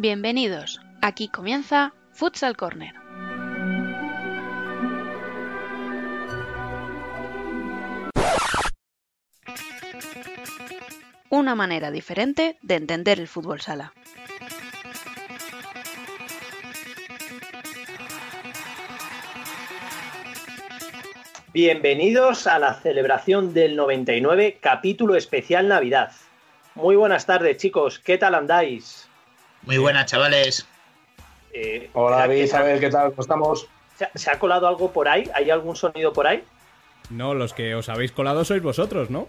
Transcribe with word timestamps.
Bienvenidos. 0.00 0.80
Aquí 1.02 1.26
comienza 1.26 1.92
Futsal 2.12 2.56
Corner. 2.56 2.94
Una 11.30 11.56
manera 11.56 11.90
diferente 11.90 12.58
de 12.62 12.76
entender 12.76 13.18
el 13.18 13.26
fútbol 13.26 13.60
sala. 13.60 13.92
Bienvenidos 21.52 22.46
a 22.46 22.60
la 22.60 22.74
celebración 22.74 23.52
del 23.52 23.74
99, 23.74 24.58
capítulo 24.60 25.16
especial 25.16 25.66
Navidad. 25.66 26.12
Muy 26.76 26.94
buenas 26.94 27.26
tardes, 27.26 27.56
chicos. 27.56 27.98
¿Qué 27.98 28.16
tal 28.16 28.36
andáis? 28.36 29.07
Muy 29.68 29.76
buenas, 29.76 30.06
chavales. 30.06 30.66
Eh, 31.52 31.90
Hola, 31.92 32.20
David, 32.20 32.44
Isabel, 32.44 32.80
¿qué 32.80 32.88
tal? 32.88 33.10
¿Cómo 33.10 33.20
estamos? 33.20 33.68
¿Se, 33.96 34.08
¿Se 34.14 34.30
ha 34.30 34.38
colado 34.38 34.66
algo 34.66 34.90
por 34.94 35.08
ahí? 35.08 35.28
¿Hay 35.34 35.50
algún 35.50 35.76
sonido 35.76 36.10
por 36.10 36.26
ahí? 36.26 36.42
No, 37.10 37.34
los 37.34 37.52
que 37.52 37.74
os 37.74 37.90
habéis 37.90 38.10
colado 38.12 38.46
sois 38.46 38.62
vosotros, 38.62 39.10
¿no? 39.10 39.28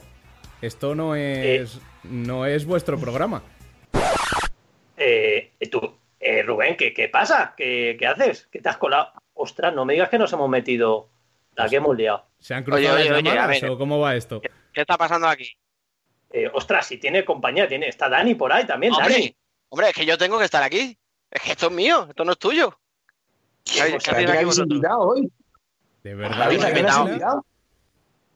Esto 0.62 0.96
no 0.96 1.18
es, 1.18 1.82
no 2.04 2.46
es 2.46 2.66
vuestro 2.66 2.98
programa. 2.98 3.44
Eh, 4.96 5.52
tú, 5.70 5.98
eh, 6.22 6.42
Rubén, 6.44 6.78
¿qué, 6.78 6.94
qué 6.94 7.10
pasa? 7.10 7.54
¿Qué, 7.58 7.98
¿Qué 8.00 8.08
haces? 8.08 8.48
¿Qué 8.50 8.62
te 8.62 8.70
has 8.70 8.78
colado? 8.78 9.12
Ostras, 9.34 9.74
no 9.74 9.84
me 9.84 9.92
digas 9.92 10.08
que 10.08 10.20
nos 10.20 10.32
hemos 10.32 10.50
metido 10.50 11.10
la 11.54 11.68
que 11.68 11.76
hemos 11.76 11.98
liado. 11.98 12.28
¿Se 12.40 12.54
han 12.54 12.64
cruzado 12.64 12.96
Oye, 12.96 13.02
oye, 13.02 13.10
las 13.10 13.20
oye, 13.20 13.30
a 13.30 13.34
llamadas 13.34 13.62
ver. 13.62 13.70
o 13.72 13.78
cómo 13.78 14.00
va 14.00 14.16
esto? 14.16 14.40
¿Qué, 14.40 14.50
qué 14.72 14.82
está 14.82 14.98
pasando 14.98 15.28
aquí? 15.28 15.52
Eh, 16.32 16.50
ostras, 16.54 16.88
si 16.88 16.98
tiene 16.98 17.26
compañía, 17.26 17.68
tiene, 17.68 17.90
está 17.90 18.08
Dani 18.08 18.36
por 18.36 18.54
ahí 18.54 18.66
también, 18.66 18.94
Dani. 18.98 19.36
Hombre, 19.70 19.90
es 19.90 19.94
que 19.96 20.06
yo 20.06 20.18
tengo 20.18 20.38
que 20.40 20.46
estar 20.46 20.64
aquí. 20.64 20.98
Es 21.32 21.42
que 21.42 21.52
esto 21.52 21.68
es 21.68 21.72
mío, 21.72 22.08
esto 22.10 22.26
no 22.26 22.32
es 22.32 22.40
tuyo. 22.40 22.78
¿Qué, 23.64 23.82
Pues 23.92 24.08
invitado 24.58 25.00
hoy? 25.02 25.32
De 26.04 26.16
verdad. 26.16 26.38
David, 26.40 26.64
¿a 26.64 26.74
quién 26.74 26.86
has 26.88 26.98
invitado? 26.98 27.46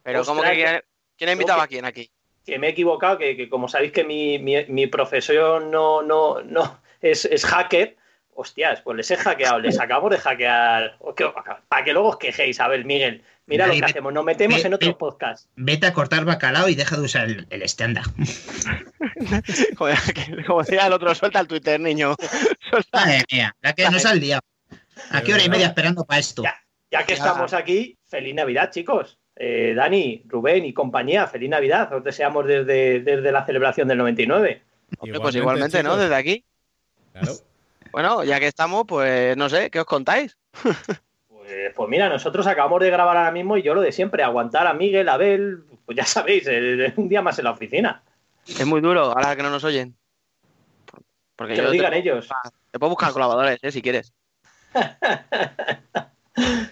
Pero 0.04 0.23
¿cómo 0.26 0.42
que 0.44 0.54
quién, 0.54 0.81
quién 1.17 1.30
ha 1.30 1.34
invitado 1.34 1.61
a 1.61 1.67
quién 1.67 1.86
aquí? 1.86 2.11
Que 2.45 2.59
me 2.59 2.67
he 2.67 2.70
equivocado, 2.72 3.17
que, 3.17 3.36
que 3.38 3.50
como 3.50 3.67
sabéis 3.67 3.94
que 3.94 4.04
mi, 4.04 4.38
mi- 4.38 4.66
mi 4.67 4.88
profesión 4.88 5.72
no, 5.72 6.04
no, 6.04 6.42
no 6.44 6.81
es, 7.02 7.26
es 7.26 7.45
hacker, 7.45 7.95
hostias, 8.36 8.81
pues 8.81 8.98
les 8.98 9.09
he 9.11 9.17
hackeado, 9.17 9.59
les 9.59 9.80
acabamos 9.80 10.11
de 10.11 10.17
hackear. 10.17 10.98
Para 11.70 11.84
que 11.84 11.94
luego 11.94 12.09
os 12.09 12.17
quejéis, 12.17 12.59
a 12.59 12.67
ver, 12.67 12.84
Miguel, 12.86 13.23
mira 13.45 13.67
lo 13.67 13.73
que 13.73 13.80
ve- 13.81 13.86
hacemos, 13.86 14.13
nos 14.13 14.23
metemos 14.25 14.61
ve- 14.61 14.67
en 14.67 14.73
otro 14.73 14.88
ve- 14.89 14.95
podcast. 14.95 15.49
Vete 15.55 15.88
a 15.88 15.94
cortar 15.94 16.25
bacalao 16.25 16.69
y 16.69 16.75
deja 16.75 16.95
de 16.97 17.02
usar 17.03 17.25
el, 17.25 17.47
el 17.49 17.61
estándar. 17.61 18.03
Joder, 19.77 19.97
que- 20.13 20.44
como 20.45 20.61
decía 20.63 20.88
el 20.88 20.94
otro, 20.94 21.13
suelta 21.16 21.39
el 21.39 21.47
Twitter, 21.47 21.80
niño. 21.80 22.16
Suelta. 22.69 22.99
Madre 23.05 23.23
mía, 23.31 23.55
la 23.61 23.73
que 23.73 23.89
nos 23.89 24.05
ha 24.05 24.14
liado. 24.16 24.41
¿A 25.11 25.21
qué 25.21 25.33
hora 25.33 25.44
y 25.44 25.49
media 25.49 25.67
esperando 25.67 26.05
para 26.05 26.19
esto? 26.19 26.44
Ya. 26.44 26.55
Ya 26.91 27.03
que 27.05 27.16
Ya. 27.16 27.23
estamos 27.23 27.53
aquí, 27.53 27.97
feliz 28.08 28.36
Navidad, 28.36 28.69
chicos. 28.71 29.17
Eh, 29.36 29.73
Dani, 29.75 30.21
Rubén 30.27 30.64
y 30.66 30.73
compañía, 30.73 31.25
feliz 31.27 31.49
Navidad. 31.49 31.91
Os 31.94 32.03
deseamos 32.03 32.45
desde, 32.45 32.99
desde 32.99 33.31
la 33.31 33.44
celebración 33.45 33.88
del 33.88 33.97
99. 33.97 34.61
Hombre, 34.99 35.19
pues 35.19 35.36
igualmente, 35.36 35.81
¿no? 35.81 35.97
Desde 35.97 36.14
aquí. 36.16 36.45
Claro. 37.14 37.33
Bueno, 37.91 38.23
ya 38.23 38.39
que 38.39 38.47
estamos, 38.47 38.86
pues 38.88 39.36
no 39.36 39.49
sé, 39.49 39.71
¿qué 39.71 39.80
os 39.80 39.86
contáis? 39.86 40.38
Pues, 41.53 41.73
pues 41.75 41.89
mira, 41.89 42.09
nosotros 42.09 42.47
acabamos 42.47 42.81
de 42.81 42.89
grabar 42.89 43.15
ahora 43.17 43.31
mismo 43.31 43.57
y 43.57 43.61
yo 43.63 43.73
lo 43.75 43.81
de 43.81 43.91
siempre, 43.91 44.23
aguantar 44.23 44.65
a 44.67 44.73
Miguel, 44.73 45.07
a 45.09 45.13
Abel, 45.13 45.63
pues 45.85 45.95
ya 45.97 46.05
sabéis, 46.05 46.45
eh, 46.47 46.93
un 46.97 47.07
día 47.09 47.21
más 47.21 47.37
en 47.39 47.45
la 47.45 47.51
oficina. 47.51 48.01
Es 48.47 48.65
muy 48.65 48.81
duro, 48.81 49.01
ahora 49.03 49.35
que 49.35 49.43
no 49.43 49.49
nos 49.49 49.63
oyen. 49.63 49.95
Porque 51.35 51.53
Que 51.55 51.61
lo 51.61 51.71
digan 51.71 51.91
te, 51.91 51.99
ellos. 51.99 52.27
te 52.71 52.79
puedo 52.79 52.91
buscar 52.91 53.11
colaboradores, 53.13 53.59
¿eh? 53.61 53.71
Si 53.71 53.81
quieres. 53.81 54.13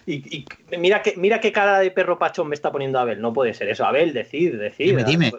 Y, 0.08 0.38
y 0.38 0.46
mira, 0.80 1.04
que, 1.04 1.14
mira 1.18 1.40
qué 1.40 1.52
cara 1.52 1.78
de 1.80 1.92
perro 1.92 2.18
pachón 2.18 2.48
me 2.50 2.56
está 2.56 2.72
poniendo 2.72 2.98
Abel. 2.98 3.22
No 3.22 3.32
puede 3.32 3.54
ser 3.54 3.70
eso. 3.70 3.86
Abel, 3.86 4.12
decid, 4.12 4.56
decid. 4.58 4.86
Dime, 4.88 5.04
dime. 5.04 5.32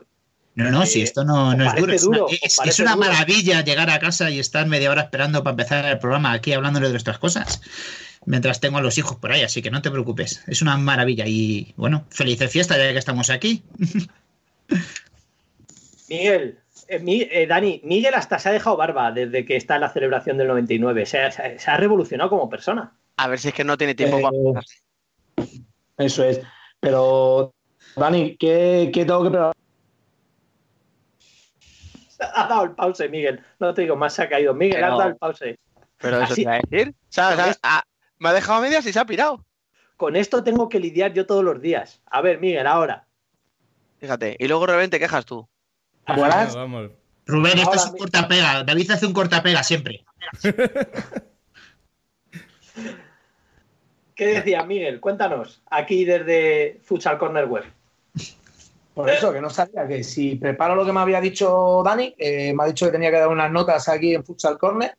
No, 0.55 0.71
no, 0.71 0.87
si 0.87 1.01
Eh, 1.01 1.03
esto 1.03 1.25
no, 1.25 1.55
no 1.57 1.67
¿os 1.67 1.75
es 1.75 1.81
duro. 1.81 1.93
Es 1.93 2.05
una, 2.05 2.19
duro? 2.19 2.29
es- 2.31 2.39
¿Os 2.41 2.47
es 2.53 2.57
parece 2.57 2.83
una 2.83 2.95
duro? 2.95 3.09
maravilla 3.09 3.63
llegar 3.65 3.91
a 3.91 3.99
casa 3.99 4.31
y 4.31 4.39
estar 4.39 4.65
media 4.69 4.93
hora 4.93 5.03
esperando 5.03 5.43
para 5.43 5.51
empezar 5.55 5.85
el 5.87 5.99
programa 5.99 6.31
aquí 6.33 6.53
hablándole 6.53 6.87
de 6.87 6.93
nuestras 6.93 7.19
cosas. 7.19 7.61
Mientras 8.25 8.61
tengo 8.61 8.79
a 8.79 8.83
los 8.83 8.99
hijos 8.99 9.17
por 9.17 9.33
ahí, 9.33 9.43
así 9.43 9.63
que 9.63 9.71
no 9.71 9.83
te 9.83 9.91
preocupes. 9.91 10.45
Es 10.47 10.63
una 10.63 10.77
maravilla. 10.77 11.25
Y 11.27 11.75
bueno, 11.77 12.05
felices 12.11 12.51
fiestas 12.51 12.79
ya 12.79 12.93
que 12.93 12.99
estamos 12.99 13.31
aquí. 13.31 13.63
Miguel, 16.09 16.59
eh, 16.89 16.99
Mi- 16.99 17.23
eh, 17.31 17.47
Dani, 17.47 17.81
Miguel 17.85 18.15
hasta 18.15 18.39
se 18.39 18.49
ha 18.49 18.53
dejado 18.53 18.77
barba 18.77 19.11
desde 19.13 19.45
que 19.45 19.57
está 19.57 19.77
en 19.77 19.81
la 19.83 19.91
celebración 19.91 20.37
del 20.39 20.49
99. 20.49 21.07
Se 21.07 21.19
ha, 21.21 21.31
se 21.33 21.43
ha- 21.43 21.75
ha 21.75 21.77
revolucionado 21.77 22.31
como 22.31 22.49
persona. 22.51 22.93
A 23.17 23.29
ver 23.29 23.39
si 23.39 23.49
es 23.49 23.55
que 23.55 23.65
no 23.65 23.77
tiene 23.79 23.95
tiempo 23.95 24.19
Eh, 24.19 24.23
para. 24.23 25.47
Eso 25.99 26.25
es. 26.25 26.41
Pero, 26.81 27.55
Dani, 27.97 28.37
¿qué, 28.37 28.91
qué 28.93 29.05
tengo 29.05 29.25
que 29.25 29.31
preparar? 29.31 29.55
Ha 32.35 32.47
dado 32.47 32.63
el 32.65 32.71
pause, 32.73 33.09
Miguel. 33.11 33.41
No 33.59 33.75
te 33.75 33.83
digo 33.83 33.97
más, 33.97 34.15
se 34.15 34.23
ha 34.23 34.29
caído. 34.29 34.55
Miguel, 34.55 34.77
Pero- 34.77 34.93
has 34.93 34.99
dado 34.99 35.11
el 35.11 35.17
pause. 35.17 35.59
Pero 35.99 36.17
eso 36.23 36.25
Así- 36.33 36.35
te 36.37 36.41
iba 36.43 36.53
a 36.55 36.61
decir. 36.69 36.95
Ah, 37.63 37.83
me 38.23 38.29
ha 38.29 38.33
dejado 38.33 38.59
a 38.59 38.63
medias 38.63 38.87
y 38.87 38.93
se 38.93 39.01
ha 39.01 39.05
pirado. 39.05 39.45
Con 39.97 40.15
esto 40.15 40.45
tengo 40.45 40.69
que 40.69 40.79
lidiar 40.79 41.13
yo 41.13 41.27
todos 41.27 41.43
los 41.45 41.61
días. 41.61 42.01
A 42.07 42.23
ver, 42.23 42.39
Miguel, 42.39 42.69
ahora. 42.69 43.09
Fíjate. 43.99 44.37
Y 44.39 44.47
luego, 44.47 44.67
Rubén, 44.67 44.91
te 44.91 45.01
quejas 45.01 45.27
tú. 45.27 45.49
Vamos. 46.07 46.91
Rubén, 47.27 47.59
esto 47.59 47.71
Ahora 47.71 47.83
es 47.83 47.91
un 47.91 47.99
cortapega. 47.99 48.63
David 48.63 48.91
hace 48.93 49.07
un 49.07 49.13
cortapega 49.13 49.63
siempre. 49.65 50.05
¿Qué 54.15 54.27
decía 54.27 54.63
Miguel? 54.65 55.01
Cuéntanos. 55.01 55.63
Aquí 55.71 56.05
desde 56.05 56.81
Futsal 56.85 57.19
Corner 57.19 57.47
Web. 57.47 57.65
Por 58.95 59.11
eso, 59.11 59.33
que 59.33 59.41
no 59.41 59.51
sabía 59.51 59.89
que 59.89 60.05
si 60.05 60.37
preparo 60.37 60.77
lo 60.77 60.85
que 60.85 60.93
me 60.93 61.01
había 61.01 61.21
dicho 61.21 61.83
Dani, 61.85 62.15
eh, 62.19 62.53
me 62.55 62.63
ha 62.63 62.67
dicho 62.67 62.87
que 62.87 62.93
tenía 62.93 63.11
que 63.11 63.19
dar 63.19 63.29
unas 63.29 63.51
notas 63.51 63.89
aquí 63.89 64.15
en 64.15 64.23
Futsal 64.23 64.59
Corner, 64.59 64.95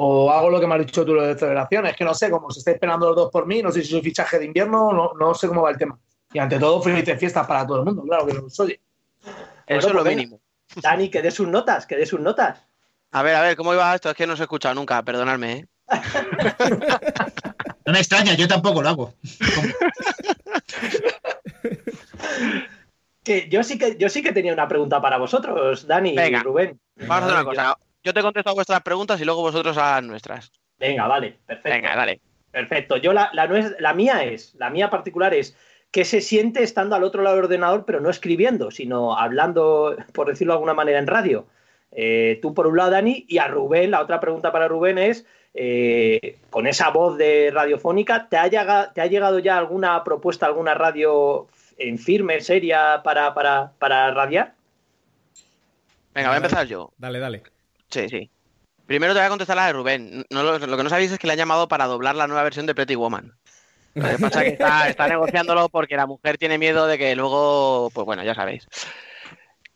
o 0.00 0.30
hago 0.30 0.48
lo 0.48 0.60
que 0.60 0.66
me 0.68 0.76
has 0.76 0.86
dicho 0.86 1.04
tú 1.04 1.12
lo 1.12 1.26
de 1.26 1.36
celebraciones, 1.36 1.96
que 1.96 2.04
no 2.04 2.14
sé, 2.14 2.30
como 2.30 2.48
se 2.52 2.60
está 2.60 2.70
esperando 2.70 3.08
los 3.08 3.16
dos 3.16 3.32
por 3.32 3.46
mí, 3.46 3.60
no 3.62 3.72
sé 3.72 3.82
si 3.82 3.90
soy 3.90 4.00
fichaje 4.00 4.38
de 4.38 4.44
invierno, 4.44 4.92
no, 4.92 5.10
no 5.18 5.34
sé 5.34 5.48
cómo 5.48 5.62
va 5.62 5.70
el 5.70 5.76
tema. 5.76 5.98
Y 6.32 6.38
ante 6.38 6.56
todo, 6.56 6.80
felices 6.80 7.18
fiestas 7.18 7.44
para 7.48 7.66
todo 7.66 7.80
el 7.80 7.84
mundo, 7.84 8.02
claro 8.04 8.24
que 8.24 8.34
lo 8.34 8.48
soy. 8.48 8.78
Eso 9.66 9.88
es 9.88 9.92
lo 9.92 9.92
pues 9.94 10.04
venga. 10.04 10.16
mínimo. 10.16 10.40
Dani, 10.76 11.10
que 11.10 11.20
dé 11.20 11.32
sus 11.32 11.48
notas, 11.48 11.84
que 11.84 11.96
dé 11.96 12.06
sus 12.06 12.20
notas. 12.20 12.62
A 13.10 13.22
ver, 13.24 13.34
a 13.34 13.42
ver, 13.42 13.56
¿cómo 13.56 13.74
iba 13.74 13.92
esto? 13.92 14.08
Es 14.08 14.14
que 14.14 14.24
no 14.24 14.34
os 14.34 14.40
he 14.40 14.44
escuchado 14.44 14.76
nunca, 14.76 15.02
perdonadme, 15.02 15.52
¿eh? 15.52 15.66
No 17.84 17.92
me 17.92 17.98
extraña, 17.98 18.34
yo 18.34 18.46
tampoco 18.46 18.82
lo 18.82 18.88
hago. 18.90 19.14
Que 23.24 23.48
yo 23.48 23.64
sí 23.64 23.78
que 23.78 23.96
yo 23.98 24.08
sí 24.08 24.22
que 24.22 24.32
tenía 24.32 24.52
una 24.52 24.68
pregunta 24.68 25.00
para 25.00 25.18
vosotros, 25.18 25.86
Dani 25.86 26.14
Venga. 26.14 26.38
y 26.38 26.42
Rubén. 26.42 26.80
Vamos 26.96 27.10
a 27.10 27.24
hacer 27.24 27.34
una 27.34 27.44
cosa. 27.44 27.78
Yo 28.08 28.14
te 28.14 28.22
contesto 28.22 28.48
a 28.48 28.54
vuestras 28.54 28.80
preguntas 28.80 29.20
y 29.20 29.26
luego 29.26 29.42
vosotros 29.42 29.76
a 29.76 29.96
las 29.96 30.02
nuestras. 30.02 30.50
Venga, 30.78 31.06
vale, 31.06 31.36
perfecto. 31.44 31.68
Venga, 31.68 31.94
dale. 31.94 32.22
Perfecto. 32.50 32.96
Yo 32.96 33.12
la, 33.12 33.30
la 33.34 33.92
mía 33.92 34.24
es, 34.24 34.54
la 34.54 34.70
mía 34.70 34.88
particular 34.88 35.34
es 35.34 35.54
que 35.90 36.06
se 36.06 36.22
siente 36.22 36.62
estando 36.62 36.96
al 36.96 37.04
otro 37.04 37.22
lado 37.22 37.36
del 37.36 37.44
ordenador, 37.44 37.84
pero 37.84 38.00
no 38.00 38.08
escribiendo, 38.08 38.70
sino 38.70 39.14
hablando, 39.14 39.94
por 40.14 40.28
decirlo 40.28 40.54
de 40.54 40.56
alguna 40.56 40.72
manera, 40.72 40.98
en 40.98 41.06
radio. 41.06 41.48
Eh, 41.92 42.38
tú 42.40 42.54
por 42.54 42.66
un 42.66 42.78
lado, 42.78 42.92
Dani, 42.92 43.26
y 43.28 43.36
a 43.36 43.46
Rubén, 43.46 43.90
la 43.90 44.00
otra 44.00 44.20
pregunta 44.20 44.52
para 44.52 44.68
Rubén 44.68 44.96
es, 44.96 45.26
eh, 45.52 46.38
con 46.48 46.66
esa 46.66 46.88
voz 46.88 47.18
de 47.18 47.50
radiofónica, 47.52 48.30
¿te 48.30 48.38
ha, 48.38 48.46
llegado, 48.46 48.90
¿te 48.94 49.02
ha 49.02 49.06
llegado 49.06 49.38
ya 49.38 49.58
alguna 49.58 50.02
propuesta, 50.02 50.46
alguna 50.46 50.72
radio 50.72 51.46
en 51.76 51.98
firme, 51.98 52.40
seria, 52.40 53.02
para, 53.04 53.34
para, 53.34 53.72
para 53.78 54.10
radiar? 54.14 54.54
Venga, 56.14 56.30
voy 56.30 56.36
a 56.36 56.38
empezar 56.38 56.66
yo. 56.66 56.90
Dale, 56.96 57.18
dale. 57.18 57.42
Sí, 57.90 58.08
sí. 58.08 58.30
Primero 58.86 59.12
te 59.12 59.18
voy 59.20 59.26
a 59.26 59.30
contestar 59.30 59.56
la 59.56 59.66
de 59.66 59.72
Rubén. 59.74 60.24
Lo, 60.30 60.58
que 60.58 60.82
no 60.82 60.88
sabéis 60.88 61.12
es 61.12 61.18
que 61.18 61.26
le 61.26 61.34
han 61.34 61.38
llamado 61.38 61.68
para 61.68 61.86
doblar 61.86 62.16
la 62.16 62.26
nueva 62.26 62.42
versión 62.42 62.66
de 62.66 62.74
Pretty 62.74 62.94
Woman. 62.94 63.34
Lo 63.94 64.08
que 64.08 64.18
pasa 64.18 64.40
es 64.40 64.44
que 64.48 64.52
está, 64.54 64.88
está 64.88 65.08
negociándolo 65.08 65.68
porque 65.68 65.96
la 65.96 66.06
mujer 66.06 66.38
tiene 66.38 66.56
miedo 66.56 66.86
de 66.86 66.96
que 66.98 67.14
luego, 67.16 67.90
pues 67.92 68.04
bueno, 68.06 68.22
ya 68.24 68.34
sabéis. 68.34 68.66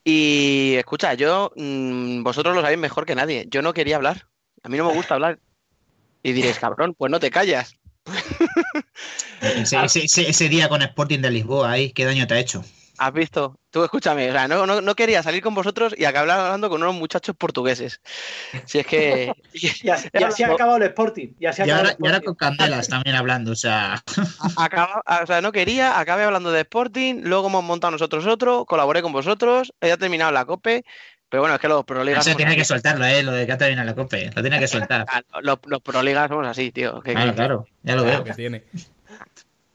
Y 0.04 0.74
escucha, 0.76 1.14
yo, 1.14 1.52
mm, 1.56 2.22
vosotros 2.22 2.54
lo 2.54 2.62
sabéis 2.62 2.78
mejor 2.78 3.04
que 3.04 3.14
nadie. 3.14 3.46
Yo 3.48 3.62
no 3.62 3.74
quería 3.74 3.96
hablar. 3.96 4.26
A 4.62 4.68
mí 4.68 4.76
no 4.78 4.86
me 4.86 4.94
gusta 4.94 5.14
hablar. 5.14 5.38
Y 6.22 6.32
diréis, 6.32 6.58
cabrón, 6.58 6.94
pues 6.96 7.10
no 7.10 7.20
te 7.20 7.30
callas. 7.30 7.74
Ese- 9.42 10.28
ese 10.28 10.48
día 10.48 10.68
con 10.68 10.82
Sporting 10.82 11.20
de 11.20 11.30
Lisboa 11.30 11.72
ahí, 11.72 11.92
¿qué 11.92 12.04
daño 12.04 12.26
te 12.26 12.34
ha 12.34 12.38
hecho? 12.38 12.64
¿Has 12.98 13.12
visto? 13.12 13.58
Tú 13.70 13.82
escúchame, 13.84 14.28
o 14.28 14.32
sea, 14.32 14.46
no, 14.48 14.66
no, 14.66 14.80
no 14.82 14.94
quería 14.94 15.22
salir 15.22 15.42
con 15.42 15.54
vosotros 15.54 15.94
y 15.96 16.04
acabar 16.04 16.28
hablando 16.30 16.68
con 16.68 16.82
unos 16.82 16.94
muchachos 16.94 17.34
portugueses. 17.36 18.00
Si 18.66 18.78
es 18.78 18.86
que... 18.86 19.32
Y 19.52 19.88
así, 19.88 20.08
y 20.12 20.22
así 20.22 20.42
ha 20.42 20.48
acabado 20.48 20.76
el 20.76 20.82
Sporting. 20.84 21.28
Y, 21.40 21.46
ha 21.46 21.50
ahora, 21.50 21.96
y 22.20 22.24
con 22.24 22.34
Candelas 22.34 22.88
también 22.88 23.16
hablando, 23.16 23.52
o 23.52 23.56
sea. 23.56 24.02
Acaba- 24.56 25.02
o 25.22 25.26
sea, 25.26 25.40
no 25.40 25.52
quería, 25.52 25.98
acabé 25.98 26.24
hablando 26.24 26.52
de 26.52 26.60
Sporting, 26.60 27.22
luego 27.24 27.48
hemos 27.48 27.64
montado 27.64 27.92
nosotros 27.92 28.26
otro, 28.26 28.64
colaboré 28.66 29.00
con 29.02 29.12
vosotros, 29.12 29.72
he 29.80 29.96
terminado 29.96 30.32
la 30.32 30.44
COPE, 30.44 30.84
Pero 31.30 31.40
bueno, 31.42 31.54
es 31.54 31.60
que 31.62 31.68
los 31.68 31.84
proligas. 31.84 32.26
Eso 32.26 32.36
tiene 32.36 32.54
que 32.56 32.64
soltarlo, 32.64 33.06
¿eh? 33.06 33.22
Lo 33.22 33.32
de 33.32 33.46
Catalina 33.46 33.84
la 33.84 33.94
Cope. 33.94 34.30
Lo 34.36 34.42
tiene 34.42 34.58
que 34.58 34.68
soltar. 34.68 35.06
Los, 35.40 35.58
los 35.64 35.80
proligas 35.80 36.28
somos 36.28 36.46
así, 36.46 36.70
tío. 36.72 37.00
Que, 37.00 37.14
Claro, 37.14 37.34
claro. 37.34 37.66
Ya 37.82 37.96
lo 37.96 38.04
veo. 38.04 38.22
que 38.22 38.34
tiene. 38.34 38.64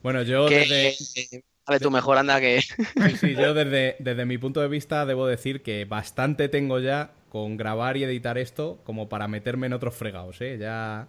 Bueno, 0.02 0.22
yo 0.22 0.46
que- 0.46 0.60
desde, 0.60 1.44
Dale 1.68 1.80
tú 1.80 1.90
mejor, 1.90 2.16
anda, 2.16 2.40
que. 2.40 2.60
sí, 3.10 3.16
sí, 3.20 3.34
yo 3.34 3.52
desde, 3.52 3.96
desde 3.98 4.24
mi 4.24 4.38
punto 4.38 4.60
de 4.62 4.68
vista 4.68 5.04
debo 5.04 5.26
decir 5.26 5.62
que 5.62 5.84
bastante 5.84 6.48
tengo 6.48 6.78
ya 6.80 7.10
con 7.28 7.58
grabar 7.58 7.98
y 7.98 8.04
editar 8.04 8.38
esto 8.38 8.78
como 8.84 9.10
para 9.10 9.28
meterme 9.28 9.66
en 9.66 9.74
otros 9.74 9.94
fregados, 9.94 10.40
¿eh? 10.40 10.56
Ya, 10.58 11.08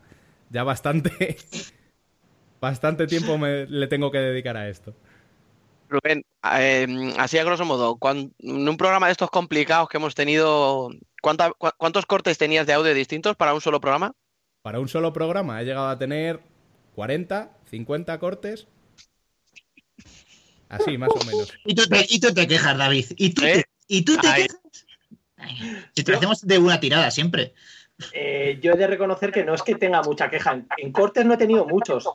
ya 0.49 0.63
bastante, 0.63 1.37
bastante 2.59 3.07
tiempo 3.07 3.37
me- 3.37 3.67
le 3.67 3.87
tengo 3.87 4.11
que 4.11 4.17
dedicar 4.17 4.57
a 4.57 4.67
esto. 4.67 4.93
Rubén, 5.87 6.23
eh, 6.57 7.13
así 7.17 7.37
a 7.37 7.43
grosso 7.45 7.63
modo, 7.65 7.97
en 8.39 8.69
un 8.69 8.77
programa 8.77 9.05
de 9.07 9.13
estos 9.13 9.31
complicados 9.31 9.87
que 9.87 9.97
hemos 9.97 10.13
tenido, 10.13 10.89
¿cuánta- 11.21 11.53
¿cuántos 11.77 12.05
cortes 12.05 12.37
tenías 12.37 12.67
de 12.67 12.73
audio 12.73 12.93
distintos 12.93 13.37
para 13.37 13.53
un 13.53 13.61
solo 13.61 13.79
programa? 13.79 14.11
Para 14.61 14.81
un 14.81 14.89
solo 14.89 15.13
programa 15.13 15.61
he 15.61 15.65
llegado 15.65 15.87
a 15.87 15.97
tener 15.97 16.41
40, 16.95 17.51
50 17.71 18.19
cortes. 18.19 18.67
Así, 20.69 20.97
más 20.97 21.09
o 21.09 21.25
menos. 21.25 21.53
Y 21.65 21.75
tú 21.75 21.87
te, 21.87 22.05
y 22.07 22.19
tú 22.19 22.33
te 22.33 22.47
quejas, 22.47 22.77
David. 22.77 23.05
Y 23.17 23.33
tú 23.33 23.43
¿Eh? 23.43 23.53
te, 23.53 23.65
y 23.87 24.03
tú 24.03 24.17
te 24.17 24.27
Ay. 24.27 24.43
quejas. 24.43 24.61
Ay, 25.37 25.83
Si 25.95 26.03
te 26.03 26.11
lo 26.11 26.17
hacemos 26.17 26.45
de 26.45 26.57
una 26.59 26.79
tirada 26.79 27.11
siempre. 27.11 27.53
Eh, 28.13 28.59
yo 28.61 28.73
he 28.73 28.77
de 28.77 28.87
reconocer 28.87 29.31
que 29.31 29.43
no 29.43 29.53
es 29.53 29.63
que 29.63 29.75
tenga 29.75 30.01
mucha 30.03 30.29
queja. 30.29 30.53
En, 30.53 30.67
en 30.77 30.91
cortes 30.91 31.25
no 31.25 31.33
he 31.33 31.37
tenido 31.37 31.65
muchos. 31.65 32.09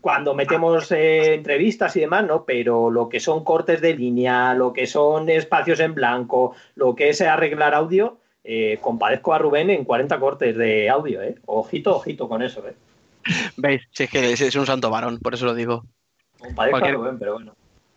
Cuando 0.00 0.34
metemos 0.34 0.92
eh, 0.92 1.34
entrevistas 1.34 1.96
y 1.96 2.00
demás, 2.00 2.24
no, 2.24 2.44
pero 2.44 2.90
lo 2.90 3.08
que 3.08 3.18
son 3.18 3.42
cortes 3.42 3.80
de 3.80 3.94
línea, 3.94 4.54
lo 4.54 4.72
que 4.72 4.86
son 4.86 5.28
espacios 5.28 5.80
en 5.80 5.94
blanco, 5.94 6.54
lo 6.76 6.94
que 6.94 7.08
es 7.08 7.20
arreglar 7.20 7.74
audio, 7.74 8.20
eh, 8.44 8.78
compadezco 8.80 9.34
a 9.34 9.38
Rubén 9.38 9.70
en 9.70 9.84
40 9.84 10.20
cortes 10.20 10.56
de 10.56 10.88
audio, 10.88 11.20
¿eh? 11.22 11.34
Ojito, 11.46 11.96
ojito 11.96 12.28
con 12.28 12.42
eso, 12.42 12.66
¿eh? 12.68 12.74
¿Veis? 13.56 13.82
Si 13.90 14.04
es 14.04 14.10
que 14.10 14.32
es 14.32 14.54
un 14.54 14.66
santo 14.66 14.88
varón, 14.90 15.18
por 15.18 15.34
eso 15.34 15.44
lo 15.46 15.54
digo. 15.54 15.84
Cualquier- 16.54 16.94
Rubén, 16.94 17.18
pero 17.18 17.34
bueno. 17.34 17.54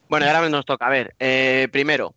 Bueno, 0.10 0.26
ahora 0.26 0.50
nos 0.50 0.66
toca. 0.66 0.88
A 0.88 0.90
ver, 0.90 1.16
eh, 1.20 1.68
primero, 1.72 2.14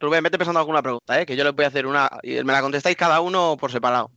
Rubén, 0.00 0.22
vete 0.24 0.38
pensando 0.38 0.58
alguna 0.60 0.82
pregunta, 0.82 1.20
¿eh? 1.20 1.26
que 1.26 1.36
yo 1.36 1.44
les 1.44 1.54
voy 1.54 1.64
a 1.64 1.68
hacer 1.68 1.86
una 1.86 2.10
y 2.22 2.42
me 2.42 2.52
la 2.52 2.60
contestáis 2.60 2.96
cada 2.96 3.20
uno 3.20 3.56
por 3.58 3.70
separado. 3.70 4.10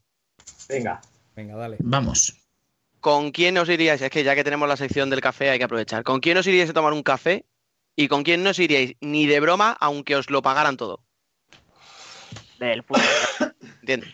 Venga. 0.68 1.00
Venga, 1.36 1.56
dale. 1.56 1.78
Vamos. 1.80 2.34
¿Con 3.00 3.32
quién 3.32 3.58
os 3.60 3.70
iríais? 3.70 4.02
Es 4.02 4.10
que 4.10 4.24
ya 4.24 4.34
que 4.36 4.44
tenemos 4.44 4.68
la 4.68 4.76
sección 4.76 5.10
del 5.10 5.22
café 5.22 5.52
hay 5.52 5.60
que 5.60 5.64
aprovechar. 5.66 6.04
¿Con 6.04 6.20
quién 6.20 6.38
os 6.38 6.48
iríais 6.48 6.70
a 6.72 6.74
tomar 6.74 6.94
un 6.94 7.04
café? 7.04 7.46
¿Y 7.96 8.08
con 8.08 8.24
quién 8.24 8.44
no 8.44 8.50
os 8.50 8.60
iríais 8.60 8.96
ni 9.02 9.28
de 9.28 9.40
broma 9.40 9.78
aunque 9.80 10.16
os 10.16 10.30
lo 10.30 10.42
pagaran 10.42 10.78
todo? 10.78 11.00
Del 12.60 12.82
fútbol. 12.84 13.04
¿Entiendes? 13.82 14.10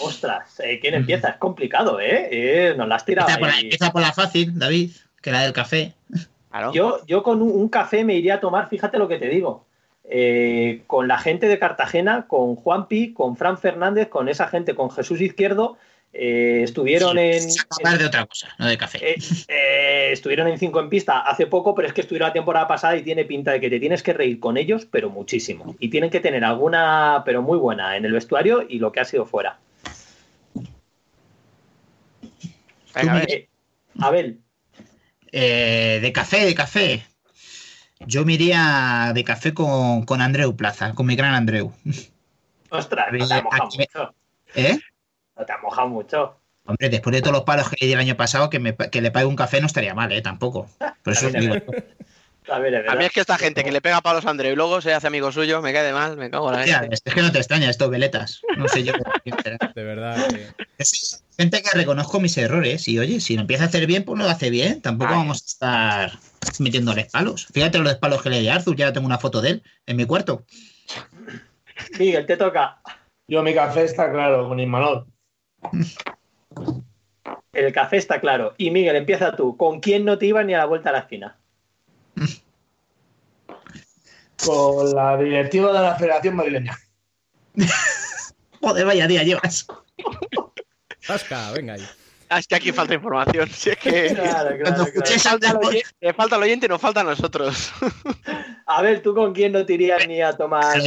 Ostras, 0.00 0.58
eh, 0.60 0.80
¿quién 0.80 0.94
empieza? 0.94 1.28
Es 1.30 1.36
complicado, 1.36 2.00
¿eh? 2.00 2.28
Eh, 2.32 2.74
nos 2.76 2.88
la 2.88 2.96
has 2.96 3.04
tirado 3.04 3.28
Empieza 3.28 3.38
por, 3.40 3.48
la, 3.48 3.54
ahí. 3.54 3.62
empieza 3.64 3.92
por 3.92 4.02
la 4.02 4.12
fácil, 4.12 4.58
David, 4.58 4.90
que 5.22 5.32
la 5.32 5.42
del 5.42 5.52
café. 5.52 5.94
Claro. 6.50 6.72
Yo, 6.74 7.06
yo 7.06 7.22
con 7.22 7.40
un, 7.40 7.50
un 7.50 7.68
café 7.68 8.04
me 8.04 8.14
iría 8.14 8.34
a 8.34 8.40
tomar, 8.40 8.68
fíjate 8.68 8.98
lo 8.98 9.08
que 9.08 9.18
te 9.18 9.28
digo, 9.28 9.64
eh, 10.04 10.82
con 10.86 11.08
la 11.08 11.16
gente 11.16 11.48
de 11.48 11.58
Cartagena, 11.58 12.26
con 12.26 12.56
Juanpi, 12.56 13.14
con 13.14 13.36
Fran 13.36 13.56
Fernández, 13.56 14.08
con 14.08 14.28
esa 14.28 14.48
gente, 14.48 14.74
con 14.74 14.90
Jesús 14.90 15.20
Izquierdo, 15.20 15.78
eh, 16.14 16.60
estuvieron 16.64 17.16
en, 17.16 17.42
Hablar 17.70 17.98
de 17.98 18.04
otra 18.04 18.26
cosa, 18.26 18.54
no 18.58 18.66
de 18.66 18.76
café. 18.76 18.98
eh, 19.12 19.16
eh, 19.48 20.10
estuvieron 20.12 20.46
en 20.48 20.58
cinco 20.58 20.78
en 20.80 20.90
pista 20.90 21.20
hace 21.20 21.46
poco, 21.46 21.74
pero 21.74 21.88
es 21.88 21.94
que 21.94 22.02
estuvieron 22.02 22.28
la 22.28 22.34
temporada 22.34 22.68
pasada 22.68 22.96
y 22.96 23.02
tiene 23.02 23.24
pinta 23.24 23.52
de 23.52 23.60
que 23.60 23.70
te 23.70 23.80
tienes 23.80 24.02
que 24.02 24.12
reír 24.12 24.38
con 24.38 24.58
ellos, 24.58 24.86
pero 24.90 25.08
muchísimo. 25.08 25.74
Y 25.78 25.88
tienen 25.88 26.10
que 26.10 26.20
tener 26.20 26.44
alguna, 26.44 27.22
pero 27.24 27.40
muy 27.40 27.56
buena 27.56 27.96
en 27.96 28.04
el 28.04 28.12
vestuario 28.12 28.66
y 28.68 28.78
lo 28.78 28.92
que 28.92 29.00
ha 29.00 29.06
sido 29.06 29.24
fuera. 29.24 29.58
Venga, 32.94 33.12
a 33.12 33.18
ver. 33.20 33.30
Eh, 33.30 33.48
Abel, 34.00 34.40
Eh, 35.32 35.98
de 36.02 36.12
café, 36.12 36.44
de 36.44 36.54
café. 36.54 37.06
Yo 38.00 38.24
me 38.24 38.34
iría 38.34 39.12
de 39.14 39.24
café 39.24 39.54
con, 39.54 40.04
con 40.04 40.20
Andreu 40.20 40.54
Plaza, 40.56 40.92
con 40.94 41.06
mi 41.06 41.16
gran 41.16 41.34
Andreu. 41.34 41.72
ostras, 42.70 43.06
no 43.12 43.26
te 43.28 43.34
ha 43.34 43.42
mojado 43.42 43.64
Aquí- 43.64 43.78
mucho. 43.78 44.14
¿Eh? 44.54 44.78
No 45.36 45.44
te 45.46 45.52
ha 45.52 45.58
mojado 45.58 45.88
mucho. 45.88 46.38
Hombre, 46.64 46.88
después 46.90 47.14
de 47.14 47.22
todos 47.22 47.32
los 47.32 47.44
palos 47.44 47.68
que 47.70 47.76
le 47.80 47.86
di 47.88 47.92
el 47.94 47.98
año 47.98 48.16
pasado, 48.16 48.48
que, 48.50 48.60
me, 48.60 48.76
que 48.76 49.00
le 49.00 49.10
pague 49.10 49.26
un 49.26 49.34
café 49.34 49.60
no 49.60 49.66
estaría 49.66 49.94
mal, 49.94 50.12
¿eh? 50.12 50.22
Tampoco. 50.22 50.68
Por 51.02 51.12
eso 51.12 51.28
digo. 51.32 51.54
A 52.48 52.58
ver, 52.58 52.74
es 52.74 52.88
A 52.90 52.96
mí 52.96 53.04
es 53.04 53.12
que 53.12 53.20
esta 53.20 53.38
gente 53.38 53.62
que 53.62 53.70
le 53.70 53.80
pega 53.80 54.00
palos 54.00 54.26
a 54.26 54.30
Andreu 54.30 54.52
y 54.52 54.56
luego 54.56 54.80
se 54.80 54.92
hace 54.92 55.06
amigo 55.06 55.30
suyo, 55.30 55.62
me 55.62 55.72
cae 55.72 55.84
de 55.84 55.92
mal, 55.92 56.16
me 56.16 56.28
cago 56.28 56.48
en 56.48 56.54
la 56.56 56.60
Hostia, 56.62 56.82
leche. 56.82 56.94
es 57.04 57.14
que 57.14 57.22
no 57.22 57.30
te 57.30 57.38
extraña 57.38 57.70
esto, 57.70 57.88
veletas. 57.88 58.40
No 58.56 58.66
sé 58.68 58.82
yo. 58.82 58.92
De 59.74 59.84
verdad. 59.84 60.28
que- 60.28 60.48
Es 60.78 61.24
gente 61.38 61.62
que 61.62 61.70
reconozco 61.78 62.18
mis 62.18 62.36
errores 62.38 62.88
y 62.88 62.98
oye, 62.98 63.20
si 63.20 63.36
lo 63.36 63.42
empieza 63.42 63.64
a 63.64 63.66
hacer 63.68 63.86
bien, 63.86 64.04
pues 64.04 64.18
lo 64.18 64.28
hace 64.28 64.50
bien. 64.50 64.82
Tampoco 64.82 65.12
Ay. 65.12 65.18
vamos 65.18 65.42
a 65.42 65.46
estar 65.46 66.12
metiéndoles 66.58 67.10
palos. 67.12 67.46
Fíjate 67.52 67.78
los 67.78 67.94
palos 67.96 68.22
que 68.22 68.30
le 68.30 68.40
di 68.40 68.48
a 68.48 68.56
Arthur, 68.56 68.74
ya 68.76 68.92
tengo 68.92 69.06
una 69.06 69.18
foto 69.18 69.40
de 69.40 69.50
él 69.50 69.62
en 69.86 69.96
mi 69.96 70.04
cuarto. 70.04 70.44
Miguel, 71.98 72.26
te 72.26 72.36
toca. 72.36 72.80
Yo 73.28 73.42
mi 73.44 73.54
café 73.54 73.84
está 73.84 74.10
claro 74.10 74.48
con 74.48 74.58
Ismanol. 74.58 75.06
El 77.52 77.72
café 77.72 77.98
está 77.98 78.20
claro. 78.20 78.54
Y 78.58 78.70
Miguel, 78.70 78.96
empieza 78.96 79.36
tú. 79.36 79.56
¿Con 79.56 79.80
quién 79.80 80.04
no 80.04 80.18
te 80.18 80.26
iba 80.26 80.42
ni 80.42 80.54
a 80.54 80.58
la 80.58 80.64
vuelta 80.64 80.88
a 80.90 80.92
la 80.92 80.98
esquina? 81.00 81.38
Con 84.46 84.94
la 84.94 85.16
directiva 85.16 85.72
de 85.72 85.80
la 85.80 85.94
Federación 85.96 86.36
Madrileña. 86.36 86.76
Joder, 88.60 88.86
vaya 88.86 89.06
día 89.06 89.22
llevas. 89.22 89.66
Zasca, 91.04 91.50
venga 91.52 91.74
ahí. 91.74 91.86
Ah, 92.28 92.38
es 92.38 92.46
que 92.46 92.54
aquí 92.54 92.72
falta 92.72 92.94
información. 92.94 93.50
Si 93.50 93.70
es 93.70 93.76
que 93.76 94.14
Claro, 94.14 94.50
esa- 95.04 95.30
falta 95.30 95.50
el 95.50 95.56
oye- 95.58 95.82
le 96.00 96.14
falta 96.14 96.36
el 96.36 96.42
oyente 96.44 96.66
y 96.66 96.68
nos 96.68 96.80
falta 96.80 97.00
a 97.00 97.04
nosotros. 97.04 97.72
A 98.66 98.80
ver, 98.80 99.02
¿tú 99.02 99.14
con 99.14 99.34
quién 99.34 99.52
no 99.52 99.66
te 99.66 99.74
irías 99.74 100.06
ni 100.08 100.22
a 100.22 100.32
tomar? 100.32 100.78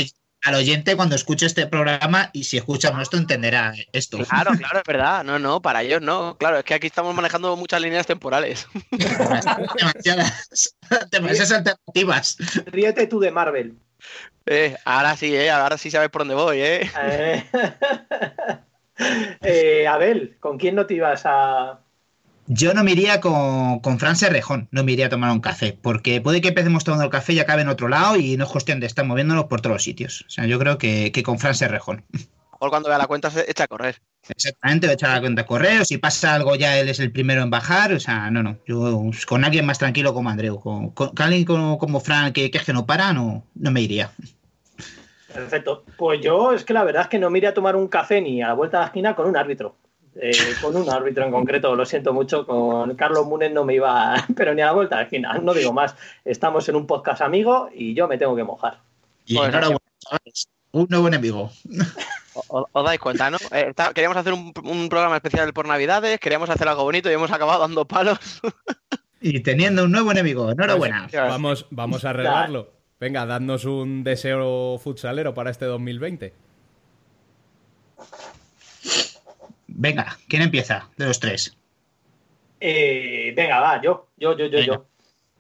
Al, 0.46 0.56
oyente 0.56 0.96
cuando 0.96 1.16
escuche 1.16 1.46
este 1.46 1.68
programa 1.68 2.30
y 2.34 2.46
si 2.46 2.58
escucha 2.58 2.92
nuestro 2.92 3.20
entenderá 3.20 3.74
esto. 3.92 4.18
Claro, 4.20 4.52
claro, 4.58 4.80
es 4.80 4.86
verdad. 4.86 5.24
No, 5.24 5.40
no, 5.40 5.62
para 5.62 5.84
ellos 5.84 6.02
no. 6.02 6.38
Claro, 6.38 6.60
es 6.60 6.64
que 6.64 6.74
aquí 6.74 6.88
estamos 6.88 7.14
manejando 7.16 7.56
muchas 7.56 7.82
líneas 7.82 8.08
temporales. 8.08 8.68
demasiadas, 8.92 10.76
demasiadas 11.12 11.52
alternativas. 11.52 12.38
Ríete 12.68 13.08
tú 13.08 13.20
de 13.20 13.32
Marvel. 13.32 13.76
Eh, 14.46 14.76
ahora 14.86 15.16
sí, 15.16 15.36
eh, 15.36 15.50
ahora 15.50 15.78
sí 15.78 15.90
sabes 15.90 16.10
por 16.10 16.22
dónde 16.22 16.36
voy, 16.36 16.62
eh. 16.62 16.92
Eh, 17.02 17.44
eh, 19.42 19.88
Abel, 19.88 20.38
¿con 20.40 20.58
quién 20.58 20.76
no 20.76 20.86
te 20.86 20.96
ibas 20.96 21.24
a...? 21.26 21.85
Yo 22.48 22.74
no 22.76 22.84
me 22.84 22.92
iría 22.92 23.22
con, 23.22 23.80
con 23.80 23.98
Fran 23.98 24.16
Serrejón, 24.16 24.68
no 24.72 24.84
me 24.84 24.92
iría 24.92 25.08
a 25.08 25.10
tomar 25.10 25.32
un 25.32 25.40
café, 25.40 25.78
porque 25.82 26.22
puede 26.22 26.42
que 26.42 26.50
empecemos 26.50 26.84
tomando 26.84 27.04
el 27.06 27.10
café 27.10 27.34
y 27.34 27.40
acabe 27.40 27.64
en 27.64 27.70
otro 27.70 27.88
lado 27.88 28.18
y 28.18 28.38
no 28.38 28.46
es 28.46 28.52
cuestión 28.52 28.80
de 28.80 28.86
estar 28.86 29.04
moviéndonos 29.06 29.46
por 29.46 29.62
todos 29.62 29.76
los 29.78 29.84
sitios. 29.84 30.26
O 30.28 30.30
sea, 30.30 30.46
yo 30.46 30.60
creo 30.60 30.78
que, 30.78 31.12
que 31.12 31.24
con 31.24 31.40
Fran 31.40 31.56
Serrejón. 31.56 32.04
O 32.60 32.70
cuando 32.70 32.88
vea 32.90 32.98
la 33.00 33.08
cuenta 33.08 33.32
se 33.32 33.50
echa 33.50 33.64
a 33.64 33.68
correr. 33.68 34.00
Exactamente, 34.30 34.88
a 34.88 34.94
echar 34.94 35.10
la 35.12 35.20
cuenta 35.22 35.42
de 35.42 35.48
correo, 35.48 35.86
si 35.86 35.98
pasa 35.98 36.34
algo 36.36 36.56
ya 36.56 36.78
él 36.80 36.90
es 36.90 37.00
el 37.00 37.12
primero 37.12 37.42
en 37.44 37.50
bajar, 37.50 37.94
o 37.94 38.00
sea, 38.00 38.30
no, 38.32 38.42
no, 38.44 38.58
yo 38.66 39.10
con 39.28 39.44
alguien 39.44 39.66
más 39.66 39.78
tranquilo 39.78 40.14
como 40.14 40.30
Andreu, 40.30 40.60
con, 40.60 40.90
con- 40.92 41.10
con 41.10 41.26
alguien 41.26 41.46
como, 41.46 41.78
como 41.78 42.00
Fran 42.00 42.32
que, 42.34 42.50
que 42.50 42.58
es 42.60 42.64
que 42.64 42.74
no 42.74 42.86
para, 42.86 43.12
no, 43.14 43.44
no 43.56 43.72
me 43.72 43.82
iría. 43.82 44.12
Perfecto. 45.34 45.84
Pues 45.98 46.22
yo 46.22 46.54
es 46.54 46.64
que 46.64 46.74
la 46.74 46.84
verdad 46.84 47.04
es 47.04 47.08
que 47.10 47.20
no 47.20 47.30
me 47.30 47.40
iría 47.40 47.50
a 47.50 47.54
tomar 47.54 47.76
un 47.76 47.88
café 47.88 48.22
ni 48.22 48.42
a 48.42 48.48
la 48.50 48.54
vuelta 48.54 48.78
a 48.78 48.82
la 48.82 48.86
esquina 48.88 49.16
con 49.16 49.28
un 49.28 49.36
árbitro. 49.38 49.76
Eh, 50.22 50.32
con 50.62 50.76
un 50.78 50.90
árbitro 50.90 51.26
en 51.26 51.32
concreto, 51.32 51.76
lo 51.76 51.86
siento 51.86 52.14
mucho, 52.14 52.46
con 52.46 52.96
Carlos 52.96 53.26
Munes 53.26 53.52
no 53.52 53.66
me 53.66 53.76
iba, 53.76 54.16
pero 54.36 54.54
ni 54.54 54.62
a 54.62 54.68
la 54.68 54.72
vuelta 54.72 54.96
a 54.96 55.00
la 55.00 55.04
esquina, 55.06 55.34
no 55.40 55.54
digo 55.54 55.74
más. 55.74 55.96
Estamos 56.24 56.68
en 56.70 56.76
un 56.76 56.88
podcast 56.88 57.22
amigo 57.22 57.70
y 57.74 57.94
yo 57.94 58.08
me 58.08 58.18
tengo 58.18 58.36
que 58.36 58.44
mojar. 58.44 58.80
Y 59.26 59.36
Bueno, 59.36 59.50
enhorabuena, 59.50 59.80
chavales, 60.00 60.48
un 60.72 60.88
nuevo 60.90 61.08
enemigo. 61.08 61.52
¿Os 62.50 62.86
dais 62.86 63.00
cuenta, 63.00 63.30
no? 63.30 63.38
Eh, 63.52 63.68
está- 63.70 63.94
queríamos 63.94 64.18
hacer 64.18 64.34
un, 64.34 64.54
un 64.66 64.90
programa 64.90 65.16
especial 65.16 65.54
por 65.54 65.68
Navidades, 65.68 66.20
queríamos 66.20 66.50
hacer 66.50 66.68
algo 66.68 66.84
bonito 66.84 67.10
y 67.10 67.14
hemos 67.14 67.32
acabado 67.32 67.62
dando 67.62 67.86
palos. 67.86 68.20
Y 69.22 69.40
teniendo 69.40 69.86
un 69.86 69.92
nuevo 69.92 70.12
enemigo, 70.12 70.52
enhorabuena. 70.52 71.08
Vamos, 71.14 71.66
vamos 71.72 72.06
a 72.06 72.12
arreglarlo. 72.12 72.72
Venga, 73.00 73.26
dadnos 73.26 73.66
un 73.66 74.04
deseo 74.04 74.78
futsalero 74.80 75.34
para 75.34 75.50
este 75.50 75.66
2020. 75.66 76.34
Venga, 79.78 80.18
¿quién 80.30 80.42
empieza 80.42 80.90
de 80.98 81.06
los 81.06 81.20
tres? 81.20 81.56
Eh, 82.60 83.34
venga, 83.36 83.60
va, 83.60 83.82
yo, 83.82 84.08
yo, 84.18 84.36
yo, 84.38 84.46
yo, 84.46 84.58
Venga. 84.60 84.66
yo. 84.66 84.86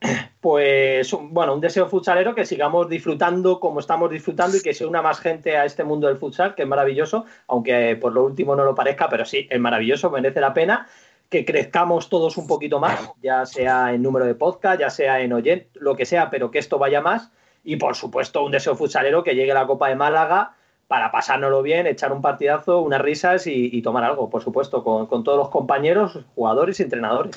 Pues 0.41 1.11
un- 1.13 1.33
bueno, 1.33 1.55
un 1.55 1.61
deseo 1.61 1.87
futsalero 1.87 2.35
que 2.35 2.45
sigamos 2.45 2.87
disfrutando 2.87 3.59
como 3.59 3.79
estamos 3.79 4.11
disfrutando 4.11 4.55
y 4.55 4.61
que 4.61 4.75
se 4.75 4.85
una 4.85 5.01
más 5.01 5.19
gente 5.19 5.57
a 5.57 5.65
este 5.65 5.83
mundo 5.83 6.07
del 6.07 6.17
futsal, 6.17 6.53
que 6.53 6.61
es 6.61 6.67
maravilloso, 6.67 7.25
aunque 7.47 7.97
por 7.99 8.13
lo 8.13 8.23
último 8.23 8.55
no 8.55 8.63
lo 8.63 8.75
parezca, 8.75 9.09
pero 9.09 9.25
sí, 9.25 9.47
es 9.49 9.59
maravilloso, 9.59 10.11
merece 10.11 10.39
la 10.41 10.53
pena. 10.53 10.87
Que 11.31 11.43
crezcamos 11.45 12.09
todos 12.09 12.37
un 12.37 12.45
poquito 12.45 12.79
más, 12.79 12.99
ya 13.23 13.43
sea 13.47 13.91
en 13.91 14.03
número 14.03 14.25
de 14.27 14.35
podcast, 14.35 14.79
ya 14.79 14.91
sea 14.91 15.19
en 15.21 15.33
oyente, 15.33 15.69
lo 15.73 15.95
que 15.95 16.05
sea, 16.05 16.29
pero 16.29 16.51
que 16.51 16.59
esto 16.59 16.77
vaya 16.77 17.01
más 17.01 17.31
Y 17.63 17.77
por 17.77 17.95
supuesto, 17.95 18.43
un 18.43 18.51
deseo 18.51 18.75
futsalero 18.75 19.23
que 19.23 19.33
llegue 19.33 19.51
la 19.55 19.65
Copa 19.65 19.89
de 19.89 19.95
Málaga 19.95 20.53
para 20.87 21.11
pasárnoslo 21.11 21.61
bien, 21.61 21.87
echar 21.87 22.11
un 22.11 22.21
partidazo, 22.21 22.81
unas 22.81 23.01
risas 23.01 23.47
y, 23.47 23.81
tomar 23.81 24.03
algo, 24.03 24.29
por 24.29 24.43
supuesto, 24.43 24.83
con, 24.83 25.23
todos 25.23 25.37
los 25.37 25.49
compañeros, 25.49 26.19
jugadores 26.35 26.79
y 26.79 26.83
entrenadores. 26.83 27.35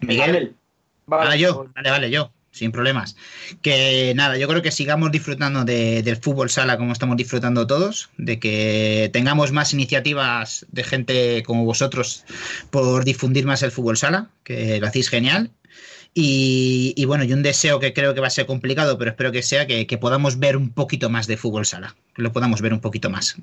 Miguel. 0.00 0.54
Vale, 1.06 1.38
yo, 1.38 1.66
vale, 1.74 1.90
vale, 1.90 2.10
yo 2.10 2.30
sin 2.56 2.72
problemas. 2.72 3.16
Que 3.62 4.12
nada, 4.16 4.36
yo 4.38 4.48
creo 4.48 4.62
que 4.62 4.72
sigamos 4.72 5.12
disfrutando 5.12 5.64
del 5.64 6.16
fútbol 6.16 6.50
sala 6.50 6.76
como 6.76 6.92
estamos 6.92 7.16
disfrutando 7.16 7.66
todos, 7.66 8.10
de 8.16 8.40
que 8.40 9.10
tengamos 9.12 9.52
más 9.52 9.72
iniciativas 9.72 10.66
de 10.70 10.82
gente 10.82 11.42
como 11.44 11.64
vosotros 11.64 12.24
por 12.70 13.04
difundir 13.04 13.46
más 13.46 13.62
el 13.62 13.70
fútbol 13.70 13.96
sala, 13.96 14.30
que 14.42 14.80
lo 14.80 14.86
hacéis 14.86 15.10
genial. 15.10 15.50
Y, 16.18 17.04
bueno, 17.04 17.24
y 17.24 17.34
un 17.34 17.42
deseo 17.42 17.78
que 17.78 17.92
creo 17.92 18.14
que 18.14 18.20
va 18.20 18.28
a 18.28 18.30
ser 18.30 18.46
complicado, 18.46 18.96
pero 18.96 19.10
espero 19.10 19.32
que 19.32 19.42
sea 19.42 19.66
que, 19.66 19.98
podamos 19.98 20.38
ver 20.38 20.56
un 20.56 20.72
poquito 20.72 21.10
más 21.10 21.26
de 21.26 21.36
fútbol 21.36 21.66
sala, 21.66 21.94
que 22.14 22.22
lo 22.22 22.32
podamos 22.32 22.62
ver 22.62 22.72
un 22.72 22.80
poquito 22.80 23.10
más. 23.10 23.36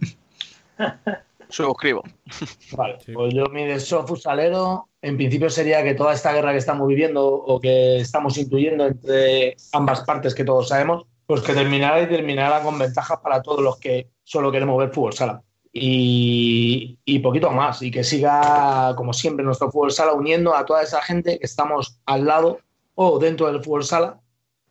Suscribo. 1.49 2.03
Vale, 2.75 2.97
pues 3.13 3.31
yo 3.35 3.45
mi 3.45 3.65
deseo 3.65 4.07
futsalero 4.07 4.89
en 5.03 5.17
principio 5.17 5.51
sería 5.51 5.83
que 5.83 5.93
toda 5.93 6.15
esta 6.15 6.33
guerra 6.33 6.51
que 6.51 6.57
estamos 6.57 6.87
viviendo 6.87 7.23
o 7.23 7.59
que 7.59 7.97
estamos 7.97 8.39
intuyendo 8.39 8.87
entre 8.87 9.55
ambas 9.71 10.01
partes 10.01 10.33
que 10.33 10.43
todos 10.43 10.69
sabemos, 10.69 11.05
pues 11.27 11.41
que 11.41 11.53
terminara 11.53 12.01
y 12.01 12.07
terminara 12.07 12.63
con 12.63 12.79
ventajas 12.79 13.19
para 13.19 13.43
todos 13.43 13.61
los 13.61 13.77
que 13.77 14.07
solo 14.23 14.51
queremos 14.51 14.79
ver 14.79 14.89
fútbol 14.89 15.13
sala. 15.13 15.43
Y, 15.75 16.99
y, 17.03 17.19
poquito 17.19 17.49
más, 17.49 17.81
y 17.81 17.89
que 17.89 18.03
siga, 18.03 18.93
como 18.95 19.11
siempre, 19.11 19.43
nuestro 19.43 19.71
fútbol 19.71 19.91
sala 19.91 20.13
uniendo 20.13 20.55
a 20.55 20.65
toda 20.65 20.83
esa 20.83 21.01
gente 21.01 21.39
que 21.39 21.45
estamos 21.45 21.97
al 22.05 22.25
lado 22.25 22.59
o 22.93 23.17
dentro 23.17 23.51
del 23.51 23.63
fútbol 23.63 23.83
sala 23.83 24.19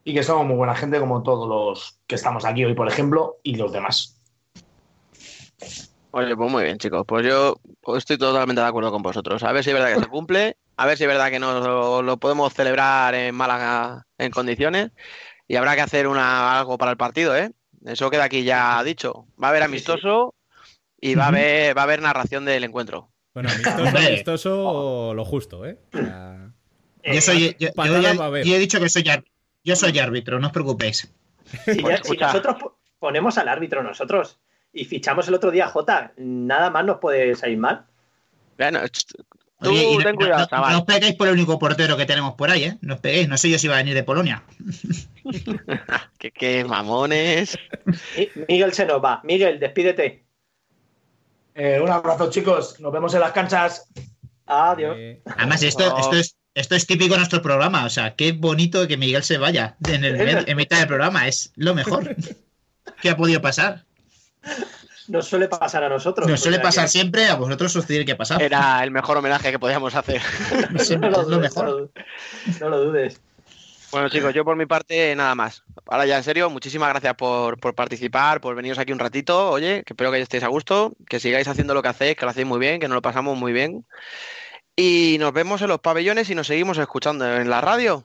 y 0.05 0.15
que 0.15 0.23
somos 0.23 0.47
muy 0.47 0.57
buena 0.57 0.75
gente 0.75 1.01
como 1.01 1.23
todos 1.23 1.49
los 1.49 1.99
que 2.07 2.15
estamos 2.15 2.45
aquí 2.45 2.65
hoy, 2.65 2.75
por 2.75 2.89
ejemplo, 2.89 3.39
y 3.43 3.57
los 3.57 3.73
demás. 3.73 4.21
Oye, 6.13 6.37
pues 6.37 6.51
muy 6.51 6.65
bien, 6.65 6.79
chicos. 6.79 7.05
Pues 7.07 7.27
yo 7.27 7.57
estoy 7.97 8.19
totalmente 8.19 8.61
de 8.61 8.67
acuerdo 8.67 8.93
con 8.93 9.03
vosotros. 9.03 9.43
A 9.43 9.53
ver 9.53 9.65
si 9.65 9.71
es 9.71 9.75
verdad 9.75 9.95
que 9.95 10.01
se 10.01 10.09
cumple, 10.09 10.57
a 10.77 10.87
ver 10.87 10.99
si 10.99 11.05
es 11.05 11.09
verdad 11.09 11.31
que 11.31 11.39
nos 11.39 12.05
lo, 12.05 12.17
podemos 12.19 12.53
celebrar 12.53 13.15
en 13.15 13.35
Málaga 13.35 14.07
en 14.19 14.31
condiciones 14.31 14.91
y 15.49 15.57
habrá 15.57 15.75
que 15.75 15.81
hacer 15.81 16.07
una, 16.07 16.59
algo 16.59 16.79
para 16.79 16.91
el 16.91 16.97
partido, 16.97 17.37
¿eh? 17.37 17.51
Eso 17.85 18.11
queda 18.11 18.25
aquí 18.25 18.45
ya 18.45 18.83
dicho. 18.85 19.27
Va 19.43 19.49
a 19.49 19.51
haber 19.51 19.63
amistoso 19.63 20.35
y 21.03 21.17
va 21.17 21.25
a 21.25 21.29
haber, 21.29 21.77
va 21.77 21.83
a 21.83 21.85
haber 21.85 22.01
narración 22.01 22.45
del 22.47 22.65
encuentro. 22.65 23.11
Bueno, 23.35 23.51
amistoso, 23.53 23.99
amistoso 23.99 25.15
lo 25.15 25.25
justo, 25.25 25.67
¿eh? 25.67 25.79
yo 27.05 27.21
soy, 27.21 27.57
yo, 27.59 27.69
he 28.55 28.59
dicho 28.59 28.81
que 28.81 28.89
soy, 28.89 29.05
yo 29.65 29.77
soy 29.77 29.99
árbitro, 29.99 30.39
no 30.39 30.47
os 30.47 30.53
preocupéis. 30.53 31.13
si 31.65 32.17
nosotros 32.17 32.57
ponemos 32.99 33.37
al 33.37 33.49
árbitro 33.49 33.83
nosotros 33.83 34.39
y 34.73 34.85
fichamos 34.85 35.27
el 35.27 35.35
otro 35.35 35.51
día 35.51 35.67
a 35.67 35.69
Jota, 35.69 36.13
nada 36.17 36.71
más 36.71 36.85
nos 36.85 36.99
puede 36.99 37.35
salir 37.35 37.59
mal. 37.59 37.85
Bueno, 38.57 38.81
tú 39.61 39.99
ten 40.03 40.15
cuidado, 40.15 40.47
no, 40.53 40.71
No 40.71 40.79
os 40.79 40.85
peguéis 40.85 41.17
por 41.17 41.27
el 41.27 41.35
único 41.35 41.59
portero 41.59 41.97
que 41.97 42.07
tenemos 42.07 42.35
por 42.35 42.51
ahí, 42.51 42.65
¿eh? 42.65 42.79
No 42.81 42.95
os 42.95 43.01
peguéis, 43.01 43.29
no 43.29 43.37
sé 43.37 43.51
yo 43.51 43.59
si 43.59 43.67
va 43.67 43.75
a 43.75 43.79
venir 43.79 43.95
de 43.95 44.05
Polonia. 44.05 44.45
¿Qué, 46.19 46.65
mamones. 46.65 47.59
Miguel 48.49 48.73
se 48.73 48.87
nos 48.87 49.03
va. 49.03 49.21
Miguel, 49.25 49.59
despídete. 49.59 50.23
Eh, 51.55 51.81
un 51.81 51.91
abrazo, 51.91 52.31
chicos. 52.31 52.81
Nos 52.81 52.93
vemos 52.93 53.15
en 53.15 53.21
las 53.21 53.33
canchas. 53.33 53.89
Adiós. 54.47 54.97
Además, 55.37 55.63
esto, 55.63 55.97
esto, 55.99 56.17
es, 56.17 56.37
esto 56.55 56.75
es 56.75 56.87
típico 56.87 57.15
de 57.15 57.19
nuestro 57.19 57.43
programa. 57.43 57.85
O 57.85 57.91
sea, 57.91 58.15
qué 58.15 58.33
bonito 58.33 58.87
que 58.89 58.97
Miguel 58.97 59.23
se 59.23 59.39
vaya 59.39 59.77
en, 59.89 60.05
en 60.05 60.57
mitad 60.57 60.79
del 60.79 60.89
programa. 60.89 61.29
Es 61.29 61.53
lo 61.57 61.75
mejor 61.75 62.17
que 63.03 63.11
ha 63.11 63.17
podido 63.17 63.41
pasar. 63.41 63.85
Nos 65.09 65.27
suele 65.27 65.49
pasar 65.49 65.85
a 65.85 65.89
nosotros. 65.89 66.29
Nos 66.29 66.41
suele 66.41 66.61
pasar 66.61 66.89
siempre, 66.89 67.27
a 67.27 67.35
vosotros 67.35 67.75
os 67.77 67.87
tiene 67.87 68.05
que 68.05 68.15
pasar. 68.15 68.41
Era 68.41 68.83
el 68.85 68.91
mejor 68.91 69.17
homenaje 69.17 69.51
que 69.51 69.59
podíamos 69.59 69.95
hacer. 69.95 70.23
no, 71.01 71.11
lo 71.11 71.25
dudes, 71.25 71.41
mejor. 71.41 71.91
No, 72.61 72.69
lo 72.69 72.85
dudes. 72.85 73.21
Bueno, 73.93 74.09
chicos, 74.09 74.33
yo 74.33 74.43
por 74.43 74.57
mi 74.57 74.65
parte 74.65 75.15
nada 75.15 75.35
más. 75.35 75.65
Ahora 75.87 76.07
ya 76.07 76.17
en 76.17 76.25
serio, 76.25 76.49
muchísimas 76.49 76.89
gracias 76.89 77.15
por, 77.15 77.61
participar, 77.75 78.41
por 78.41 78.55
veniros 78.55 78.79
aquí 78.79 78.91
un 78.91 78.99
ratito. 78.99 79.51
Oye, 79.51 79.85
que 79.85 79.93
espero 79.93 80.11
que 80.11 80.19
estéis 80.19 80.45
a 80.45 80.49
gusto, 80.49 80.95
que 81.07 81.21
sigáis 81.21 81.47
haciendo 81.47 81.75
lo 81.75 81.83
que 81.83 81.89
hacéis, 81.89 82.17
que 82.17 82.25
lo 82.25 82.31
hacéis 82.31 82.47
muy 82.47 82.59
bien, 82.59 82.81
que 82.81 82.89
nos 82.89 82.95
lo 82.95 83.03
pasamos 83.03 83.37
muy 83.37 83.53
bien. 83.53 83.85
Y 84.75 85.19
nos 85.21 85.35
vemos 85.35 85.61
en 85.61 85.69
los 85.69 85.81
pabellones 85.81 86.31
y 86.31 86.35
nos 86.35 86.47
seguimos 86.47 86.79
escuchando 86.79 87.37
en 87.37 87.51
la 87.51 87.61
radio. 87.61 88.03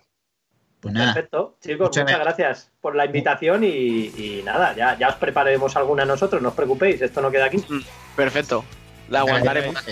Pues 0.82 0.94
Perfecto, 0.94 1.58
chicos, 1.62 1.88
muchas, 1.98 2.20
gracias 2.20 2.72
por 2.82 2.96
la 2.96 3.06
invitación 3.06 3.64
y, 3.64 4.42
nada, 4.44 4.76
ya, 4.76 4.98
ya 4.98 5.08
os 5.08 5.16
prepararemos 5.16 5.76
alguna 5.78 6.06
nosotros, 6.06 6.42
no 6.42 6.50
os 6.50 6.56
preocupéis, 6.56 7.02
esto 7.02 7.22
no 7.22 7.32
queda 7.32 7.46
aquí. 7.46 7.58
Mm, 7.58 7.82
perfecto, 8.16 8.64
la 9.10 9.22
aguantaremos. 9.22 9.84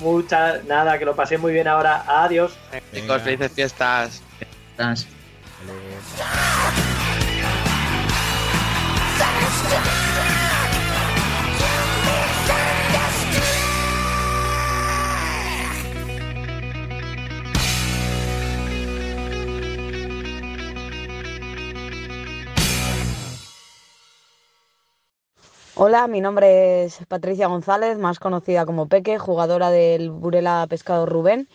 Muchas, 0.00 0.64
nada, 0.64 0.98
que 0.98 1.04
lo 1.04 1.14
pasé 1.14 1.38
muy 1.38 1.52
bien 1.52 1.68
ahora. 1.68 2.02
Adiós. 2.24 2.58
Chicos, 2.92 3.22
felices 3.22 3.52
fiestas. 3.52 4.22
Hola, 25.74 26.08
mi 26.08 26.20
nombre 26.20 26.84
es 26.84 26.98
Patricia 27.06 27.46
González, 27.46 27.98
más 27.98 28.18
conocida 28.18 28.66
como 28.66 28.88
Peque, 28.88 29.18
jugadora 29.18 29.70
del 29.70 30.10
Burela 30.10 30.66
Pescado 30.68 31.06
Rubén. 31.06 31.48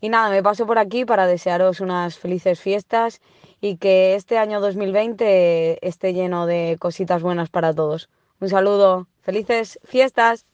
Y 0.00 0.10
nada, 0.10 0.30
me 0.30 0.42
paso 0.42 0.66
por 0.66 0.78
aquí 0.78 1.04
para 1.04 1.26
desearos 1.26 1.80
unas 1.80 2.18
felices 2.18 2.60
fiestas 2.60 3.20
y 3.60 3.78
que 3.78 4.14
este 4.14 4.38
año 4.38 4.60
2020 4.60 5.84
esté 5.86 6.14
lleno 6.14 6.46
de 6.46 6.76
cositas 6.78 7.20
buenas 7.22 7.50
para 7.50 7.74
todos. 7.74 8.08
Un 8.40 8.48
saludo, 8.48 9.08
felices 9.22 9.80
fiestas. 9.82 10.46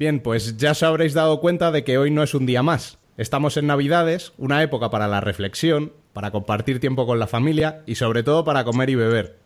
Bien, 0.00 0.20
pues 0.20 0.56
ya 0.56 0.70
os 0.70 0.82
habréis 0.82 1.12
dado 1.12 1.40
cuenta 1.40 1.70
de 1.70 1.84
que 1.84 1.98
hoy 1.98 2.10
no 2.10 2.22
es 2.22 2.32
un 2.32 2.46
día 2.46 2.62
más. 2.62 2.96
Estamos 3.18 3.58
en 3.58 3.66
Navidades, 3.66 4.32
una 4.38 4.62
época 4.62 4.88
para 4.88 5.08
la 5.08 5.20
reflexión, 5.20 5.92
para 6.14 6.30
compartir 6.30 6.80
tiempo 6.80 7.06
con 7.06 7.18
la 7.18 7.26
familia 7.26 7.82
y 7.84 7.96
sobre 7.96 8.22
todo 8.22 8.42
para 8.42 8.64
comer 8.64 8.88
y 8.88 8.94
beber. 8.94 9.36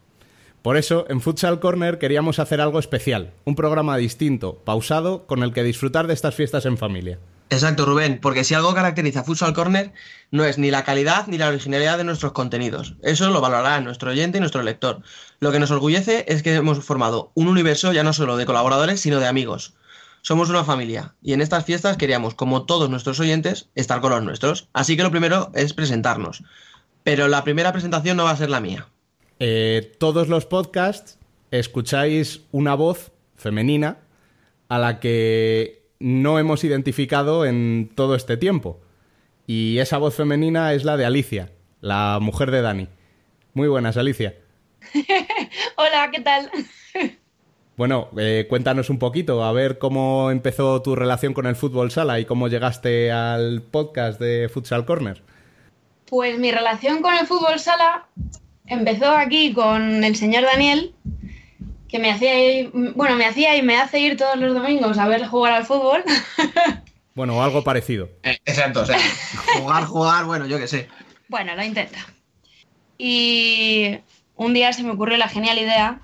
Por 0.62 0.76
eso, 0.76 1.06
en 1.08 1.20
Futsal 1.20 1.58
Corner 1.58 1.98
queríamos 1.98 2.38
hacer 2.38 2.60
algo 2.60 2.78
especial, 2.78 3.32
un 3.44 3.56
programa 3.56 3.96
distinto, 3.96 4.62
pausado, 4.64 5.26
con 5.26 5.42
el 5.42 5.52
que 5.52 5.64
disfrutar 5.64 6.06
de 6.06 6.14
estas 6.14 6.36
fiestas 6.36 6.66
en 6.66 6.78
familia. 6.78 7.18
Exacto, 7.50 7.84
Rubén, 7.84 8.20
porque 8.22 8.44
si 8.44 8.54
algo 8.54 8.74
caracteriza 8.74 9.20
a 9.20 9.24
Futsal 9.24 9.54
Corner 9.54 9.92
no 10.30 10.44
es 10.44 10.56
ni 10.56 10.70
la 10.70 10.84
calidad 10.84 11.26
ni 11.26 11.36
la 11.36 11.48
originalidad 11.48 11.98
de 11.98 12.04
nuestros 12.04 12.30
contenidos. 12.30 12.94
Eso 13.02 13.28
lo 13.30 13.40
valorará 13.40 13.80
nuestro 13.80 14.12
oyente 14.12 14.38
y 14.38 14.40
nuestro 14.40 14.62
lector. 14.62 15.02
Lo 15.40 15.50
que 15.50 15.58
nos 15.58 15.72
orgullece 15.72 16.24
es 16.28 16.44
que 16.44 16.54
hemos 16.54 16.78
formado 16.84 17.32
un 17.34 17.48
universo 17.48 17.92
ya 17.92 18.04
no 18.04 18.12
solo 18.12 18.36
de 18.36 18.46
colaboradores, 18.46 19.00
sino 19.00 19.18
de 19.18 19.26
amigos. 19.26 19.74
Somos 20.26 20.48
una 20.48 20.64
familia 20.64 21.14
y 21.20 21.34
en 21.34 21.42
estas 21.42 21.66
fiestas 21.66 21.98
queríamos, 21.98 22.34
como 22.34 22.64
todos 22.64 22.88
nuestros 22.88 23.20
oyentes, 23.20 23.68
estar 23.74 24.00
con 24.00 24.10
los 24.10 24.22
nuestros. 24.22 24.70
Así 24.72 24.96
que 24.96 25.02
lo 25.02 25.10
primero 25.10 25.52
es 25.54 25.74
presentarnos. 25.74 26.42
Pero 27.02 27.28
la 27.28 27.44
primera 27.44 27.72
presentación 27.72 28.16
no 28.16 28.24
va 28.24 28.30
a 28.30 28.36
ser 28.38 28.48
la 28.48 28.62
mía. 28.62 28.88
Eh, 29.38 29.94
todos 30.00 30.28
los 30.28 30.46
podcasts 30.46 31.18
escucháis 31.50 32.40
una 32.52 32.74
voz 32.74 33.12
femenina 33.36 33.98
a 34.70 34.78
la 34.78 34.98
que 34.98 35.90
no 35.98 36.38
hemos 36.38 36.64
identificado 36.64 37.44
en 37.44 37.92
todo 37.94 38.14
este 38.14 38.38
tiempo. 38.38 38.80
Y 39.46 39.76
esa 39.76 39.98
voz 39.98 40.14
femenina 40.14 40.72
es 40.72 40.84
la 40.84 40.96
de 40.96 41.04
Alicia, 41.04 41.52
la 41.82 42.18
mujer 42.18 42.50
de 42.50 42.62
Dani. 42.62 42.88
Muy 43.52 43.68
buenas, 43.68 43.98
Alicia. 43.98 44.34
Hola, 45.76 46.10
¿qué 46.10 46.22
tal? 46.22 46.50
Bueno, 47.76 48.08
eh, 48.16 48.46
cuéntanos 48.48 48.88
un 48.88 48.98
poquito, 49.00 49.42
a 49.42 49.52
ver 49.52 49.78
cómo 49.78 50.30
empezó 50.30 50.80
tu 50.80 50.94
relación 50.94 51.34
con 51.34 51.46
el 51.46 51.56
fútbol 51.56 51.90
sala 51.90 52.20
y 52.20 52.24
cómo 52.24 52.46
llegaste 52.48 53.10
al 53.10 53.62
podcast 53.62 54.20
de 54.20 54.48
Futsal 54.48 54.84
Corner. 54.84 55.22
Pues 56.06 56.38
mi 56.38 56.52
relación 56.52 57.02
con 57.02 57.14
el 57.14 57.26
fútbol 57.26 57.58
sala 57.58 58.06
empezó 58.66 59.10
aquí 59.10 59.52
con 59.52 60.04
el 60.04 60.14
señor 60.14 60.44
Daniel, 60.44 60.94
que 61.88 61.98
me 61.98 62.12
hacía, 62.12 62.34
ir- 62.38 62.70
bueno, 62.94 63.16
me 63.16 63.26
hacía 63.26 63.56
y 63.56 63.62
me 63.62 63.76
hace 63.76 63.98
ir 63.98 64.16
todos 64.16 64.36
los 64.36 64.54
domingos 64.54 64.96
a 64.98 65.08
ver 65.08 65.26
jugar 65.26 65.52
al 65.54 65.64
fútbol. 65.64 66.04
Bueno, 67.16 67.40
algo 67.44 67.62
parecido. 67.62 68.08
Eh, 68.24 68.38
exacto, 68.44 68.80
o 68.80 68.84
sea, 68.86 68.98
jugar, 69.60 69.84
jugar, 69.84 70.24
bueno, 70.24 70.46
yo 70.48 70.58
qué 70.58 70.66
sé. 70.66 70.88
Bueno, 71.28 71.54
lo 71.54 71.62
intenta. 71.62 72.00
Y 72.98 73.98
un 74.34 74.52
día 74.52 74.72
se 74.72 74.82
me 74.82 74.90
ocurrió 74.90 75.16
la 75.16 75.28
genial 75.28 75.58
idea 75.60 76.00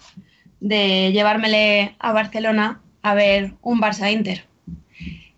de 0.60 1.10
llevármele 1.12 1.96
a 1.98 2.12
Barcelona 2.12 2.80
a 3.02 3.14
ver 3.14 3.54
un 3.62 3.80
Barça 3.80 4.12
Inter. 4.12 4.46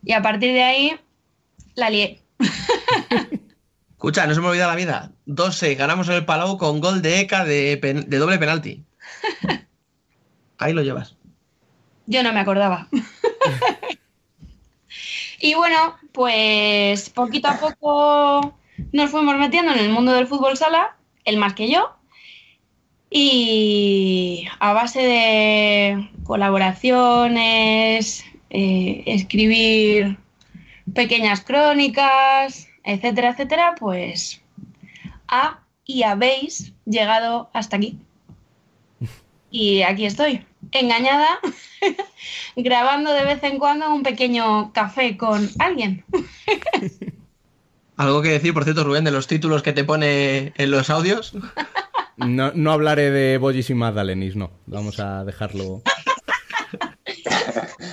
Y 0.04 0.12
a 0.12 0.22
partir 0.22 0.52
de 0.52 0.62
ahí 0.62 1.00
la 1.74 1.90
lié. 1.90 2.20
Escucha, 3.92 4.26
no 4.26 4.34
se 4.34 4.40
me 4.40 4.48
olvida 4.48 4.66
la 4.66 4.74
vida. 4.74 5.12
2-6, 5.28 5.76
ganamos 5.76 6.08
en 6.08 6.14
el 6.16 6.24
Palau 6.24 6.58
con 6.58 6.80
gol 6.80 7.02
de 7.02 7.20
Eka 7.20 7.44
de, 7.44 7.76
pen- 7.80 8.08
de 8.10 8.18
doble 8.18 8.38
penalti. 8.38 8.84
Ahí 10.58 10.72
lo 10.72 10.82
llevas. 10.82 11.16
Yo 12.06 12.22
no 12.24 12.32
me 12.32 12.40
acordaba. 12.40 12.88
y 15.40 15.54
bueno, 15.54 15.96
pues 16.12 17.10
poquito 17.10 17.48
a 17.48 17.58
poco 17.58 18.58
nos 18.92 19.10
fuimos 19.10 19.36
metiendo 19.38 19.72
en 19.72 19.78
el 19.78 19.88
mundo 19.90 20.12
del 20.12 20.26
fútbol 20.26 20.56
sala, 20.56 20.96
él 21.24 21.36
más 21.36 21.54
que 21.54 21.70
yo. 21.70 21.96
Y 23.14 24.48
a 24.58 24.72
base 24.72 25.02
de 25.02 26.10
colaboraciones, 26.24 28.24
eh, 28.48 29.02
escribir 29.04 30.16
pequeñas 30.94 31.42
crónicas, 31.42 32.68
etcétera, 32.84 33.30
etcétera, 33.30 33.74
pues 33.78 34.40
ha 35.28 35.60
y 35.84 36.04
habéis 36.04 36.72
llegado 36.86 37.50
hasta 37.52 37.76
aquí. 37.76 37.98
Y 39.54 39.82
aquí 39.82 40.06
estoy, 40.06 40.46
engañada, 40.70 41.38
grabando 42.56 43.12
de 43.12 43.24
vez 43.24 43.42
en 43.42 43.58
cuando 43.58 43.92
un 43.92 44.02
pequeño 44.02 44.72
café 44.72 45.18
con 45.18 45.50
alguien. 45.58 46.06
¿Algo 47.98 48.22
que 48.22 48.30
decir, 48.30 48.54
por 48.54 48.64
cierto, 48.64 48.82
Rubén, 48.82 49.04
de 49.04 49.10
los 49.10 49.26
títulos 49.26 49.62
que 49.62 49.74
te 49.74 49.84
pone 49.84 50.54
en 50.56 50.70
los 50.70 50.88
audios? 50.88 51.34
No, 52.26 52.52
no 52.54 52.72
hablaré 52.72 53.10
de 53.10 53.38
Bollis 53.38 53.70
y 53.70 53.74
Magdalenis, 53.74 54.36
no. 54.36 54.50
Vamos 54.66 55.00
a 55.00 55.24
dejarlo. 55.24 55.82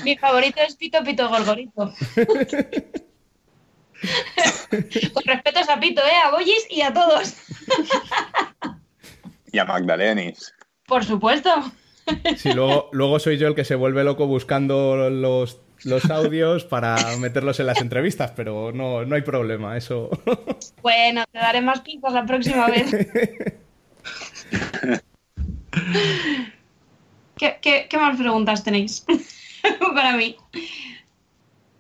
Mi 0.04 0.18
favorito 0.18 0.60
es 0.62 0.76
Pito 0.76 1.04
Pito 1.04 1.30
Gorgorito. 1.30 1.94
Con 5.14 5.24
respetos 5.26 5.70
a 5.70 5.80
Pito, 5.80 6.02
¿eh? 6.02 6.18
A 6.24 6.32
Bollis 6.32 6.68
y 6.70 6.82
a 6.82 6.94
todos. 6.94 7.36
Y 9.52 9.58
a 9.58 9.66
Magdalenis. 9.66 10.54
Por 10.86 11.04
supuesto. 11.04 11.50
Sí, 12.38 12.54
luego, 12.54 12.90
luego 12.92 13.20
soy 13.20 13.38
yo 13.38 13.48
el 13.48 13.56
que 13.56 13.66
se 13.66 13.76
vuelve 13.76 14.04
loco 14.04 14.28
buscando 14.28 15.10
los, 15.10 15.62
los 15.84 16.10
audios 16.10 16.66
para 16.66 16.96
meterlos 17.18 17.60
en 17.60 17.68
las 17.68 17.82
entrevistas, 17.82 18.32
pero 18.36 18.72
no, 18.72 19.06
no 19.06 19.16
hay 19.16 19.22
problema, 19.22 19.78
eso. 19.78 20.10
Bueno, 20.82 21.24
te 21.32 21.40
daré 21.40 21.62
más 21.62 21.82
pistas 21.82 22.14
la 22.14 22.26
próxima 22.26 22.68
vez. 22.68 22.92
¿Qué, 27.38 27.58
qué, 27.62 27.88
qué 27.90 27.98
más 27.98 28.18
preguntas 28.18 28.64
tenéis 28.64 29.06
para 29.94 30.16
mí? 30.18 30.36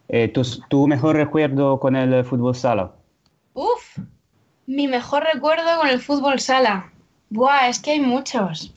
Eh, 0.08 0.27
tu, 0.29 0.41
tu 0.70 0.88
mejor 0.88 1.15
recuerdo 1.15 1.79
con 1.79 1.96
el 1.96 2.24
fútbol 2.24 2.56
sala. 2.56 2.96
Uf, 3.53 3.98
mi 4.65 4.88
mejor 4.88 5.24
recuerdo 5.34 5.79
con 5.79 5.89
el 5.89 6.00
fútbol 6.00 6.39
sala. 6.39 6.91
Buah, 7.29 7.68
es 7.68 7.79
que 7.79 7.91
hay 7.91 8.00
muchos. 8.00 8.74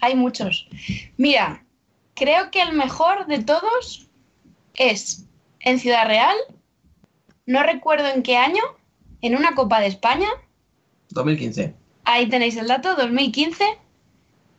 Hay 0.00 0.14
muchos. 0.14 0.68
Mira, 1.16 1.64
creo 2.14 2.50
que 2.50 2.60
el 2.60 2.72
mejor 2.72 3.26
de 3.26 3.42
todos 3.42 4.08
es 4.74 5.26
en 5.60 5.78
Ciudad 5.78 6.06
Real. 6.06 6.36
No 7.46 7.62
recuerdo 7.62 8.08
en 8.08 8.22
qué 8.22 8.36
año. 8.36 8.62
En 9.20 9.36
una 9.36 9.54
Copa 9.54 9.80
de 9.80 9.86
España. 9.86 10.28
2015. 11.10 11.74
Ahí 12.04 12.28
tenéis 12.28 12.56
el 12.56 12.68
dato, 12.68 12.94
2015. 12.94 13.64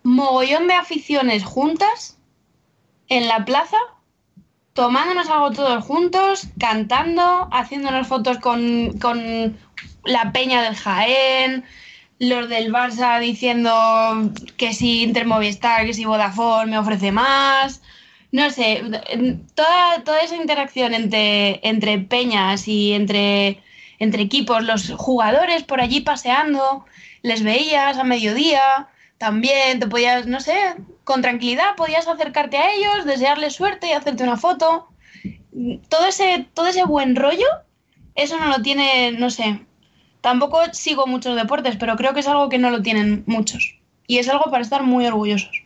Mogollón 0.03 0.67
de 0.67 0.73
aficiones 0.73 1.43
juntas 1.43 2.17
en 3.08 3.27
la 3.27 3.45
plaza, 3.45 3.77
tomándonos 4.73 5.29
algo 5.29 5.51
todos 5.51 5.84
juntos, 5.84 6.47
cantando, 6.60 7.47
haciéndonos 7.51 8.08
fotos 8.08 8.39
con, 8.39 8.97
con 8.99 9.58
la 10.03 10.32
peña 10.32 10.62
del 10.62 10.75
Jaén, 10.75 11.63
los 12.19 12.49
del 12.49 12.71
Barça 12.71 13.19
diciendo 13.19 14.32
que 14.58 14.73
si 14.73 15.03
Inter 15.03 15.25
Movistar, 15.25 15.86
que 15.86 15.93
si 15.93 16.06
Vodafone 16.06 16.71
me 16.71 16.77
ofrece 16.77 17.12
más. 17.12 17.82
No 18.32 18.49
sé, 18.49 18.82
toda, 19.53 20.03
toda 20.03 20.21
esa 20.21 20.36
interacción 20.36 20.95
entre, 20.95 21.60
entre 21.67 21.99
peñas 21.99 22.67
y 22.67 22.93
entre, 22.93 23.62
entre 23.99 24.23
equipos, 24.23 24.63
los 24.63 24.91
jugadores 24.97 25.63
por 25.63 25.82
allí 25.82 26.01
paseando, 26.01 26.86
les 27.23 27.41
veías 27.41 27.97
a 27.97 28.03
mediodía, 28.03 28.88
también 29.17 29.79
te 29.79 29.88
podías, 29.88 30.27
no 30.27 30.39
sé, 30.39 30.53
con 31.03 31.21
tranquilidad 31.21 31.75
podías 31.75 32.07
acercarte 32.07 32.57
a 32.57 32.73
ellos, 32.73 33.05
desearles 33.05 33.53
suerte 33.55 33.88
y 33.88 33.93
hacerte 33.93 34.23
una 34.23 34.38
foto. 34.38 34.89
Todo 35.89 36.05
ese, 36.05 36.47
todo 36.53 36.67
ese 36.67 36.83
buen 36.86 37.15
rollo, 37.15 37.47
eso 38.15 38.38
no 38.38 38.49
lo 38.49 38.62
tiene, 38.62 39.13
no 39.13 39.29
sé. 39.29 39.62
Tampoco 40.21 40.59
sigo 40.73 41.07
muchos 41.07 41.36
deportes, 41.36 41.77
pero 41.77 41.95
creo 41.95 42.13
que 42.13 42.19
es 42.19 42.27
algo 42.27 42.49
que 42.49 42.57
no 42.57 42.69
lo 42.69 42.81
tienen 42.81 43.23
muchos. 43.25 43.77
Y 44.05 44.17
es 44.17 44.27
algo 44.29 44.45
para 44.51 44.62
estar 44.62 44.83
muy 44.83 45.07
orgullosos. 45.07 45.63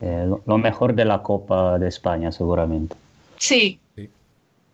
Eh, 0.00 0.24
lo, 0.26 0.42
lo 0.46 0.58
mejor 0.58 0.94
de 0.94 1.04
la 1.04 1.22
Copa 1.22 1.78
de 1.78 1.88
España, 1.88 2.32
seguramente. 2.32 2.96
Sí. 3.36 3.78
De 3.96 4.08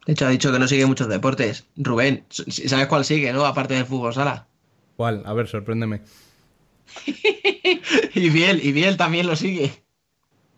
hecho, 0.07 0.27
ha 0.27 0.31
dicho 0.31 0.53
que 0.53 0.59
no 0.59 0.69
sigue 0.69 0.87
muchos 0.87 1.09
deportes. 1.09 1.67
Rubén, 1.77 2.25
¿sabes 2.31 2.87
cuál 2.87 3.05
sigue, 3.05 3.33
no? 3.33 3.45
Aparte 3.45 3.75
del 3.75 3.85
fútbol 3.85 4.15
sala. 4.15 4.47
¿Cuál? 5.01 5.23
A 5.25 5.33
ver, 5.33 5.49
sorpréndeme. 5.49 6.03
y 7.07 8.29
Biel, 8.29 8.63
y 8.63 8.73
Biel 8.73 8.99
también 8.99 9.27
lo 9.27 9.35
sigue. 9.35 9.73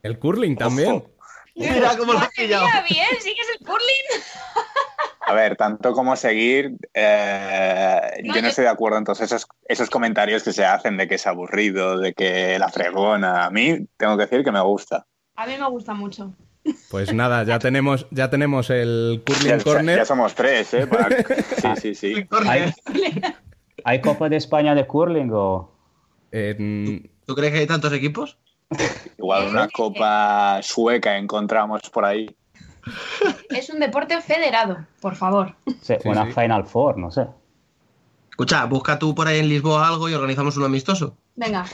¿El 0.03 0.19
curling 0.19 0.57
también? 0.57 0.91
Ojo. 0.91 1.11
Mira 1.55 1.97
cómo 1.97 2.13
lo 2.13 2.19
has 2.19 2.31
pillado. 2.31 2.67
Mira, 2.67 2.85
bien, 2.91 3.07
sigues 3.21 3.47
el 3.57 3.65
curling. 3.65 4.23
A 5.29 5.33
ver, 5.33 5.55
tanto 5.55 5.93
como 5.93 6.17
seguir, 6.17 6.73
eh, 6.93 8.01
No, 8.25 8.35
yo 8.35 8.41
no 8.43 8.47
yo- 8.47 8.49
estoy 8.49 8.65
de 8.65 8.71
acuerdo 8.71 8.99
en 8.99 9.05
todos 9.05 9.21
esos, 9.21 9.47
esos 9.69 9.89
comentarios 9.89 10.43
que 10.43 10.53
se 10.53 10.65
hacen 10.65 10.97
de 10.97 11.07
que 11.07 11.15
es 11.15 11.27
aburrido, 11.29 12.01
de 12.01 12.13
que 12.13 12.59
la 12.59 12.69
fregona. 12.69 13.45
A 13.45 13.51
mí 13.51 13.87
tengo 13.97 14.17
que 14.17 14.25
decir 14.25 14.43
que 14.43 14.51
me 14.51 14.61
gusta. 14.61 15.07
A 15.37 15.47
mí 15.47 15.57
me 15.57 15.69
gusta 15.71 15.95
mucho. 15.95 16.35
Pues 16.91 17.15
nada, 17.15 17.45
ya 17.45 17.61
tenemos, 17.61 18.09
ya 18.11 18.29
tenemos 18.29 18.71
el 18.71 19.23
curling 19.25 19.59
Ya, 19.59 19.63
corner. 19.63 19.99
ya 19.99 20.05
somos 20.05 20.35
tres, 20.35 20.75
¿eh? 20.75 20.89
Para- 20.89 21.17
Sí, 21.77 21.81
sí, 21.81 21.95
sí. 21.95 22.27
¿Hay, 22.49 22.75
¿Hay 23.85 24.01
Copa 24.01 24.29
de 24.29 24.37
España 24.37 24.75
de 24.75 24.87
curling 24.87 25.31
o...? 25.33 25.71
¿Tú 26.31 27.35
crees 27.35 27.53
que 27.53 27.59
hay 27.61 27.67
tantos 27.67 27.93
equipos? 27.93 28.39
Igual 29.19 29.49
una 29.49 29.69
copa 29.69 30.61
sueca 30.63 31.19
encontramos 31.19 31.83
por 31.91 32.05
ahí. 32.07 32.35
Es 33.51 33.69
un 33.71 33.79
deporte 33.81 34.19
federado, 34.23 34.79
por 35.01 35.15
favor. 35.15 35.55
Sí, 35.83 35.95
Sí, 36.01 36.09
una 36.09 36.25
sí. 36.27 36.33
Final 36.33 36.65
Four, 36.65 36.97
no 36.99 37.11
sé. 37.11 37.27
Escucha, 38.31 38.65
busca 38.65 38.99
tú 38.99 39.15
por 39.15 39.27
ahí 39.29 39.41
en 39.41 39.49
Lisboa 39.49 39.87
algo 39.87 40.09
y 40.09 40.15
organizamos 40.15 40.57
uno 40.57 40.67
amistoso. 40.67 41.17
Venga. 41.37 41.65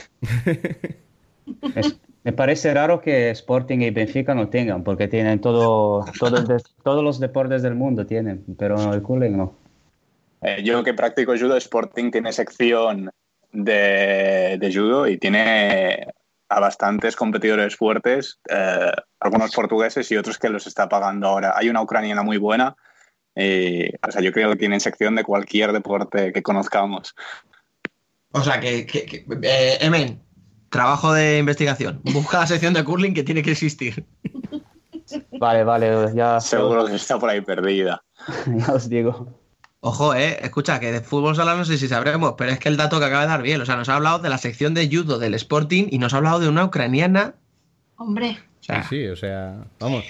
Es- 1.75 1.97
me 2.23 2.33
parece 2.33 2.73
raro 2.73 2.99
que 3.01 3.29
Sporting 3.31 3.79
y 3.79 3.89
Benfica 3.91 4.35
no 4.35 4.49
tengan, 4.49 4.83
porque 4.83 5.07
tienen 5.07 5.39
todo, 5.39 6.03
todo 6.19 6.37
el 6.37 6.47
de- 6.47 6.61
todos 6.83 7.01
los 7.03 7.19
deportes 7.19 7.61
del 7.63 7.75
mundo 7.75 8.05
tienen, 8.05 8.43
pero 8.57 8.93
el 8.93 9.01
curling 9.01 9.37
no. 9.37 9.53
Eh, 10.41 10.63
yo 10.63 10.83
que 10.83 10.93
practico 10.93 11.33
judo, 11.37 11.57
Sporting 11.57 12.11
tiene 12.11 12.31
sección 12.31 13.11
de, 13.51 14.57
de 14.59 14.73
judo 14.73 15.07
y 15.07 15.17
tiene 15.17 16.07
a 16.51 16.59
bastantes 16.59 17.15
competidores 17.15 17.75
fuertes, 17.75 18.39
eh, 18.49 18.91
algunos 19.19 19.51
portugueses 19.53 20.09
y 20.11 20.17
otros 20.17 20.37
que 20.39 20.49
los 20.49 20.65
está 20.65 20.87
pagando 20.89 21.27
ahora. 21.27 21.53
Hay 21.55 21.69
una 21.69 21.81
ucraniana 21.81 22.23
muy 22.23 22.37
buena. 22.37 22.75
y, 23.35 23.87
o 23.87 24.11
sea, 24.11 24.21
yo 24.21 24.31
creo 24.31 24.49
que 24.49 24.55
tienen 24.55 24.79
sección 24.79 25.15
de 25.15 25.23
cualquier 25.23 25.71
deporte 25.71 26.33
que 26.33 26.41
conozcamos. 26.41 27.15
O 28.31 28.41
sea, 28.43 28.59
que, 28.59 28.85
que- 28.85 29.05
que- 29.05 29.25
eh, 29.43 29.77
Emen, 29.81 30.21
trabajo 30.69 31.13
de 31.13 31.37
investigación. 31.37 32.01
Busca 32.03 32.39
la 32.39 32.47
sección 32.47 32.73
de 32.73 32.83
curling 32.83 33.13
que 33.13 33.23
tiene 33.23 33.41
que 33.43 33.51
existir. 33.51 34.05
Vale, 35.39 35.63
vale, 35.63 35.91
ya, 36.15 36.39
Seguro 36.39 36.85
que 36.85 36.95
está 36.95 37.17
por 37.19 37.29
ahí 37.29 37.41
perdida. 37.41 38.03
ya 38.47 38.73
os 38.73 38.89
digo. 38.89 39.33
Ojo, 39.81 40.13
eh, 40.13 40.37
escucha, 40.41 40.79
que 40.79 40.91
de 40.91 40.99
fútbol 41.01 41.35
sala 41.37 41.55
no 41.55 41.63
sé 41.63 41.77
si 41.77 41.87
sabremos, 41.87 42.33
pero 42.37 42.51
es 42.51 42.59
que 42.59 42.67
el 42.67 42.75
dato 42.75 42.99
que 42.99 43.05
acaba 43.05 43.21
de 43.21 43.27
dar 43.29 43.41
bien, 43.41 43.61
o 43.61 43.65
sea, 43.65 43.77
nos 43.77 43.87
ha 43.87 43.95
hablado 43.95 44.19
de 44.19 44.29
la 44.29 44.37
sección 44.37 44.73
de 44.73 44.89
judo 44.91 45.19
del 45.19 45.33
Sporting 45.35 45.87
y 45.89 45.99
nos 45.99 46.13
ha 46.13 46.17
hablado 46.17 46.39
de 46.41 46.49
una 46.49 46.65
ucraniana. 46.65 47.35
Hombre, 47.95 48.37
O 48.59 48.63
sea, 48.63 48.83
Sí, 48.83 48.89
sí, 48.89 49.07
o 49.07 49.15
sea, 49.15 49.55
vamos. 49.79 50.03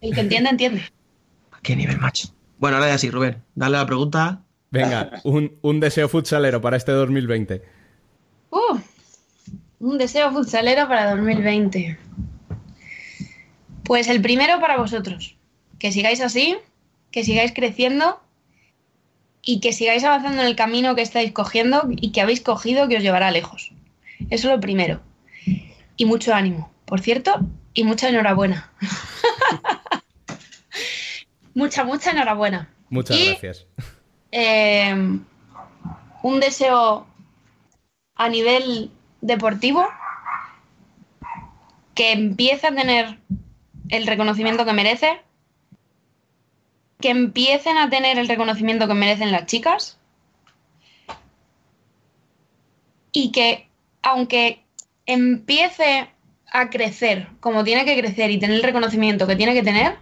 el 0.00 0.14
que 0.14 0.20
entiende, 0.20 0.48
entiende. 0.50 0.82
¿a 1.52 1.60
qué 1.62 1.76
nivel, 1.76 1.98
macho? 1.98 2.28
Bueno, 2.58 2.76
ahora 2.78 2.88
ya 2.88 2.98
sí, 2.98 3.10
Rubén, 3.10 3.42
dale 3.54 3.76
la 3.76 3.84
pregunta. 3.86 4.40
Venga, 4.70 5.20
un, 5.24 5.56
un 5.60 5.80
deseo 5.80 6.08
futsalero 6.08 6.60
para 6.62 6.76
este 6.78 6.92
2020. 6.92 7.62
Uh, 8.50 8.78
un 9.80 9.98
deseo 9.98 10.32
futsalero 10.32 10.88
para 10.88 11.10
2020. 11.14 11.98
Pues 13.84 14.08
el 14.08 14.22
primero 14.22 14.58
para 14.60 14.78
vosotros. 14.78 15.36
Que 15.78 15.92
sigáis 15.92 16.20
así, 16.22 16.56
que 17.10 17.22
sigáis 17.22 17.52
creciendo 17.54 18.20
y 19.44 19.60
que 19.60 19.72
sigáis 19.72 20.04
avanzando 20.04 20.42
en 20.42 20.48
el 20.48 20.56
camino 20.56 20.94
que 20.94 21.02
estáis 21.02 21.32
cogiendo 21.32 21.86
y 21.90 22.12
que 22.12 22.20
habéis 22.20 22.40
cogido 22.40 22.88
que 22.88 22.96
os 22.96 23.02
llevará 23.02 23.30
lejos. 23.30 23.72
Eso 24.30 24.48
es 24.48 24.54
lo 24.54 24.60
primero. 24.60 25.00
Y 25.96 26.06
mucho 26.06 26.34
ánimo, 26.34 26.72
por 26.86 27.00
cierto, 27.00 27.40
y 27.74 27.84
mucha 27.84 28.08
enhorabuena. 28.08 28.70
mucha, 31.54 31.84
mucha 31.84 32.10
enhorabuena. 32.10 32.68
Muchas 32.90 33.16
Y, 33.16 33.26
gracias. 33.26 33.66
eh, 34.32 34.94
un 36.22 36.40
deseo 36.40 37.06
a 38.16 38.28
nivel 38.28 38.90
deportivo 39.20 39.86
que 41.94 42.12
empiece 42.12 42.66
a 42.66 42.74
tener 42.74 43.18
el 43.88 44.06
reconocimiento 44.06 44.64
que 44.64 44.72
merece, 44.72 45.20
que 47.04 47.10
empiecen 47.10 47.76
a 47.76 47.90
tener 47.90 48.18
el 48.18 48.28
reconocimiento 48.28 48.88
que 48.88 48.94
merecen 48.94 49.30
las 49.30 49.44
chicas 49.44 49.98
y 53.12 53.30
que 53.30 53.68
aunque 54.00 54.64
empiece 55.04 56.08
a 56.50 56.70
crecer 56.70 57.28
como 57.40 57.62
tiene 57.62 57.84
que 57.84 58.00
crecer 58.00 58.30
y 58.30 58.38
tener 58.38 58.56
el 58.56 58.62
reconocimiento 58.62 59.26
que 59.26 59.36
tiene 59.36 59.52
que 59.52 59.62
tener, 59.62 59.98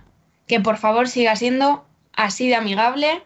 que 0.47 0.61
por 0.61 0.77
favor 0.77 1.09
siga 1.09 1.35
siendo 1.35 1.85
así 2.13 2.47
de 2.47 2.55
amigable, 2.55 3.25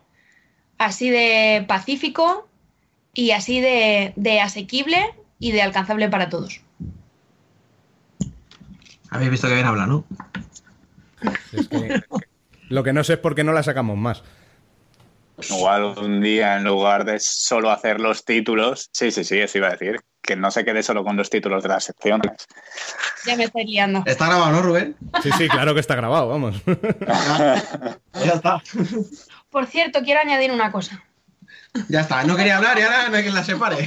así 0.78 1.10
de 1.10 1.62
pacífico 1.68 2.48
y 3.12 3.32
así 3.32 3.60
de, 3.60 4.14
de 4.16 4.40
asequible 4.40 5.04
y 5.38 5.52
de 5.52 5.60
alcanzable 5.60 6.08
para 6.08 6.30
todos. 6.30 6.62
Habéis 9.10 9.32
visto 9.32 9.48
que 9.48 9.54
bien 9.54 9.66
habla, 9.66 9.86
¿no? 9.86 10.06
Es 11.52 11.68
que 11.68 12.02
lo 12.68 12.82
que 12.82 12.92
no 12.92 13.04
sé 13.04 13.14
es 13.14 13.18
por 13.18 13.34
qué 13.34 13.44
no 13.44 13.52
la 13.52 13.62
sacamos 13.62 13.96
más. 13.96 14.22
Igual 15.50 15.84
un 15.98 16.20
día, 16.22 16.56
en 16.56 16.64
lugar 16.64 17.04
de 17.04 17.20
solo 17.20 17.70
hacer 17.70 18.00
los 18.00 18.24
títulos, 18.24 18.88
sí, 18.92 19.10
sí, 19.10 19.22
sí, 19.22 19.38
eso 19.38 19.58
iba 19.58 19.68
a 19.68 19.72
decir, 19.72 20.00
que 20.22 20.34
no 20.34 20.50
se 20.50 20.64
quede 20.64 20.82
solo 20.82 21.04
con 21.04 21.16
los 21.16 21.28
títulos 21.28 21.62
de 21.62 21.68
las 21.68 21.84
secciones. 21.84 22.32
Ya 23.26 23.36
me 23.36 23.44
estoy 23.44 23.66
liando. 23.66 24.02
Está 24.06 24.26
grabado, 24.26 24.52
¿no, 24.52 24.62
Rubén? 24.62 24.96
Sí, 25.22 25.30
sí, 25.36 25.48
claro 25.48 25.74
que 25.74 25.80
está 25.80 25.94
grabado, 25.94 26.28
vamos. 26.28 26.56
Ya 28.24 28.32
está. 28.32 28.62
Por 29.50 29.66
cierto, 29.66 30.00
quiero 30.02 30.20
añadir 30.20 30.50
una 30.50 30.72
cosa. 30.72 31.04
Ya 31.88 32.00
está. 32.00 32.24
No 32.24 32.34
quería 32.34 32.56
hablar 32.56 32.78
y 32.78 32.82
ahora 32.82 33.08
no 33.08 33.16
hay 33.16 33.22
quien 33.22 33.34
la 33.34 33.44
separe. 33.44 33.86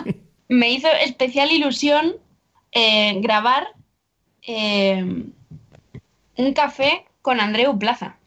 Me 0.48 0.70
hizo 0.70 0.88
especial 0.88 1.50
ilusión 1.50 2.16
eh, 2.72 3.20
grabar 3.20 3.68
eh, 4.42 5.02
un 6.36 6.52
café 6.54 7.06
con 7.22 7.40
Andreu 7.40 7.78
Plaza. 7.78 8.19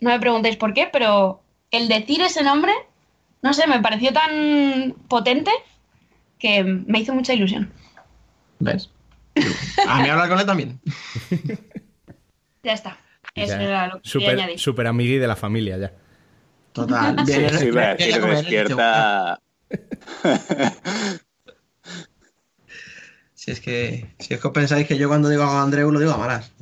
No 0.00 0.10
me 0.10 0.20
preguntéis 0.20 0.56
por 0.56 0.74
qué, 0.74 0.88
pero 0.92 1.42
el 1.70 1.88
decir 1.88 2.20
ese 2.20 2.42
nombre, 2.42 2.72
no 3.42 3.52
sé, 3.54 3.66
me 3.66 3.80
pareció 3.80 4.12
tan 4.12 4.94
potente 5.08 5.50
que 6.38 6.62
me 6.64 6.98
hizo 7.00 7.14
mucha 7.14 7.32
ilusión. 7.34 7.72
¿Ves? 8.58 8.90
A 9.86 10.02
mí 10.02 10.08
hablar 10.08 10.28
con 10.28 10.38
él 10.40 10.46
también. 10.46 10.80
Ya 12.62 12.72
está. 12.72 12.98
Eso 13.34 13.54
Ya. 13.56 13.62
era 13.62 13.86
lo 13.88 14.00
que 14.00 14.08
Super, 14.08 14.30
añadir. 14.30 14.58
super 14.58 14.86
amigui 14.86 15.18
de 15.18 15.26
la 15.26 15.36
familia 15.36 15.76
ya. 15.78 15.92
Total. 16.72 17.16
Bien, 17.26 17.50
sí, 17.58 17.70
despierta. 17.70 19.40
Si 23.34 23.50
es 23.50 23.60
que 23.60 24.06
si 24.18 24.34
es 24.34 24.40
que 24.40 24.46
os 24.48 24.52
pensáis 24.52 24.86
que 24.86 24.96
yo 24.98 25.08
cuando 25.08 25.28
digo 25.28 25.42
a 25.44 25.62
Andreu 25.62 25.90
lo 25.92 26.00
digo 26.00 26.12
a 26.12 26.16
malas. 26.18 26.52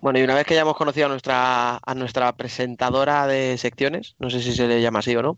Bueno, 0.00 0.20
y 0.20 0.22
una 0.22 0.36
vez 0.36 0.46
que 0.46 0.54
ya 0.54 0.60
hemos 0.60 0.76
conocido 0.76 1.06
a 1.06 1.08
nuestra, 1.08 1.80
a 1.84 1.94
nuestra 1.94 2.36
presentadora 2.36 3.26
de 3.26 3.58
secciones, 3.58 4.14
no 4.20 4.30
sé 4.30 4.40
si 4.40 4.54
se 4.54 4.68
le 4.68 4.80
llama 4.80 5.00
así 5.00 5.16
o 5.16 5.22
no, 5.22 5.36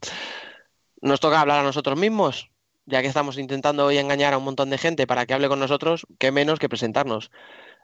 nos 1.00 1.18
toca 1.20 1.40
hablar 1.40 1.60
a 1.60 1.62
nosotros 1.62 1.98
mismos, 1.98 2.50
ya 2.84 3.00
que 3.00 3.08
estamos 3.08 3.38
intentando 3.38 3.86
hoy 3.86 3.96
engañar 3.96 4.34
a 4.34 4.38
un 4.38 4.44
montón 4.44 4.68
de 4.68 4.76
gente 4.76 5.06
para 5.06 5.24
que 5.24 5.32
hable 5.32 5.48
con 5.48 5.60
nosotros, 5.60 6.06
qué 6.18 6.30
menos 6.30 6.58
que 6.58 6.68
presentarnos. 6.68 7.30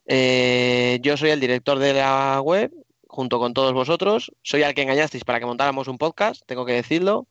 Eh, 0.07 0.99
yo 1.03 1.17
soy 1.17 1.31
el 1.31 1.41
director 1.41 1.79
de 1.79 1.95
la 1.95 2.41
web, 2.43 2.71
junto 3.09 3.39
con 3.39 3.55
todos 3.55 3.73
vosotros, 3.73 4.33
soy 4.43 4.62
al 4.62 4.75
que 4.75 4.83
engañasteis 4.83 5.25
para 5.25 5.41
que 5.41 5.47
montáramos 5.47 5.89
un 5.89 5.97
podcast, 5.97 6.43
tengo 6.47 6.67
que 6.67 6.73
decirlo. 6.73 7.27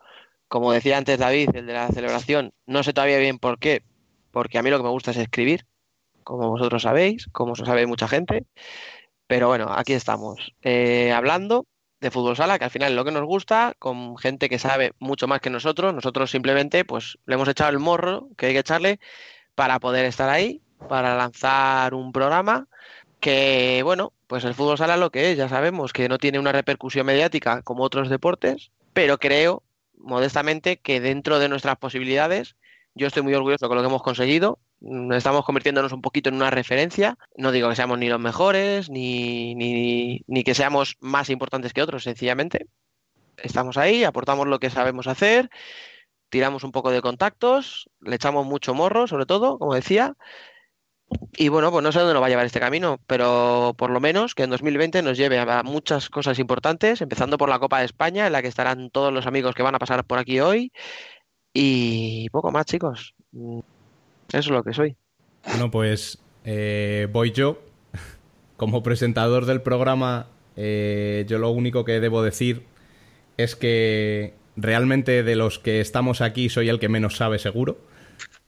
Como 0.47 0.71
decía 0.71 0.97
antes 0.97 1.19
David, 1.19 1.49
el 1.53 1.67
de 1.67 1.73
la 1.73 1.88
celebración, 1.89 2.53
no 2.65 2.81
sé 2.84 2.93
todavía 2.93 3.19
bien 3.19 3.38
por 3.38 3.60
qué, 3.60 3.84
porque 4.31 4.58
a 4.58 4.63
mí 4.63 4.71
lo 4.71 4.77
que 4.77 4.84
me 4.84 4.89
gusta 4.89 5.12
es 5.12 5.17
escribir, 5.17 5.65
como 6.23 6.49
vosotros 6.49 6.81
sabéis, 6.81 7.27
como 7.31 7.55
sabe 7.55 7.86
mucha 7.86 8.08
gente. 8.08 8.45
Pero 9.27 9.47
bueno, 9.47 9.73
aquí 9.75 9.93
estamos, 9.93 10.53
eh, 10.61 11.11
hablando 11.11 11.65
de 11.99 12.11
fútbol 12.11 12.35
sala, 12.35 12.59
que 12.59 12.65
al 12.65 12.71
final 12.71 12.91
es 12.91 12.95
lo 12.95 13.05
que 13.05 13.11
nos 13.11 13.23
gusta, 13.23 13.73
con 13.79 14.17
gente 14.17 14.49
que 14.49 14.59
sabe 14.59 14.93
mucho 14.99 15.27
más 15.27 15.39
que 15.39 15.49
nosotros. 15.49 15.93
Nosotros 15.93 16.29
simplemente, 16.29 16.85
pues, 16.85 17.17
le 17.25 17.35
hemos 17.35 17.47
echado 17.47 17.71
el 17.71 17.79
morro 17.79 18.29
que 18.38 18.47
hay 18.47 18.53
que 18.53 18.59
echarle 18.59 18.99
para 19.55 19.79
poder 19.79 20.05
estar 20.05 20.29
ahí, 20.29 20.61
para 20.88 21.15
lanzar 21.15 21.93
un 21.93 22.11
programa 22.11 22.67
que, 23.19 23.81
bueno, 23.83 24.13
pues 24.27 24.43
el 24.43 24.53
fútbol 24.53 24.77
sala 24.77 24.95
es 24.95 24.99
lo 24.99 25.09
que 25.09 25.31
es, 25.31 25.38
ya 25.38 25.49
sabemos 25.49 25.93
que 25.93 26.09
no 26.09 26.17
tiene 26.19 26.38
una 26.38 26.51
repercusión 26.51 27.05
mediática 27.07 27.63
como 27.63 27.83
otros 27.83 28.09
deportes, 28.09 28.71
pero 28.93 29.17
creo, 29.17 29.63
modestamente, 29.97 30.77
que 30.77 30.99
dentro 30.99 31.39
de 31.39 31.49
nuestras 31.49 31.77
posibilidades, 31.77 32.55
yo 32.93 33.07
estoy 33.07 33.23
muy 33.23 33.33
orgulloso 33.33 33.67
con 33.67 33.77
lo 33.77 33.81
que 33.81 33.89
hemos 33.89 34.03
conseguido. 34.03 34.59
Estamos 35.12 35.45
convirtiéndonos 35.45 35.91
un 35.93 36.02
poquito 36.02 36.30
en 36.30 36.36
una 36.36 36.52
referencia. 36.52 37.17
No 37.36 37.52
digo 37.52 37.69
que 37.69 37.76
seamos 37.76 37.98
ni 37.98 38.08
los 38.08 38.19
mejores, 38.19 38.89
ni, 38.89 39.56
ni, 39.56 40.21
ni 40.28 40.43
que 40.43 40.54
seamos 40.54 40.98
más 41.00 41.30
importantes 41.30 41.74
que 41.74 41.82
otros, 41.82 42.04
sencillamente. 42.04 42.67
Estamos 43.38 43.78
ahí, 43.78 44.04
aportamos 44.04 44.48
lo 44.48 44.60
que 44.60 44.69
sabemos 44.69 45.08
hacer, 45.08 45.50
tiramos 46.30 46.63
un 46.63 46.71
poco 46.71 46.91
de 46.91 47.02
contactos, 47.02 47.89
le 48.00 48.15
echamos 48.15 48.45
mucho 48.45 48.76
morro, 48.76 49.08
sobre 49.08 49.26
todo, 49.26 49.58
como 49.58 49.74
decía. 49.74 50.15
Y 51.38 51.50
bueno, 51.50 51.71
pues 51.71 51.84
no 51.84 51.91
sé 51.91 52.00
dónde 52.00 52.13
nos 52.13 52.21
va 52.21 52.28
a 52.28 52.30
llevar 52.30 52.45
este 52.45 52.60
camino, 52.60 53.00
pero 53.08 53.74
por 53.78 53.89
lo 53.89 54.00
menos 54.00 54.36
que 54.36 54.43
en 54.43 54.52
2020 54.52 55.02
nos 55.02 55.17
lleve 55.17 55.39
a 55.39 55.63
muchas 55.63 56.10
cosas 56.10 56.38
importantes, 56.38 57.02
empezando 57.02 57.38
por 57.38 57.50
la 57.50 57.60
Copa 57.60 57.80
de 57.80 57.86
España, 57.86 58.28
en 58.28 58.34
la 58.34 58.41
que 58.41 58.48
estarán 58.48 58.91
todos 58.91 59.12
los 59.12 59.26
amigos 59.26 59.56
que 59.56 59.63
van 59.63 59.76
a 59.76 59.80
pasar 59.80 60.06
por 60.06 60.19
aquí 60.19 60.39
hoy. 60.39 60.71
Y 61.54 62.30
poco 62.30 62.52
más, 62.52 62.65
chicos. 62.65 63.15
Eso 64.36 64.50
es 64.50 64.58
lo 64.58 64.63
que 64.63 64.74
soy. 64.74 64.98
Bueno, 65.48 65.71
pues 65.71 66.19
eh, 66.43 67.08
voy 67.10 67.32
yo. 67.32 67.62
Como 68.58 68.84
presentador 68.84 69.45
del 69.45 69.62
programa, 69.62 70.28
eh, 70.58 71.24
yo 71.30 71.39
lo 71.39 71.52
único 71.52 71.86
que 71.86 72.02
debo 72.02 72.21
decir 72.21 72.63
es 73.38 73.56
que 73.56 74.34
realmente 74.58 75.24
de 75.24 75.36
los 75.38 75.58
que 75.58 75.80
estamos 75.80 76.19
aquí 76.19 76.50
soy 76.50 76.67
el 76.67 76.80
que 76.80 76.89
menos 76.89 77.15
sabe 77.15 77.39
seguro. 77.39 77.80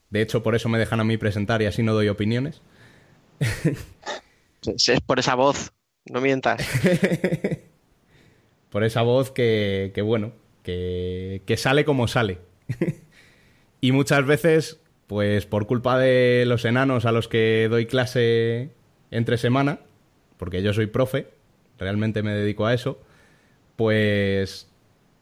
De 0.10 0.22
hecho, 0.22 0.44
por 0.44 0.56
eso 0.56 0.68
me 0.68 0.78
dejan 0.78 1.00
a 1.00 1.06
mí 1.06 1.16
presentar 1.18 1.62
y 1.62 1.68
así 1.68 1.84
no 1.84 1.94
doy 1.94 2.10
opiniones. 2.10 2.62
Es 3.40 4.90
es 4.90 5.00
por 5.00 5.20
esa 5.20 5.36
voz, 5.36 5.72
no 6.10 6.20
mientas. 6.20 6.66
por 8.70 8.84
esa 8.84 9.04
voz 9.04 9.32
que, 9.32 9.94
que 9.96 10.02
bueno, 10.02 10.34
que, 10.64 11.44
que 11.46 11.56
sale 11.56 11.86
como 11.86 12.10
sale. 12.10 12.40
y 13.80 13.94
muchas 13.94 14.26
veces, 14.26 14.82
pues 15.08 15.46
por 15.46 15.68
culpa 15.68 15.98
de 15.98 16.44
los 16.46 16.66
enanos 16.66 17.06
a 17.06 17.12
los 17.12 17.28
que 17.28 17.68
doy 17.70 17.86
clase 17.86 18.72
entre 19.10 19.38
semana, 19.38 19.80
porque 20.38 20.62
yo 20.62 20.74
soy 20.74 20.88
profe, 20.88 21.30
realmente 21.80 22.24
me 22.24 22.34
dedico 22.34 22.66
a 22.66 22.74
eso, 22.74 23.00
pues, 23.78 24.70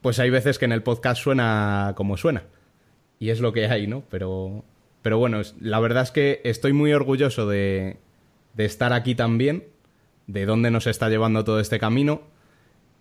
pues 0.01 0.19
hay 0.19 0.31
veces 0.31 0.57
que 0.57 0.65
en 0.65 0.71
el 0.71 0.83
podcast 0.83 1.21
suena 1.21 1.93
como 1.95 2.17
suena. 2.17 2.43
Y 3.19 3.29
es 3.29 3.39
lo 3.39 3.53
que 3.53 3.67
hay, 3.67 3.87
¿no? 3.87 4.03
Pero, 4.09 4.65
pero 5.01 5.19
bueno, 5.19 5.41
la 5.59 5.79
verdad 5.79 6.03
es 6.03 6.11
que 6.11 6.41
estoy 6.43 6.73
muy 6.73 6.91
orgulloso 6.91 7.47
de, 7.47 7.97
de 8.55 8.65
estar 8.65 8.91
aquí 8.91 9.13
también, 9.13 9.65
de 10.27 10.45
dónde 10.45 10.71
nos 10.71 10.87
está 10.87 11.09
llevando 11.09 11.43
todo 11.43 11.59
este 11.59 11.79
camino. 11.79 12.23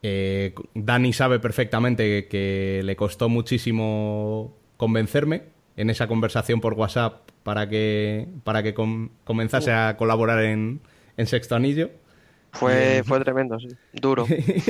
Eh, 0.02 0.54
Dani 0.74 1.14
sabe 1.14 1.40
perfectamente 1.40 2.28
que 2.28 2.82
le 2.84 2.94
costó 2.94 3.30
muchísimo 3.30 4.54
convencerme 4.76 5.53
en 5.76 5.90
esa 5.90 6.06
conversación 6.06 6.60
por 6.60 6.74
WhatsApp 6.74 7.28
para 7.42 7.68
que, 7.68 8.28
para 8.44 8.62
que 8.62 8.74
com- 8.74 9.10
comenzase 9.24 9.72
a 9.72 9.96
colaborar 9.96 10.42
en, 10.44 10.80
en 11.16 11.26
Sexto 11.26 11.54
Anillo. 11.56 11.90
Fue, 12.52 13.02
fue 13.04 13.18
tremendo, 13.20 13.58
sí. 13.58 13.68
Duro. 13.92 14.26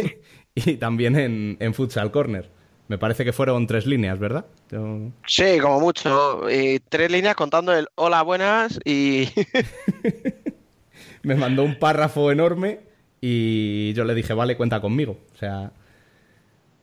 y 0.54 0.76
también 0.76 1.16
en, 1.16 1.56
en 1.60 1.74
Futsal 1.74 2.10
Corner. 2.10 2.50
Me 2.88 2.98
parece 2.98 3.24
que 3.24 3.32
fueron 3.32 3.66
tres 3.66 3.86
líneas, 3.86 4.18
¿verdad? 4.18 4.44
Yo- 4.70 5.10
Sí, 5.26 5.58
como 5.60 5.80
mucho. 5.80 6.50
Y 6.50 6.80
tres 6.80 7.10
líneas 7.10 7.34
contando 7.34 7.72
el 7.74 7.86
hola, 7.94 8.22
buenas 8.22 8.78
y... 8.84 9.28
me 11.22 11.34
mandó 11.34 11.62
un 11.64 11.78
párrafo 11.78 12.30
enorme 12.30 12.80
y 13.20 13.92
yo 13.94 14.04
le 14.04 14.14
dije, 14.14 14.34
vale, 14.34 14.56
cuenta 14.56 14.80
conmigo. 14.80 15.18
O 15.34 15.36
sea, 15.38 15.72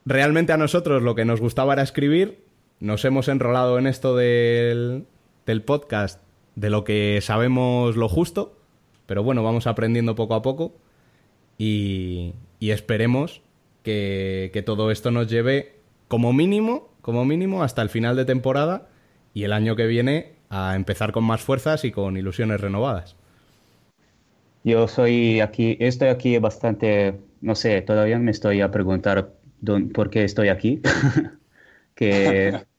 realmente 0.06 0.54
a 0.54 0.58
nosotros 0.58 1.04
lo 1.04 1.14
que 1.16 1.26
nos 1.26 1.40
gustaba 1.40 1.74
era 1.74 1.84
escribir. 1.84 2.44
Nos 2.82 3.06
hemos 3.06 3.28
enrolado 3.28 3.78
en 3.78 3.86
esto 3.86 4.16
del, 4.16 5.06
del 5.46 5.62
podcast 5.62 6.20
de 6.56 6.72
lo 6.72 6.84
que 6.84 7.20
sabemos 7.22 7.96
lo 7.96 8.10
justo, 8.10 8.58
pero 9.06 9.24
bueno, 9.24 9.44
vamos 9.44 9.68
aprendiendo 9.68 10.16
poco 10.16 10.34
a 10.34 10.42
poco 10.42 10.74
y, 11.60 12.34
y 12.60 12.72
esperemos 12.72 13.44
que, 13.84 14.50
que 14.52 14.64
todo 14.64 14.90
esto 14.90 15.12
nos 15.12 15.30
lleve 15.30 15.76
como 16.08 16.34
mínimo, 16.34 16.90
como 17.02 17.24
mínimo 17.24 17.62
hasta 17.62 17.84
el 17.84 17.90
final 17.90 18.16
de 18.16 18.26
temporada 18.26 18.90
y 19.36 19.44
el 19.44 19.54
año 19.54 19.76
que 19.76 19.86
viene 19.86 20.34
a 20.50 20.76
empezar 20.76 21.12
con 21.12 21.24
más 21.24 21.42
fuerzas 21.42 21.86
y 21.86 21.92
con 21.92 22.18
ilusiones 22.18 22.62
renovadas. 22.62 23.16
Yo 24.64 24.88
soy 24.88 25.40
aquí, 25.40 25.78
estoy 25.80 26.08
aquí 26.08 26.40
bastante, 26.40 27.20
no 27.42 27.54
sé, 27.54 27.84
todavía 27.84 28.18
me 28.18 28.32
estoy 28.32 28.62
a 28.62 28.72
preguntar 28.72 29.34
por 29.94 30.10
qué 30.10 30.24
estoy 30.24 30.50
aquí. 30.50 30.82
que, 31.94 32.60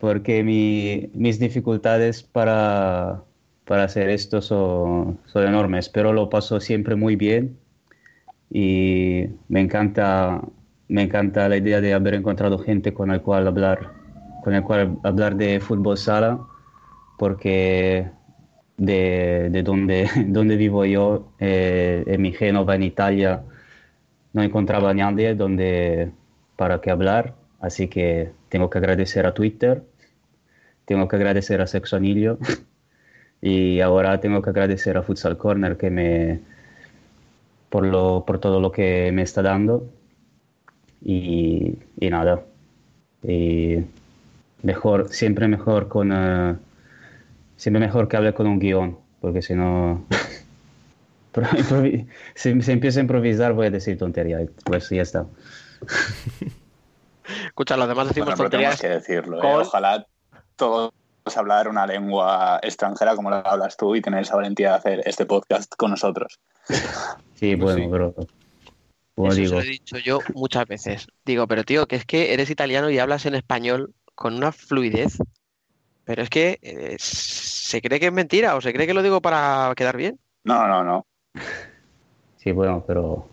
porque 0.00 0.42
mi, 0.42 1.10
mis 1.14 1.38
dificultades 1.38 2.22
para, 2.22 3.22
para 3.66 3.84
hacer 3.84 4.08
esto 4.08 4.40
son, 4.42 5.20
son 5.26 5.46
enormes, 5.46 5.90
pero 5.90 6.12
lo 6.12 6.30
paso 6.30 6.58
siempre 6.58 6.96
muy 6.96 7.16
bien 7.16 7.58
y 8.50 9.26
me 9.48 9.60
encanta, 9.60 10.42
me 10.88 11.02
encanta 11.02 11.48
la 11.48 11.58
idea 11.58 11.80
de 11.82 11.92
haber 11.94 12.14
encontrado 12.14 12.58
gente 12.58 12.94
con 12.94 13.10
el 13.10 13.20
cual 13.22 13.46
hablar, 13.46 13.92
con 14.42 14.54
el 14.54 14.62
cual 14.62 14.98
hablar 15.04 15.36
de 15.36 15.60
fútbol 15.60 15.98
sala, 15.98 16.40
porque 17.18 18.10
de, 18.78 19.48
de 19.50 19.62
donde, 19.62 20.08
donde 20.28 20.56
vivo 20.56 20.84
yo, 20.86 21.28
eh, 21.38 22.04
en 22.06 22.22
mi 22.22 22.32
Génova, 22.32 22.74
en 22.74 22.84
Italia, 22.84 23.42
no 24.32 24.42
encontraba 24.42 24.94
nadie 24.94 25.34
donde, 25.34 26.10
para 26.56 26.80
qué 26.80 26.90
hablar, 26.90 27.34
así 27.60 27.88
que 27.88 28.32
tengo 28.48 28.70
que 28.70 28.78
agradecer 28.78 29.26
a 29.26 29.34
Twitter, 29.34 29.84
tengo 30.84 31.08
que 31.08 31.16
agradecer 31.16 31.60
a 31.60 31.66
Sexonilio 31.66 32.38
y 33.42 33.80
ahora 33.80 34.20
tengo 34.20 34.42
que 34.42 34.50
agradecer 34.50 34.96
a 34.96 35.02
Futsal 35.02 35.36
Corner 35.36 35.76
que 35.76 35.90
me, 35.90 36.40
por, 37.68 37.86
lo, 37.86 38.24
por 38.26 38.38
todo 38.38 38.60
lo 38.60 38.72
que 38.72 39.10
me 39.12 39.22
está 39.22 39.42
dando 39.42 39.86
y, 41.02 41.78
y 41.98 42.10
nada, 42.10 42.42
y 43.22 43.78
mejor, 44.62 45.08
siempre 45.08 45.48
mejor 45.48 45.88
con... 45.88 46.12
Uh, 46.12 46.56
siempre 47.60 47.80
mejor 47.80 48.08
que 48.08 48.16
hable 48.16 48.32
con 48.32 48.46
un 48.46 48.58
guion, 48.58 48.98
porque 49.20 49.42
si 49.42 49.54
no, 49.54 50.06
si, 52.34 52.62
se 52.62 52.72
empieza 52.72 53.00
a 53.00 53.02
improvisar 53.02 53.52
voy 53.52 53.66
a 53.66 53.70
decir 53.70 53.98
tontería, 53.98 54.38
pues 54.64 54.88
ya 54.88 55.02
está. 55.02 55.26
Escucha, 57.44 57.76
los 57.76 57.86
demás 57.86 58.08
decimos 58.08 58.28
bueno, 58.28 58.44
tonterías. 58.44 58.80
que 58.80 58.88
decirlo, 58.88 59.44
¿eh? 59.44 59.56
ojalá 59.60 60.06
todos 60.60 60.92
hablar 61.36 61.68
una 61.68 61.86
lengua 61.86 62.58
extranjera 62.62 63.14
como 63.14 63.30
la 63.30 63.40
hablas 63.40 63.76
tú 63.76 63.94
y 63.94 64.00
tener 64.00 64.22
esa 64.22 64.36
valentía 64.36 64.70
de 64.70 64.76
hacer 64.76 65.02
este 65.04 65.26
podcast 65.26 65.72
con 65.76 65.90
nosotros. 65.90 66.38
Sí, 67.34 67.54
bueno, 67.54 67.82
sí. 67.82 67.88
pero... 67.90 68.14
Eso 69.16 69.34
digo. 69.34 69.54
lo 69.54 69.60
he 69.60 69.64
dicho 69.64 69.98
yo 69.98 70.18
muchas 70.34 70.66
veces. 70.66 71.06
Digo, 71.24 71.46
pero 71.46 71.64
tío, 71.64 71.86
que 71.86 71.96
es 71.96 72.04
que 72.04 72.32
eres 72.32 72.50
italiano 72.50 72.90
y 72.90 72.98
hablas 72.98 73.26
en 73.26 73.34
español 73.34 73.94
con 74.14 74.34
una 74.34 74.52
fluidez 74.52 75.18
pero 76.10 76.22
es 76.22 76.28
que 76.28 76.58
eh, 76.62 76.96
se 76.98 77.80
cree 77.80 78.00
que 78.00 78.06
es 78.06 78.12
mentira 78.12 78.56
o 78.56 78.60
se 78.60 78.72
cree 78.72 78.88
que 78.88 78.94
lo 78.94 79.02
digo 79.04 79.20
para 79.20 79.72
quedar 79.76 79.96
bien. 79.96 80.18
No, 80.42 80.66
no, 80.66 80.82
no. 80.82 81.06
Sí, 82.38 82.50
bueno, 82.50 82.82
pero 82.84 83.28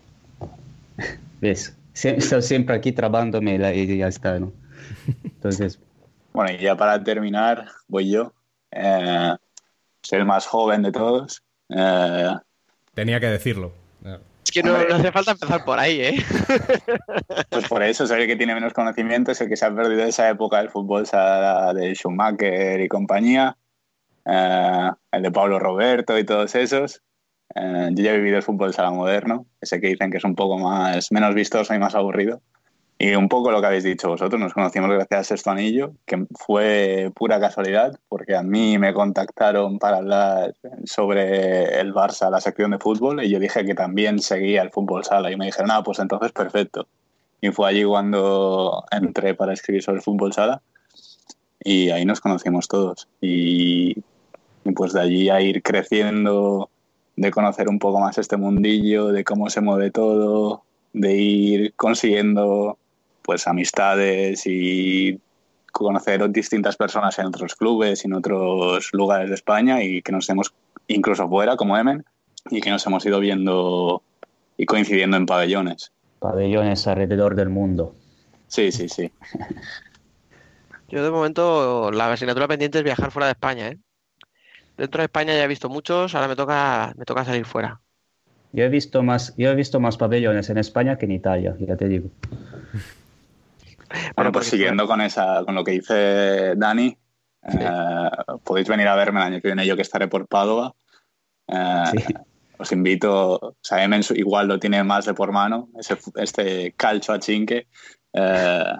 ves, 1.40 1.76
estoy 1.92 2.42
siempre 2.42 2.76
aquí 2.76 2.92
trabándome 2.92 3.56
y 3.74 3.96
ya 3.98 4.06
está, 4.06 4.38
¿no? 4.38 4.52
Entonces. 5.24 5.80
Bueno, 6.38 6.52
y 6.52 6.62
ya 6.62 6.76
para 6.76 7.02
terminar, 7.02 7.66
voy 7.88 8.12
yo. 8.12 8.32
Eh, 8.70 9.34
soy 10.00 10.20
el 10.20 10.24
más 10.24 10.46
joven 10.46 10.84
de 10.84 10.92
todos. 10.92 11.42
Eh, 11.68 12.30
Tenía 12.94 13.18
que 13.18 13.26
decirlo. 13.26 13.72
Es 14.44 14.52
que 14.52 14.62
no, 14.62 14.78
no, 14.78 14.94
hace 14.94 15.10
falta 15.10 15.32
empezar 15.32 15.64
por 15.64 15.80
ahí, 15.80 16.00
¿eh? 16.00 16.14
Pues 17.50 17.66
por 17.66 17.82
eso 17.82 18.06
soy 18.06 18.22
el 18.22 18.28
que 18.28 18.36
tiene 18.36 18.54
menos 18.54 18.72
conocimiento, 18.72 19.32
es 19.32 19.40
el 19.40 19.48
que 19.48 19.56
se 19.56 19.66
ha 19.66 19.74
perdido 19.74 20.04
esa 20.04 20.30
época 20.30 20.58
del 20.58 20.70
fútbol 20.70 21.02
de 21.74 21.94
Schumacher 21.96 22.82
y 22.82 22.86
compañía, 22.86 23.56
eh, 24.24 24.90
el 25.10 25.22
de 25.24 25.32
Pablo 25.32 25.58
Roberto 25.58 26.16
y 26.16 26.24
todos 26.24 26.54
esos. 26.54 27.02
Eh, 27.56 27.88
yo 27.94 28.04
ya 28.04 28.12
he 28.12 28.16
vivido 28.18 28.36
el 28.36 28.44
fútbol 28.44 28.72
sala 28.72 28.92
moderno, 28.92 29.46
ese 29.60 29.80
que 29.80 29.88
dicen 29.88 30.12
que 30.12 30.18
es 30.18 30.24
un 30.24 30.36
poco 30.36 30.56
más 30.56 31.10
menos 31.10 31.34
vistoso 31.34 31.74
y 31.74 31.80
más 31.80 31.96
aburrido. 31.96 32.42
Y 33.00 33.14
un 33.14 33.28
poco 33.28 33.52
lo 33.52 33.60
que 33.60 33.66
habéis 33.68 33.84
dicho 33.84 34.08
vosotros, 34.08 34.40
nos 34.40 34.52
conocimos 34.52 34.90
gracias 34.90 35.20
a 35.20 35.24
Sexto 35.24 35.50
Anillo, 35.50 35.92
que 36.04 36.26
fue 36.34 37.12
pura 37.14 37.38
casualidad, 37.38 37.96
porque 38.08 38.34
a 38.34 38.42
mí 38.42 38.76
me 38.76 38.92
contactaron 38.92 39.78
para 39.78 39.98
hablar 39.98 40.56
sobre 40.84 41.80
el 41.80 41.94
Barça, 41.94 42.28
la 42.28 42.40
sección 42.40 42.72
de 42.72 42.78
fútbol, 42.78 43.22
y 43.22 43.30
yo 43.30 43.38
dije 43.38 43.64
que 43.64 43.76
también 43.76 44.18
seguía 44.18 44.62
el 44.62 44.70
fútbol 44.70 45.04
sala, 45.04 45.30
y 45.30 45.36
me 45.36 45.46
dijeron, 45.46 45.70
ah, 45.70 45.84
pues 45.84 46.00
entonces 46.00 46.32
perfecto. 46.32 46.88
Y 47.40 47.50
fue 47.50 47.68
allí 47.68 47.84
cuando 47.84 48.84
entré 48.90 49.32
para 49.34 49.52
escribir 49.52 49.84
sobre 49.84 49.98
el 49.98 50.02
fútbol 50.02 50.32
sala, 50.32 50.60
y 51.62 51.90
ahí 51.90 52.04
nos 52.04 52.20
conocimos 52.20 52.66
todos. 52.66 53.06
Y, 53.20 53.96
y 54.64 54.72
pues 54.74 54.92
de 54.92 55.00
allí 55.02 55.30
a 55.30 55.40
ir 55.40 55.62
creciendo, 55.62 56.68
de 57.14 57.30
conocer 57.30 57.68
un 57.68 57.78
poco 57.78 58.00
más 58.00 58.18
este 58.18 58.36
mundillo, 58.36 59.06
de 59.06 59.22
cómo 59.22 59.50
se 59.50 59.60
mueve 59.60 59.92
todo, 59.92 60.64
de 60.92 61.14
ir 61.14 61.74
consiguiendo 61.76 62.76
pues 63.28 63.46
amistades 63.46 64.44
y 64.46 65.20
conocer 65.70 66.30
distintas 66.30 66.78
personas 66.78 67.18
en 67.18 67.26
otros 67.26 67.56
clubes 67.56 68.02
y 68.02 68.06
en 68.06 68.14
otros 68.14 68.88
lugares 68.94 69.28
de 69.28 69.34
España 69.34 69.82
y 69.82 70.00
que 70.00 70.12
nos 70.12 70.30
hemos, 70.30 70.54
incluso 70.86 71.28
fuera 71.28 71.54
como 71.54 71.76
Emen, 71.76 72.06
y 72.50 72.62
que 72.62 72.70
nos 72.70 72.86
hemos 72.86 73.04
ido 73.04 73.20
viendo 73.20 74.02
y 74.56 74.64
coincidiendo 74.64 75.18
en 75.18 75.26
pabellones. 75.26 75.92
Pabellones 76.20 76.86
alrededor 76.86 77.34
del 77.34 77.50
mundo. 77.50 77.94
Sí, 78.46 78.72
sí, 78.72 78.88
sí. 78.88 79.12
Yo 80.88 81.04
de 81.04 81.10
momento 81.10 81.90
la 81.92 82.10
asignatura 82.10 82.48
pendiente 82.48 82.78
es 82.78 82.84
viajar 82.84 83.10
fuera 83.10 83.26
de 83.26 83.32
España, 83.32 83.68
¿eh? 83.68 83.78
Dentro 84.78 85.02
de 85.02 85.04
España 85.04 85.34
ya 85.34 85.44
he 85.44 85.48
visto 85.48 85.68
muchos, 85.68 86.14
ahora 86.14 86.28
me 86.28 86.36
toca, 86.36 86.94
me 86.96 87.04
toca 87.04 87.26
salir 87.26 87.44
fuera. 87.44 87.78
Yo 88.54 88.64
he 88.64 88.70
visto 88.70 89.02
más, 89.02 89.34
yo 89.36 89.50
he 89.50 89.54
visto 89.54 89.80
más 89.80 89.98
pabellones 89.98 90.48
en 90.48 90.56
España 90.56 90.96
que 90.96 91.04
en 91.04 91.12
Italia, 91.12 91.54
ya 91.60 91.76
te 91.76 91.88
digo. 91.88 92.08
Bueno, 94.14 94.32
pues 94.32 94.46
siguiendo 94.46 94.86
con 94.86 95.00
esa, 95.00 95.44
con 95.44 95.54
lo 95.54 95.64
que 95.64 95.72
dice 95.72 96.54
Dani, 96.56 96.90
sí. 96.90 97.58
eh, 97.60 98.10
podéis 98.44 98.68
venir 98.68 98.88
a 98.88 98.94
verme 98.94 99.20
el 99.20 99.26
año 99.26 99.40
que 99.40 99.48
viene 99.48 99.66
yo 99.66 99.76
que 99.76 99.82
estaré 99.82 100.08
por 100.08 100.26
Padova. 100.26 100.74
Eh, 101.46 101.84
sí. 101.92 102.14
Os 102.58 102.72
invito, 102.72 103.34
o 103.34 103.56
sea, 103.60 103.84
Emen 103.84 104.02
igual 104.16 104.48
lo 104.48 104.58
tiene 104.58 104.82
más 104.82 105.06
de 105.06 105.14
por 105.14 105.30
mano, 105.30 105.68
ese, 105.78 105.96
este 106.16 106.72
calcio 106.76 107.14
a 107.14 107.20
chinque. 107.20 107.68
Eh, 108.12 108.72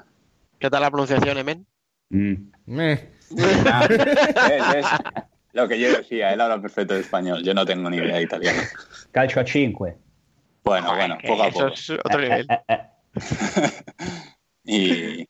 ¿Qué 0.59 0.69
tal 0.69 0.83
la 0.83 0.91
pronunciación, 0.91 1.39
Emen? 1.39 1.65
Mm. 2.11 2.81
es, 2.81 3.01
es 3.31 4.87
lo 5.53 5.69
que 5.69 5.79
yo 5.79 5.93
decía, 5.93 6.33
él 6.33 6.41
habla 6.41 6.61
perfecto 6.61 6.95
de 6.95 7.01
español, 7.01 7.45
yo 7.45 7.55
no 7.55 7.65
tengo 7.65 7.89
ni 7.89 7.99
idea 7.99 8.17
de 8.17 8.23
italiano. 8.23 8.63
Calcio 9.13 9.43
a 9.43 9.47
cinque. 9.47 9.97
Bueno, 10.65 10.95
bueno, 10.95 11.17
poco 11.25 11.43
a 11.45 11.51
poco. 11.51 11.67
Eso 11.69 11.95
es 11.95 12.01
otro 12.05 12.21
nivel. 12.21 12.47
y 14.69 15.27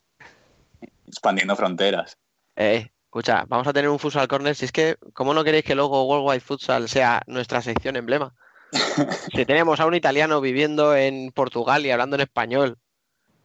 expandiendo 1.07 1.55
fronteras. 1.55 2.17
Eh, 2.57 2.91
escucha, 3.05 3.45
vamos 3.47 3.65
a 3.67 3.73
tener 3.73 3.89
un 3.89 3.97
Futsal 3.97 4.27
Corner. 4.27 4.53
Si 4.53 4.65
es 4.65 4.71
que, 4.71 4.97
¿cómo 5.13 5.33
no 5.33 5.43
queréis 5.43 5.63
que 5.63 5.75
luego 5.75 6.05
Worldwide 6.05 6.41
Futsal 6.41 6.89
sea 6.89 7.21
nuestra 7.25 7.61
sección 7.61 7.95
emblema? 7.95 8.35
si 9.33 9.45
tenemos 9.45 9.79
a 9.79 9.85
un 9.85 9.95
italiano 9.95 10.41
viviendo 10.41 10.95
en 10.95 11.31
Portugal 11.31 11.85
y 11.85 11.91
hablando 11.91 12.17
en 12.17 12.21
español, 12.23 12.77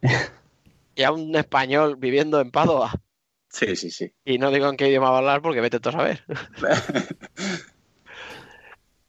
y 0.95 1.03
a 1.03 1.11
un 1.11 1.33
español 1.35 1.95
viviendo 1.95 2.41
en 2.41 2.51
Padua. 2.51 2.91
Sí, 3.49 3.75
sí, 3.77 3.89
sí. 3.89 4.11
Y 4.25 4.37
no 4.37 4.51
digo 4.51 4.67
en 4.67 4.75
qué 4.75 4.89
idioma 4.89 5.11
va 5.11 5.15
a 5.15 5.19
hablar 5.19 5.41
porque 5.41 5.61
vete 5.61 5.79
tú 5.79 5.89
a 5.89 5.93
saber. 5.93 6.25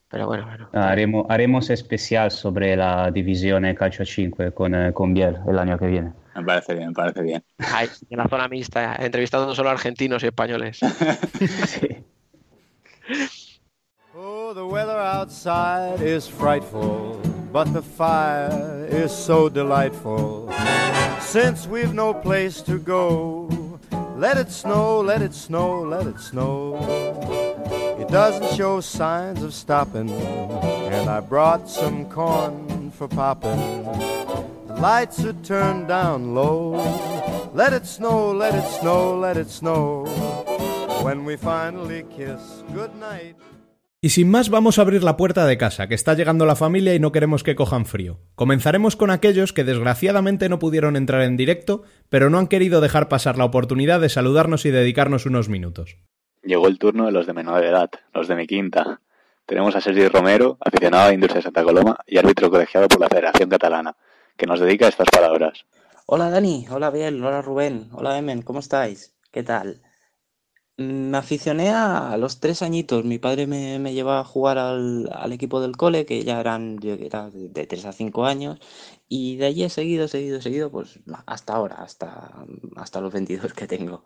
Pero 0.08 0.28
bueno, 0.28 0.46
bueno. 0.46 0.70
Haremos, 0.72 1.26
haremos 1.28 1.68
especial 1.68 2.30
sobre 2.30 2.76
la 2.76 3.10
división 3.10 3.64
Calcio 3.74 4.06
5 4.06 4.54
con, 4.54 4.72
eh, 4.74 4.92
con 4.92 5.12
Biel 5.12 5.38
el 5.48 5.58
año 5.58 5.76
que 5.76 5.86
viene. 5.86 6.12
Me 6.36 6.44
parece 6.44 6.74
bien, 6.74 6.88
me 6.88 6.94
parece 6.94 7.22
bien. 7.22 7.42
Ay, 7.58 7.88
en 8.10 8.18
la 8.18 8.28
zona 8.28 8.46
mixta, 8.48 8.96
entrevistando 8.96 9.54
solo 9.54 9.70
argentinos 9.70 10.22
y 10.22 10.26
españoles. 10.26 10.78
sí. 10.78 11.88
Oh, 14.18 14.54
the 14.54 14.64
weather 14.64 14.96
outside 14.96 16.00
is 16.00 16.26
frightful, 16.26 17.20
but 17.52 17.72
the 17.74 17.82
fire 17.82 18.86
is 18.88 19.12
so 19.12 19.48
delightful. 19.50 20.50
Since 21.20 21.66
we've 21.66 21.92
no 21.92 22.14
place 22.14 22.62
to 22.62 22.78
go, 22.78 23.48
let 24.16 24.38
it 24.38 24.50
snow, 24.50 25.00
let 25.00 25.20
it 25.20 25.34
snow, 25.34 25.82
let 25.82 26.06
it 26.06 26.18
snow. 26.18 26.78
It 28.00 28.08
doesn't 28.08 28.56
show 28.56 28.80
signs 28.80 29.42
of 29.42 29.52
stopping, 29.52 30.10
and 30.10 31.10
I 31.10 31.20
brought 31.20 31.68
some 31.68 32.06
corn 32.08 32.90
for 32.92 33.08
popping. 33.08 33.60
Lights 34.78 35.24
are 35.24 35.34
turned 35.42 35.88
down 35.88 36.34
low. 36.34 36.76
Let 37.54 37.72
it 37.72 37.86
snow, 37.86 38.32
let 38.32 38.54
it 38.54 38.66
snow, 38.80 39.18
let 39.18 39.36
it 39.36 39.48
snow. 39.48 40.04
When 41.02 41.24
we 41.24 41.36
finally 41.36 42.04
kiss 42.16 42.64
goodnight. 42.74 43.36
Y 44.02 44.10
sin 44.10 44.30
más 44.30 44.50
vamos 44.50 44.78
a 44.78 44.82
abrir 44.82 45.02
la 45.02 45.16
puerta 45.16 45.46
de 45.46 45.56
casa, 45.58 45.88
que 45.88 45.94
está 45.94 46.14
llegando 46.14 46.46
la 46.46 46.54
familia 46.54 46.94
y 46.94 47.00
no 47.00 47.12
queremos 47.12 47.42
que 47.42 47.56
cojan 47.56 47.86
frío. 47.86 48.20
Comenzaremos 48.34 48.94
con 48.94 49.10
aquellos 49.10 49.52
que 49.52 49.64
desgraciadamente 49.64 50.48
no 50.48 50.58
pudieron 50.58 50.96
entrar 50.96 51.22
en 51.22 51.36
directo, 51.36 51.82
pero 52.08 52.30
no 52.30 52.38
han 52.38 52.46
querido 52.46 52.80
dejar 52.80 53.08
pasar 53.08 53.38
la 53.38 53.46
oportunidad 53.46 54.00
de 54.00 54.08
saludarnos 54.08 54.66
y 54.66 54.70
dedicarnos 54.70 55.26
unos 55.26 55.48
minutos. 55.48 55.96
Llegó 56.42 56.68
el 56.68 56.78
turno 56.78 57.06
de 57.06 57.12
los 57.12 57.26
de 57.26 57.32
menor 57.32 57.64
edad, 57.64 57.90
los 58.12 58.28
de 58.28 58.36
mi 58.36 58.46
quinta. 58.46 59.00
Tenemos 59.46 59.74
a 59.74 59.80
Sergi 59.80 60.06
Romero, 60.08 60.58
aficionado 60.60 61.08
a 61.08 61.14
Industria 61.14 61.38
de 61.38 61.44
Santa 61.44 61.64
Coloma 61.64 61.98
y 62.06 62.18
árbitro 62.18 62.50
colegiado 62.50 62.88
por 62.88 63.00
la 63.00 63.08
Federación 63.08 63.48
Catalana, 63.48 63.96
que 64.36 64.46
nos 64.46 64.60
dedica 64.60 64.88
estas 64.88 65.08
palabras. 65.10 65.64
Hola 66.06 66.30
Dani, 66.30 66.66
hola 66.70 66.90
Biel, 66.90 67.24
hola 67.24 67.42
Rubén, 67.42 67.88
hola 67.92 68.18
Emen, 68.18 68.42
¿cómo 68.42 68.60
estáis? 68.60 69.16
¿Qué 69.32 69.42
tal? 69.42 69.82
Me 70.78 71.16
aficioné 71.16 71.70
a, 71.70 72.16
los 72.18 72.38
tres 72.38 72.60
añitos. 72.60 73.04
Mi 73.04 73.18
padre 73.18 73.46
me, 73.46 73.94
llevaba 73.94 74.20
a 74.20 74.24
jugar 74.24 74.58
al, 74.58 75.32
equipo 75.32 75.60
del 75.60 75.76
cole, 75.76 76.04
que 76.04 76.22
ya 76.22 76.38
eran 76.38 76.76
de 76.76 77.66
tres 77.66 77.86
a 77.86 77.92
cinco 77.92 78.26
años, 78.26 78.60
y 79.08 79.36
de 79.36 79.46
allí 79.46 79.64
he 79.64 79.70
seguido, 79.70 80.06
seguido, 80.06 80.42
seguido, 80.42 80.70
pues 80.70 81.00
hasta 81.26 81.54
ahora, 81.54 81.76
hasta, 81.76 82.44
hasta 82.76 83.00
los 83.00 83.12
22 83.12 83.54
que 83.54 83.66
tengo. 83.66 84.04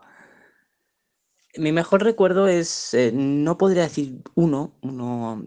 Mi 1.56 1.72
mejor 1.72 2.04
recuerdo 2.04 2.46
es, 2.46 2.94
eh, 2.94 3.10
no 3.12 3.58
podría 3.58 3.82
decir 3.82 4.22
uno, 4.36 4.72
uno 4.82 5.44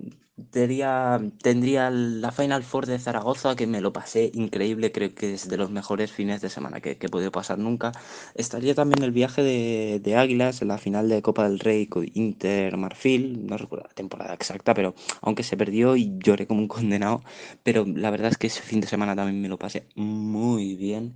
tendría, 0.51 1.19
tendría 1.41 1.89
la 1.91 2.31
Final 2.31 2.63
Four 2.63 2.85
de 2.87 2.99
Zaragoza, 2.99 3.55
que 3.55 3.67
me 3.67 3.81
lo 3.81 3.93
pasé 3.93 4.31
increíble, 4.33 4.91
creo 4.91 5.13
que 5.13 5.33
es 5.35 5.47
de 5.49 5.57
los 5.57 5.69
mejores 5.71 6.11
fines 6.11 6.41
de 6.41 6.49
semana 6.49 6.81
que, 6.81 6.97
que 6.97 7.07
he 7.07 7.09
podido 7.09 7.31
pasar 7.31 7.59
nunca. 7.59 7.91
Estaría 8.35 8.73
también 8.75 9.03
el 9.03 9.11
viaje 9.11 9.43
de, 9.43 9.99
de 10.03 10.15
Águilas 10.17 10.61
en 10.61 10.69
la 10.69 10.77
final 10.77 11.09
de 11.09 11.21
Copa 11.21 11.47
del 11.47 11.59
Rey 11.59 11.87
con 11.87 12.05
Inter 12.13 12.77
Marfil, 12.77 13.45
no 13.45 13.57
recuerdo 13.57 13.85
la 13.87 13.93
temporada 13.93 14.33
exacta, 14.33 14.73
pero 14.73 14.95
aunque 15.21 15.43
se 15.43 15.57
perdió 15.57 15.95
y 15.95 16.17
lloré 16.19 16.47
como 16.47 16.61
un 16.61 16.67
condenado, 16.67 17.23
pero 17.63 17.85
la 17.85 18.09
verdad 18.11 18.29
es 18.31 18.37
que 18.37 18.47
ese 18.47 18.61
fin 18.61 18.81
de 18.81 18.87
semana 18.87 19.15
también 19.15 19.41
me 19.41 19.49
lo 19.49 19.59
pasé 19.59 19.87
muy 19.95 20.75
bien 20.75 21.15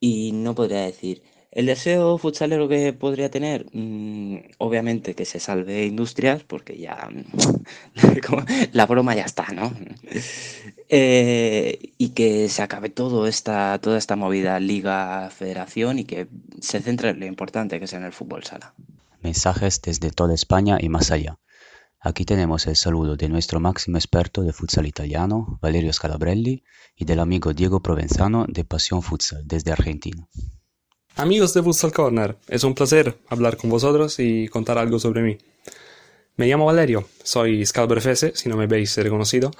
y 0.00 0.32
no 0.32 0.54
podría 0.54 0.82
decir 0.82 1.22
el 1.50 1.66
deseo 1.66 2.18
futsalero 2.18 2.68
que 2.68 2.92
podría 2.92 3.30
tener, 3.30 3.66
mm, 3.72 4.36
obviamente 4.58 5.14
que 5.14 5.24
se 5.24 5.40
salve 5.40 5.86
Industrias, 5.86 6.42
porque 6.44 6.78
ya 6.78 7.08
como, 8.26 8.44
la 8.72 8.86
broma 8.86 9.14
ya 9.14 9.24
está, 9.24 9.46
¿no? 9.52 9.72
Eh, 10.88 11.92
y 11.98 12.10
que 12.10 12.48
se 12.48 12.62
acabe 12.62 12.90
todo 12.90 13.26
esta, 13.26 13.78
toda 13.80 13.98
esta 13.98 14.16
movida 14.16 14.60
Liga 14.60 15.30
Federación 15.30 15.98
y 15.98 16.04
que 16.04 16.28
se 16.60 16.80
centre 16.80 17.10
en 17.10 17.20
lo 17.20 17.26
importante 17.26 17.78
que 17.78 17.86
es 17.86 17.92
en 17.92 18.04
el 18.04 18.12
fútbol 18.12 18.44
sala. 18.44 18.74
Mensajes 19.22 19.80
desde 19.82 20.10
toda 20.10 20.34
España 20.34 20.78
y 20.80 20.88
más 20.88 21.10
allá. 21.10 21.38
Aquí 22.00 22.24
tenemos 22.24 22.66
el 22.66 22.76
saludo 22.76 23.16
de 23.16 23.28
nuestro 23.28 23.58
máximo 23.58 23.96
experto 23.96 24.42
de 24.42 24.52
futsal 24.52 24.86
italiano, 24.86 25.58
Valerio 25.60 25.92
Scalabrelli, 25.92 26.62
y 26.94 27.04
del 27.04 27.20
amigo 27.20 27.52
Diego 27.54 27.82
Provenzano 27.82 28.46
de 28.48 28.64
Pasión 28.64 29.02
Futsal 29.02 29.46
desde 29.46 29.72
Argentina. 29.72 30.28
Amigos 31.18 31.52
de 31.52 31.64
Futsal 31.64 31.92
Corner, 31.92 32.36
es 32.46 32.62
un 32.62 32.76
placer 32.76 33.18
hablar 33.28 33.56
con 33.56 33.70
vosotros 33.70 34.20
y 34.20 34.46
contar 34.46 34.78
algo 34.78 35.00
sobre 35.00 35.22
mí. 35.22 35.36
Me 36.36 36.46
llamo 36.46 36.64
Valerio, 36.64 37.08
soy 37.24 37.66
scalbrefese, 37.66 38.36
si 38.36 38.48
no 38.48 38.56
me 38.56 38.64
habéis 38.64 38.96
reconocido. 38.98 39.50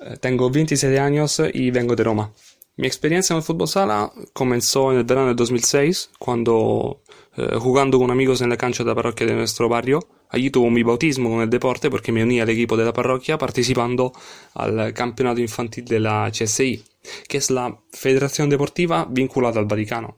Eh, 0.00 0.16
tengo 0.20 0.50
27 0.50 0.98
años 0.98 1.40
y 1.54 1.70
vengo 1.70 1.94
de 1.94 2.02
Roma. 2.02 2.32
Mi 2.76 2.88
experiencia 2.88 3.34
en 3.34 3.38
el 3.38 3.44
fútbol 3.44 3.68
sala 3.68 4.10
comenzó 4.32 4.90
en 4.90 4.98
el 4.98 5.04
verano 5.04 5.28
del 5.28 5.36
2006, 5.36 6.10
cuando 6.18 7.02
eh, 7.36 7.54
jugando 7.56 8.00
con 8.00 8.10
amigos 8.10 8.40
en 8.40 8.50
la 8.50 8.56
cancha 8.56 8.82
de 8.82 8.88
la 8.88 8.96
parroquia 8.96 9.28
de 9.28 9.34
nuestro 9.34 9.68
barrio, 9.68 10.08
allí 10.30 10.50
tuvo 10.50 10.70
mi 10.70 10.82
bautismo 10.82 11.30
con 11.30 11.40
el 11.40 11.48
deporte 11.48 11.88
porque 11.88 12.10
me 12.10 12.24
uní 12.24 12.40
al 12.40 12.50
equipo 12.50 12.76
de 12.76 12.84
la 12.84 12.92
parroquia 12.92 13.38
participando 13.38 14.12
al 14.54 14.92
campeonato 14.92 15.40
infantil 15.40 15.84
de 15.84 16.00
la 16.00 16.28
CSI, 16.32 16.82
que 17.28 17.38
es 17.38 17.52
la 17.52 17.78
federación 17.92 18.50
deportiva 18.50 19.06
vinculada 19.08 19.60
al 19.60 19.66
Vaticano. 19.66 20.16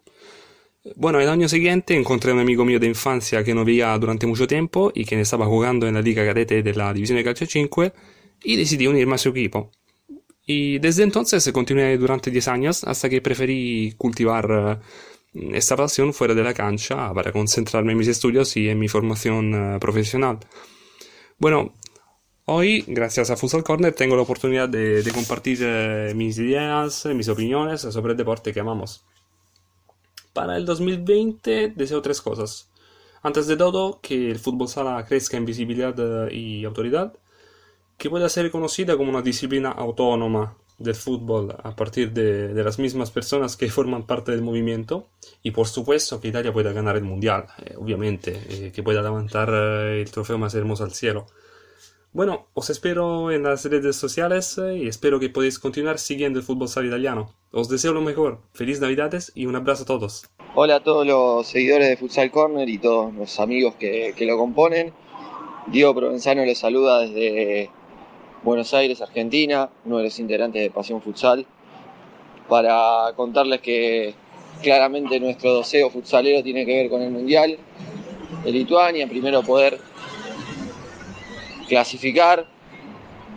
Bueno, 0.97 1.21
el 1.21 1.29
año 1.29 1.49
siguiente 1.49 1.97
encontré 1.97 2.31
a 2.31 2.35
un 2.35 2.41
amigo 2.41 2.65
mío 2.65 2.79
de 2.79 2.87
infancia 2.87 3.43
que 3.43 3.55
no 3.55 3.65
veía 3.65 3.97
durante 3.99 4.27
mucho 4.27 4.47
tiempo 4.47 4.93
y 4.95 5.05
que 5.05 5.21
estaba 5.21 5.47
jugando 5.47 5.87
en 5.87 5.95
la 5.95 6.03
Liga 6.03 6.25
Cadete 6.25 6.63
de 6.63 6.75
la 6.75 6.93
División 6.93 7.17
de 7.19 7.25
Calcio 7.25 7.47
5 7.47 7.93
y 8.45 8.57
decidí 8.57 8.87
unirme 8.87 9.15
a 9.15 9.19
su 9.19 9.31
equipo. 9.31 9.71
Y 10.47 10.79
desde 10.79 11.03
entonces 11.03 11.51
continué 11.53 11.99
durante 11.99 12.31
10 12.31 12.49
años 12.49 12.85
hasta 12.85 13.09
que 13.09 13.21
preferí 13.21 13.95
cultivar 13.99 14.81
eh, 15.35 15.51
esta 15.53 15.77
pasión 15.77 16.15
fuera 16.15 16.35
de 16.35 16.43
la 16.43 16.55
cancha 16.55 17.13
para 17.13 17.33
concentrarme 17.33 17.93
en 17.93 17.99
mis 17.99 18.09
estudios 18.09 18.57
y 18.57 18.69
en 18.69 18.79
mi 18.79 18.89
formación 18.89 19.75
eh, 19.75 19.79
profesional. 19.79 20.39
Bueno, 21.39 21.75
hoy, 22.47 22.85
gracias 22.87 23.31
a 23.31 23.37
Futsal 23.37 23.63
Corner, 23.63 23.93
tengo 23.93 24.17
la 24.17 24.23
oportunidad 24.23 24.69
de, 24.69 25.03
de 25.03 25.11
compartir 25.13 25.59
eh, 25.63 26.13
mis 26.15 26.39
ideas, 26.39 27.05
mis 27.07 27.29
opiniones 27.29 27.83
sobre 27.83 28.13
el 28.13 28.17
deporte 28.17 28.53
que 28.53 28.61
amamos. 28.61 29.05
Para 30.39 30.57
el 30.57 30.65
2020 30.67 31.73
deseo 31.75 32.01
tres 32.01 32.21
cosas. 32.21 32.71
Antes 33.25 33.49
de 33.49 33.57
todo, 33.57 33.99
que 34.01 34.31
el 34.31 34.39
fútbol 34.39 34.69
sala 34.69 35.05
crezca 35.05 35.37
en 35.37 35.45
visibilidad 35.45 35.97
y 36.31 36.65
autoridad, 36.65 37.13
que 37.97 38.09
pueda 38.09 38.29
ser 38.29 38.45
reconocida 38.45 38.97
como 38.97 39.11
una 39.11 39.21
disciplina 39.21 39.73
autónoma 39.73 40.57
del 40.79 40.95
fútbol 40.95 41.57
a 41.61 41.75
partir 41.75 42.13
de, 42.13 42.55
de, 42.55 42.63
las 42.63 42.79
mismas 42.79 43.11
personas 43.11 43.57
que 43.57 43.69
forman 43.69 44.07
parte 44.07 44.31
del 44.31 44.43
movimiento 44.43 45.09
y 45.43 45.51
por 45.51 45.67
supuesto 45.67 46.21
que 46.21 46.29
Italia 46.29 46.53
pueda 46.53 46.71
ganar 46.73 46.95
el 46.97 47.03
mundial, 47.03 47.47
eh, 47.65 47.75
obviamente, 47.77 48.41
eh, 48.49 48.71
que 48.71 48.85
pueda 48.85 49.03
levantar 49.03 49.51
eh, 49.53 50.03
el 50.03 50.11
trofeo 50.13 50.39
más 50.39 50.55
hermoso 50.55 50.85
al 50.85 50.93
cielo. 50.93 51.27
Bueno, 52.13 52.47
os 52.55 52.71
espero 52.71 53.31
en 53.31 53.43
las 53.43 53.67
redes 53.67 53.95
sociales 53.97 54.59
y 54.59 54.89
espero 54.89 55.21
que 55.21 55.29
podáis 55.29 55.59
continuar 55.59 55.99
siguiendo 55.99 56.39
el 56.39 56.45
fútbol 56.45 56.67
sala 56.67 56.87
italiano. 56.87 57.35
Os 57.53 57.69
deseo 57.69 57.93
lo 57.93 58.01
mejor, 58.01 58.41
feliz 58.55 58.81
Navidades 58.81 59.31
y 59.35 59.45
un 59.45 59.55
abrazo 59.57 59.83
a 59.83 59.87
todos. 59.87 60.27
Hola 60.55 60.77
a 60.77 60.83
todos 60.83 61.07
los 61.07 61.47
seguidores 61.47 61.87
de 61.87 61.99
Futsal 61.99 62.31
Corner 62.31 62.67
y 62.67 62.79
todos 62.79 63.13
los 63.13 63.39
amigos 63.39 63.75
que, 63.75 64.15
que 64.17 64.25
lo 64.25 64.39
componen. 64.39 64.95
Diego 65.67 65.95
Provenzano 65.95 66.47
les 66.47 66.57
saluda 66.57 67.01
desde 67.01 67.71
Buenos 68.43 68.73
Aires, 68.73 69.03
Argentina, 69.03 69.69
uno 69.85 69.99
de 69.99 70.05
los 70.05 70.19
integrantes 70.19 70.63
de 70.63 70.71
Pasión 70.71 71.03
Futsal, 71.03 71.45
para 72.49 73.13
contarles 73.17 73.61
que 73.61 74.15
claramente 74.63 75.21
nuestro 75.21 75.59
deseo 75.59 75.91
futsalero 75.91 76.43
tiene 76.43 76.65
que 76.65 76.75
ver 76.75 76.89
con 76.89 77.03
el 77.03 77.11
Mundial 77.11 77.59
de 78.45 78.51
Lituania, 78.51 79.07
primero 79.07 79.43
poder 79.43 79.79
clasificar, 81.69 82.47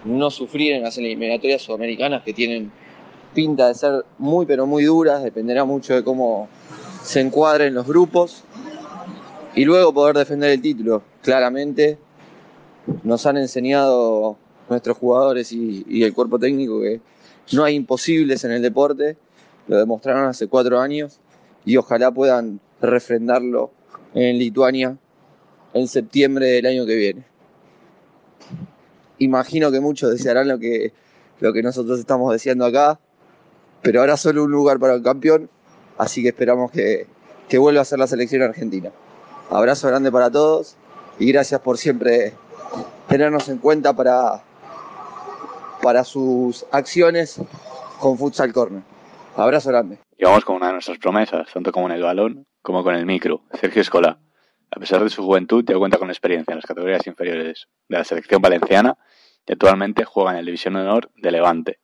no 0.06 0.32
sufrir 0.32 0.74
en 0.74 0.84
las 0.84 0.98
eliminatorias 0.98 1.62
sudamericanas 1.62 2.24
que 2.24 2.34
tienen 2.34 2.72
pinta 3.34 3.67
de 3.67 3.76
ser 3.76 4.06
muy 4.17 4.46
pero 4.46 4.65
muy 4.65 4.84
duras, 4.86 5.24
dependerá 5.24 5.63
mucho 5.65 5.94
de 5.94 6.04
cómo 6.04 6.50
se 7.04 7.22
encuadren 7.22 7.74
los 7.74 7.86
grupos 7.86 8.44
y 9.54 9.65
luego 9.65 9.94
poder 9.94 10.17
defender 10.17 10.52
el 10.52 10.62
título. 10.62 11.04
Claramente 11.22 12.00
nos 13.04 13.26
han 13.26 13.38
enseñado 13.38 14.38
nuestros 14.70 14.98
jugadores 14.98 15.52
y, 15.52 15.86
y, 15.88 16.04
el 16.04 16.13
cuerpo 16.13 16.39
técnico 16.39 16.82
que 16.82 17.02
no 17.52 17.63
hay 17.63 17.76
imposibles 17.76 18.44
en 18.44 18.52
el 18.52 18.62
deporte, 18.62 19.17
lo 19.67 19.78
demostraron 19.78 20.26
hace 20.26 20.48
cuatro 20.48 20.80
años 20.80 21.20
y 21.65 21.78
ojalá 21.78 22.12
puedan 22.12 22.60
refrendarlo 22.82 23.72
en 24.13 24.39
Lituania 24.39 24.98
en 25.74 25.88
septiembre 25.88 26.48
del 26.48 26.65
año 26.65 26.86
que 26.86 26.96
viene. 26.96 27.31
Imagino 29.21 29.71
que 29.71 29.79
muchos 29.79 30.10
desearán 30.10 30.47
lo 30.47 30.57
que, 30.57 30.93
lo 31.39 31.53
que 31.53 31.62
nosotros 31.62 31.99
estamos 31.99 32.31
deseando 32.34 32.65
acá, 32.65 32.99
pero 33.84 33.99
ahora 33.99 34.17
solo 34.17 34.43
un 34.43 34.51
lugar 34.51 34.80
para 34.80 34.95
el 34.95 35.03
campeón, 35.03 35.47
así 35.99 36.24
que 36.24 36.30
esperamos 36.30 36.72
que, 36.72 37.05
que 37.47 37.59
vuelva 37.59 37.82
a 37.82 37.86
ser 37.86 37.99
la 37.99 38.07
selección 38.07 38.41
argentina. 38.41 38.89
Abrazo 39.51 39.88
grande 39.89 40.11
para 40.11 40.32
todos 40.32 40.76
y 41.19 41.32
gracias 41.32 41.61
por 41.61 41.78
siempre 41.78 42.34
tenernos 43.07 43.47
en 43.49 43.59
cuenta 43.59 43.95
para, 43.95 44.41
para 45.84 46.03
sus 46.03 46.65
acciones 46.72 47.39
con 47.99 48.17
Futsal 48.17 48.51
Corner. 48.51 48.82
Abrazo 49.36 49.69
grande. 49.69 49.99
Y 50.17 50.26
vamos 50.26 50.45
con 50.45 50.55
una 50.55 50.67
de 50.67 50.74
nuestras 50.74 50.97
promesas, 50.97 51.47
tanto 51.53 51.72
como 51.72 51.86
en 51.86 51.93
el 51.93 52.01
balón 52.01 52.47
como 52.63 52.84
con 52.84 52.95
el 52.95 53.05
micro, 53.05 53.43
Sergio 53.53 53.84
Escola. 53.84 54.17
A 54.74 54.80
pesar 54.80 55.03
de 55.03 55.09
su 55.09 55.24
juventud, 55.24 55.65
ya 55.67 55.78
cuenta 55.78 55.97
con 55.97 56.09
experiencia 56.09 56.53
en 56.53 56.59
las 56.59 56.65
categorías 56.65 57.05
inferiores 57.05 57.67
de 57.89 57.97
la 57.97 58.05
selección 58.05 58.41
valenciana 58.41 58.97
y 59.45 59.51
actualmente 59.51 60.05
juega 60.05 60.32
en 60.32 60.38
el 60.38 60.45
División 60.45 60.78
Honor 60.78 61.11
de 61.17 61.32
Levante. 61.32 61.80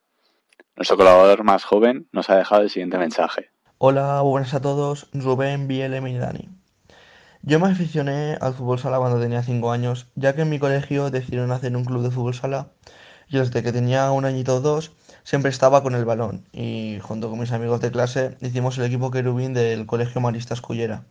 Nuestro 0.78 0.96
colaborador 0.96 1.44
más 1.44 1.66
joven 1.66 2.08
nos 2.14 2.30
ha 2.30 2.38
dejado 2.38 2.62
el 2.62 2.70
siguiente 2.70 2.98
mensaje. 2.98 3.50
Hola, 3.78 4.22
buenas 4.22 4.54
a 4.54 4.62
todos, 4.62 5.10
Rubén, 5.12 5.68
Bielem 5.68 6.08
y 6.08 6.18
Dani. 6.18 6.50
Yo 7.42 7.60
me 7.60 7.68
aficioné 7.68 8.38
al 8.40 8.54
fútbol 8.54 8.80
sala 8.80 9.00
cuando 9.00 9.20
tenía 9.20 9.44
5 9.44 9.70
años, 9.70 10.08
ya 10.16 10.34
que 10.34 10.44
en 10.44 10.50
mi 10.50 10.58
colegio 10.58 11.10
decidieron 11.10 11.52
hacer 11.52 11.76
un 11.76 11.84
club 11.84 12.04
de 12.04 12.12
fútbol 12.12 12.36
sala 12.36 12.72
y 13.28 13.38
desde 13.38 13.64
que 13.64 13.74
tenía 13.74 14.12
un 14.12 14.24
añito 14.24 14.56
o 14.56 14.62
dos 14.62 14.94
siempre 15.24 15.52
estaba 15.52 15.84
con 15.84 15.94
el 15.94 16.06
balón 16.06 16.48
y 16.54 17.00
junto 17.02 17.30
con 17.30 17.40
mis 17.40 17.52
amigos 17.52 17.82
de 17.82 17.92
clase 17.92 18.38
hicimos 18.40 18.78
el 18.78 18.86
equipo 18.86 19.12
querubín 19.12 19.54
del 19.54 19.86
Colegio 19.86 20.22
Maristas 20.22 20.62
Cullera. 20.62 21.04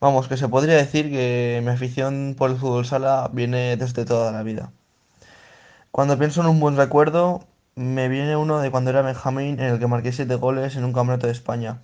Vamos, 0.00 0.28
que 0.28 0.36
se 0.36 0.48
podría 0.48 0.76
decir 0.76 1.10
que 1.10 1.60
mi 1.64 1.70
afición 1.70 2.36
por 2.38 2.50
el 2.50 2.56
fútbol 2.56 2.86
sala 2.86 3.30
viene 3.32 3.76
desde 3.76 4.04
toda 4.04 4.30
la 4.30 4.44
vida. 4.44 4.70
Cuando 5.90 6.16
pienso 6.18 6.40
en 6.40 6.46
un 6.46 6.60
buen 6.60 6.76
recuerdo, 6.76 7.40
me 7.74 8.08
viene 8.08 8.36
uno 8.36 8.60
de 8.60 8.70
cuando 8.70 8.90
era 8.90 9.02
Benjamín 9.02 9.58
en 9.60 9.66
el 9.66 9.78
que 9.80 9.88
marqué 9.88 10.12
7 10.12 10.36
goles 10.36 10.76
en 10.76 10.84
un 10.84 10.92
campeonato 10.92 11.26
de 11.26 11.32
España. 11.32 11.82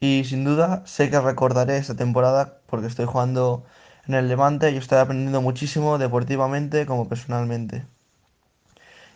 Y 0.00 0.24
sin 0.24 0.44
duda 0.44 0.82
sé 0.86 1.10
que 1.10 1.20
recordaré 1.20 1.78
esta 1.78 1.96
temporada 1.96 2.58
porque 2.66 2.88
estoy 2.88 3.06
jugando 3.06 3.64
en 4.06 4.14
el 4.14 4.28
Levante 4.28 4.70
y 4.72 4.76
estoy 4.76 4.98
aprendiendo 4.98 5.40
muchísimo 5.40 5.98
deportivamente 5.98 6.86
como 6.86 7.08
personalmente. 7.08 7.86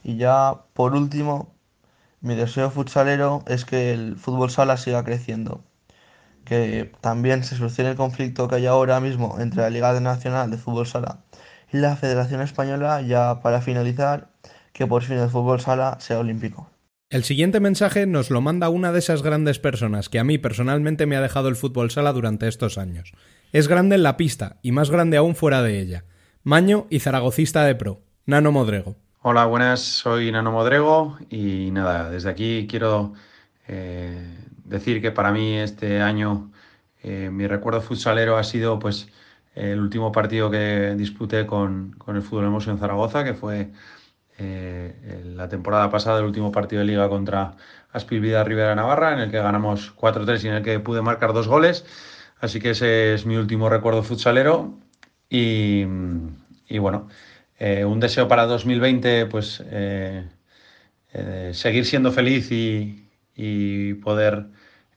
Y 0.05 0.17
ya 0.17 0.63
por 0.75 0.95
último, 0.95 1.55
mi 2.23 2.35
deseo 2.37 2.71
futsalero 2.71 3.45
es 3.47 3.65
que 3.65 3.93
el 3.93 4.17
fútbol 4.17 4.51
sala 4.51 4.77
siga 4.79 5.05
creciendo. 5.05 5.63
Que 6.45 6.93
también 7.01 7.45
se 7.45 7.57
solucione 7.57 7.91
el 7.91 7.97
conflicto 7.97 8.49
que 8.49 8.57
hay 8.57 8.67
ahora 8.67 9.01
mismo 9.01 9.37
entre 9.41 9.63
la 9.63 9.71
Liga 9.71 9.99
Nacional 10.01 10.51
de 10.51 10.57
Fútbol 10.57 10.87
Sala 10.87 11.21
y 11.73 11.79
la 11.79 11.97
Federación 11.97 12.41
Española 12.41 13.01
ya 13.03 13.41
para 13.41 13.61
finalizar 13.61 14.29
que 14.73 14.87
por 14.87 15.03
fin 15.03 15.19
el 15.19 15.29
fútbol 15.29 15.61
sala 15.61 15.97
sea 16.01 16.19
olímpico. 16.19 16.71
El 17.11 17.25
siguiente 17.25 17.59
mensaje 17.59 18.07
nos 18.07 18.31
lo 18.31 18.41
manda 18.41 18.69
una 18.69 18.93
de 18.93 19.01
esas 19.01 19.23
grandes 19.23 19.59
personas 19.59 20.09
que 20.09 20.21
a 20.21 20.25
mí 20.25 20.39
personalmente 20.39 21.07
me 21.07 21.17
ha 21.17 21.21
dejado 21.21 21.49
el 21.49 21.57
fútbol 21.57 21.91
sala 21.91 22.13
durante 22.13 22.47
estos 22.47 22.79
años. 22.79 23.13
Es 23.53 23.67
grande 23.67 23.97
en 23.97 24.05
la 24.05 24.17
pista 24.17 24.59
y 24.63 24.71
más 24.71 24.91
grande 24.91 25.17
aún 25.17 25.35
fuera 25.35 25.63
de 25.63 25.81
ella. 25.81 26.05
Maño 26.45 26.87
y 26.89 27.01
zaragocista 27.01 27.65
de 27.65 27.75
pro, 27.75 28.01
Nano 28.27 28.53
Modrego. 28.53 28.97
Hola, 29.23 29.45
buenas, 29.47 29.81
soy 29.81 30.31
Nano 30.31 30.53
Modrego 30.53 31.19
y 31.29 31.71
nada, 31.73 32.09
desde 32.11 32.31
aquí 32.31 32.67
quiero 32.71 33.13
eh, 33.67 34.39
decir 34.71 35.03
que 35.03 35.11
para 35.11 35.33
mí 35.33 35.57
este 35.59 36.01
año 36.01 36.51
eh, 37.03 37.31
mi 37.33 37.47
recuerdo 37.47 37.81
futsalero 37.81 38.37
ha 38.37 38.45
sido 38.45 38.79
pues 38.79 39.09
el 39.55 39.81
último 39.81 40.13
partido 40.13 40.51
que 40.51 40.95
disputé 40.97 41.47
con, 41.47 41.93
con 41.99 42.17
el 42.17 42.23
Fútbol 42.23 42.45
Hermoso 42.45 42.71
en 42.71 42.79
Zaragoza, 42.79 43.25
que 43.25 43.35
fue 43.35 43.71
eh, 44.39 45.23
la 45.35 45.49
temporada 45.49 45.91
pasada, 45.91 46.21
el 46.21 46.27
último 46.27 46.53
partido 46.53 46.81
de 46.81 46.87
liga 46.87 47.09
contra 47.09 47.57
Aspilvida 47.93 48.45
Rivera 48.45 48.75
Navarra, 48.75 49.13
en 49.13 49.21
el 49.21 49.31
que 49.31 49.39
ganamos 49.39 49.95
4-3 49.97 50.45
y 50.45 50.49
en 50.49 50.55
el 50.55 50.63
que 50.63 50.81
pude 50.81 51.03
marcar 51.03 51.33
dos 51.33 51.49
goles. 51.49 51.85
Así 52.41 52.61
que 52.61 52.71
ese 52.71 53.15
es 53.15 53.27
mi 53.27 53.37
último 53.37 53.69
recuerdo 53.69 54.03
futsalero. 54.03 54.79
Y, 55.29 55.85
bueno, 56.79 57.09
eh, 57.59 57.85
un 57.85 58.01
deseo 58.01 58.29
para 58.29 58.47
2020, 58.47 59.27
pues 59.27 59.63
seguir 61.53 61.87
siendo 61.87 62.13
feliz 62.13 62.51
y, 62.51 63.95
poder 64.03 64.47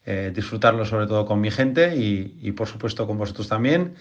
disfrutarlo 0.06 0.86
sobre 0.86 1.08
todo 1.08 1.26
con 1.26 1.40
mi 1.40 1.50
gente 1.50 1.96
y 1.96 2.52
por 2.52 2.68
supuesto 2.68 3.08
con 3.08 3.18
vosotros 3.18 3.48
también. 3.48 3.96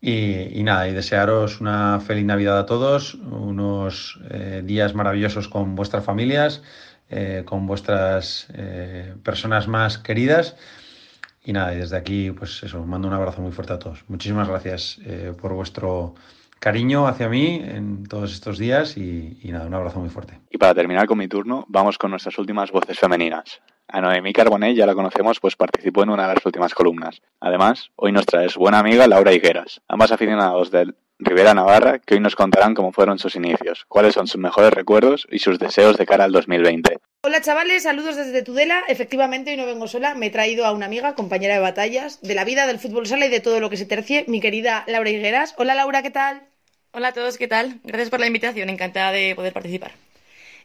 Y, 0.00 0.62
nada, 0.62 0.88
y 0.88 0.92
desearos 0.92 1.60
una 1.60 1.98
feliz 1.98 2.24
Navidad 2.24 2.58
a 2.58 2.66
todos, 2.66 3.14
unos 3.14 4.20
eh, 4.30 4.62
días 4.64 4.94
maravillosos 4.94 5.48
con 5.48 5.74
vuestras 5.74 6.04
familias, 6.04 6.62
eh, 7.10 7.42
con 7.44 7.66
vuestras 7.66 8.46
eh, 8.54 9.14
personas 9.24 9.66
más 9.66 9.98
queridas. 9.98 10.56
Y 11.44 11.52
nada, 11.52 11.74
y 11.74 11.78
desde 11.78 11.96
aquí, 11.96 12.30
pues 12.30 12.62
eso, 12.62 12.84
mando 12.84 13.08
un 13.08 13.14
abrazo 13.14 13.40
muy 13.40 13.50
fuerte 13.50 13.72
a 13.72 13.78
todos. 13.78 14.04
Muchísimas 14.08 14.48
gracias 14.48 15.00
por 15.40 15.54
vuestro 15.54 16.14
cariño 16.60 17.06
hacia 17.06 17.28
mí 17.28 17.62
en 17.64 18.04
todos 18.04 18.32
estos 18.34 18.58
días 18.58 18.98
y 18.98 19.40
nada, 19.44 19.66
un 19.66 19.74
abrazo 19.74 19.98
muy 19.98 20.10
fuerte. 20.10 20.38
Y 20.50 20.58
para 20.58 20.74
terminar 20.74 21.06
con 21.06 21.16
mi 21.16 21.26
turno, 21.26 21.64
vamos 21.68 21.96
con 21.96 22.10
nuestras 22.10 22.38
últimas 22.38 22.70
voces 22.70 22.98
femeninas. 22.98 23.62
A 23.90 24.02
Noemí 24.02 24.34
Carbonell 24.34 24.76
ya 24.76 24.84
la 24.84 24.94
conocemos, 24.94 25.40
pues 25.40 25.56
participó 25.56 26.02
en 26.02 26.10
una 26.10 26.28
de 26.28 26.34
las 26.34 26.44
últimas 26.44 26.74
columnas. 26.74 27.22
Además, 27.40 27.90
hoy 27.96 28.12
nos 28.12 28.26
trae 28.26 28.50
su 28.50 28.60
buena 28.60 28.80
amiga 28.80 29.06
Laura 29.06 29.32
Higueras, 29.32 29.80
ambas 29.88 30.12
aficionados 30.12 30.70
del 30.70 30.94
Rivera 31.18 31.54
Navarra, 31.54 31.98
que 31.98 32.14
hoy 32.14 32.20
nos 32.20 32.36
contarán 32.36 32.74
cómo 32.74 32.92
fueron 32.92 33.18
sus 33.18 33.34
inicios, 33.34 33.86
cuáles 33.88 34.12
son 34.12 34.26
sus 34.26 34.38
mejores 34.38 34.72
recuerdos 34.72 35.26
y 35.30 35.38
sus 35.38 35.58
deseos 35.58 35.96
de 35.96 36.04
cara 36.04 36.24
al 36.24 36.32
2020. 36.32 36.98
Hola 37.22 37.40
chavales, 37.40 37.84
saludos 37.84 38.16
desde 38.16 38.42
Tudela. 38.42 38.82
Efectivamente, 38.88 39.52
hoy 39.52 39.56
no 39.56 39.64
vengo 39.64 39.88
sola, 39.88 40.14
me 40.14 40.26
he 40.26 40.30
traído 40.30 40.66
a 40.66 40.72
una 40.72 40.84
amiga, 40.84 41.14
compañera 41.14 41.54
de 41.54 41.60
batallas, 41.60 42.20
de 42.20 42.34
la 42.34 42.44
vida, 42.44 42.66
del 42.66 42.78
fútbol 42.78 43.06
sala 43.06 43.24
y 43.24 43.30
de 43.30 43.40
todo 43.40 43.58
lo 43.58 43.70
que 43.70 43.78
se 43.78 43.86
tercie, 43.86 44.26
mi 44.28 44.42
querida 44.42 44.84
Laura 44.86 45.08
Higueras. 45.08 45.54
Hola 45.56 45.74
Laura, 45.74 46.02
¿qué 46.02 46.10
tal? 46.10 46.42
Hola 46.92 47.08
a 47.08 47.12
todos, 47.12 47.38
¿qué 47.38 47.48
tal? 47.48 47.80
Gracias 47.84 48.10
por 48.10 48.20
la 48.20 48.26
invitación, 48.26 48.68
encantada 48.68 49.12
de 49.12 49.34
poder 49.34 49.54
participar. 49.54 49.92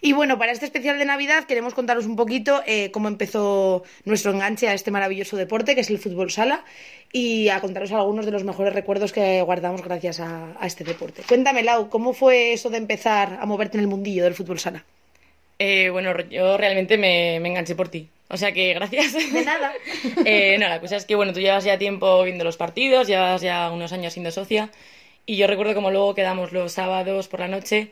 Y 0.05 0.11
bueno, 0.11 0.37
para 0.37 0.51
este 0.51 0.65
especial 0.65 0.99
de 0.99 1.05
Navidad 1.05 1.45
queremos 1.45 1.73
contaros 1.73 2.05
un 2.05 2.17
poquito 2.17 2.61
eh, 2.67 2.91
cómo 2.91 3.07
empezó 3.07 3.83
nuestro 4.03 4.33
enganche 4.33 4.67
a 4.67 4.73
este 4.73 4.91
maravilloso 4.91 5.37
deporte 5.37 5.75
que 5.75 5.81
es 5.81 5.89
el 5.89 5.97
fútbol 5.97 6.29
sala 6.29 6.65
y 7.13 7.47
a 7.47 7.61
contaros 7.61 7.93
algunos 7.93 8.25
de 8.25 8.33
los 8.33 8.43
mejores 8.43 8.73
recuerdos 8.73 9.13
que 9.13 9.41
guardamos 9.43 9.81
gracias 9.81 10.19
a, 10.19 10.57
este 10.65 10.83
deporte. 10.83 11.23
Cuéntame, 11.25 11.63
Lau, 11.63 11.89
¿cómo 11.89 12.13
fue 12.13 12.51
eso 12.51 12.69
de 12.69 12.79
empezar 12.79 13.37
a 13.39 13.45
moverte 13.45 13.77
en 13.77 13.83
el 13.83 13.87
mundillo 13.87 14.25
del 14.25 14.33
fútbol 14.33 14.59
sala? 14.59 14.83
Eh, 15.57 15.89
bueno, 15.89 16.11
yo 16.29 16.57
realmente 16.57 16.97
me, 16.97 17.37
enganché 17.37 17.73
por 17.73 17.87
ti. 17.87 18.09
O 18.27 18.35
sea 18.35 18.51
que 18.51 18.73
gracias. 18.73 19.13
De 19.13 19.45
nada. 19.45 19.71
eh, 20.25 20.57
no, 20.59 20.67
la 20.67 20.81
cosa 20.81 20.97
es 20.97 21.05
que, 21.05 21.15
bueno, 21.15 21.31
tú 21.31 21.39
llevas 21.39 21.63
ya 21.63 21.77
tiempo 21.77 22.23
viendo 22.23 22.43
los 22.43 22.57
partidos, 22.57 23.07
llevas 23.07 23.41
ya 23.41 23.71
unos 23.71 23.93
años 23.93 24.11
siendo 24.11 24.31
socia. 24.31 24.69
Y 25.25 25.37
yo 25.37 25.47
recuerdo 25.47 25.73
como 25.73 25.91
luego 25.91 26.13
quedamos 26.13 26.51
los 26.51 26.73
sábados 26.73 27.29
por 27.29 27.39
la 27.39 27.47
noche 27.47 27.89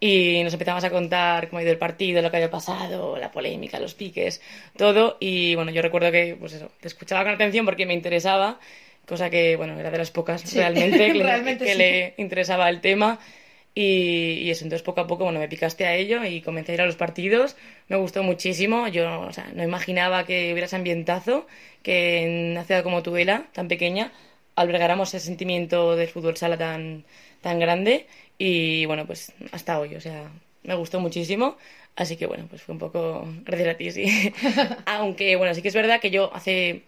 y 0.00 0.42
nos 0.42 0.52
empezamos 0.52 0.84
a 0.84 0.90
contar 0.90 1.48
cómo 1.48 1.60
ha 1.60 1.62
ido 1.62 1.72
el 1.72 1.78
partido, 1.78 2.20
lo 2.20 2.30
que 2.30 2.36
había 2.36 2.50
pasado, 2.50 3.16
la 3.16 3.30
polémica, 3.30 3.78
los 3.80 3.94
piques, 3.94 4.42
todo. 4.76 5.16
Y 5.20 5.54
bueno, 5.54 5.70
yo 5.70 5.82
recuerdo 5.82 6.10
que, 6.12 6.36
pues 6.38 6.52
eso, 6.54 6.70
te 6.80 6.88
escuchaba 6.88 7.24
con 7.24 7.32
atención 7.32 7.64
porque 7.64 7.86
me 7.86 7.94
interesaba, 7.94 8.58
cosa 9.06 9.30
que, 9.30 9.56
bueno, 9.56 9.78
era 9.78 9.90
de 9.90 9.98
las 9.98 10.10
pocas 10.10 10.52
realmente, 10.54 11.12
que, 11.12 11.74
le, 11.74 12.14
interesaba 12.18 12.68
el 12.68 12.80
tema. 12.80 13.18
Y, 13.76 14.38
y, 14.42 14.50
eso, 14.50 14.64
entonces 14.64 14.84
poco 14.84 15.00
a 15.00 15.06
poco, 15.06 15.24
bueno, 15.24 15.40
me 15.40 15.48
picaste 15.48 15.84
a 15.86 15.96
ello 15.96 16.24
y 16.24 16.42
comencé 16.42 16.72
a 16.72 16.74
ir 16.76 16.80
a 16.82 16.86
los 16.86 16.96
partidos. 16.96 17.56
Me 17.88 17.96
gustó 17.96 18.22
muchísimo. 18.22 18.86
Yo, 18.88 19.20
o 19.22 19.32
sea, 19.32 19.50
no 19.54 19.64
imaginaba 19.64 20.24
que 20.26 20.52
hubiera 20.52 20.66
ese 20.66 20.76
ambientazo, 20.76 21.46
que 21.82 22.22
en 22.22 22.50
una 22.52 22.64
ciudad 22.64 22.82
como 22.82 23.02
Tudela, 23.02 23.46
tan 23.52 23.68
pequeña, 23.68 24.12
albergáramos 24.54 25.14
ese 25.14 25.26
sentimiento 25.26 25.96
del 25.96 26.08
fútbol 26.08 26.36
sala 26.36 26.56
tan, 26.56 27.04
tan 27.40 27.58
grande 27.58 28.06
y 28.38 28.86
bueno, 28.86 29.06
pues 29.06 29.32
hasta 29.52 29.78
hoy, 29.78 29.94
o 29.94 30.00
sea, 30.00 30.30
me 30.62 30.74
gustó 30.74 31.00
muchísimo. 31.00 31.56
Así 31.96 32.16
que 32.16 32.26
bueno, 32.26 32.46
pues 32.48 32.62
fue 32.62 32.72
un 32.72 32.78
poco 32.78 33.26
gracias 33.44 33.74
a 33.74 33.76
ti, 33.76 33.90
sí. 33.90 34.32
Aunque 34.86 35.36
bueno, 35.36 35.54
sí 35.54 35.62
que 35.62 35.68
es 35.68 35.74
verdad 35.74 36.00
que 36.00 36.10
yo 36.10 36.34
hace 36.34 36.82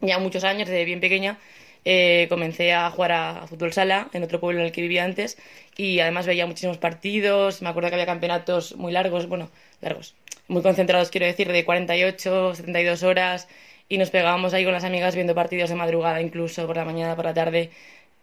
ya 0.00 0.18
muchos 0.18 0.44
años, 0.44 0.68
desde 0.68 0.84
bien 0.84 1.00
pequeña, 1.00 1.38
eh, 1.84 2.26
comencé 2.28 2.72
a 2.72 2.90
jugar 2.90 3.12
a, 3.12 3.46
fútbol 3.46 3.72
sala 3.72 4.08
en 4.12 4.22
otro 4.22 4.40
pueblo 4.40 4.60
en 4.60 4.66
el 4.66 4.72
que 4.72 4.82
vivía 4.82 5.04
antes 5.04 5.38
y 5.76 6.00
además 6.00 6.26
veía 6.26 6.46
muchísimos 6.46 6.78
partidos. 6.78 7.62
Me 7.62 7.68
acuerdo 7.68 7.88
que 7.90 7.94
había 7.96 8.06
campeonatos 8.06 8.76
muy 8.76 8.92
largos, 8.92 9.28
bueno, 9.28 9.50
largos, 9.80 10.14
muy 10.48 10.62
concentrados, 10.62 11.10
quiero 11.10 11.26
decir, 11.26 11.50
de 11.50 11.64
48, 11.64 12.54
72 12.56 13.02
horas 13.04 13.48
y 13.88 13.98
nos 13.98 14.10
pegábamos 14.10 14.54
ahí 14.54 14.64
con 14.64 14.72
las 14.72 14.84
amigas 14.84 15.14
viendo 15.14 15.34
partidos 15.34 15.70
de 15.70 15.76
madrugada, 15.76 16.20
incluso 16.20 16.66
por 16.66 16.76
la 16.76 16.84
mañana, 16.84 17.16
por 17.16 17.24
la 17.24 17.34
tarde. 17.34 17.70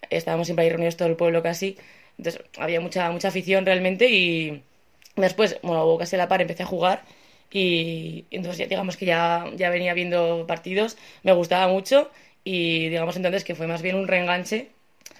Estábamos 0.10 0.48
siempre 0.48 0.66
ahí 0.66 0.70
reunidos 0.70 0.98
todo 0.98 1.08
el 1.08 1.16
pueblo 1.16 1.42
casi. 1.42 1.78
Entonces 2.18 2.42
había 2.58 2.80
mucha, 2.82 3.12
mucha 3.12 3.28
afición 3.30 3.66
realmente 3.66 4.10
y 4.10 4.64
después, 5.16 5.58
bueno, 5.64 5.98
casi 5.98 6.16
a 6.16 6.20
la 6.20 6.28
par 6.28 6.42
empecé 6.42 6.64
a 6.64 6.68
jugar 6.68 7.04
y 7.52 8.26
entonces 8.32 8.60
ya, 8.60 8.68
digamos 8.68 8.98
que 8.98 9.06
ya, 9.06 9.46
ya 9.56 9.70
venía 9.70 9.94
viendo 9.94 10.46
partidos, 10.48 10.98
me 11.24 11.32
gustaba 11.34 11.68
mucho 11.72 12.12
y 12.44 12.90
digamos 12.90 13.16
entonces 13.16 13.44
que 13.44 13.56
fue 13.56 13.68
más 13.68 13.82
bien 13.82 13.96
un 13.96 14.08
reenganche. 14.08 14.70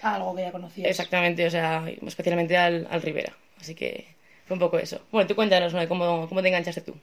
Algo 0.02 0.36
que 0.36 0.42
ya 0.44 0.52
conocías. 0.52 0.90
Exactamente, 0.90 1.46
o 1.46 1.50
sea, 1.50 1.86
especialmente 2.06 2.58
al, 2.58 2.88
al 2.90 3.02
Rivera. 3.02 3.34
Así 3.60 3.74
que 3.76 4.06
fue 4.46 4.56
un 4.56 4.60
poco 4.60 4.78
eso. 4.78 5.02
Bueno, 5.12 5.28
tú 5.28 5.36
cuéntanos, 5.36 5.74
¿no? 5.74 5.88
¿Cómo, 5.88 6.28
¿Cómo 6.28 6.42
te 6.42 6.50
enganchaste 6.50 6.82
tú? 6.82 6.94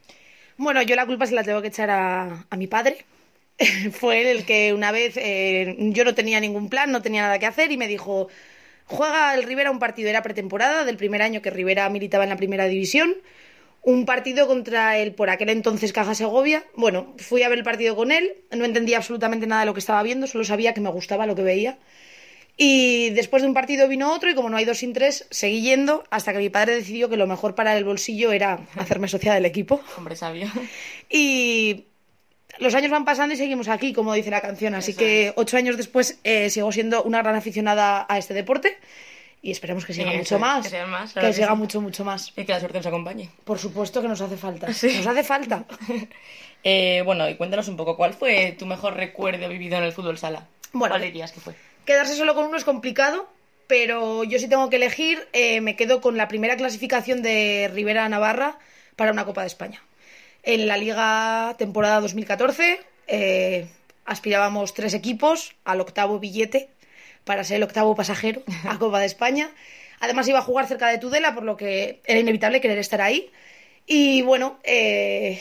Bueno, 0.57 0.82
yo 0.82 0.97
la 0.97 1.07
culpa 1.07 1.26
se 1.26 1.34
la 1.34 1.45
tengo 1.45 1.62
que 1.62 1.68
echar 1.68 1.90
a, 1.90 2.47
a 2.49 2.57
mi 2.57 2.66
padre. 2.66 3.05
fue 3.93 4.22
él 4.22 4.26
el 4.38 4.45
que 4.47 4.74
una 4.74 4.93
vez 4.93 5.16
eh, 5.16 5.76
yo 5.78 6.05
no 6.05 6.14
tenía 6.14 6.40
ningún 6.40 6.68
plan, 6.68 6.93
no 6.93 7.03
tenía 7.03 7.22
nada 7.22 7.38
que 7.38 7.47
hacer 7.47 7.72
y 7.72 7.76
me 7.76 7.88
dijo, 7.88 8.28
Juega 8.93 9.34
el 9.34 9.45
Rivera 9.45 9.70
un 9.70 9.78
partido, 9.78 10.11
era 10.11 10.22
pretemporada 10.22 10.84
del 10.84 10.97
primer 10.97 11.22
año 11.22 11.40
que 11.40 11.51
Rivera 11.51 11.88
militaba 11.88 12.24
en 12.24 12.30
la 12.30 12.36
primera 12.36 12.66
división. 12.66 13.16
Un 13.80 14.05
partido 14.05 14.47
contra 14.47 14.99
el 14.99 15.12
por 15.12 15.30
aquel 15.30 15.49
entonces 15.49 15.93
Caja 15.93 16.14
Segovia. 16.14 16.64
Bueno, 16.76 17.14
fui 17.16 17.43
a 17.43 17.49
ver 17.49 17.59
el 17.59 17.64
partido 17.64 17.97
con 17.97 18.12
él, 18.12 18.34
no 18.51 18.64
entendía 18.64 18.99
absolutamente 18.99 19.47
nada 19.47 19.62
de 19.62 19.66
lo 19.66 19.74
que 19.74 19.80
estaba 19.80 20.03
viendo, 20.03 20.26
solo 20.26 20.45
sabía 20.45 20.74
que 20.74 20.80
me 20.80 20.90
gustaba 20.90 21.26
lo 21.26 21.34
que 21.34 21.43
veía. 21.43 21.78
Y 22.57 23.11
después 23.11 23.43
de 23.43 23.49
un 23.49 23.55
partido 23.55 23.88
vino 23.88 24.12
otro 24.12 24.30
y 24.30 24.34
como 24.34 24.51
no 24.51 24.57
hay 24.57 24.64
dos 24.64 24.78
sin 24.78 24.93
tres, 24.93 25.26
seguí 25.30 25.62
yendo 25.62 26.05
hasta 26.11 26.32
que 26.32 26.38
mi 26.38 26.51
padre 26.51 26.76
decidió 26.76 27.09
que 27.09 27.16
lo 27.16 27.26
mejor 27.26 27.55
para 27.55 27.76
el 27.76 27.84
bolsillo 27.84 28.30
era 28.30 28.61
hacerme 28.76 29.09
socia 29.09 29.34
del 29.34 29.47
equipo. 29.47 29.80
Hombre 29.97 30.16
sabio. 30.16 30.49
Y 31.09 31.86
los 32.59 32.75
años 32.75 32.91
van 32.91 33.05
pasando 33.05 33.35
y 33.35 33.37
seguimos 33.37 33.69
aquí, 33.69 33.93
como 33.93 34.13
dice 34.15 34.31
la 34.31 34.41
canción. 34.41 34.75
Así 34.75 34.95
que 34.95 35.33
ocho 35.37 35.57
años 35.57 35.77
después 35.77 36.19
eh, 36.25 36.51
sigo 36.51 36.71
siendo 36.73 37.03
una 37.03 37.23
gran 37.23 37.35
aficionada 37.37 38.07
a 38.09 38.19
este 38.19 38.35
deporte. 38.35 38.79
y 39.45 39.51
esperemos 39.51 39.85
que 39.85 39.93
siga 39.93 40.13
Sí, 40.13 40.19
mucho 40.19 40.39
más. 40.39 40.63
que 40.63 40.69
sigan 40.71 40.89
más, 40.91 41.11
que 41.11 41.15
claro 41.15 41.29
que 41.29 41.35
siga 41.35 41.49
sí. 41.49 41.55
mucho, 41.57 41.81
mucho 41.81 42.05
más. 42.05 42.33
Y 42.37 42.45
que 42.45 42.53
la 42.53 42.61
suerte 42.61 42.79
nos 42.79 42.87
acompañe. 42.87 43.29
Por 43.45 43.59
supuesto 43.59 44.01
que 44.01 44.07
nos 44.09 44.21
hace 44.21 44.37
falta. 44.37 44.69
Nos 44.69 45.07
hace 45.07 45.25
falta. 45.25 45.65
Eh, 46.65 47.03
bueno, 47.05 47.29
y 47.29 47.35
cuéntanos 47.35 47.67
un 47.67 47.77
poco, 47.77 47.97
¿cuál 47.97 48.15
fue 48.15 48.55
tu 48.57 48.67
mejor 48.67 48.95
recuerdo 48.95 49.49
vivido 49.49 49.77
en 49.79 49.83
el 49.83 49.93
fútbol 49.93 50.17
sala? 50.17 50.47
Bueno, 50.73 50.93
¿Cuál 50.93 51.03
dirías 51.03 51.33
que 51.33 51.41
fue? 51.41 51.55
Quedarse 51.85 52.15
solo 52.15 52.37
con 52.37 52.45
uno 52.47 52.57
es 52.57 52.63
complicado, 52.63 53.29
pero 53.67 54.23
yo 54.23 54.39
sí 54.39 54.47
tengo 54.49 54.71
que 54.71 54.77
elegir, 54.77 55.27
eh, 55.33 55.61
me 55.61 55.75
quedo 55.75 56.01
con 56.01 56.17
la 56.17 56.29
primera 56.29 56.57
clasificación 56.57 57.21
de 57.21 57.69
Rivera 57.75 58.09
Navarra 58.09 58.59
para 58.95 59.11
una 59.11 59.25
Copa 59.25 59.41
de 59.41 59.49
España. 59.49 59.83
En 60.43 60.66
la 60.66 60.76
Liga 60.76 61.55
temporada 61.57 62.01
2014 62.01 62.80
eh, 63.07 63.66
aspirábamos 64.05 64.74
tres 64.74 64.93
equipos 64.93 65.55
al 65.64 65.80
octavo 65.80 66.18
billete 66.18 66.68
para 67.24 67.45
ser 67.45 67.59
el 67.59 67.62
octavo 67.62 67.95
pasajero 67.95 68.43
a 68.68 68.78
Copa 68.78 68.99
de 68.99 69.07
España. 69.07 69.51
Además 70.01 70.26
iba 70.26 70.40
a 70.40 70.43
jugar 70.43 70.66
cerca 70.66 70.88
de 70.88 70.99
Tudela, 70.99 71.32
por 71.32 71.45
lo 71.45 71.57
que 71.57 72.01
era 72.07 72.18
inevitable 72.18 72.61
querer 72.61 72.78
estar 72.78 73.01
ahí. 73.01 73.30
Y 73.86 74.22
bueno, 74.22 74.59
eh, 74.64 75.40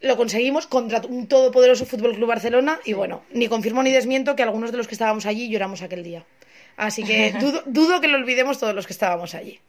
lo 0.00 0.16
conseguimos 0.16 0.66
contra 0.66 1.02
un 1.06 1.26
todopoderoso 1.26 1.84
Fútbol 1.84 2.14
Club 2.14 2.28
Barcelona. 2.28 2.80
Y 2.86 2.94
bueno, 2.94 3.22
ni 3.30 3.48
confirmo 3.48 3.82
ni 3.82 3.92
desmiento 3.92 4.34
que 4.34 4.42
algunos 4.42 4.70
de 4.72 4.78
los 4.78 4.88
que 4.88 4.94
estábamos 4.94 5.26
allí 5.26 5.50
lloramos 5.50 5.82
aquel 5.82 6.02
día. 6.02 6.24
Así 6.78 7.04
que 7.04 7.32
dudo, 7.40 7.62
dudo 7.66 8.00
que 8.00 8.08
lo 8.08 8.16
olvidemos 8.16 8.58
todos 8.58 8.74
los 8.74 8.86
que 8.86 8.94
estábamos 8.94 9.34
allí. 9.34 9.60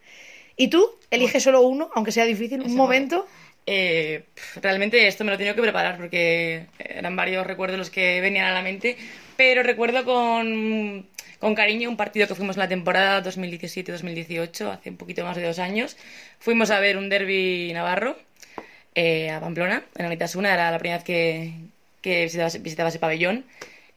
¿Y 0.55 0.69
tú? 0.69 0.89
Elige 1.09 1.39
solo 1.39 1.61
uno, 1.61 1.89
aunque 1.93 2.11
sea 2.11 2.25
difícil, 2.25 2.61
un 2.61 2.75
momento. 2.75 3.25
Eh, 3.65 4.23
realmente 4.61 5.07
esto 5.07 5.23
me 5.23 5.31
lo 5.31 5.39
he 5.39 5.53
que 5.53 5.61
preparar 5.61 5.97
porque 5.97 6.65
eran 6.79 7.15
varios 7.15 7.45
recuerdos 7.45 7.77
los 7.77 7.89
que 7.89 8.19
venían 8.19 8.47
a 8.47 8.53
la 8.53 8.63
mente, 8.63 8.97
pero 9.37 9.61
recuerdo 9.61 10.03
con, 10.05 11.07
con 11.39 11.55
cariño 11.55 11.89
un 11.89 11.97
partido 11.97 12.27
que 12.27 12.35
fuimos 12.35 12.55
en 12.57 12.61
la 12.61 12.67
temporada 12.67 13.23
2017-2018, 13.23 14.71
hace 14.71 14.89
un 14.89 14.97
poquito 14.97 15.23
más 15.23 15.37
de 15.37 15.45
dos 15.45 15.59
años. 15.59 15.97
Fuimos 16.39 16.71
a 16.71 16.79
ver 16.79 16.97
un 16.97 17.09
derby 17.09 17.71
navarro 17.73 18.17
eh, 18.95 19.29
a 19.29 19.39
Pamplona, 19.39 19.83
en 19.95 20.05
Anitasuna, 20.05 20.53
era 20.53 20.71
la 20.71 20.79
primera 20.79 20.97
vez 20.97 21.05
que, 21.05 21.53
que 22.01 22.23
visitaba, 22.23 22.49
visitaba 22.59 22.89
ese 22.89 22.99
pabellón. 22.99 23.45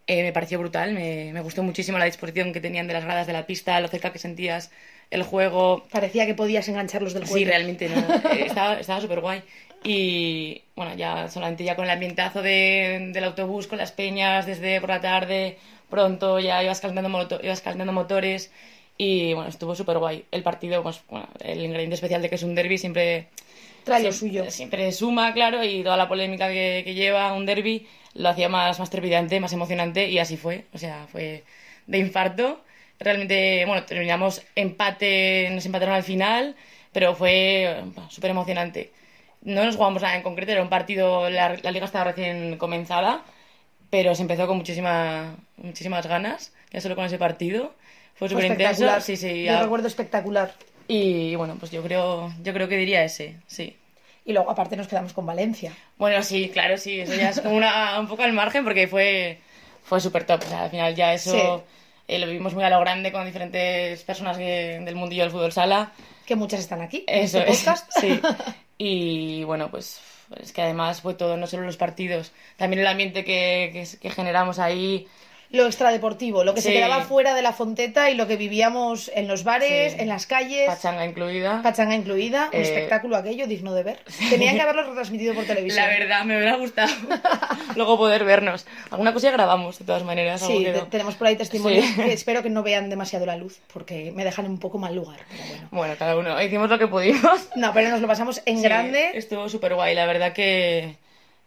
Eh, 0.06 0.22
me 0.22 0.32
pareció 0.32 0.58
brutal, 0.58 0.92
me, 0.92 1.32
me 1.32 1.40
gustó 1.40 1.62
muchísimo 1.62 1.98
la 1.98 2.04
disposición 2.06 2.52
que 2.52 2.60
tenían 2.60 2.88
de 2.88 2.94
las 2.94 3.04
gradas 3.04 3.26
de 3.26 3.32
la 3.32 3.46
pista, 3.46 3.80
lo 3.80 3.88
cerca 3.88 4.12
que 4.12 4.18
sentías 4.18 4.70
el 5.12 5.22
juego. 5.22 5.84
Parecía 5.92 6.26
que 6.26 6.34
podías 6.34 6.68
engancharlos 6.68 7.14
del 7.14 7.24
Sí, 7.26 7.30
cuello. 7.30 7.46
realmente 7.48 7.88
no. 7.88 7.96
Eh, 8.32 8.46
estaba 8.46 9.00
súper 9.00 9.20
guay. 9.20 9.42
Y 9.84 10.62
bueno, 10.76 10.94
ya 10.94 11.28
solamente 11.28 11.64
ya 11.64 11.76
con 11.76 11.84
el 11.84 11.90
ambientazo 11.90 12.40
de- 12.42 13.10
del 13.12 13.24
autobús, 13.24 13.66
con 13.66 13.78
las 13.78 13.92
peñas 13.92 14.46
desde 14.46 14.80
por 14.80 14.90
la 14.90 15.00
tarde, 15.00 15.58
pronto 15.90 16.38
ya 16.38 16.62
ibas 16.62 16.80
calentando, 16.80 17.08
moto- 17.08 17.40
ibas 17.42 17.60
calentando 17.60 17.92
motores. 17.92 18.50
Y 18.98 19.34
bueno, 19.34 19.48
estuvo 19.50 19.74
súper 19.74 19.98
guay. 19.98 20.24
El 20.30 20.42
partido, 20.42 20.82
pues 20.82 21.00
bueno, 21.10 21.26
el 21.40 21.64
ingrediente 21.64 21.94
especial 21.94 22.22
de 22.22 22.28
que 22.28 22.36
es 22.36 22.42
un 22.42 22.54
derby 22.54 22.78
siempre. 22.78 23.26
Trae 23.84 24.02
lo 24.04 24.12
suyo. 24.12 24.48
Siempre 24.50 24.92
suma, 24.92 25.32
claro, 25.34 25.64
y 25.64 25.82
toda 25.82 25.96
la 25.96 26.06
polémica 26.08 26.48
que, 26.48 26.82
que 26.84 26.94
lleva 26.94 27.32
un 27.32 27.46
derby 27.46 27.86
lo 28.14 28.28
hacía 28.28 28.48
más, 28.48 28.78
más 28.78 28.90
trepidante, 28.90 29.40
más 29.40 29.52
emocionante, 29.52 30.08
y 30.08 30.18
así 30.20 30.36
fue. 30.36 30.66
O 30.72 30.78
sea, 30.78 31.06
fue 31.10 31.42
de 31.88 31.98
infarto. 31.98 32.60
Realmente, 33.02 33.64
bueno, 33.66 33.84
terminamos 33.84 34.42
empate, 34.54 35.48
nos 35.50 35.66
empataron 35.66 35.94
al 35.94 36.02
final, 36.02 36.56
pero 36.92 37.14
fue 37.14 37.82
súper 38.08 38.30
emocionante. 38.30 38.92
No 39.42 39.64
nos 39.64 39.76
jugamos 39.76 40.02
nada 40.02 40.14
en 40.14 40.22
concreto, 40.22 40.52
era 40.52 40.62
un 40.62 40.68
partido, 40.68 41.28
la, 41.28 41.56
la 41.60 41.70
liga 41.72 41.86
estaba 41.86 42.04
recién 42.04 42.56
comenzada, 42.58 43.24
pero 43.90 44.14
se 44.14 44.22
empezó 44.22 44.46
con 44.46 44.56
muchísima, 44.56 45.36
muchísimas 45.56 46.06
ganas, 46.06 46.52
ya 46.70 46.80
solo 46.80 46.94
con 46.94 47.04
ese 47.04 47.18
partido. 47.18 47.74
Fue 48.14 48.28
súper 48.28 48.44
intenso. 48.46 49.00
Sí, 49.00 49.16
sí, 49.16 49.44
Yo 49.44 49.60
recuerdo 49.60 49.88
espectacular. 49.88 50.54
Y 50.86 51.34
bueno, 51.34 51.56
pues 51.58 51.72
yo 51.72 51.82
creo, 51.82 52.32
yo 52.42 52.52
creo 52.52 52.68
que 52.68 52.76
diría 52.76 53.02
ese, 53.04 53.36
sí. 53.46 53.76
Y 54.24 54.32
luego, 54.32 54.50
aparte, 54.50 54.76
nos 54.76 54.86
quedamos 54.86 55.12
con 55.12 55.26
Valencia. 55.26 55.72
Bueno, 55.98 56.22
sí, 56.22 56.48
claro, 56.50 56.76
sí, 56.78 57.00
eso 57.00 57.14
ya 57.14 57.30
es 57.30 57.40
como 57.40 57.56
una, 57.56 57.98
un 57.98 58.06
poco 58.06 58.22
al 58.22 58.32
margen 58.32 58.62
porque 58.62 58.86
fue, 58.86 59.40
fue 59.82 60.00
súper 60.00 60.24
top. 60.24 60.42
O 60.44 60.48
sea, 60.48 60.64
al 60.64 60.70
final 60.70 60.94
ya 60.94 61.12
eso 61.12 61.64
eh, 62.08 62.18
lo 62.18 62.26
vivimos 62.26 62.54
muy 62.54 62.64
a 62.64 62.70
lo 62.70 62.80
grande 62.80 63.12
con 63.12 63.24
diferentes 63.26 64.02
personas 64.04 64.36
que- 64.38 64.80
del 64.84 64.94
mundillo 64.96 65.22
del 65.22 65.32
fútbol 65.32 65.52
sala. 65.52 65.92
Que 66.26 66.36
muchas 66.36 66.60
están 66.60 66.80
aquí, 66.82 67.04
en 67.06 67.24
Eso 67.24 67.38
este 67.38 67.50
es, 67.52 67.58
podcast. 67.58 67.90
sí. 68.00 68.20
Y 68.78 69.44
bueno, 69.44 69.70
pues 69.70 70.00
es 70.40 70.52
que 70.52 70.62
además 70.62 71.02
fue 71.02 71.14
todo, 71.14 71.36
no 71.36 71.46
solo 71.46 71.64
los 71.64 71.76
partidos, 71.76 72.32
también 72.56 72.80
el 72.80 72.86
ambiente 72.88 73.24
que, 73.24 73.70
que, 73.72 73.98
que 73.98 74.10
generamos 74.10 74.58
ahí. 74.58 75.06
Lo 75.52 75.66
extradeportivo, 75.66 76.44
lo 76.44 76.54
que 76.54 76.62
se 76.62 76.72
quedaba 76.72 77.02
fuera 77.02 77.34
de 77.34 77.42
la 77.42 77.52
fonteta 77.52 78.10
y 78.10 78.14
lo 78.14 78.26
que 78.26 78.36
vivíamos 78.36 79.10
en 79.14 79.28
los 79.28 79.44
bares, 79.44 79.92
Sí. 79.92 80.00
en 80.00 80.08
las 80.08 80.26
calles. 80.26 80.66
Pachanga 80.66 81.04
incluida. 81.04 81.60
Pachanga 81.62 81.94
incluida. 81.94 82.48
Un 82.52 82.58
Eh, 82.58 82.62
espectáculo 82.62 83.16
aquello 83.16 83.46
digno 83.46 83.74
de 83.74 83.82
ver. 83.82 83.98
Tenían 84.30 84.56
que 84.56 84.62
haberlo 84.62 84.84
retransmitido 84.84 85.34
por 85.34 85.44
televisión. 85.44 85.84
La 85.86 85.88
verdad, 85.98 86.24
me 86.24 86.36
hubiera 86.38 86.56
gustado 86.56 86.90
luego 87.76 87.98
poder 87.98 88.24
vernos. 88.24 88.66
Alguna 88.90 89.12
cosa 89.12 89.30
grabamos, 89.30 89.78
de 89.78 89.84
todas 89.84 90.04
maneras. 90.04 90.40
Sí, 90.40 90.64
te- 90.64 90.72
tenemos 90.90 91.14
por 91.16 91.26
ahí 91.26 91.36
testimonios 91.36 91.84
Sí. 91.84 91.94
que 91.96 92.12
espero 92.12 92.42
que 92.42 92.50
no 92.50 92.62
vean 92.62 92.88
demasiado 92.90 93.26
la 93.26 93.36
luz 93.36 93.60
porque 93.72 94.10
me 94.14 94.24
dejan 94.24 94.46
en 94.46 94.52
un 94.52 94.58
poco 94.58 94.78
mal 94.78 94.94
lugar. 94.94 95.20
pero 95.30 95.44
bueno. 95.48 95.68
Bueno, 95.70 95.94
cada 95.98 96.16
uno, 96.16 96.42
hicimos 96.42 96.70
lo 96.70 96.78
que 96.78 96.86
pudimos. 96.88 97.48
No, 97.56 97.72
pero 97.74 97.90
nos 97.90 98.00
lo 98.00 98.08
pasamos 98.08 98.40
en 98.46 98.62
grande. 98.62 99.10
Estuvo 99.14 99.48
súper 99.48 99.74
guay, 99.74 99.94
la 99.94 100.06
verdad 100.06 100.32
que, 100.32 100.96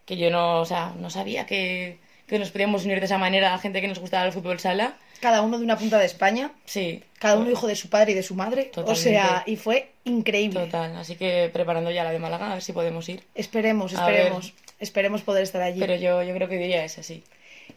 que 0.06 0.18
yo 0.18 0.30
no, 0.30 0.60
o 0.62 0.66
sea, 0.66 0.93
no 0.99 1.10
sabía 1.10 1.45
que, 1.47 1.97
que 2.28 2.39
nos 2.39 2.51
podíamos 2.51 2.86
unir 2.86 2.99
de 2.99 3.05
esa 3.05 3.17
manera 3.17 3.53
a 3.53 3.59
gente 3.59 3.82
que 3.82 3.88
nos 3.88 3.99
gustaba 3.99 4.26
el 4.26 4.32
fútbol 4.32 4.59
sala. 4.59 4.95
Cada 5.21 5.41
uno 5.41 5.57
de 5.57 5.63
una 5.63 5.78
punta 5.78 5.97
de 5.99 6.05
España. 6.05 6.51
Sí. 6.65 7.01
Cada 7.19 7.38
uno 7.38 7.49
hijo 7.51 7.67
de 7.67 7.76
su 7.76 7.89
padre 7.89 8.11
y 8.11 8.15
de 8.15 8.23
su 8.23 8.36
madre. 8.36 8.69
O 8.71 8.82
Totalmente. 8.84 9.01
sea, 9.01 9.43
y 9.45 9.55
fue 9.55 9.91
increíble. 10.03 10.59
Total, 10.65 10.95
así 10.97 11.15
que 11.15 11.49
preparando 11.53 11.89
ya 11.91 12.03
la 12.03 12.11
de 12.11 12.19
Málaga, 12.19 12.51
a 12.51 12.53
ver 12.55 12.61
si 12.63 12.73
podemos 12.73 13.07
ir. 13.09 13.23
Esperemos, 13.36 13.93
esperemos. 13.93 14.53
Esperemos 14.80 15.21
poder 15.21 15.43
estar 15.43 15.61
allí. 15.61 15.80
Pero 15.80 15.95
yo, 15.95 16.21
yo 16.23 16.34
creo 16.34 16.49
que 16.49 16.57
diría 16.57 16.84
ese, 16.84 17.01
sí. 17.03 17.23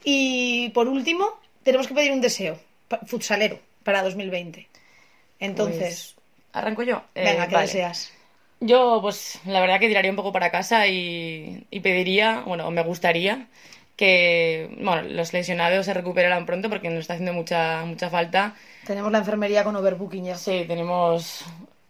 Y 0.04 0.70
por 0.70 0.88
último, 0.88 1.28
tenemos 1.62 1.86
que 1.86 1.94
pedir 1.94 2.12
un 2.12 2.20
deseo 2.20 2.58
futsalero 3.06 3.58
para 3.84 4.02
2020. 4.02 4.66
Entonces, 5.40 6.14
Pues, 6.14 6.16
¿Arranco 6.52 6.82
yo? 6.82 7.02
Eh, 7.14 7.24
venga, 7.24 7.46
¿qué 7.46 7.54
vale. 7.54 7.66
deseas? 7.66 8.12
Yo, 8.60 8.98
pues, 9.00 9.38
la 9.46 9.60
verdad 9.60 9.78
que 9.78 9.86
tiraría 9.88 10.10
un 10.10 10.16
poco 10.16 10.32
para 10.32 10.50
casa 10.50 10.86
y, 10.88 11.64
y 11.70 11.80
pediría, 11.80 12.40
bueno, 12.44 12.66
o 12.66 12.70
me 12.72 12.82
gustaría 12.82 13.46
que, 13.98 14.70
bueno, 14.80 15.02
los 15.02 15.32
lesionados 15.32 15.84
se 15.84 15.92
recuperaran 15.92 16.46
pronto 16.46 16.70
porque 16.70 16.88
nos 16.88 17.00
está 17.00 17.14
haciendo 17.14 17.32
mucha, 17.32 17.84
mucha 17.84 18.08
falta. 18.08 18.54
Tenemos 18.86 19.10
la 19.10 19.18
enfermería 19.18 19.64
con 19.64 19.74
overbooking 19.74 20.24
ya. 20.24 20.36
Sí, 20.36 20.64
tenemos 20.68 21.44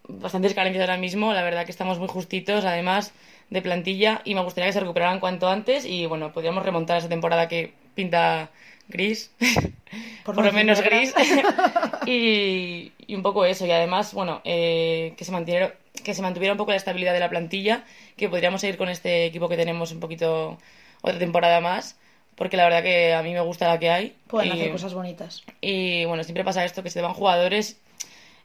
bastantes 0.08 0.54
carencias 0.54 0.80
ahora 0.80 0.96
mismo. 0.96 1.34
La 1.34 1.42
verdad 1.42 1.66
que 1.66 1.70
estamos 1.70 1.98
muy 1.98 2.08
justitos, 2.08 2.64
además 2.64 3.12
de 3.50 3.60
plantilla, 3.60 4.22
y 4.24 4.34
me 4.34 4.40
gustaría 4.40 4.68
que 4.68 4.72
se 4.72 4.80
recuperaran 4.80 5.20
cuanto 5.20 5.48
antes. 5.48 5.84
Y 5.84 6.06
bueno, 6.06 6.32
podríamos 6.32 6.64
remontar 6.64 6.96
esa 6.96 7.10
temporada 7.10 7.46
que 7.46 7.74
pinta 7.94 8.48
gris, 8.88 9.30
por, 10.24 10.34
no 10.34 10.42
lo 10.42 10.52
menos 10.52 10.80
gris. 10.80 11.12
y, 12.06 12.90
y 13.06 13.14
un 13.14 13.22
poco 13.22 13.44
eso. 13.44 13.66
Y 13.66 13.70
además, 13.70 14.14
bueno, 14.14 14.40
eh, 14.44 15.12
que, 15.18 15.26
se 15.26 15.32
mantuviera, 15.32 15.74
que 16.02 16.14
se 16.14 16.22
mantuviera 16.22 16.54
un 16.54 16.58
poco 16.58 16.70
la 16.70 16.78
estabilidad 16.78 17.12
de 17.12 17.20
la 17.20 17.28
plantilla, 17.28 17.84
que 18.16 18.30
podríamos 18.30 18.62
seguir 18.62 18.78
con 18.78 18.88
este 18.88 19.26
equipo 19.26 19.50
que 19.50 19.58
tenemos 19.58 19.92
un 19.92 20.00
poquito 20.00 20.56
otra 21.02 21.18
temporada 21.18 21.60
más. 21.60 21.96
Porque 22.34 22.56
la 22.56 22.64
verdad 22.64 22.82
que 22.84 23.14
a 23.14 23.22
mí 23.22 23.32
me 23.32 23.40
gusta 23.40 23.66
la 23.66 23.78
que 23.80 23.90
hay. 23.90 24.16
Pueden 24.28 24.50
y- 24.50 24.52
hacer 24.52 24.70
cosas 24.70 24.94
bonitas. 24.94 25.42
y 25.60 26.04
bueno, 26.04 26.22
siempre 26.22 26.44
pasa 26.44 26.64
esto, 26.64 26.82
que 26.84 26.90
se 26.90 27.00
te 27.00 27.02
van 27.02 27.12
jugadores 27.14 27.78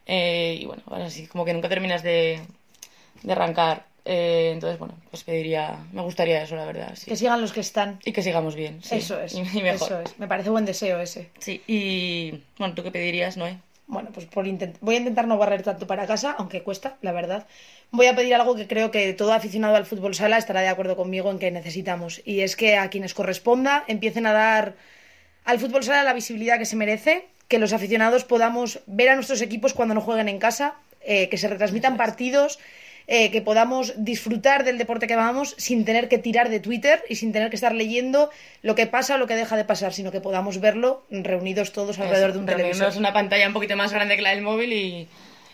eh, 0.08 0.58
y 0.62 0.66
bueno, 0.66 0.82
ahora 0.88 1.10
sí, 1.10 1.28
como 1.28 1.46
que 1.46 1.54
nunca 1.54 1.70
terminas 1.70 2.04
de, 2.04 2.42
de 3.22 3.32
arrancar. 3.32 3.86
Eh, 4.06 4.50
entonces, 4.54 4.80
bueno, 4.80 4.96
pues 5.12 5.24
pediría, 5.24 5.78
me 5.94 6.02
gustaría 6.02 6.42
eso, 6.44 6.56
la 6.58 6.66
verdad. 6.66 6.92
sí. 6.96 7.06
Que 7.06 7.16
sigan 7.16 7.40
los 7.40 7.54
que 7.54 7.62
están. 7.62 8.00
Y 8.04 8.12
que 8.12 8.22
sigamos 8.22 8.56
bien. 8.56 8.82
sí. 8.84 8.96
Eso 8.96 9.20
es. 9.22 9.34
Y, 9.34 9.40
y 9.60 9.62
mejor. 9.62 9.88
Eso 9.88 10.02
es. 10.02 10.20
Me 10.20 10.28
parece 10.28 10.50
buen 10.50 10.66
deseo 10.66 11.00
ese. 11.00 11.30
Sí, 11.40 11.62
y 11.68 12.42
bueno, 12.58 12.74
¿tú 12.74 12.84
qué 12.84 12.92
pedirías, 12.92 13.38
Noé? 13.38 13.60
Bueno, 13.94 14.10
pues 14.12 14.26
por 14.26 14.46
intent- 14.48 14.76
voy 14.82 14.96
a 14.96 14.98
intentar 15.00 15.28
no 15.28 15.38
barrer 15.38 15.62
tanto 15.62 15.86
para 15.88 16.08
casa, 16.08 16.36
aunque 16.38 16.64
cuesta, 16.64 16.98
la 17.02 17.12
verdad. 17.12 17.46
Voy 17.92 18.08
a 18.08 18.16
pedir 18.16 18.34
algo 18.34 18.56
que 18.56 18.68
creo 18.68 18.90
que 18.92 19.14
todo 19.14 19.34
aficionado 19.34 19.76
al 19.76 19.86
fútbol 19.86 20.16
sala 20.16 20.38
estará 20.38 20.62
de 20.62 20.68
acuerdo 20.68 20.96
conmigo 20.96 21.30
en 21.32 21.40
que 21.40 21.52
necesitamos. 21.52 22.22
Y 22.26 22.42
es 22.42 22.56
que 22.56 22.78
a 22.78 22.90
quienes 22.90 23.14
corresponda 23.14 23.84
empiecen 23.88 24.26
a 24.26 24.34
dar 24.34 24.74
al 25.46 25.60
fútbol 25.60 25.84
sala 25.84 26.04
la 26.04 26.14
visibilidad 26.14 26.58
que 26.58 26.66
se 26.66 26.76
merece, 26.76 27.28
que 27.48 27.60
los 27.60 27.72
aficionados 27.72 28.24
podamos 28.24 28.80
ver 28.88 29.10
a 29.10 29.16
nuestros 29.16 29.42
equipos 29.42 29.74
cuando 29.74 29.94
no 29.94 30.02
jueguen 30.02 30.28
en 30.28 30.40
casa, 30.40 30.76
eh, 31.02 31.30
que 31.30 31.38
se 31.38 31.48
retransmitan 31.48 31.96
partidos, 31.98 32.60
eh, 33.08 33.32
que 33.32 33.42
podamos 33.42 33.94
disfrutar 33.98 34.64
del 34.64 34.78
deporte 34.78 35.08
que 35.08 35.16
vamos 35.16 35.56
sin 35.58 35.86
tener 35.86 36.08
que 36.10 36.18
tirar 36.18 36.50
de 36.50 36.60
Twitter 36.60 37.04
y 37.10 37.16
sin 37.16 37.32
tener 37.34 37.50
que 37.50 37.56
estar 37.56 37.74
leyendo 37.74 38.30
lo 38.62 38.76
que 38.76 38.88
pasa 38.88 39.16
o 39.16 39.18
lo 39.18 39.28
que 39.28 39.36
deja 39.36 39.56
de 39.58 39.66
pasar, 39.66 39.94
sino 39.94 40.12
que 40.12 40.22
podamos 40.22 40.60
verlo 40.62 41.04
reunidos 41.10 41.72
todos 41.74 42.00
alrededor 42.00 42.34
de 42.34 42.40
un 42.40 42.46
televisor. 42.46 42.94
una 42.98 43.14
pantalla 43.14 43.48
un 43.48 43.54
poquito 43.54 43.76
más 43.76 43.92
grande 43.92 44.16
que 44.16 44.22
la 44.22 44.30
del 44.32 44.42
móvil 44.42 44.72
y, 44.74 45.08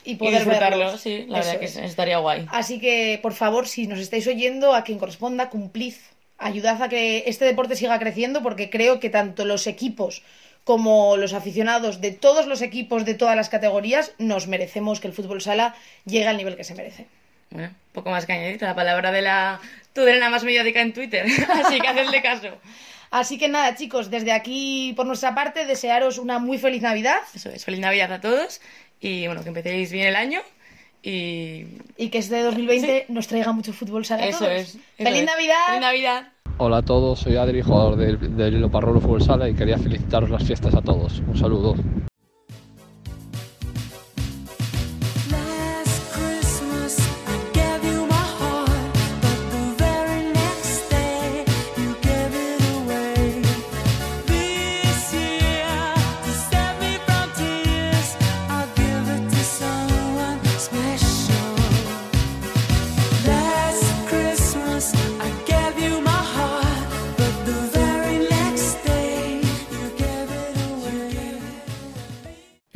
Y 0.06 0.16
poder 0.16 0.36
disfrutarlo, 0.36 0.78
verlos. 0.78 1.02
sí, 1.02 1.26
la 1.28 1.40
Eso 1.40 1.48
verdad 1.50 1.60
que 1.60 1.66
es. 1.66 1.76
estaría 1.78 2.18
guay. 2.20 2.46
Así 2.52 2.80
que, 2.80 3.20
por 3.22 3.34
favor, 3.34 3.68
si 3.68 3.88
nos 3.88 4.00
estáis 4.00 4.26
oyendo, 4.28 4.74
a 4.76 4.84
quien 4.84 5.00
corresponda, 5.00 5.50
cumplid. 5.50 5.96
Ayudad 6.38 6.82
a 6.82 6.88
que 6.88 7.24
este 7.28 7.44
deporte 7.46 7.76
siga 7.76 8.00
creciendo 8.00 8.42
porque 8.42 8.70
creo 8.70 9.00
que 9.02 9.10
tanto 9.10 9.44
los 9.44 9.68
equipos 9.68 10.24
como 10.64 11.18
los 11.18 11.34
aficionados 11.34 12.00
de 12.00 12.12
todos 12.12 12.46
los 12.46 12.62
equipos 12.62 13.04
de 13.04 13.14
todas 13.16 13.36
las 13.36 13.50
categorías 13.50 14.14
nos 14.20 14.48
merecemos 14.48 15.00
que 15.00 15.08
el 15.08 15.14
fútbol 15.14 15.42
sala 15.42 15.76
llegue 16.06 16.28
al 16.28 16.38
nivel 16.38 16.56
que 16.56 16.64
se 16.64 16.76
merece. 16.76 17.08
Bueno, 17.52 17.74
poco 17.94 18.10
más 18.10 18.26
que 18.26 18.34
añadir. 18.34 18.62
La 18.62 18.76
palabra 18.76 19.12
de 19.12 19.22
la 19.22 19.60
tudrena 19.94 20.30
más 20.30 20.44
mediática 20.44 20.82
en 20.82 20.94
Twitter. 20.94 21.26
Así 21.50 21.80
que 21.80 21.88
hacedle 21.88 22.22
caso. 22.22 22.50
Así 23.12 23.38
que 23.40 23.48
nada, 23.48 23.76
chicos, 23.76 24.12
desde 24.12 24.32
aquí 24.32 24.94
por 24.96 25.06
nuestra 25.08 25.34
parte 25.34 25.66
desearos 25.66 26.20
una 26.20 26.38
muy 26.38 26.58
feliz 26.60 26.82
Navidad. 26.84 27.18
Eso 27.34 27.50
es, 27.50 27.66
feliz 27.66 27.80
Navidad 27.80 28.12
a 28.14 28.22
todos 28.22 28.62
y 29.02 29.26
bueno, 29.26 29.42
que 29.42 29.50
empecéis 29.50 29.92
bien 29.92 30.08
el 30.08 30.16
año 30.16 30.42
y... 31.02 31.66
Y 31.98 32.10
que 32.10 32.20
este 32.20 32.42
2020 32.44 33.06
nos 33.10 33.28
traiga 33.28 33.52
mucho 33.52 33.74
fútbol 33.74 34.06
sala 34.06 34.28
Eso 34.28 34.40
todos. 34.40 34.52
es. 34.52 34.70
eso 34.76 34.80
¡Feliz 34.98 35.22
es. 35.22 35.26
Navidad! 35.26 35.66
¡Feliz 35.68 35.82
Navidad! 35.82 36.28
Hola 36.58 36.78
a 36.78 36.82
todos, 36.82 37.20
soy 37.20 37.38
Adri, 37.38 37.62
jugador 37.62 37.96
del, 37.96 38.36
del 38.36 38.60
Loparrolo 38.60 39.00
Fútbol 39.00 39.24
Sala 39.24 39.48
y 39.50 39.56
quería 39.56 39.78
felicitaros 39.78 40.30
las 40.30 40.44
fiestas 40.44 40.76
a 40.76 40.82
todos. 40.82 41.20
Un 41.26 41.38
saludo. 41.38 41.76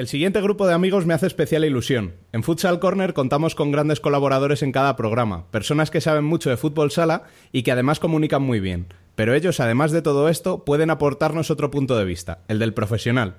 El 0.03 0.09
siguiente 0.09 0.41
grupo 0.41 0.67
de 0.67 0.73
amigos 0.73 1.05
me 1.05 1.13
hace 1.13 1.27
especial 1.27 1.63
ilusión. 1.63 2.15
En 2.33 2.43
Futsal 2.43 2.81
Corner 2.81 3.13
contamos 3.13 3.55
con 3.55 3.71
grandes 3.71 4.01
colaboradores 4.01 4.61
en 4.61 4.73
cada 4.73 4.97
programa, 4.97 5.49
personas 5.49 5.91
que 5.91 6.01
saben 6.01 6.25
mucho 6.25 6.49
de 6.49 6.57
fútbol 6.57 6.91
sala 6.91 7.23
y 7.53 7.63
que 7.63 7.71
además 7.71 8.01
comunican 8.01 8.41
muy 8.41 8.59
bien. 8.59 8.87
Pero 9.15 9.33
ellos, 9.33 9.61
además 9.61 9.93
de 9.93 10.01
todo 10.01 10.27
esto, 10.27 10.65
pueden 10.65 10.89
aportarnos 10.89 11.51
otro 11.51 11.71
punto 11.71 11.97
de 11.97 12.03
vista, 12.03 12.39
el 12.49 12.59
del 12.59 12.73
profesional. 12.73 13.37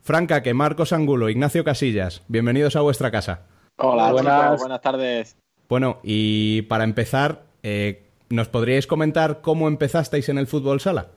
Franca, 0.00 0.42
que 0.42 0.54
Marcos 0.54 0.92
Angulo, 0.92 1.28
Ignacio 1.28 1.62
Casillas, 1.62 2.24
bienvenidos 2.26 2.74
a 2.74 2.80
vuestra 2.80 3.12
casa. 3.12 3.42
Hola, 3.76 4.10
Buenas. 4.10 4.42
chicos, 4.42 4.58
buenas 4.58 4.80
tardes. 4.80 5.36
Bueno, 5.68 6.00
y 6.02 6.62
para 6.62 6.82
empezar, 6.82 7.44
eh, 7.62 8.08
¿nos 8.28 8.48
podríais 8.48 8.88
comentar 8.88 9.40
cómo 9.40 9.68
empezasteis 9.68 10.28
en 10.28 10.38
el 10.38 10.48
fútbol 10.48 10.80
sala? 10.80 11.12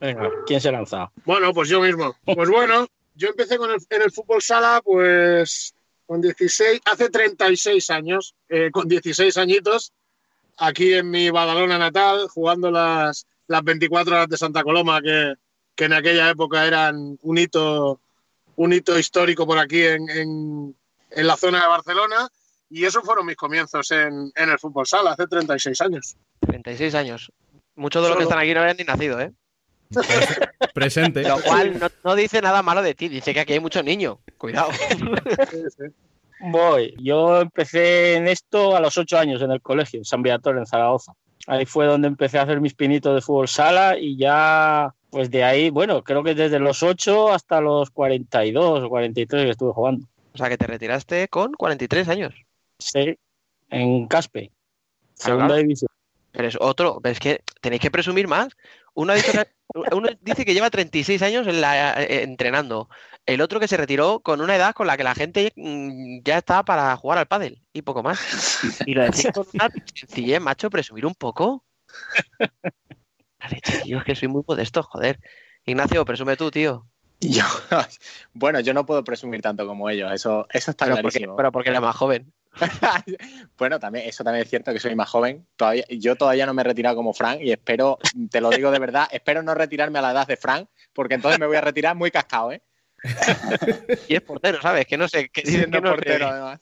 Venga, 0.00 0.30
¿quién 0.46 0.62
se 0.62 0.72
lanza? 0.72 1.10
Bueno, 1.26 1.52
pues 1.52 1.68
yo 1.68 1.82
mismo. 1.82 2.14
Pues 2.24 2.48
bueno, 2.48 2.86
yo 3.20 3.28
empecé 3.28 3.56
con 3.58 3.70
el- 3.70 3.80
en 3.90 4.02
el 4.02 4.10
fútbol 4.10 4.40
sala, 4.42 4.80
pues 4.84 5.74
con 6.06 6.20
16, 6.20 6.80
hace 6.86 7.08
36 7.10 7.90
años, 7.90 8.34
eh, 8.48 8.70
con 8.72 8.88
16 8.88 9.36
añitos, 9.36 9.92
aquí 10.56 10.94
en 10.94 11.10
mi 11.10 11.30
Badalona 11.30 11.78
natal, 11.78 12.28
jugando 12.28 12.70
las, 12.70 13.26
las 13.46 13.62
24 13.62 14.14
horas 14.14 14.28
de 14.28 14.36
Santa 14.36 14.62
Coloma, 14.62 15.00
que, 15.02 15.34
que 15.76 15.84
en 15.84 15.92
aquella 15.92 16.30
época 16.30 16.66
eran 16.66 17.18
un 17.22 17.38
hito, 17.38 18.00
un 18.56 18.72
hito 18.72 18.98
histórico 18.98 19.46
por 19.46 19.58
aquí 19.58 19.82
en, 19.82 20.08
en- 20.10 20.76
en 21.10 21.26
la 21.26 21.36
zona 21.36 21.60
de 21.62 21.68
Barcelona. 21.68 22.28
Y 22.72 22.84
esos 22.84 23.02
fueron 23.04 23.26
mis 23.26 23.36
comienzos 23.36 23.90
en, 23.90 24.30
en 24.34 24.48
el 24.50 24.58
fútbol 24.58 24.86
sala, 24.86 25.12
hace 25.12 25.26
36 25.26 25.80
años. 25.80 26.16
36 26.40 26.94
años. 26.94 27.32
Muchos 27.74 28.02
de 28.02 28.08
los 28.08 28.16
que 28.18 28.24
están 28.24 28.38
aquí 28.38 28.54
no 28.54 28.60
habían 28.60 28.76
ni 28.76 28.84
nacido, 28.84 29.20
¿eh? 29.20 29.32
Presente. 30.74 31.22
Lo 31.22 31.40
cual 31.40 31.78
no, 31.78 31.88
no 32.04 32.14
dice 32.14 32.40
nada 32.40 32.62
malo 32.62 32.82
de 32.82 32.94
ti, 32.94 33.08
dice 33.08 33.34
que 33.34 33.40
aquí 33.40 33.54
hay 33.54 33.60
muchos 33.60 33.84
niños. 33.84 34.18
Cuidado. 34.38 34.70
Voy. 36.40 36.94
Yo 36.98 37.40
empecé 37.40 38.14
en 38.14 38.26
esto 38.26 38.76
a 38.76 38.80
los 38.80 38.96
ocho 38.96 39.18
años 39.18 39.42
en 39.42 39.50
el 39.50 39.60
colegio, 39.60 39.98
en 39.98 40.04
San 40.04 40.22
Viator, 40.22 40.56
en 40.56 40.66
Zaragoza. 40.66 41.12
Ahí 41.46 41.66
fue 41.66 41.86
donde 41.86 42.08
empecé 42.08 42.38
a 42.38 42.42
hacer 42.42 42.60
mis 42.60 42.74
pinitos 42.74 43.14
de 43.14 43.20
fútbol 43.20 43.48
sala 43.48 43.98
y 43.98 44.16
ya, 44.16 44.94
pues 45.10 45.30
de 45.30 45.42
ahí, 45.44 45.70
bueno, 45.70 46.02
creo 46.02 46.22
que 46.22 46.34
desde 46.34 46.58
los 46.58 46.82
8 46.82 47.32
hasta 47.32 47.60
los 47.60 47.90
42 47.90 48.84
o 48.84 48.88
43 48.88 49.44
que 49.44 49.50
estuve 49.50 49.72
jugando. 49.72 50.06
O 50.32 50.38
sea, 50.38 50.48
que 50.48 50.58
te 50.58 50.66
retiraste 50.66 51.28
con 51.28 51.52
43 51.52 52.08
años. 52.08 52.34
Sí, 52.78 53.18
en 53.68 54.06
Caspe, 54.06 54.50
segunda 55.14 55.56
división. 55.56 55.89
Pero 56.32 56.48
es 56.48 56.56
otro, 56.60 57.00
pero 57.02 57.12
es 57.12 57.20
que 57.20 57.42
tenéis 57.60 57.82
que 57.82 57.90
presumir 57.90 58.28
más. 58.28 58.48
Uno, 58.94 59.12
ha 59.12 59.16
dicho 59.16 59.32
que- 59.32 59.48
uno 59.94 60.08
dice 60.20 60.44
que 60.44 60.54
lleva 60.54 60.70
36 60.70 61.22
años 61.22 61.46
en 61.46 61.60
la- 61.60 62.02
eh, 62.02 62.22
entrenando. 62.22 62.88
El 63.26 63.40
otro 63.40 63.60
que 63.60 63.68
se 63.68 63.76
retiró 63.76 64.20
con 64.20 64.40
una 64.40 64.56
edad 64.56 64.74
con 64.74 64.86
la 64.86 64.96
que 64.96 65.04
la 65.04 65.14
gente 65.14 65.52
mm, 65.56 66.20
ya 66.24 66.38
está 66.38 66.64
para 66.64 66.96
jugar 66.96 67.18
al 67.18 67.26
pádel 67.26 67.62
y 67.72 67.82
poco 67.82 68.02
más. 68.02 68.18
Y 68.86 68.94
lo 68.94 69.02
decís 69.04 69.26
con 69.32 69.46
una 69.54 69.68
sencillez, 69.94 70.40
macho, 70.40 70.70
presumir 70.70 71.06
un 71.06 71.14
poco. 71.14 71.64
La 73.38 73.48
leche, 73.48 73.80
tío, 73.82 73.98
es 73.98 74.04
que 74.04 74.14
soy 74.14 74.28
muy 74.28 74.42
modesto, 74.46 74.82
joder. 74.82 75.18
Ignacio, 75.64 76.04
presume 76.04 76.36
tú, 76.36 76.50
tío. 76.50 76.86
Yo, 77.20 77.44
bueno, 78.32 78.60
yo 78.60 78.72
no 78.74 78.86
puedo 78.86 79.04
presumir 79.04 79.42
tanto 79.42 79.66
como 79.66 79.90
ellos, 79.90 80.10
eso, 80.12 80.46
eso 80.52 80.70
está 80.70 80.86
Pero 80.86 80.96
porque, 81.02 81.18
clarísimo. 81.18 81.36
pero 81.36 81.52
porque 81.52 81.68
eres 81.70 81.80
más 81.82 81.96
joven. 81.96 82.32
Bueno, 83.58 83.78
también, 83.78 84.08
eso 84.08 84.24
también 84.24 84.42
es 84.44 84.50
cierto 84.50 84.72
que 84.72 84.80
soy 84.80 84.94
más 84.94 85.08
joven. 85.08 85.46
Todavía, 85.56 85.84
yo 85.90 86.16
todavía 86.16 86.46
no 86.46 86.54
me 86.54 86.62
he 86.62 86.64
retirado 86.64 86.96
como 86.96 87.12
Frank 87.12 87.40
y 87.42 87.52
espero, 87.52 87.98
te 88.30 88.40
lo 88.40 88.50
digo 88.50 88.70
de 88.70 88.78
verdad, 88.78 89.08
espero 89.12 89.42
no 89.42 89.54
retirarme 89.54 89.98
a 89.98 90.02
la 90.02 90.12
edad 90.12 90.26
de 90.26 90.36
Frank, 90.36 90.68
porque 90.92 91.14
entonces 91.14 91.38
me 91.38 91.46
voy 91.46 91.56
a 91.56 91.60
retirar 91.60 91.94
muy 91.96 92.10
cascado, 92.10 92.52
¿eh? 92.52 92.62
Y 94.08 94.14
es 94.14 94.20
portero, 94.22 94.60
¿sabes? 94.60 94.86
Que 94.86 94.96
no 94.98 95.08
sé. 95.08 95.28
Que 95.30 95.42
Siendo 95.42 95.78
que 95.78 95.82
no 95.82 95.88
sé. 95.90 95.94
portero, 95.94 96.26
además. 96.28 96.60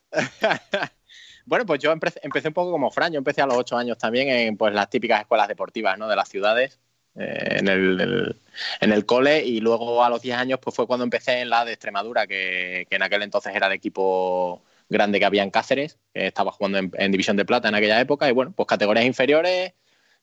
bueno, 1.47 1.67
pues 1.67 1.81
yo 1.81 1.91
empecé, 1.91 2.21
empecé 2.23 2.49
un 2.49 2.55
poco 2.55 2.71
como 2.71 2.91
Fran. 2.91 3.13
Yo 3.13 3.19
empecé 3.19 3.43
a 3.43 3.47
los 3.47 3.57
ocho 3.57 3.77
años 3.77 3.99
también 3.99 4.29
en 4.29 4.57
pues, 4.57 4.73
las 4.75 4.89
típicas 4.91 5.21
escuelas 5.21 5.49
deportivas 5.49 5.99
¿no? 5.99 6.07
de 6.07 6.15
las 6.17 6.29
ciudades, 6.29 6.79
eh, 7.17 7.57
en, 7.59 7.69
el, 7.69 8.01
el- 8.01 8.37
en 8.81 8.93
el 8.93 9.05
cole. 9.07 9.45
Y 9.45 9.61
luego 9.61 10.05
a 10.05 10.11
los 10.11 10.23
10 10.23 10.37
años 10.37 10.61
pues, 10.63 10.77
fue 10.77 10.87
cuando 10.87 11.03
empecé 11.05 11.41
en 11.41 11.51
la 11.51 11.65
de 11.65 11.73
Extremadura, 11.73 12.27
que, 12.27 12.87
que 12.89 12.97
en 12.97 13.03
aquel 13.03 13.23
entonces 13.23 13.53
era 13.55 13.67
el 13.67 13.73
equipo 13.73 14.63
grande 14.89 15.19
que 15.19 15.25
había 15.25 15.43
en 15.43 15.51
Cáceres, 15.51 15.99
que 16.13 16.27
estaba 16.27 16.53
jugando 16.53 16.79
en, 16.79 16.91
en 16.95 17.13
División 17.13 17.37
de 17.37 17.45
Plata 17.45 17.69
en 17.69 17.75
aquella 17.75 18.01
época. 18.01 18.29
Y 18.29 18.33
bueno, 18.33 18.53
pues 18.57 18.67
categorías 18.67 19.07
inferiores, 19.07 19.75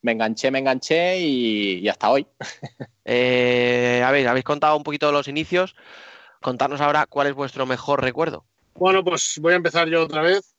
me 0.01 0.11
enganché, 0.11 0.51
me 0.51 0.59
enganché 0.59 1.19
y, 1.19 1.79
y 1.79 1.89
hasta 1.89 2.09
hoy. 2.09 2.27
Eh, 3.07 4.01
a 4.03 4.09
ver, 4.09 4.27
habéis 4.27 4.45
contado 4.45 4.75
un 4.75 4.81
poquito 4.81 5.11
los 5.11 5.27
inicios. 5.27 5.75
Contarnos 6.41 6.81
ahora 6.81 7.05
cuál 7.05 7.27
es 7.27 7.35
vuestro 7.35 7.67
mejor 7.67 8.01
recuerdo. 8.01 8.45
Bueno, 8.73 9.03
pues 9.03 9.37
voy 9.39 9.53
a 9.53 9.57
empezar 9.57 9.87
yo 9.87 10.01
otra 10.01 10.23
vez. 10.23 10.55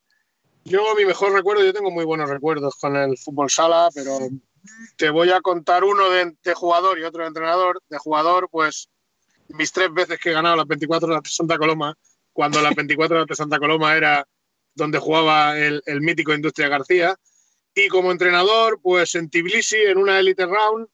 Yo, 0.65 0.95
mi 0.95 1.05
mejor 1.05 1.33
recuerdo, 1.33 1.65
yo 1.65 1.73
tengo 1.73 1.91
muy 1.91 2.05
buenos 2.05 2.31
recuerdos 2.31 2.77
con 2.77 2.95
el 2.95 3.19
fútbol 3.19 3.51
sala, 3.51 3.89
pero 3.93 4.19
te 4.97 5.11
voy 5.11 5.33
a 5.33 5.41
contar 5.41 5.83
uno 5.83 6.09
de, 6.09 6.37
de 6.41 6.55
jugador 6.55 7.01
y 7.01 7.03
otro 7.03 7.23
de 7.23 7.29
entrenador. 7.29 7.83
De 7.89 7.99
jugador, 7.99 8.49
pues 8.49 8.89
mis 9.49 9.73
tres 9.73 9.93
veces 9.93 10.21
que 10.21 10.31
he 10.31 10.35
ganado 10.35 10.55
las 10.55 10.69
24 10.69 11.09
horas 11.09 11.23
de 11.25 11.31
Santa 11.31 11.59
Coloma, 11.59 11.97
cuando 12.37 12.61
las 12.61 12.74
24 12.74 13.16
horas 13.16 13.26
de 13.26 13.34
Santa 13.34 13.59
Coloma 13.59 13.97
era 13.97 14.28
donde 14.74 14.99
jugaba 14.99 15.59
el, 15.59 15.82
el 15.87 16.03
mítico 16.03 16.34
Industria 16.34 16.68
García. 16.68 17.16
Y 17.74 17.89
como 17.89 18.12
entrenador, 18.12 18.78
pues 18.82 19.14
en 19.14 19.30
Tbilisi, 19.30 19.76
en 19.78 19.97
una 19.97 20.20
Elite 20.20 20.45
Round, 20.45 20.87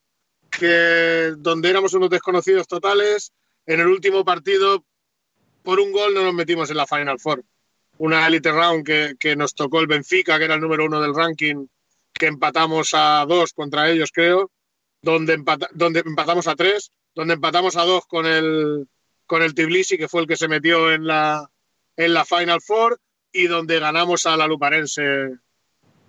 que, 0.48 1.34
donde 1.36 1.68
éramos 1.68 1.92
unos 1.94 2.08
desconocidos 2.10 2.68
totales. 2.68 3.32
En 3.66 3.80
el 3.80 3.88
último 3.88 4.24
partido, 4.24 4.84
por 5.64 5.80
un 5.80 5.90
gol 5.90 6.14
no 6.14 6.22
nos 6.22 6.32
metimos 6.32 6.70
en 6.70 6.76
la 6.76 6.86
Final 6.86 7.18
Four. 7.18 7.42
Una 7.98 8.24
Elite 8.28 8.52
Round 8.52 8.86
que, 8.86 9.14
que 9.18 9.34
nos 9.34 9.52
tocó 9.52 9.80
el 9.80 9.88
Benfica, 9.88 10.38
que 10.38 10.44
era 10.44 10.54
el 10.54 10.60
número 10.60 10.84
uno 10.84 11.00
del 11.00 11.12
ranking, 11.14 11.66
que 12.12 12.26
empatamos 12.26 12.90
a 12.94 13.26
dos 13.28 13.52
contra 13.52 13.90
ellos, 13.90 14.12
creo, 14.14 14.52
donde, 15.02 15.34
empata- 15.34 15.70
donde 15.72 16.04
empatamos 16.06 16.46
a 16.46 16.54
tres, 16.54 16.92
donde 17.16 17.34
empatamos 17.34 17.76
a 17.76 17.82
dos 17.84 18.06
con 18.06 18.26
el, 18.26 18.86
con 19.32 19.42
el 19.42 19.54
Tbilisi, 19.54 19.96
que 19.96 20.10
fue 20.10 20.20
el 20.20 20.26
que 20.26 20.36
se 20.36 20.46
metió 20.46 20.92
en 20.92 21.06
la, 21.06 21.48
en 21.96 22.12
la 22.12 22.26
Final 22.26 22.60
Four, 22.60 23.00
y 23.32 23.46
donde 23.46 23.78
ganamos 23.78 24.26
a 24.26 24.36
la 24.36 24.46
Luparense 24.46 25.38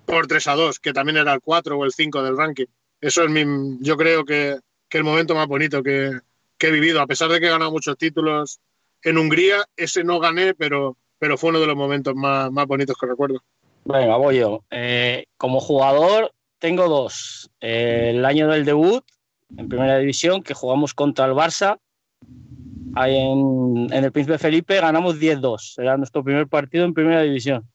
por 0.05 0.27
3 0.27 0.45
a 0.47 0.55
2, 0.55 0.79
que 0.79 0.91
también 0.91 1.15
era 1.15 1.31
el 1.31 1.39
4 1.39 1.77
o 1.77 1.85
el 1.85 1.93
5 1.93 2.21
del 2.21 2.35
ranking. 2.35 2.65
Eso 2.99 3.23
es 3.23 3.29
mi, 3.29 3.77
yo 3.79 3.95
creo 3.95 4.25
que, 4.25 4.57
que 4.89 4.97
el 4.97 5.05
momento 5.05 5.35
más 5.35 5.47
bonito 5.47 5.81
que, 5.81 6.19
he 6.59 6.71
vivido. 6.71 6.99
A 6.99 7.07
pesar 7.07 7.31
de 7.31 7.39
que 7.39 7.45
he 7.45 7.49
ganado 7.49 7.71
muchos 7.71 7.97
títulos 7.97 8.59
en 9.01 9.17
Hungría, 9.17 9.63
ese 9.77 10.03
no 10.03 10.19
gané, 10.19 10.53
pero, 10.53 10.97
pero 11.17 11.37
fue 11.37 11.51
uno 11.51 11.61
de 11.61 11.67
los 11.67 11.77
momentos 11.77 12.13
más, 12.15 12.51
más 12.51 12.67
bonitos 12.67 12.97
que 12.99 13.07
recuerdo. 13.07 13.41
Venga, 13.85 14.17
voy 14.17 14.39
yo. 14.39 14.65
Eh, 14.69 15.27
como 15.37 15.61
jugador 15.61 16.33
tengo 16.59 16.89
dos. 16.89 17.49
Eh, 17.61 18.11
el 18.15 18.25
año 18.25 18.49
del 18.49 18.65
debut 18.65 19.05
en 19.55 19.69
primera 19.69 19.97
división, 19.97 20.43
que 20.43 20.53
jugamos 20.53 20.93
contra 20.93 21.25
el 21.25 21.31
Barça. 21.31 21.79
Ahí 22.95 23.15
en, 23.17 23.87
en 23.91 24.03
el 24.03 24.11
Príncipe 24.11 24.37
Felipe 24.37 24.79
ganamos 24.79 25.19
10-2. 25.19 25.81
Era 25.81 25.97
nuestro 25.97 26.23
primer 26.23 26.47
partido 26.47 26.85
en 26.85 26.93
primera 26.93 27.21
división. 27.21 27.67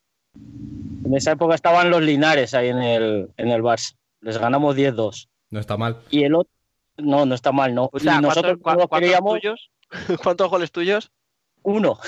En 1.04 1.14
esa 1.14 1.32
época 1.32 1.54
estaban 1.54 1.90
los 1.90 2.02
Linares 2.02 2.54
ahí 2.54 2.68
en 2.68 2.78
el, 2.78 3.28
en 3.36 3.48
el 3.50 3.62
Barça. 3.62 3.94
Les 4.20 4.38
ganamos 4.38 4.76
10-2. 4.76 5.28
No 5.50 5.60
está 5.60 5.76
mal. 5.76 5.98
Y 6.10 6.24
el 6.24 6.34
otro, 6.34 6.52
no, 6.98 7.24
no 7.26 7.34
está 7.34 7.50
mal, 7.52 7.74
no. 7.74 7.88
O 7.92 7.98
sea, 7.98 8.20
nosotros 8.20 8.58
¿cuántos- 8.60 8.86
cua- 8.86 8.86
todos 8.86 8.88
cuántos 8.88 9.00
queríamos 9.00 9.34
tuyos? 9.40 9.70
¿Cuántos 10.22 10.50
goles 10.50 10.70
tuyos? 10.70 11.10
Uno. 11.62 11.98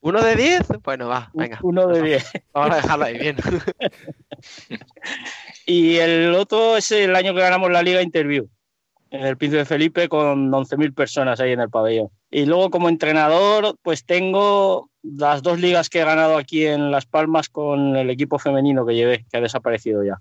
¿Uno 0.00 0.22
de 0.22 0.36
diez? 0.36 0.62
Bueno, 0.82 1.08
va, 1.08 1.30
venga. 1.32 1.58
Uno 1.62 1.86
de 1.86 2.02
diez. 2.02 2.30
Vamos 2.52 2.72
a 2.72 2.76
dejarlo 2.76 3.04
ahí 3.06 3.18
bien. 3.18 3.36
Y 5.66 5.96
el 5.96 6.34
otro 6.34 6.76
es 6.76 6.90
el 6.92 7.14
año 7.16 7.34
que 7.34 7.40
ganamos 7.40 7.70
la 7.70 7.82
Liga 7.82 8.02
Interview, 8.02 8.48
en 9.10 9.24
el 9.24 9.36
Príncipe 9.36 9.64
Felipe, 9.64 10.08
con 10.08 10.50
11.000 10.50 10.94
personas 10.94 11.40
ahí 11.40 11.52
en 11.52 11.60
el 11.60 11.70
pabellón. 11.70 12.10
Y 12.30 12.46
luego 12.46 12.70
como 12.70 12.88
entrenador, 12.88 13.76
pues 13.82 14.04
tengo 14.04 14.90
las 15.02 15.42
dos 15.42 15.60
ligas 15.60 15.88
que 15.88 16.00
he 16.00 16.04
ganado 16.04 16.36
aquí 16.36 16.66
en 16.66 16.90
Las 16.90 17.06
Palmas 17.06 17.48
con 17.48 17.96
el 17.96 18.10
equipo 18.10 18.38
femenino 18.38 18.84
que 18.84 18.94
llevé, 18.94 19.24
que 19.30 19.36
ha 19.36 19.40
desaparecido 19.40 20.04
ya. 20.04 20.20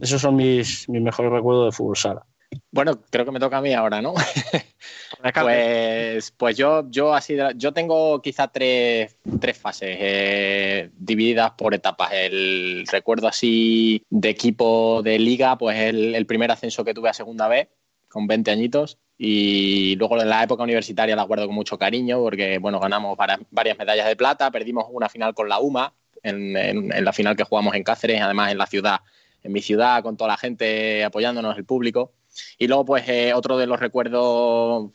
Esos 0.00 0.22
son 0.22 0.36
mis, 0.36 0.88
mis 0.88 1.02
mejores 1.02 1.32
recuerdos 1.32 1.66
de 1.66 1.76
fútbol 1.76 1.96
sala. 1.96 2.26
Bueno, 2.70 3.00
creo 3.10 3.24
que 3.24 3.30
me 3.30 3.40
toca 3.40 3.58
a 3.58 3.62
mí 3.62 3.72
ahora, 3.72 4.02
¿no? 4.02 4.14
pues, 5.34 6.32
pues 6.36 6.56
yo, 6.56 6.88
yo 6.90 7.14
así, 7.14 7.36
yo 7.56 7.72
tengo 7.72 8.20
quizá 8.20 8.48
tres, 8.48 9.16
tres 9.40 9.58
fases 9.58 9.96
eh, 10.00 10.90
divididas 10.96 11.52
por 11.52 11.74
etapas. 11.74 12.12
El 12.12 12.86
recuerdo 12.90 13.28
así 13.28 14.04
de 14.10 14.30
equipo 14.30 15.02
de 15.02 15.18
liga, 15.18 15.56
pues 15.56 15.78
el, 15.78 16.14
el 16.14 16.26
primer 16.26 16.50
ascenso 16.50 16.84
que 16.84 16.94
tuve 16.94 17.08
a 17.08 17.14
segunda 17.14 17.48
vez, 17.48 17.68
con 18.12 18.26
20 18.26 18.50
añitos. 18.50 18.98
Y 19.18 19.96
luego 19.96 20.20
en 20.20 20.28
la 20.28 20.42
época 20.42 20.62
universitaria 20.62 21.16
la 21.16 21.22
guardo 21.22 21.46
con 21.46 21.54
mucho 21.54 21.78
cariño 21.78 22.18
porque, 22.20 22.58
bueno, 22.58 22.78
ganamos 22.80 23.16
varias, 23.16 23.78
medallas 23.78 24.06
de 24.06 24.16
plata, 24.16 24.50
perdimos 24.50 24.86
una 24.90 25.08
final 25.08 25.34
con 25.34 25.48
la 25.48 25.60
UMA, 25.60 25.94
en, 26.22 27.04
la 27.04 27.12
final 27.12 27.36
que 27.36 27.44
jugamos 27.44 27.74
en 27.74 27.84
Cáceres, 27.84 28.20
además 28.20 28.52
en 28.52 28.58
la 28.58 28.66
ciudad, 28.66 29.00
en 29.42 29.52
mi 29.52 29.62
ciudad, 29.62 30.02
con 30.02 30.16
toda 30.16 30.28
la 30.28 30.36
gente 30.36 31.04
apoyándonos, 31.04 31.56
el 31.56 31.64
público. 31.64 32.12
Y 32.58 32.66
luego, 32.66 32.84
pues, 32.84 33.08
eh, 33.08 33.32
otro 33.34 33.58
de 33.58 33.66
los 33.66 33.80
recuerdos, 33.80 34.90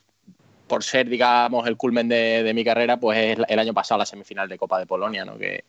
por 0.66 0.84
ser, 0.84 1.08
digamos, 1.08 1.66
el 1.66 1.76
culmen 1.76 2.08
de, 2.08 2.52
mi 2.54 2.64
carrera, 2.64 2.98
pues 2.98 3.18
es 3.18 3.38
el 3.48 3.58
año 3.58 3.74
pasado 3.74 3.98
la 3.98 4.06
semifinal 4.06 4.48
de 4.48 4.58
Copa 4.58 4.78
de 4.78 4.86
Polonia, 4.86 5.24
¿no? 5.24 5.38
Que, 5.38 5.64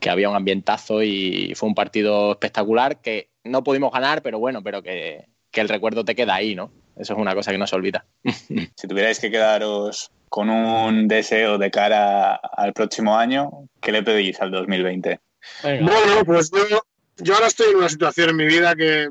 que 0.00 0.10
había 0.10 0.30
un 0.30 0.36
ambientazo 0.36 1.02
y 1.02 1.54
fue 1.54 1.68
un 1.68 1.74
partido 1.74 2.32
espectacular 2.32 3.00
que 3.00 3.30
no 3.44 3.62
pudimos 3.62 3.92
ganar, 3.92 4.22
pero 4.22 4.38
bueno, 4.38 4.62
pero 4.62 4.82
que, 4.82 5.26
que 5.52 5.60
el 5.60 5.68
recuerdo 5.68 6.04
te 6.04 6.16
queda 6.16 6.34
ahí, 6.34 6.56
¿no? 6.56 6.72
Eso 6.96 7.12
es 7.12 7.18
una 7.18 7.34
cosa 7.34 7.52
que 7.52 7.58
no 7.58 7.66
se 7.66 7.76
olvida. 7.76 8.04
Si 8.76 8.88
tuvierais 8.88 9.20
que 9.20 9.30
quedaros 9.30 10.10
con 10.28 10.50
un 10.50 11.06
deseo 11.08 11.58
de 11.58 11.70
cara 11.70 12.34
al 12.34 12.72
próximo 12.72 13.16
año, 13.16 13.68
¿qué 13.80 13.92
le 13.92 14.02
pedís 14.02 14.40
al 14.40 14.50
2020? 14.50 15.20
Bueno, 15.62 16.24
pues 16.24 16.50
yo, 16.50 16.80
yo 17.18 17.34
ahora 17.34 17.48
estoy 17.48 17.70
en 17.70 17.76
una 17.76 17.88
situación 17.88 18.30
en 18.30 18.36
mi 18.36 18.46
vida 18.46 18.74
que, 18.74 19.10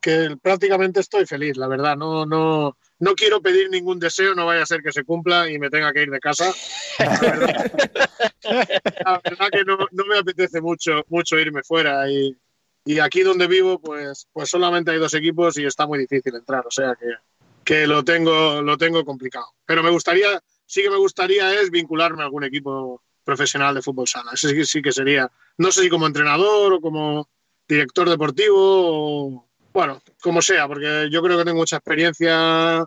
que 0.00 0.36
prácticamente 0.40 1.00
estoy 1.00 1.26
feliz, 1.26 1.56
la 1.56 1.66
verdad. 1.66 1.96
No, 1.96 2.24
no, 2.24 2.76
no 3.00 3.14
quiero 3.14 3.42
pedir 3.42 3.68
ningún 3.70 3.98
deseo, 3.98 4.34
no 4.34 4.46
vaya 4.46 4.62
a 4.62 4.66
ser 4.66 4.82
que 4.82 4.92
se 4.92 5.04
cumpla 5.04 5.50
y 5.50 5.58
me 5.58 5.70
tenga 5.70 5.92
que 5.92 6.02
ir 6.02 6.10
de 6.10 6.20
casa. 6.20 6.52
La 6.98 7.18
verdad, 7.18 7.72
la 9.04 9.20
verdad 9.24 9.48
que 9.50 9.64
no, 9.64 9.78
no 9.90 10.04
me 10.06 10.18
apetece 10.18 10.60
mucho, 10.60 11.02
mucho 11.08 11.38
irme 11.38 11.62
fuera 11.64 12.08
y, 12.08 12.36
y 12.84 12.98
aquí 12.98 13.22
donde 13.22 13.46
vivo, 13.46 13.78
pues, 13.80 14.28
pues 14.32 14.50
solamente 14.50 14.90
hay 14.90 14.98
dos 14.98 15.14
equipos 15.14 15.56
y 15.58 15.64
está 15.64 15.86
muy 15.86 15.98
difícil 15.98 16.34
entrar, 16.34 16.66
o 16.66 16.70
sea 16.70 16.94
que, 16.94 17.06
que 17.64 17.86
lo 17.86 18.04
tengo, 18.04 18.60
lo 18.62 18.76
tengo 18.76 19.04
complicado. 19.04 19.46
Pero 19.64 19.82
me 19.82 19.90
gustaría, 19.90 20.42
sí 20.66 20.82
que 20.82 20.90
me 20.90 20.98
gustaría 20.98 21.60
es 21.60 21.70
vincularme 21.70 22.22
a 22.22 22.26
algún 22.26 22.44
equipo 22.44 23.02
profesional 23.24 23.74
de 23.74 23.82
fútbol 23.82 24.06
sala. 24.06 24.32
Ese 24.34 24.50
sí, 24.50 24.64
sí 24.66 24.82
que 24.82 24.92
sería, 24.92 25.30
no 25.56 25.72
sé 25.72 25.82
si 25.82 25.88
como 25.88 26.06
entrenador 26.06 26.74
o 26.74 26.80
como 26.80 27.28
director 27.66 28.08
deportivo 28.08 28.56
o, 28.58 29.48
bueno, 29.72 30.02
como 30.22 30.42
sea, 30.42 30.68
porque 30.68 31.08
yo 31.10 31.22
creo 31.22 31.38
que 31.38 31.44
tengo 31.44 31.58
mucha 31.58 31.76
experiencia, 31.76 32.84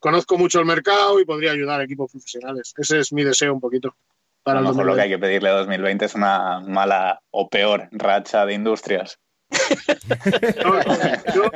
conozco 0.00 0.36
mucho 0.36 0.58
el 0.58 0.66
mercado 0.66 1.20
y 1.20 1.24
podría 1.24 1.52
ayudar 1.52 1.80
a 1.80 1.84
equipos 1.84 2.10
profesionales. 2.10 2.74
Ese 2.76 2.98
es 2.98 3.12
mi 3.12 3.22
deseo 3.22 3.54
un 3.54 3.60
poquito. 3.60 3.90
A 3.90 3.94
Para 4.42 4.60
lo 4.60 4.70
el 4.70 4.74
mejor 4.74 4.86
lo 4.86 4.94
que 4.96 5.02
2020. 5.02 5.02
hay 5.02 5.08
que 5.10 5.18
pedirle 5.18 5.48
a 5.50 5.58
2020 5.58 6.04
es 6.04 6.14
una 6.14 6.60
mala 6.60 7.20
o 7.30 7.48
peor 7.48 7.88
racha 7.92 8.44
de 8.44 8.54
industrias. 8.54 9.18
Yo, 11.34 11.50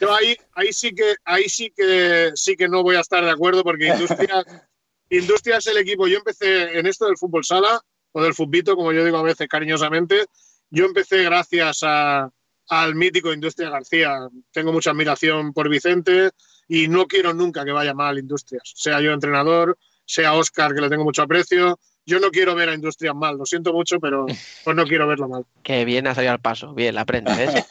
yo 0.00 0.14
ahí, 0.14 0.36
ahí 0.54 0.72
sí 0.72 0.94
que 0.94 1.14
ahí 1.24 1.48
sí 1.48 1.72
que 1.74 2.32
sí 2.34 2.56
que 2.56 2.68
no 2.68 2.82
voy 2.82 2.96
a 2.96 3.00
estar 3.00 3.24
de 3.24 3.30
acuerdo 3.30 3.62
porque 3.62 3.88
Industria, 3.88 4.44
Industria 5.10 5.58
es 5.58 5.66
el 5.66 5.76
equipo. 5.76 6.06
Yo 6.06 6.18
empecé 6.18 6.78
en 6.78 6.86
esto 6.86 7.06
del 7.06 7.18
fútbol 7.18 7.44
sala 7.44 7.80
o 8.12 8.22
del 8.22 8.34
futbito, 8.34 8.76
como 8.76 8.92
yo 8.92 9.04
digo 9.04 9.18
a 9.18 9.22
veces 9.22 9.48
cariñosamente. 9.48 10.26
Yo 10.70 10.86
empecé 10.86 11.22
gracias 11.22 11.80
a, 11.82 12.30
al 12.68 12.94
mítico 12.94 13.32
Industria 13.32 13.70
García. 13.70 14.28
Tengo 14.52 14.72
mucha 14.72 14.90
admiración 14.90 15.52
por 15.52 15.68
Vicente 15.68 16.30
y 16.68 16.88
no 16.88 17.06
quiero 17.06 17.34
nunca 17.34 17.64
que 17.64 17.72
vaya 17.72 17.94
mal 17.94 18.18
Industrias. 18.18 18.72
Sea 18.74 19.00
yo 19.00 19.12
entrenador, 19.12 19.78
sea 20.04 20.34
Oscar, 20.34 20.74
que 20.74 20.80
le 20.80 20.88
tengo 20.88 21.04
mucho 21.04 21.22
aprecio. 21.22 21.78
Yo 22.06 22.20
no 22.20 22.30
quiero 22.30 22.54
ver 22.54 22.68
a 22.68 22.74
Industrias 22.74 23.14
mal, 23.14 23.38
lo 23.38 23.46
siento 23.46 23.72
mucho, 23.72 23.98
pero 23.98 24.26
pues 24.26 24.76
no 24.76 24.84
quiero 24.84 25.06
verlo 25.06 25.28
mal. 25.28 25.46
Que 25.62 25.84
bien 25.84 26.06
ha 26.06 26.14
salido 26.14 26.32
al 26.32 26.40
paso. 26.40 26.74
Bien, 26.74 26.94
la 26.94 27.02
aprendes, 27.02 27.36
¿ves? 27.36 27.68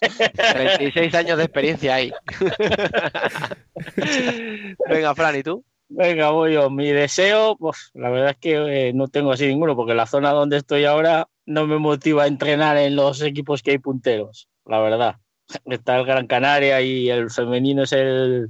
36 0.53 1.13
años 1.13 1.37
de 1.37 1.43
experiencia 1.43 1.95
ahí. 1.95 2.11
Venga, 4.89 5.13
Fran, 5.13 5.35
¿y 5.35 5.43
tú? 5.43 5.63
Venga, 5.89 6.31
voy 6.31 6.53
yo. 6.53 6.71
Mi 6.71 6.91
deseo, 6.91 7.55
pues 7.57 7.91
la 7.93 8.09
verdad 8.09 8.31
es 8.31 8.37
que 8.37 8.87
eh, 8.87 8.93
no 8.93 9.07
tengo 9.07 9.31
así 9.31 9.45
ninguno, 9.45 9.75
porque 9.75 9.93
la 9.93 10.07
zona 10.07 10.31
donde 10.31 10.57
estoy 10.57 10.85
ahora 10.85 11.27
no 11.45 11.67
me 11.67 11.77
motiva 11.77 12.23
a 12.23 12.27
entrenar 12.27 12.77
en 12.77 12.95
los 12.95 13.21
equipos 13.21 13.61
que 13.61 13.71
hay 13.71 13.77
punteros, 13.77 14.49
la 14.65 14.79
verdad. 14.79 15.17
Está 15.65 15.99
el 15.99 16.05
Gran 16.05 16.25
Canaria 16.25 16.81
y 16.81 17.11
el 17.11 17.29
femenino 17.29 17.83
es 17.83 17.91
el, 17.91 18.49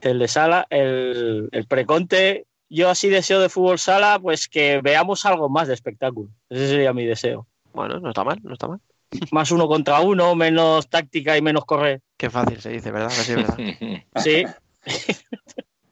el 0.00 0.18
de 0.18 0.28
sala, 0.28 0.66
el, 0.70 1.50
el 1.52 1.66
preconte. 1.66 2.46
Yo 2.68 2.90
así 2.90 3.08
deseo 3.08 3.40
de 3.40 3.48
fútbol 3.48 3.78
sala, 3.78 4.18
pues 4.20 4.48
que 4.48 4.80
veamos 4.82 5.24
algo 5.24 5.48
más 5.48 5.68
de 5.68 5.74
espectáculo. 5.74 6.30
Ese 6.50 6.68
sería 6.68 6.92
mi 6.92 7.06
deseo. 7.06 7.46
Bueno, 7.72 7.98
no 8.00 8.10
está 8.10 8.24
mal, 8.24 8.38
no 8.42 8.52
está 8.52 8.68
mal. 8.68 8.80
Más 9.32 9.50
uno 9.50 9.68
contra 9.68 10.00
uno, 10.00 10.34
menos 10.34 10.88
táctica 10.90 11.36
y 11.38 11.40
menos 11.40 11.64
correr. 11.64 12.02
Qué 12.18 12.28
fácil 12.28 12.60
se 12.60 12.68
dice, 12.70 12.90
¿verdad? 12.90 13.10
Sí, 13.10 13.34
¿verdad? 13.34 13.56
Sí. 14.16 14.44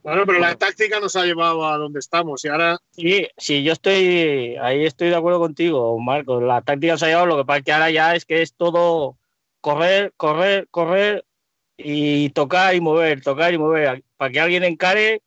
Bueno, 0.07 0.23
pero 0.25 0.39
la 0.39 0.55
táctica 0.55 1.01
nos 1.01 1.17
ha 1.17 1.25
llevado 1.25 1.67
a 1.67 1.79
donde 1.79 1.99
estamos 1.99 2.45
y 2.45 2.49
ahora 2.49 2.79
Sí, 2.93 3.27
sí, 3.37 3.65
yo 3.65 3.73
estoy 3.73 4.55
ahí 4.63 4.85
estoy 4.85 5.09
de 5.09 5.17
acuerdo 5.17 5.41
contigo, 5.41 5.99
Marcos. 5.99 6.45
La 6.45 6.63
táctica 6.63 6.97
se 6.97 7.07
ha 7.07 7.09
llevado, 7.09 7.27
lo 7.27 7.37
que 7.39 7.45
pasa 7.45 7.59
es 7.59 7.65
que 7.65 7.73
ahora 7.73 7.91
ya 7.91 8.15
es 8.15 8.25
que 8.25 8.41
es 8.41 8.55
todo 8.55 9.19
correr, 9.61 10.15
correr, 10.17 10.69
correr 10.71 11.25
y 11.77 12.31
tocar 12.31 12.77
y 12.77 12.81
mover, 12.81 13.21
tocar 13.21 13.53
y 13.53 13.59
mover. 13.59 14.05
Para 14.17 14.31
que 14.31 14.39
alguien 14.39 14.63
encare, 14.63 15.23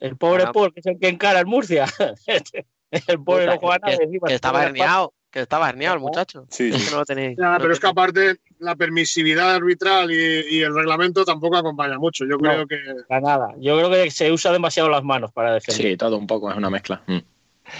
el 0.00 0.16
pobre. 0.16 0.44
Paul, 0.52 0.72
que 0.72 0.80
es 0.80 0.86
el 0.86 0.98
que 0.98 1.08
encara 1.08 1.40
el 1.40 1.46
Murcia. 1.46 1.86
el 2.90 3.22
pobre 3.22 3.46
no 3.46 3.58
juega 3.58 3.78
nada. 3.78 3.98
que, 4.26 4.34
estaba 4.34 4.64
herniado, 4.64 5.14
que 5.30 5.40
estaba 5.40 5.68
herniado 5.68 5.94
el 5.96 6.00
muchacho. 6.00 6.46
Sí, 6.50 6.70
Es 6.74 6.84
que 6.86 6.90
no 6.90 6.98
lo 6.98 7.04
tenéis. 7.04 7.36
Ya, 7.38 7.52
no 7.52 7.58
pero 7.58 7.72
es 7.72 7.80
que 7.80 7.86
aparte 7.86 8.36
la 8.58 8.74
permisividad 8.76 9.54
arbitral 9.54 10.10
y, 10.10 10.56
y 10.56 10.62
el 10.62 10.74
reglamento 10.74 11.24
tampoco 11.24 11.56
acompaña 11.56 11.98
mucho. 11.98 12.24
Yo 12.26 12.38
creo 12.38 12.58
No. 12.60 12.66
que 12.66 12.78
Para 13.08 13.20
nada. 13.20 13.54
Yo 13.58 13.76
creo 13.78 13.90
que 13.90 14.10
se 14.10 14.32
usa 14.32 14.52
demasiado 14.52 14.88
las 14.88 15.04
manos 15.04 15.30
para 15.32 15.54
defender. 15.54 15.92
Sí, 15.92 15.96
todo 15.96 16.16
un 16.18 16.26
poco, 16.26 16.50
es 16.50 16.56
una 16.56 16.70
mezcla. 16.70 17.02
Mm. 17.06 17.18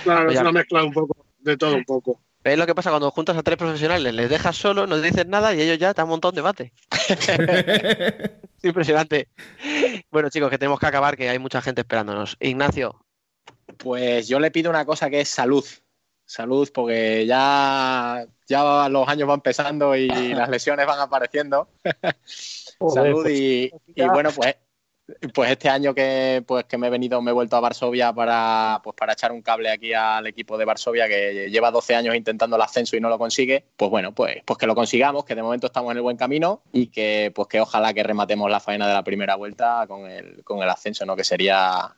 claro, 0.05 0.23
es 0.31 0.37
Oye, 0.37 0.41
una 0.41 0.53
mezcla 0.53 0.85
un 0.85 0.93
poco 0.93 1.27
de 1.41 1.57
todo 1.57 1.75
un 1.75 1.85
poco. 1.85 2.21
¿Ves 2.43 2.57
lo 2.57 2.67
que 2.67 2.75
pasa 2.75 2.91
cuando 2.91 3.11
juntas 3.11 3.37
a 3.37 3.43
tres 3.43 3.59
profesionales? 3.59 4.15
Les 4.15 4.31
dejas 4.31 4.57
solo, 4.57 4.87
no 4.87 4.99
dices 4.99 5.27
nada 5.27 5.55
y 5.55 5.61
ellos 5.61 5.79
ya 5.79 5.93
te 5.93 6.01
han 6.01 6.09
montado 6.09 6.31
un 6.31 6.37
debate. 6.37 6.73
Es 8.63 8.65
Impresionante. 8.65 9.29
Bueno, 10.11 10.29
chicos, 10.29 10.51
que 10.51 10.59
tenemos 10.59 10.79
que 10.79 10.87
acabar, 10.87 11.17
que 11.17 11.29
hay 11.29 11.39
mucha 11.39 11.63
gente 11.63 11.81
esperándonos. 11.81 12.37
Ignacio, 12.41 13.05
Pues 13.79 14.29
yo 14.29 14.39
le 14.39 14.51
pido 14.51 14.71
una 14.71 14.85
cosa 14.85 15.09
que 15.09 15.21
es 15.21 15.29
salud. 15.29 15.65
Salud, 16.27 16.71
porque 16.73 17.27
ya, 17.27 18.25
ya 18.47 18.89
los 18.89 19.09
años 19.09 19.29
van 19.29 19.41
pesando 19.41 19.97
y 19.97 20.09
las 20.09 20.49
lesiones 20.49 20.87
van 20.87 21.01
apareciendo. 21.01 21.69
Joder, 22.79 23.05
Salud 23.05 23.23
pues, 23.23 23.35
y, 23.35 23.73
y 23.95 24.09
bueno, 24.09 24.31
pues, 24.31 24.57
pues 25.35 25.51
este 25.51 25.69
año 25.69 25.95
que, 25.95 26.43
pues, 26.47 26.65
que 26.65 26.79
me 26.79 26.87
he 26.87 26.91
venido, 26.91 27.21
me 27.23 27.31
he 27.31 27.35
vuelto 27.35 27.57
a 27.57 27.61
Varsovia 27.61 28.13
para, 28.13 28.81
pues, 28.83 28.97
para 28.97 29.13
echar 29.13 29.33
un 29.33 29.43
cable 29.43 29.71
aquí 29.71 29.93
al 29.93 30.27
equipo 30.27 30.59
de 30.59 30.65
Varsovia 30.65 31.09
que 31.09 31.49
lleva 31.51 31.71
12 31.71 31.95
años 31.95 32.15
intentando 32.15 32.57
el 32.57 32.63
ascenso 32.63 32.97
y 32.97 33.01
no 33.01 33.09
lo 33.09 33.19
consigue. 33.19 33.65
Pues 33.77 33.91
bueno, 33.91 34.13
pues, 34.13 34.43
pues 34.45 34.59
que 34.59 34.67
lo 34.67 34.75
consigamos, 34.75 35.25
que 35.25 35.35
de 35.35 35.43
momento 35.43 35.67
estamos 35.67 35.91
en 35.93 35.99
el 35.99 36.03
buen 36.03 36.17
camino 36.17 36.63
y 36.73 36.89
que, 36.89 37.33
pues 37.35 37.49
que 37.49 37.61
ojalá 37.61 37.93
que 37.95 38.03
rematemos 38.03 38.51
la 38.51 38.61
faena 38.61 38.87
de 38.87 38.95
la 38.95 39.05
primera 39.05 39.37
vuelta 39.37 39.85
con 39.89 40.07
el, 40.11 40.43
con 40.45 40.63
el 40.63 40.69
ascenso, 40.69 41.07
¿no? 41.07 41.17
Que 41.17 41.25
sería, 41.25 41.95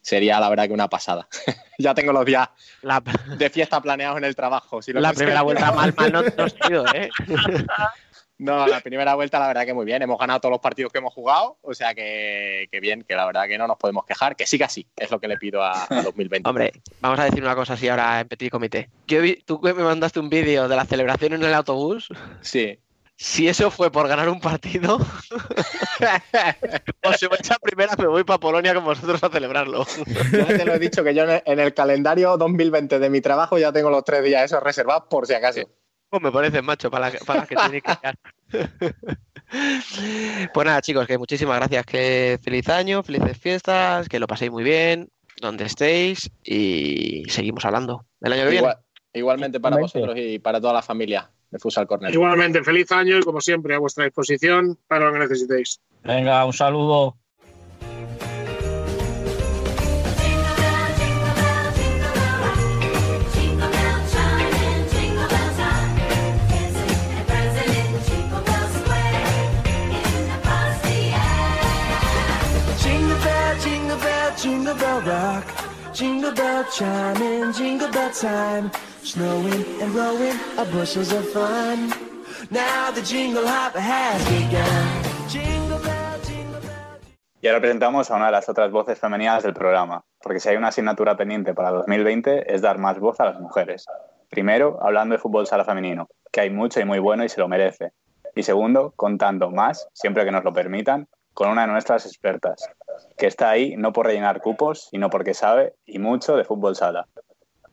sería 0.00 0.40
la 0.40 0.48
verdad 0.48 0.66
que 0.66 0.72
una 0.72 0.88
pasada. 0.88 1.28
ya 1.78 1.94
tengo 1.94 2.12
los 2.12 2.24
días 2.24 2.48
la, 2.82 3.02
de 3.36 3.50
fiesta 3.50 3.80
planeados 3.80 4.18
en 4.18 4.24
el 4.24 4.36
trabajo. 4.36 4.82
Si 4.82 4.92
lo 4.92 5.00
la 5.00 5.12
primera 5.12 5.42
vuelta 5.42 5.72
mal, 5.72 5.94
mal 5.96 6.12
no, 6.12 6.22
no 6.22 6.44
ha 6.44 6.48
sido, 6.48 6.86
¿eh? 6.94 7.10
No, 8.38 8.66
la 8.68 8.80
primera 8.80 9.16
vuelta 9.16 9.40
la 9.40 9.48
verdad 9.48 9.66
que 9.66 9.74
muy 9.74 9.84
bien. 9.84 10.00
Hemos 10.00 10.18
ganado 10.18 10.40
todos 10.40 10.52
los 10.52 10.60
partidos 10.60 10.92
que 10.92 10.98
hemos 10.98 11.12
jugado, 11.12 11.58
o 11.60 11.74
sea 11.74 11.94
que, 11.94 12.68
que 12.70 12.80
bien, 12.80 13.02
que 13.02 13.16
la 13.16 13.26
verdad 13.26 13.48
que 13.48 13.58
no 13.58 13.66
nos 13.66 13.76
podemos 13.76 14.06
quejar. 14.06 14.36
Que 14.36 14.46
siga 14.46 14.66
así, 14.66 14.86
es 14.96 15.10
lo 15.10 15.20
que 15.20 15.26
le 15.26 15.36
pido 15.36 15.62
a, 15.62 15.86
a 15.90 16.02
2020. 16.02 16.48
Hombre, 16.48 16.72
vamos 17.00 17.18
a 17.18 17.24
decir 17.24 17.42
una 17.42 17.56
cosa 17.56 17.74
así 17.74 17.88
ahora 17.88 18.20
en 18.20 18.28
petit 18.28 18.50
comité. 18.50 18.88
Yo 19.08 19.20
vi, 19.20 19.42
tú 19.44 19.58
me 19.60 19.72
mandaste 19.72 20.20
un 20.20 20.30
vídeo 20.30 20.68
de 20.68 20.76
la 20.76 20.84
celebración 20.84 21.32
en 21.32 21.42
el 21.42 21.52
autobús. 21.52 22.08
Sí. 22.40 22.78
Si 23.20 23.48
eso 23.48 23.72
fue 23.72 23.90
por 23.90 24.06
ganar 24.06 24.28
un 24.28 24.38
partido, 24.38 24.96
o 27.02 27.12
si 27.14 27.26
voy 27.26 27.38
a 27.50 27.58
primera, 27.58 27.96
me 27.98 28.06
voy 28.06 28.22
para 28.22 28.38
Polonia 28.38 28.72
con 28.74 28.84
vosotros 28.84 29.20
a 29.24 29.28
celebrarlo. 29.28 29.84
Ya 30.30 30.46
te 30.46 30.64
lo 30.64 30.74
he 30.74 30.78
dicho 30.78 31.02
que 31.02 31.12
yo 31.12 31.24
en 31.24 31.30
el, 31.30 31.42
en 31.44 31.58
el 31.58 31.74
calendario 31.74 32.36
2020 32.36 33.00
de 33.00 33.10
mi 33.10 33.20
trabajo 33.20 33.58
ya 33.58 33.72
tengo 33.72 33.90
los 33.90 34.04
tres 34.04 34.22
días 34.22 34.44
esos 34.44 34.62
reservados 34.62 35.06
por 35.10 35.26
si 35.26 35.34
acaso. 35.34 35.62
Pues 36.10 36.22
me 36.22 36.32
parece, 36.32 36.62
macho, 36.62 36.90
para 36.90 37.10
la, 37.10 37.18
para 37.26 37.46
que 37.46 37.54
tiene 37.56 37.80
que 37.82 37.92
quedar. 37.96 38.18
Pues 40.52 40.66
nada, 40.66 40.82
chicos, 40.82 41.06
que 41.06 41.16
muchísimas 41.16 41.56
gracias. 41.56 41.86
Que 41.86 42.38
feliz 42.42 42.68
año, 42.68 43.02
felices 43.02 43.38
fiestas, 43.38 44.06
que 44.08 44.18
lo 44.20 44.26
paséis 44.26 44.50
muy 44.50 44.62
bien, 44.62 45.08
donde 45.40 45.64
estéis 45.64 46.30
y 46.44 47.24
seguimos 47.30 47.64
hablando 47.64 48.04
el 48.20 48.32
año 48.34 48.42
que 48.42 48.50
viene. 48.50 48.58
Igual- 48.66 48.78
igualmente 49.14 49.58
para 49.58 49.78
vosotros 49.78 50.14
y 50.18 50.38
para 50.38 50.60
toda 50.60 50.74
la 50.74 50.82
familia 50.82 51.30
de 51.50 51.58
Futsal 51.58 51.86
Corner. 51.86 52.12
Igualmente, 52.12 52.62
feliz 52.62 52.92
año 52.92 53.16
y 53.18 53.22
como 53.22 53.40
siempre 53.40 53.74
a 53.74 53.78
vuestra 53.78 54.04
disposición 54.04 54.78
para 54.86 55.06
lo 55.06 55.12
que 55.14 55.18
necesitéis. 55.20 55.80
Venga, 56.04 56.44
un 56.44 56.52
saludo. 56.52 57.16
Rock. 75.08 75.44
Jingle 75.94 76.32
bell 76.32 76.64
chime 76.70 77.22
in, 77.22 77.52
jingle 77.52 77.90
bell 77.90 78.10
time. 78.12 78.70
Snowing 79.02 79.64
and 79.80 79.92
bushels 80.70 81.12
of 81.12 81.26
fun. 81.30 81.92
Now 82.50 82.90
the 82.90 83.02
jingle 83.02 83.46
hop 83.46 83.74
has 83.74 84.22
begun. 84.28 85.08
Y 87.40 87.46
ahora 87.46 87.60
presentamos 87.60 88.10
a 88.10 88.16
una 88.16 88.26
de 88.26 88.32
las 88.32 88.48
otras 88.48 88.72
voces 88.72 88.98
femeninas 88.98 89.44
del 89.44 89.54
programa, 89.54 90.04
porque 90.20 90.40
si 90.40 90.48
hay 90.48 90.56
una 90.56 90.68
asignatura 90.68 91.16
pendiente 91.16 91.54
para 91.54 91.70
2020 91.70 92.52
es 92.52 92.62
dar 92.62 92.78
más 92.78 92.98
voz 92.98 93.20
a 93.20 93.26
las 93.26 93.38
mujeres. 93.38 93.86
Primero, 94.28 94.78
hablando 94.82 95.14
de 95.14 95.20
fútbol 95.20 95.46
sala 95.46 95.64
femenino, 95.64 96.08
que 96.32 96.40
hay 96.40 96.50
mucho 96.50 96.80
y 96.80 96.84
muy 96.84 96.98
bueno 96.98 97.22
y 97.22 97.28
se 97.28 97.38
lo 97.38 97.46
merece. 97.46 97.92
Y 98.34 98.42
segundo, 98.42 98.92
contando 98.96 99.52
más, 99.52 99.88
siempre 99.92 100.24
que 100.24 100.32
nos 100.32 100.42
lo 100.42 100.52
permitan, 100.52 101.06
con 101.38 101.50
una 101.50 101.60
de 101.66 101.68
nuestras 101.68 102.04
expertas, 102.04 102.68
que 103.16 103.28
está 103.28 103.48
ahí 103.50 103.76
no 103.76 103.92
por 103.92 104.06
rellenar 104.06 104.40
cupos, 104.40 104.88
sino 104.90 105.08
porque 105.08 105.34
sabe 105.34 105.72
y 105.86 106.00
mucho 106.00 106.36
de 106.36 106.42
fútbol 106.44 106.74
sala. 106.74 107.06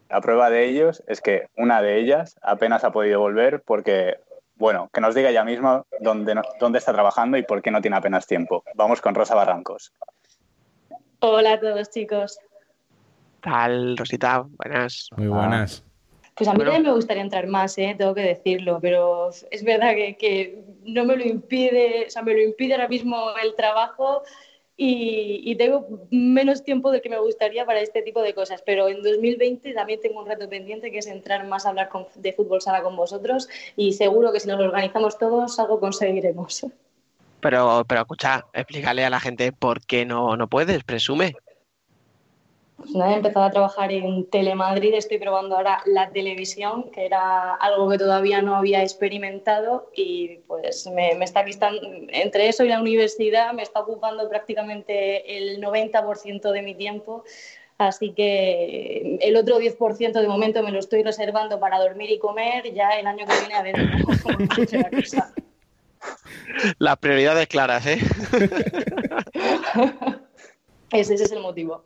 La 0.08 0.22
prueba 0.22 0.52
de 0.52 0.66
ellos 0.66 1.02
es 1.08 1.20
que 1.20 1.48
una 1.58 1.82
de 1.82 1.98
ellas 2.00 2.36
apenas 2.44 2.84
ha 2.84 2.92
podido 2.92 3.20
volver 3.20 3.64
porque, 3.66 4.18
bueno, 4.54 4.88
que 4.94 5.02
nos 5.02 5.16
diga 5.16 5.32
ella 5.32 5.44
misma 5.44 5.84
dónde, 6.00 6.36
no- 6.36 6.44
dónde 6.60 6.78
está 6.78 6.94
trabajando 6.94 7.38
y 7.38 7.42
por 7.42 7.64
qué 7.64 7.72
no 7.72 7.82
tiene 7.82 7.98
apenas 7.98 8.28
tiempo. 8.28 8.64
Vamos 8.76 9.02
con 9.02 9.16
Rosa 9.16 9.34
Barrancos. 9.34 9.92
Hola 11.22 11.54
a 11.54 11.60
todos, 11.60 11.90
chicos. 11.90 12.38
Tal, 13.42 13.98
Rosita, 13.98 14.46
buenas. 14.48 15.10
Muy 15.18 15.26
buenas. 15.28 15.84
Pues 16.36 16.48
a 16.50 16.52
mí 16.52 16.58
Bueno. 16.58 16.72
también 16.74 16.92
me 16.92 16.96
gustaría 16.96 17.24
entrar 17.24 17.48
más, 17.48 17.78
¿eh? 17.78 17.96
tengo 17.98 18.14
que 18.14 18.22
decirlo, 18.22 18.80
pero 18.82 19.30
es 19.30 19.64
verdad 19.64 19.96
que, 19.96 20.18
que 20.18 20.64
no 20.84 21.06
me 21.06 21.16
lo 21.16 21.24
impide, 21.24 22.06
o 22.08 22.10
sea, 22.10 22.22
me 22.24 22.34
lo 22.34 22.42
impide 22.42 22.74
ahora 22.74 22.90
mismo 22.90 23.30
el 23.42 23.56
trabajo 23.56 24.22
y, 24.76 25.40
y 25.46 25.56
tengo 25.56 25.88
menos 26.12 26.66
tiempo 26.66 26.92
del 26.92 27.02
que 27.02 27.08
me 27.10 27.20
gustaría 27.20 27.66
para 27.66 27.80
este 27.80 28.02
tipo 28.02 28.22
de 28.22 28.34
cosas. 28.34 28.62
Pero 28.66 28.90
en 28.90 29.02
2020 29.02 29.74
también 29.74 30.02
tengo 30.02 30.20
un 30.20 30.28
reto 30.28 30.50
pendiente 30.50 30.92
que 30.92 30.98
es 30.98 31.08
entrar 31.08 31.48
más 31.48 31.66
a 31.66 31.70
hablar 31.70 31.88
con- 31.88 32.08
de 32.16 32.34
fútbol 32.34 32.62
sala 32.62 32.84
con 32.84 32.98
vosotros 32.98 33.48
y 33.78 33.94
seguro 33.94 34.34
que 34.34 34.42
si 34.42 34.50
nos 34.50 34.60
lo 34.60 34.66
organizamos 34.66 35.18
todos 35.18 35.58
algo 35.58 35.80
conseguiremos. 35.80 36.66
Pero, 37.40 37.86
pero 37.88 38.02
escucha, 38.02 38.44
explícale 38.54 39.06
a 39.06 39.10
la 39.10 39.20
gente 39.22 39.54
por 39.54 39.80
qué 39.86 40.06
no, 40.06 40.36
no 40.36 40.48
puedes, 40.48 40.84
presume. 40.84 41.36
Pues 42.78 42.92
nada, 42.92 43.14
he 43.14 43.16
empezado 43.16 43.46
a 43.46 43.52
trabajar 43.52 43.92
en 43.94 44.30
Telemadrid, 44.30 44.96
estoy 44.96 45.18
probando 45.18 45.56
ahora 45.56 45.82
la 45.86 46.10
televisión, 46.10 46.92
que 46.92 47.06
era 47.06 47.56
algo 47.56 47.90
que 47.90 47.98
todavía 47.98 48.42
no 48.42 48.56
había 48.56 48.84
experimentado 48.84 49.90
y 49.96 50.40
pues 50.48 50.86
me, 50.88 51.16
me 51.16 51.24
está 51.24 51.46
quitando, 51.46 51.80
entre 52.10 52.50
eso 52.50 52.66
y 52.66 52.70
la 52.70 52.82
universidad 52.82 53.54
me 53.54 53.64
está 53.64 53.80
ocupando 53.80 54.28
prácticamente 54.28 55.38
el 55.38 55.62
90% 55.62 56.52
de 56.52 56.62
mi 56.62 56.76
tiempo, 56.76 57.24
así 57.78 58.12
que 58.12 59.20
el 59.22 59.38
otro 59.38 59.58
10% 59.58 60.12
de 60.12 60.28
momento 60.28 60.62
me 60.62 60.72
lo 60.72 60.80
estoy 60.80 61.02
reservando 61.02 61.62
para 61.62 61.80
dormir 61.80 62.12
y 62.12 62.20
comer, 62.20 62.74
ya 62.74 62.90
el 63.00 63.08
año 63.08 63.26
que 63.26 63.40
viene 63.40 63.54
a 63.54 63.64
ver 63.64 63.76
cómo, 64.04 64.18
cómo 64.24 64.38
funciona 64.54 64.90
la 64.92 65.02
cosa. 65.02 65.34
Las 66.78 66.98
prioridades 66.98 67.48
claras, 67.48 67.88
¿eh? 67.88 68.00
Ese, 70.92 71.16
ese 71.16 71.24
es 71.26 71.32
el 71.32 71.42
motivo. 71.42 71.82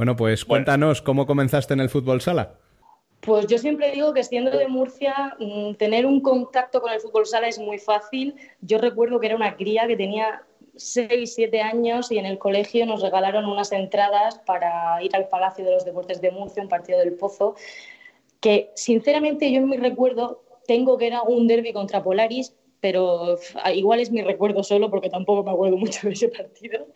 Bueno, 0.00 0.16
pues 0.16 0.46
cuéntanos 0.46 1.02
cómo 1.02 1.26
comenzaste 1.26 1.74
en 1.74 1.80
el 1.80 1.90
fútbol 1.90 2.22
sala. 2.22 2.54
Pues 3.20 3.46
yo 3.48 3.58
siempre 3.58 3.90
digo 3.90 4.14
que 4.14 4.24
siendo 4.24 4.50
de 4.50 4.66
Murcia, 4.66 5.36
mm, 5.38 5.74
tener 5.74 6.06
un 6.06 6.22
contacto 6.22 6.80
con 6.80 6.90
el 6.90 7.00
fútbol 7.00 7.26
sala 7.26 7.48
es 7.48 7.58
muy 7.58 7.76
fácil. 7.76 8.34
Yo 8.62 8.78
recuerdo 8.78 9.20
que 9.20 9.26
era 9.26 9.36
una 9.36 9.56
cría 9.56 9.86
que 9.86 9.98
tenía 9.98 10.42
6, 10.74 11.34
7 11.34 11.60
años 11.60 12.10
y 12.10 12.16
en 12.16 12.24
el 12.24 12.38
colegio 12.38 12.86
nos 12.86 13.02
regalaron 13.02 13.44
unas 13.44 13.72
entradas 13.72 14.38
para 14.46 15.02
ir 15.02 15.14
al 15.14 15.28
Palacio 15.28 15.66
de 15.66 15.72
los 15.72 15.84
Deportes 15.84 16.22
de 16.22 16.30
Murcia, 16.30 16.62
un 16.62 16.70
partido 16.70 16.98
del 16.98 17.12
Pozo, 17.12 17.56
que 18.40 18.70
sinceramente 18.76 19.52
yo 19.52 19.58
en 19.58 19.68
mi 19.68 19.76
recuerdo 19.76 20.42
tengo 20.66 20.96
que 20.96 21.08
era 21.08 21.20
un 21.20 21.46
derby 21.46 21.74
contra 21.74 22.02
Polaris, 22.02 22.54
pero 22.80 23.38
igual 23.74 24.00
es 24.00 24.10
mi 24.10 24.22
recuerdo 24.22 24.62
solo 24.62 24.88
porque 24.88 25.10
tampoco 25.10 25.44
me 25.44 25.50
acuerdo 25.50 25.76
mucho 25.76 26.06
de 26.08 26.14
ese 26.14 26.28
partido. 26.28 26.86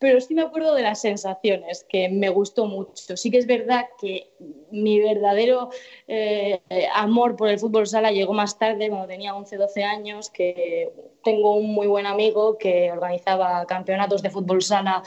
Pero 0.00 0.18
sí 0.20 0.34
me 0.34 0.42
acuerdo 0.42 0.74
de 0.74 0.82
las 0.82 1.02
sensaciones, 1.02 1.84
que 1.86 2.08
me 2.08 2.30
gustó 2.30 2.64
mucho. 2.64 3.16
Sí 3.18 3.30
que 3.30 3.36
es 3.36 3.46
verdad 3.46 3.84
que 4.00 4.30
mi 4.70 4.98
verdadero 4.98 5.68
eh, 6.08 6.60
amor 6.94 7.36
por 7.36 7.50
el 7.50 7.58
fútbol 7.58 7.86
sala 7.86 8.10
llegó 8.10 8.32
más 8.32 8.58
tarde, 8.58 8.88
cuando 8.88 9.06
tenía 9.06 9.34
11, 9.34 9.58
12 9.58 9.84
años, 9.84 10.30
que 10.30 10.90
tengo 11.22 11.54
un 11.54 11.74
muy 11.74 11.86
buen 11.86 12.06
amigo 12.06 12.56
que 12.56 12.90
organizaba 12.90 13.66
campeonatos 13.66 14.22
de 14.22 14.30
fútbol 14.30 14.62
sala 14.62 15.02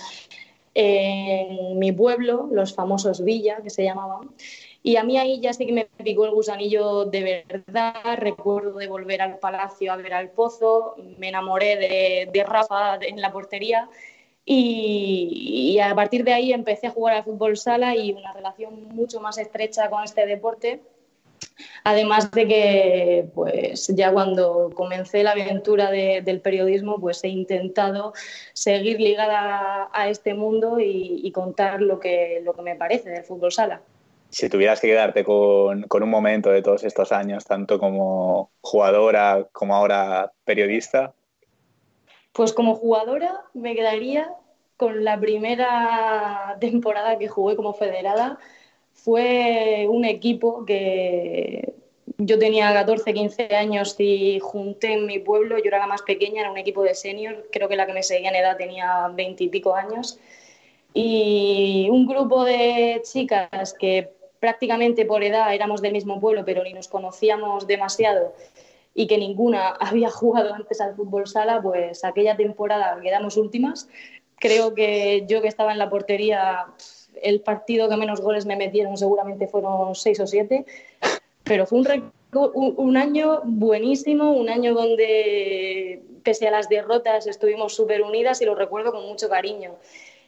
en 0.75 1.79
mi 1.79 1.91
pueblo, 1.91 2.47
los 2.51 2.75
famosos 2.75 3.23
Villa, 3.23 3.61
que 3.63 3.71
se 3.71 3.83
llamaban. 3.83 4.29
Y 4.83 4.97
a 4.97 5.03
mí 5.03 5.17
ahí 5.17 5.39
ya 5.39 5.53
sí 5.53 5.65
que 5.65 5.71
me 5.71 5.85
picó 6.03 6.25
el 6.25 6.31
gusanillo 6.31 7.05
de 7.05 7.45
verdad. 7.49 7.95
Recuerdo 8.17 8.77
de 8.77 8.87
volver 8.87 9.21
al 9.21 9.39
palacio 9.39 9.91
a 9.91 9.95
ver 9.95 10.13
al 10.13 10.29
pozo. 10.31 10.95
Me 11.17 11.29
enamoré 11.29 11.77
de, 11.77 12.29
de 12.31 12.43
Rafa 12.43 12.99
en 13.01 13.21
la 13.21 13.31
portería. 13.31 13.89
Y, 14.45 15.73
y 15.75 15.79
a 15.79 15.95
partir 15.95 16.23
de 16.23 16.33
ahí 16.33 16.51
empecé 16.53 16.87
a 16.87 16.91
jugar 16.91 17.15
al 17.15 17.23
fútbol 17.23 17.55
sala 17.57 17.95
y 17.95 18.11
una 18.11 18.33
relación 18.33 18.89
mucho 18.89 19.21
más 19.21 19.37
estrecha 19.37 19.89
con 19.89 20.03
este 20.03 20.25
deporte. 20.25 20.81
Además 21.83 22.31
de 22.31 22.47
que, 22.47 23.25
pues 23.33 23.87
ya 23.87 24.11
cuando 24.11 24.69
comencé 24.73 25.23
la 25.23 25.31
aventura 25.31 25.91
de- 25.91 26.21
del 26.21 26.39
periodismo, 26.39 26.99
pues 26.99 27.23
he 27.23 27.27
intentado 27.27 28.13
seguir 28.53 28.99
ligada 28.99 29.83
a, 29.83 29.89
a 29.93 30.09
este 30.09 30.33
mundo 30.33 30.79
y, 30.79 31.21
y 31.23 31.31
contar 31.31 31.81
lo 31.81 31.99
que, 31.99 32.41
lo 32.43 32.53
que 32.53 32.61
me 32.61 32.75
parece 32.75 33.09
del 33.09 33.23
fútbol 33.23 33.51
sala. 33.51 33.81
Si 34.29 34.49
tuvieras 34.49 34.79
que 34.81 34.87
quedarte 34.87 35.23
con, 35.23 35.83
con 35.83 36.01
un 36.01 36.09
momento 36.09 36.49
de 36.49 36.61
todos 36.61 36.83
estos 36.85 37.11
años, 37.11 37.45
tanto 37.45 37.77
como 37.77 38.49
jugadora 38.61 39.47
como 39.51 39.75
ahora 39.75 40.31
periodista, 40.43 41.13
Pues 42.33 42.51
como 42.51 42.75
jugadora 42.75 43.41
me 43.53 43.75
quedaría 43.75 44.33
con 44.77 45.03
la 45.03 45.19
primera 45.19 46.57
temporada 46.59 47.17
que 47.17 47.27
jugué 47.27 47.55
como 47.55 47.73
federada. 47.73 48.39
Fue 48.93 49.87
un 49.89 50.05
equipo 50.05 50.65
que 50.65 51.73
yo 52.17 52.39
tenía 52.39 52.73
14, 52.73 53.13
15 53.13 53.55
años 53.55 53.95
y 53.97 54.39
junté 54.39 54.93
en 54.93 55.05
mi 55.05 55.19
pueblo, 55.19 55.57
yo 55.57 55.65
era 55.65 55.79
la 55.79 55.87
más 55.87 56.01
pequeña, 56.01 56.41
era 56.41 56.51
un 56.51 56.57
equipo 56.57 56.83
de 56.83 56.95
senior, 56.95 57.47
creo 57.51 57.67
que 57.67 57.75
la 57.75 57.85
que 57.85 57.93
me 57.93 58.03
seguía 58.03 58.29
en 58.29 58.35
edad 58.35 58.57
tenía 58.57 59.09
20 59.13 59.43
y 59.43 59.49
pico 59.49 59.75
años. 59.75 60.19
Y 60.93 61.87
un 61.91 62.05
grupo 62.05 62.43
de 62.43 63.01
chicas 63.03 63.73
que 63.79 64.11
prácticamente 64.39 65.05
por 65.05 65.23
edad 65.23 65.53
éramos 65.53 65.81
del 65.81 65.93
mismo 65.93 66.19
pueblo, 66.19 66.43
pero 66.45 66.63
ni 66.63 66.73
nos 66.73 66.87
conocíamos 66.87 67.65
demasiado 67.67 68.33
y 68.93 69.07
que 69.07 69.17
ninguna 69.17 69.69
había 69.69 70.09
jugado 70.09 70.53
antes 70.53 70.79
al 70.81 70.95
fútbol 70.95 71.27
sala, 71.27 71.61
pues 71.61 72.03
aquella 72.03 72.37
temporada 72.37 72.99
quedamos 73.01 73.37
últimas. 73.37 73.89
Creo 74.37 74.73
que 74.73 75.25
yo 75.27 75.41
que 75.41 75.47
estaba 75.47 75.71
en 75.71 75.79
la 75.79 75.89
portería, 75.89 76.67
el 77.21 77.41
partido 77.41 77.89
que 77.89 77.97
menos 77.97 78.21
goles 78.21 78.45
me 78.45 78.55
metieron 78.55 78.97
seguramente 78.97 79.47
fueron 79.47 79.95
seis 79.95 80.19
o 80.19 80.27
siete, 80.27 80.65
pero 81.43 81.65
fue 81.65 81.79
un, 81.79 82.73
un 82.77 82.97
año 82.97 83.41
buenísimo, 83.43 84.31
un 84.31 84.49
año 84.49 84.73
donde 84.73 86.01
pese 86.23 86.47
a 86.47 86.51
las 86.51 86.69
derrotas 86.69 87.27
estuvimos 87.27 87.75
súper 87.75 88.01
unidas 88.01 88.41
y 88.41 88.45
lo 88.45 88.55
recuerdo 88.55 88.91
con 88.91 89.05
mucho 89.05 89.29
cariño. 89.29 89.75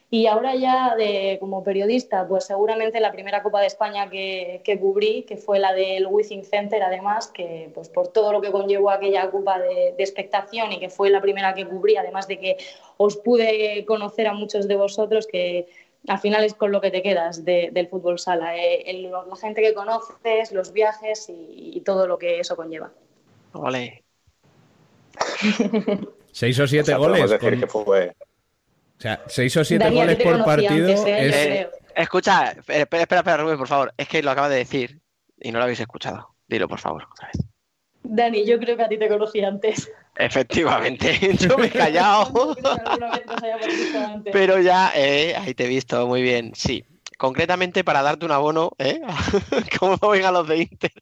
Y 0.08 0.28
ahora 0.28 0.54
ya 0.54 0.94
de, 0.94 1.36
como 1.40 1.64
periodista, 1.64 2.28
pues 2.28 2.44
seguramente 2.44 3.00
la 3.00 3.10
primera 3.10 3.42
Copa 3.42 3.60
de 3.60 3.66
España 3.66 4.08
que, 4.08 4.60
que 4.62 4.78
cubrí, 4.78 5.24
que 5.24 5.36
fue 5.36 5.58
la 5.58 5.72
del 5.72 6.06
Withing 6.06 6.44
Center, 6.44 6.80
además, 6.84 7.26
que 7.26 7.70
pues 7.74 7.88
por 7.88 8.08
todo 8.08 8.32
lo 8.32 8.40
que 8.40 8.52
conllevó 8.52 8.90
aquella 8.90 9.28
Copa 9.32 9.58
de, 9.58 9.94
de 9.96 10.02
expectación 10.04 10.70
y 10.72 10.78
que 10.78 10.90
fue 10.90 11.10
la 11.10 11.20
primera 11.20 11.54
que 11.54 11.66
cubrí, 11.66 11.96
además 11.96 12.28
de 12.28 12.38
que 12.38 12.56
os 12.98 13.16
pude 13.16 13.84
conocer 13.84 14.28
a 14.28 14.32
muchos 14.32 14.68
de 14.68 14.76
vosotros 14.76 15.26
que 15.26 15.66
al 16.06 16.20
final 16.20 16.44
es 16.44 16.54
con 16.54 16.70
lo 16.70 16.80
que 16.80 16.92
te 16.92 17.02
quedas 17.02 17.44
de- 17.44 17.70
del 17.72 17.88
fútbol 17.88 18.20
sala, 18.20 18.56
eh, 18.56 18.82
el- 18.88 19.10
la 19.10 19.24
gente 19.40 19.60
que 19.60 19.74
conoces, 19.74 20.52
los 20.52 20.72
viajes 20.72 21.28
y, 21.28 21.72
y 21.74 21.80
todo 21.80 22.06
lo 22.06 22.16
que 22.16 22.38
eso 22.38 22.54
conlleva. 22.54 22.92
Ole. 23.54 24.04
Seis 26.30 26.58
o 26.60 26.66
siete 26.68 26.82
O 26.82 26.86
sea, 26.86 26.96
goles. 26.98 27.20
podemos 27.22 27.30
decir 27.30 27.50
con- 27.50 27.60
que 27.60 27.66
fue- 27.66 28.16
O 28.98 29.00
sea, 29.00 29.22
seis 29.26 29.56
o 29.56 29.64
siete 29.64 29.84
Dani, 29.84 30.00
a 30.00 30.00
ti 30.00 30.06
goles 30.06 30.18
te 30.18 30.24
por 30.24 30.44
partido 30.44 30.88
antes, 30.88 31.04
¿eh? 31.04 31.26
es... 31.26 31.34
Eh, 31.36 31.70
escucha, 31.94 32.50
espera, 32.50 33.02
espera, 33.02 33.20
espera, 33.20 33.36
Rubén, 33.36 33.58
por 33.58 33.68
favor. 33.68 33.92
Es 33.96 34.08
que 34.08 34.22
lo 34.22 34.30
acaba 34.30 34.48
de 34.48 34.56
decir 34.56 35.00
y 35.40 35.52
no 35.52 35.58
lo 35.58 35.64
habéis 35.64 35.80
escuchado. 35.80 36.34
Dilo, 36.48 36.68
por 36.68 36.78
favor, 36.78 37.06
otra 37.10 37.28
vez. 37.28 37.44
Dani, 38.02 38.46
yo 38.46 38.58
creo 38.58 38.76
que 38.76 38.84
a 38.84 38.88
ti 38.88 38.98
te 38.98 39.08
conocí 39.08 39.42
antes. 39.42 39.90
Efectivamente, 40.16 41.18
yo 41.38 41.58
me 41.58 41.66
he 41.66 41.70
callado. 41.70 42.56
Alguna 42.86 43.10
vez 43.10 43.26
nos 43.26 43.42
hayamos 43.42 43.66
visto 43.66 43.98
antes. 43.98 44.32
Pero 44.32 44.60
ya, 44.60 44.92
eh, 44.94 45.34
ahí 45.36 45.54
te 45.54 45.64
he 45.64 45.68
visto, 45.68 46.06
muy 46.06 46.22
bien. 46.22 46.52
Sí, 46.54 46.84
concretamente 47.18 47.84
para 47.84 48.02
darte 48.02 48.24
un 48.24 48.32
abono, 48.32 48.72
¿eh? 48.78 49.00
como 49.78 49.96
vengan 50.10 50.34
los 50.34 50.48
de 50.48 50.58
Inter. 50.58 50.92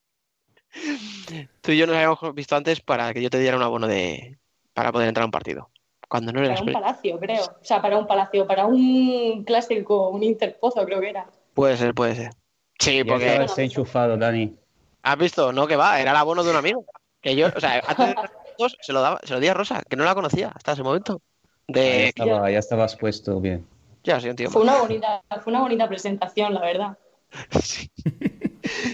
Tú 1.60 1.72
y 1.72 1.78
yo 1.78 1.86
nos 1.86 1.94
habíamos 1.94 2.34
visto 2.34 2.56
antes 2.56 2.80
para 2.80 3.12
que 3.14 3.22
yo 3.22 3.30
te 3.30 3.38
diera 3.38 3.56
un 3.56 3.62
abono 3.62 3.86
de 3.86 4.38
para 4.72 4.90
poder 4.90 5.08
entrar 5.08 5.22
a 5.22 5.26
un 5.26 5.30
partido. 5.30 5.70
Cuando 6.14 6.30
no 6.32 6.42
Para 6.46 6.62
un 6.62 6.72
palacio, 6.72 7.18
creo. 7.18 7.42
O 7.42 7.64
sea, 7.64 7.82
para 7.82 7.98
un 7.98 8.06
palacio, 8.06 8.46
para 8.46 8.66
un 8.66 9.42
clásico, 9.42 10.10
un 10.10 10.22
Interpozo, 10.22 10.84
creo 10.84 11.00
que 11.00 11.10
era. 11.10 11.26
Puede 11.54 11.76
ser, 11.76 11.92
puede 11.92 12.14
ser. 12.14 12.30
Sí, 12.78 12.98
Ya 12.98 13.04
porque 13.04 13.32
estabas 13.32 13.58
enchufado, 13.58 14.16
Dani. 14.16 14.54
has 15.02 15.18
visto, 15.18 15.52
no 15.52 15.66
que 15.66 15.74
va, 15.74 15.98
era 15.98 16.12
el 16.12 16.16
abono 16.16 16.44
de 16.44 16.52
un 16.52 16.56
amigo. 16.56 16.84
Que 17.20 17.34
yo, 17.34 17.48
o 17.48 17.58
sea, 17.58 17.82
antes 17.84 18.06
de 18.06 18.14
nosotros 18.14 18.76
se 18.80 18.92
lo 18.92 19.00
daba, 19.00 19.18
se 19.24 19.34
lo 19.34 19.40
di 19.40 19.48
a 19.48 19.54
Rosa, 19.54 19.82
que 19.90 19.96
no 19.96 20.04
la 20.04 20.14
conocía 20.14 20.52
hasta 20.54 20.74
ese 20.74 20.84
momento. 20.84 21.20
Ya, 21.66 21.80
De 21.80 22.04
estaba- 22.04 22.48
ya 22.48 22.58
estabas 22.60 22.94
puesto 22.94 23.40
bien. 23.40 23.66
ya 24.04 24.18
un 24.18 24.36
tío. 24.36 24.50
Fue 24.50 24.62
una 24.62 24.78
bonita, 24.78 25.20
fue 25.42 25.52
una 25.52 25.62
bonita 25.62 25.88
presentación, 25.88 26.54
la 26.54 26.60
verdad. 26.60 26.96
Sí, 27.60 27.90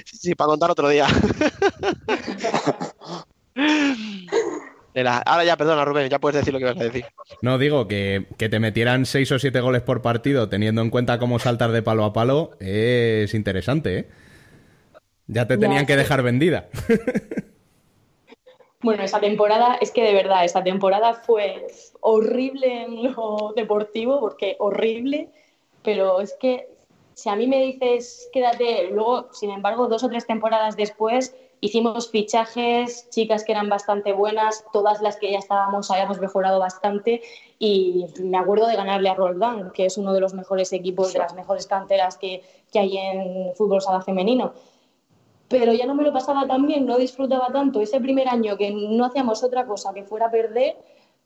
sí, 0.06 0.34
para 0.34 0.48
contar 0.48 0.70
otro 0.70 0.88
día. 0.88 1.06
De 4.94 5.04
la- 5.04 5.18
Ahora 5.18 5.44
ya, 5.44 5.56
perdona, 5.56 5.84
Rubén, 5.84 6.08
ya 6.08 6.18
puedes 6.18 6.36
decir 6.36 6.52
lo 6.52 6.58
que 6.58 6.64
ibas 6.64 6.78
a 6.80 6.84
decir. 6.84 7.04
No, 7.42 7.58
digo 7.58 7.86
que, 7.86 8.26
que 8.38 8.48
te 8.48 8.58
metieran 8.58 9.06
seis 9.06 9.30
o 9.32 9.38
siete 9.38 9.60
goles 9.60 9.82
por 9.82 10.02
partido 10.02 10.48
teniendo 10.48 10.82
en 10.82 10.90
cuenta 10.90 11.18
cómo 11.18 11.38
saltar 11.38 11.70
de 11.70 11.82
palo 11.82 12.04
a 12.04 12.12
palo 12.12 12.50
es 12.60 13.32
interesante, 13.34 13.98
¿eh? 13.98 14.08
Ya 15.28 15.46
te 15.46 15.54
Ya, 15.54 15.60
tenían 15.60 15.86
que 15.86 15.92
sí. 15.92 15.98
dejar 15.98 16.22
vendida. 16.22 16.68
Bueno, 18.82 19.02
esa 19.02 19.20
temporada, 19.20 19.74
es 19.74 19.90
que 19.90 20.02
de 20.02 20.14
verdad, 20.14 20.42
esta 20.42 20.64
temporada 20.64 21.12
fue 21.12 21.66
horrible 22.00 22.84
en 22.84 23.12
lo 23.12 23.52
deportivo, 23.54 24.20
porque 24.20 24.56
horrible, 24.58 25.28
pero 25.84 26.22
es 26.22 26.34
que 26.40 26.66
si 27.12 27.28
a 27.28 27.36
mí 27.36 27.46
me 27.46 27.60
dices 27.62 28.30
quédate, 28.32 28.88
luego, 28.90 29.28
sin 29.34 29.50
embargo, 29.50 29.86
dos 29.88 30.02
o 30.02 30.08
tres 30.08 30.26
temporadas 30.26 30.78
después 30.78 31.36
hicimos 31.60 32.10
fichajes, 32.10 33.08
chicas 33.10 33.44
que 33.44 33.52
eran 33.52 33.68
bastante 33.68 34.12
buenas, 34.12 34.64
todas 34.72 35.00
las 35.02 35.16
que 35.16 35.32
ya 35.32 35.38
estábamos 35.38 35.90
habíamos 35.90 36.20
mejorado 36.20 36.58
bastante 36.58 37.22
y 37.58 38.06
me 38.22 38.38
acuerdo 38.38 38.66
de 38.66 38.76
ganarle 38.76 39.10
a 39.10 39.14
Roldán, 39.14 39.70
que 39.72 39.86
es 39.86 39.98
uno 39.98 40.12
de 40.12 40.20
los 40.20 40.34
mejores 40.34 40.72
equipos, 40.72 41.12
de 41.12 41.18
las 41.18 41.34
mejores 41.34 41.66
canteras 41.66 42.16
que, 42.16 42.42
que 42.72 42.78
hay 42.78 42.96
en 42.96 43.54
fútbol 43.54 43.82
sala 43.82 44.00
femenino 44.00 44.54
pero 45.50 45.72
ya 45.72 45.84
no 45.84 45.96
me 45.96 46.04
lo 46.04 46.12
pasaba 46.12 46.46
tan 46.46 46.64
bien, 46.64 46.86
no 46.86 46.96
disfrutaba 46.96 47.48
tanto. 47.52 47.80
Ese 47.80 48.00
primer 48.00 48.28
año 48.28 48.56
que 48.56 48.70
no 48.70 49.04
hacíamos 49.04 49.42
otra 49.42 49.66
cosa 49.66 49.92
que 49.92 50.04
fuera 50.04 50.30
perder, 50.30 50.76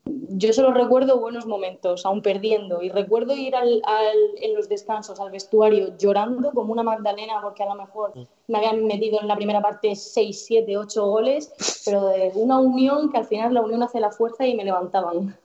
yo 0.06 0.52
solo 0.52 0.72
recuerdo 0.72 1.18
buenos 1.20 1.46
momentos, 1.46 2.04
aún 2.04 2.20
perdiendo. 2.22 2.82
Y 2.82 2.90
recuerdo 2.90 3.34
ir 3.36 3.54
al, 3.56 3.80
al- 3.84 4.42
en 4.42 4.54
los 4.54 4.68
descansos 4.68 5.18
al 5.20 5.30
vestuario 5.30 5.96
llorando 5.98 6.50
como 6.52 6.72
una 6.72 6.82
Magdalena, 6.82 7.40
porque 7.42 7.62
a 7.62 7.66
lo 7.66 7.74
mejor 7.76 8.12
me 8.48 8.58
habían 8.58 8.84
metido 8.86 9.20
en 9.20 9.28
la 9.28 9.36
primera 9.36 9.62
parte 9.62 9.94
6, 9.96 10.44
7, 10.46 10.76
8 10.76 11.06
goles, 11.06 11.52
pero 11.86 12.06
de 12.08 12.32
una 12.34 12.58
unión 12.58 13.10
que 13.10 13.18
al 13.18 13.26
final 13.26 13.54
la 13.54 13.62
unión 13.62 13.82
hace 13.82 14.00
la 14.00 14.10
fuerza 14.10 14.46
y 14.46 14.54
me 14.54 14.64
levantaban. 14.64 15.36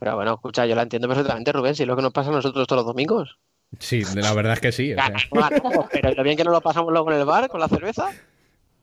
Pero 0.00 0.14
bueno, 0.16 0.34
escucha, 0.34 0.66
yo 0.66 0.74
la 0.74 0.82
entiendo 0.82 1.08
perfectamente, 1.08 1.52
Rubén, 1.52 1.74
si 1.74 1.82
es 1.82 1.88
lo 1.88 1.96
que 1.96 2.02
nos 2.02 2.12
pasa 2.12 2.30
a 2.30 2.32
nosotros 2.32 2.66
todos 2.66 2.80
los 2.84 2.86
domingos. 2.86 3.38
Sí, 3.78 4.02
la 4.14 4.32
verdad 4.32 4.54
es 4.54 4.60
que 4.60 4.72
sí. 4.72 4.92
o 4.94 4.96
sea, 4.96 5.12
Ganamos, 5.32 5.86
pero 5.92 6.12
lo 6.14 6.22
bien 6.22 6.36
que 6.36 6.44
nos 6.44 6.54
lo 6.54 6.60
pasamos 6.60 6.92
luego 6.92 7.10
en 7.12 7.18
el 7.18 7.24
bar 7.26 7.48
con 7.48 7.60
la 7.60 7.68
cerveza. 7.68 8.08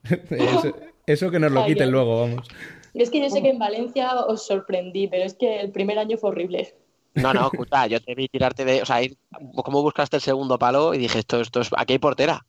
eso, 0.30 0.72
eso 1.08 1.32
que 1.32 1.40
nos 1.40 1.52
lo 1.52 1.66
quiten 1.66 1.90
luego, 1.92 2.22
vamos. 2.22 2.48
Es 2.96 3.10
que 3.10 3.22
yo 3.22 3.30
sé 3.30 3.41
que 3.41 3.50
en 3.50 3.60
Valencia 3.60 4.14
os 4.26 4.46
sorprendí, 4.46 5.08
pero 5.08 5.24
es 5.26 5.34
que 5.36 5.60
el 5.60 5.72
primer 5.72 6.00
año 6.00 6.18
fue 6.18 6.30
horrible. 6.30 6.76
No, 7.14 7.34
no, 7.34 7.48
escucha, 7.48 7.88
yo 7.88 8.02
te 8.02 8.16
vi 8.16 8.28
tirarte 8.28 8.66
de. 8.66 8.82
O 8.82 8.86
sea, 8.86 9.02
ir, 9.02 9.18
cómo 9.64 9.82
buscaste 9.82 10.18
el 10.18 10.22
segundo 10.22 10.58
palo 10.60 10.93
y 10.93 10.98
dije, 10.98 11.20
esto, 11.20 11.39
esto 11.39 11.62
es. 11.62 11.70
Aquí 11.78 11.93
hay 11.93 12.00
portera. 12.00 12.46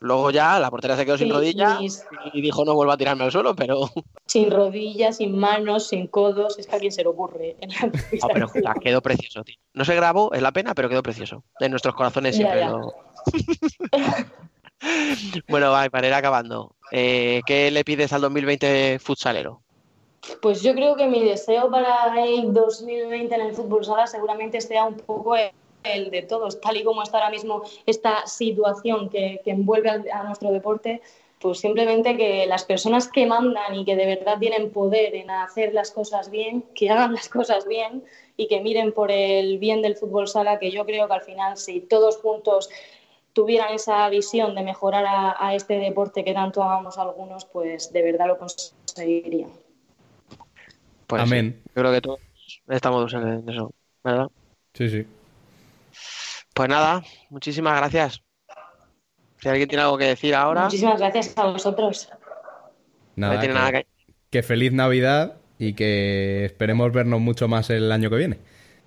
Luego 0.00 0.30
ya 0.30 0.60
la 0.60 0.70
portera 0.70 0.96
se 0.96 1.04
quedó 1.04 1.18
sin 1.18 1.28
rodilla 1.28 1.80
mis- 1.80 2.04
y 2.32 2.40
dijo 2.40 2.64
no 2.64 2.74
vuelvo 2.74 2.92
a 2.92 2.96
tirarme 2.96 3.24
al 3.24 3.32
suelo, 3.32 3.56
pero. 3.56 3.80
sin 4.26 4.50
rodillas, 4.50 5.16
sin 5.16 5.36
manos, 5.36 5.88
sin 5.88 6.06
codos, 6.06 6.56
es 6.58 6.68
que 6.68 6.76
a 6.76 6.78
quién 6.78 6.92
se 6.92 7.02
le 7.02 7.08
ocurre. 7.08 7.56
En 7.60 7.70
la 7.70 7.86
No, 8.22 8.28
pero 8.32 8.46
escucha, 8.46 8.74
quedó 8.80 9.00
precioso, 9.02 9.42
tío. 9.42 9.56
No 9.74 9.84
se 9.84 9.96
grabó, 9.96 10.32
es 10.32 10.42
la 10.42 10.52
pena, 10.52 10.74
pero 10.74 10.88
quedó 10.88 11.02
precioso. 11.02 11.42
En 11.58 11.72
nuestros 11.72 11.94
corazones 11.96 12.36
Ya, 12.36 12.38
siempre 12.38 12.60
ya. 12.60 12.68
lo. 12.70 12.94
bueno, 15.48 15.72
va, 15.72 15.88
para 15.90 16.06
ir 16.06 16.14
acabando. 16.14 16.76
Eh, 16.92 17.40
¿Qué 17.46 17.70
le 17.72 17.84
pides 17.84 18.12
al 18.12 18.20
2020 18.20 18.98
futsalero? 19.00 19.62
Pues 20.42 20.62
yo 20.62 20.74
creo 20.74 20.96
que 20.96 21.06
mi 21.06 21.24
deseo 21.24 21.70
para 21.70 22.24
el 22.24 22.52
2020 22.52 23.34
en 23.34 23.40
el 23.40 23.54
fútbol 23.54 23.84
sala 23.84 24.06
seguramente 24.06 24.60
sea 24.60 24.84
un 24.84 24.96
poco 24.96 25.34
el, 25.36 26.10
de 26.10 26.22
todos, 26.22 26.60
tal 26.60 26.76
y 26.76 26.84
como 26.84 27.02
está 27.02 27.18
ahora 27.18 27.30
mismo 27.30 27.62
esta 27.86 28.26
situación 28.26 29.08
que, 29.08 29.40
que 29.44 29.52
envuelve 29.52 30.10
a 30.10 30.22
nuestro 30.24 30.50
deporte, 30.50 31.00
pues 31.40 31.60
simplemente 31.60 32.16
que 32.16 32.46
las 32.46 32.64
personas 32.64 33.08
que 33.08 33.26
mandan 33.26 33.74
y 33.74 33.84
que 33.84 33.96
de 33.96 34.06
verdad 34.06 34.38
tienen 34.38 34.70
poder 34.70 35.14
en 35.14 35.30
hacer 35.30 35.72
las 35.72 35.92
cosas 35.92 36.30
bien, 36.30 36.62
que 36.74 36.90
hagan 36.90 37.14
las 37.14 37.28
cosas 37.28 37.66
bien 37.66 38.04
y 38.36 38.48
que 38.48 38.60
miren 38.60 38.92
por 38.92 39.10
el 39.10 39.58
bien 39.58 39.82
del 39.82 39.96
fútbol 39.96 40.28
sala, 40.28 40.58
que 40.58 40.70
yo 40.70 40.84
creo 40.84 41.06
que 41.06 41.14
al 41.14 41.22
final 41.22 41.56
si 41.56 41.80
todos 41.80 42.16
juntos 42.18 42.68
tuvieran 43.32 43.72
esa 43.72 44.08
visión 44.08 44.54
de 44.56 44.62
mejorar 44.62 45.06
a, 45.06 45.36
a 45.38 45.54
este 45.54 45.78
deporte 45.78 46.24
que 46.24 46.34
tanto 46.34 46.62
amamos 46.62 46.98
algunos, 46.98 47.44
pues 47.44 47.92
de 47.92 48.02
verdad 48.02 48.26
lo 48.26 48.38
conseguirían. 48.38 49.67
Pues 51.08 51.22
Amén. 51.22 51.60
sí, 51.64 51.70
yo 51.74 51.82
creo 51.82 51.92
que 51.92 52.00
todos 52.02 52.20
estamos 52.68 53.12
en 53.14 53.48
eso, 53.48 53.72
¿verdad? 54.04 54.28
Sí, 54.74 54.90
sí. 54.90 55.06
Pues 56.54 56.68
nada, 56.68 57.02
muchísimas 57.30 57.78
gracias. 57.78 58.22
Si 59.40 59.48
alguien 59.48 59.68
tiene 59.68 59.84
algo 59.84 59.96
que 59.96 60.04
decir 60.04 60.34
ahora, 60.34 60.64
Muchísimas 60.64 60.98
gracias 61.00 61.36
a 61.38 61.46
vosotros. 61.46 62.10
Nada, 63.16 63.34
no 63.34 63.40
tiene 63.40 63.54
que, 63.54 63.58
nada 63.58 63.72
que. 63.72 63.86
que 64.28 64.42
feliz 64.42 64.72
Navidad 64.72 65.38
y 65.58 65.72
que 65.72 66.44
esperemos 66.44 66.92
vernos 66.92 67.20
mucho 67.20 67.48
más 67.48 67.70
el 67.70 67.90
año 67.90 68.10
que 68.10 68.16
viene. 68.16 68.38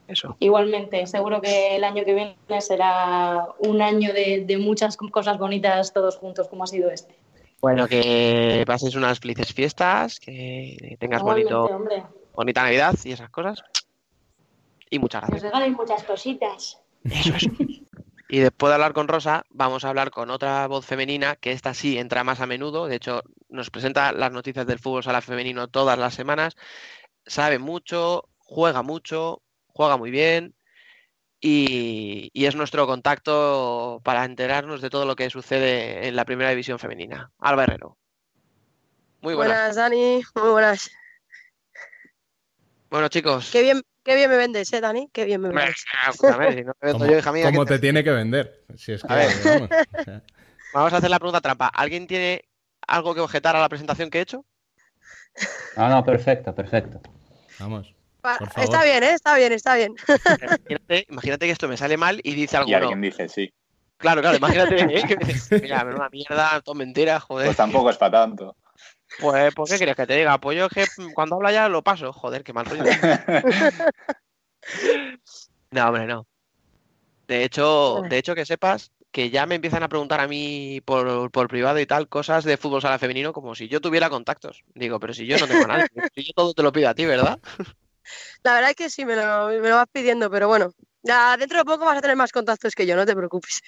Eso. 0.08 0.36
Igualmente, 0.40 1.08
seguro 1.08 1.42
que 1.42 1.76
el 1.76 1.84
año 1.84 2.06
que 2.06 2.14
viene 2.14 2.36
será 2.60 3.48
un 3.60 3.82
año 3.82 4.14
de, 4.14 4.44
de 4.46 4.58
muchas 4.58 4.96
cosas 4.96 5.40
bonitas 5.40 5.92
todos 5.92 6.18
juntos, 6.18 6.48
como 6.50 6.66
ha 6.66 6.68
sido 6.68 6.92
este. 6.92 7.16
Bueno, 7.62 7.88
que 7.88 8.64
paséis 8.66 8.95
unas 8.95 9.20
felices 9.20 9.53
fiestas, 9.53 10.20
que 10.20 10.97
tengas 10.99 11.22
Igualmente, 11.22 11.53
bonito, 11.53 11.76
hombre. 11.76 12.03
bonita 12.34 12.64
Navidad 12.64 12.95
y 13.03 13.12
esas 13.12 13.30
cosas. 13.30 13.64
Y 14.89 14.99
muchas 14.99 15.22
Nos 15.22 15.30
gracias. 15.30 15.51
regalen 15.51 15.74
muchas 15.74 16.03
cositas. 16.03 16.80
Eso, 17.03 17.36
eso. 17.36 17.49
Y 18.30 18.39
después 18.39 18.70
de 18.70 18.76
hablar 18.76 18.93
con 18.93 19.07
Rosa, 19.07 19.43
vamos 19.49 19.84
a 19.84 19.89
hablar 19.89 20.09
con 20.09 20.30
otra 20.30 20.66
voz 20.68 20.86
femenina, 20.86 21.36
que 21.36 21.51
esta 21.51 21.74
sí 21.74 21.97
entra 21.97 22.24
más 22.24 22.39
a 22.39 22.45
menudo. 22.45 22.88
De 22.88 22.95
hecho, 22.95 23.22
nos 23.49 23.70
presenta 23.70 24.12
las 24.14 24.32
noticias 24.32 24.66
del 24.66 24.80
fútbol 24.80 25.03
sala 25.03 25.22
femenino 25.22 25.68
todas 25.68 25.97
las 25.99 26.14
semanas. 26.14 26.55
Sabe 27.26 27.59
mucho, 27.59 28.30
juega 28.39 28.84
mucho, 28.84 29.41
juega 29.68 29.97
muy 29.97 30.12
bien. 30.12 30.55
Y, 31.44 32.30
y 32.34 32.46
es 32.46 32.56
nuestro 32.56 32.86
contacto 32.86 34.00
para 34.04 34.24
enterarnos 34.26 34.80
de 34.80 34.92
todo 34.92 35.06
lo 35.06 35.16
que 35.16 35.30
sucede 35.32 36.08
en 36.08 36.16
la 36.16 36.24
primera 36.24 36.52
división 36.52 36.78
femenina. 36.78 37.32
Alba 37.39 37.64
Herrero. 37.64 37.98
Muy 39.22 39.34
buenas. 39.34 39.58
Buenas, 39.58 39.76
Dani. 39.76 40.22
Muy 40.36 40.50
buenas. 40.52 40.92
Bueno, 42.92 43.08
chicos. 43.08 43.50
Qué 43.52 43.62
bien, 43.64 43.82
qué 44.04 44.16
bien 44.16 44.30
me 44.30 44.38
vendes, 44.38 44.72
¿eh, 44.74 44.82
Dani? 44.82 45.10
Qué 45.12 45.26
bien 45.26 45.42
me 45.42 45.50
vendes. 45.50 45.84
Escúchame, 46.10 46.54
si 46.54 46.64
no 46.64 46.74
te 46.74 46.86
vendo 46.88 47.00
Como, 47.00 47.12
yo, 47.12 47.18
hija 47.18 47.32
mía, 47.32 47.46
como 47.46 47.66
¿qué 47.66 47.74
te 47.74 47.80
tiene 47.80 48.04
que 48.04 48.12
vender. 48.12 48.66
Si 48.76 48.92
es 48.92 49.02
que, 49.02 49.12
A 49.12 49.16
ver. 49.16 49.30
vamos, 49.46 49.70
o 49.72 50.04
sea, 50.04 50.22
Vamos 50.74 50.94
a 50.94 50.98
hacer 50.98 51.10
la 51.10 51.20
pregunta 51.20 51.42
trampa. 51.42 51.68
¿Alguien 51.68 52.08
tiene 52.08 52.44
algo 52.88 53.16
que 53.16 53.22
objetar 53.22 53.56
a 53.56 53.62
la 53.62 53.70
presentación 53.70 54.10
que 54.10 54.20
he 54.20 54.22
hecho? 54.22 54.46
Ah, 55.76 55.89
no, 55.89 56.04
perfecto, 56.04 56.54
perfecto. 56.54 57.02
vamos. 57.60 57.94
Está 58.58 58.84
bien, 58.84 59.04
¿eh? 59.04 59.14
Está 59.14 59.36
bien, 59.36 59.52
está 59.54 59.76
bien. 59.76 59.96
Imagínate, 60.68 61.06
imagínate 61.10 61.46
que 61.46 61.52
esto 61.52 61.68
me 61.68 61.78
sale 61.78 61.98
mal 61.98 62.20
y 62.24 62.34
dice 62.36 62.56
Y 62.56 62.60
alguno. 62.60 62.78
alguien 62.78 63.02
dice 63.02 63.28
sí. 63.30 63.52
Claro, 63.98 64.22
claro, 64.22 64.38
imagínate. 64.38 64.76
¿eh? 64.82 65.04
que 65.08 65.18
me 65.18 65.26
dice, 65.34 65.60
Mira, 65.62 65.84
menuda 65.84 66.10
mierda, 66.10 66.62
todo 66.62 66.76
mentira, 66.76 67.20
joder. 67.20 67.48
Pues 67.48 67.58
tampoco 67.58 67.90
es 67.90 67.98
para 67.98 68.12
tanto. 68.12 68.56
Pues, 69.20 69.54
¿por 69.54 69.68
qué 69.68 69.78
quieres 69.78 69.96
que 69.96 70.08
te 70.08 70.16
diga? 70.16 70.38
Pues 70.40 70.58
yo 70.58 70.66
es 70.66 70.72
que 70.72 70.86
cuando 71.14 71.36
habla 71.36 71.52
ya 71.52 71.70
lo 71.70 71.84
paso. 71.84 72.12
Joder, 72.14 72.44
qué 72.44 72.54
mal 72.54 72.66
rollo. 72.66 72.84
No, 75.74 75.88
hombre, 75.88 76.06
no. 76.06 76.28
De 77.28 77.46
hecho, 77.46 78.02
de 78.10 78.18
hecho, 78.18 78.36
que 78.36 78.46
sepas 78.46 78.92
que 79.12 79.30
ya 79.30 79.46
me 79.46 79.56
empiezan 79.56 79.84
a 79.84 79.90
preguntar 79.90 80.20
a 80.20 80.28
mí 80.28 80.82
por, 80.84 81.32
por 81.32 81.48
privado 81.48 81.80
y 81.80 81.86
tal 81.86 82.08
cosas 82.10 82.44
de 82.44 82.58
fútbol 82.58 82.82
sala 82.82 83.00
femenino 83.00 83.32
como 83.34 83.56
si 83.56 83.68
yo 83.70 83.80
tuviera 83.82 84.10
contactos. 84.10 84.64
Digo, 84.74 85.00
pero 85.00 85.14
si 85.14 85.26
yo 85.26 85.38
no 85.38 85.48
tengo 85.48 85.66
nada, 85.66 85.88
si 86.14 86.26
yo 86.26 86.34
todo 86.36 86.54
te 86.54 86.62
lo 86.64 86.72
pido 86.72 86.90
a 86.90 86.94
ti, 86.94 87.06
¿verdad? 87.06 87.40
La 88.43 88.53
verdad 88.53 88.72
es 88.72 88.76
que 88.76 88.89
sí, 88.89 89.05
me 89.05 89.16
lo, 89.16 89.47
me 89.47 89.70
lo 89.70 89.76
vas 89.76 89.88
pidiendo, 89.91 90.30
pero 90.30 90.47
bueno. 90.47 90.72
Ya 91.03 91.36
dentro 91.36 91.57
de 91.57 91.66
poco 91.66 91.86
vas 91.86 91.97
a 91.97 92.01
tener 92.01 92.16
más 92.16 92.32
contactos 92.32 92.76
que 92.76 92.86
yo, 92.86 92.95
no 92.95 93.05
te 93.05 93.16
preocupes. 93.16 93.62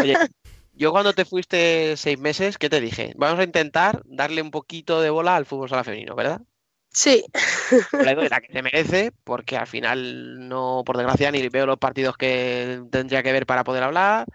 Oye, 0.00 0.16
yo 0.74 0.92
cuando 0.92 1.14
te 1.14 1.24
fuiste 1.24 1.96
seis 1.96 2.18
meses, 2.18 2.58
¿qué 2.58 2.68
te 2.68 2.80
dije? 2.80 3.14
Vamos 3.16 3.38
a 3.40 3.44
intentar 3.44 4.02
darle 4.04 4.42
un 4.42 4.50
poquito 4.50 5.00
de 5.00 5.10
bola 5.10 5.36
al 5.36 5.46
fútbol 5.46 5.68
sala 5.70 5.84
femenino, 5.84 6.14
¿verdad? 6.14 6.42
Sí. 6.90 7.24
La 7.92 8.14
que 8.40 8.52
se 8.52 8.62
merece, 8.62 9.12
porque 9.24 9.56
al 9.56 9.66
final 9.66 10.48
no, 10.48 10.82
por 10.84 10.96
desgracia, 10.96 11.30
ni 11.30 11.48
veo 11.48 11.66
los 11.66 11.78
partidos 11.78 12.16
que 12.16 12.82
tendría 12.90 13.22
que 13.22 13.32
ver 13.32 13.46
para 13.46 13.64
poder 13.64 13.82
hablar, 13.82 14.26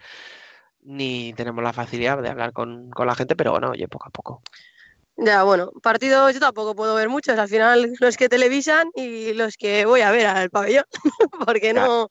ni 0.82 1.32
tenemos 1.34 1.62
la 1.64 1.72
facilidad 1.72 2.20
de 2.20 2.28
hablar 2.28 2.52
con, 2.52 2.90
con 2.90 3.06
la 3.06 3.14
gente, 3.14 3.36
pero 3.36 3.52
bueno, 3.52 3.70
oye, 3.70 3.88
poco 3.88 4.08
a 4.08 4.10
poco. 4.10 4.42
Ya, 5.16 5.42
bueno, 5.42 5.70
partidos 5.82 6.32
yo 6.32 6.40
tampoco 6.40 6.74
puedo 6.74 6.94
ver 6.94 7.08
muchos. 7.08 7.38
Al 7.38 7.48
final, 7.48 7.92
los 8.00 8.16
que 8.16 8.28
televisan 8.28 8.90
y 8.94 9.34
los 9.34 9.56
que 9.56 9.84
voy 9.84 10.00
a 10.00 10.10
ver 10.10 10.26
al 10.26 10.50
pabellón. 10.50 10.84
Porque 11.46 11.72
no. 11.72 12.08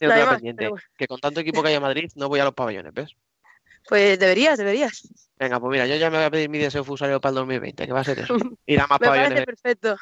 No 0.00 0.12
hay 0.12 0.24
más, 0.24 0.40
bueno. 0.40 0.76
que 0.96 1.06
con 1.08 1.18
tanto 1.18 1.40
equipo 1.40 1.62
que 1.62 1.68
hay 1.70 1.74
en 1.74 1.82
Madrid 1.82 2.08
no 2.14 2.28
voy 2.28 2.38
a 2.38 2.44
los 2.44 2.54
pabellones, 2.54 2.92
¿ves? 2.94 3.16
Pues 3.88 4.18
deberías, 4.18 4.56
deberías. 4.56 5.08
Venga, 5.36 5.60
pues 5.60 5.72
mira, 5.72 5.86
yo 5.86 5.96
ya 5.96 6.10
me 6.10 6.16
voy 6.16 6.26
a 6.26 6.30
pedir 6.30 6.48
mi 6.48 6.58
deseo 6.58 6.84
fusario 6.84 7.20
para 7.20 7.30
el 7.30 7.36
2020, 7.36 7.86
que 7.86 7.92
va 7.92 8.00
a 8.00 8.04
ser 8.04 8.20
eso. 8.20 8.34
Ir 8.66 8.80
a 8.80 8.86
más 8.86 9.00
Me 9.00 9.06
pabellones. 9.08 9.44
parece 9.44 9.46
perfecto. 9.46 9.96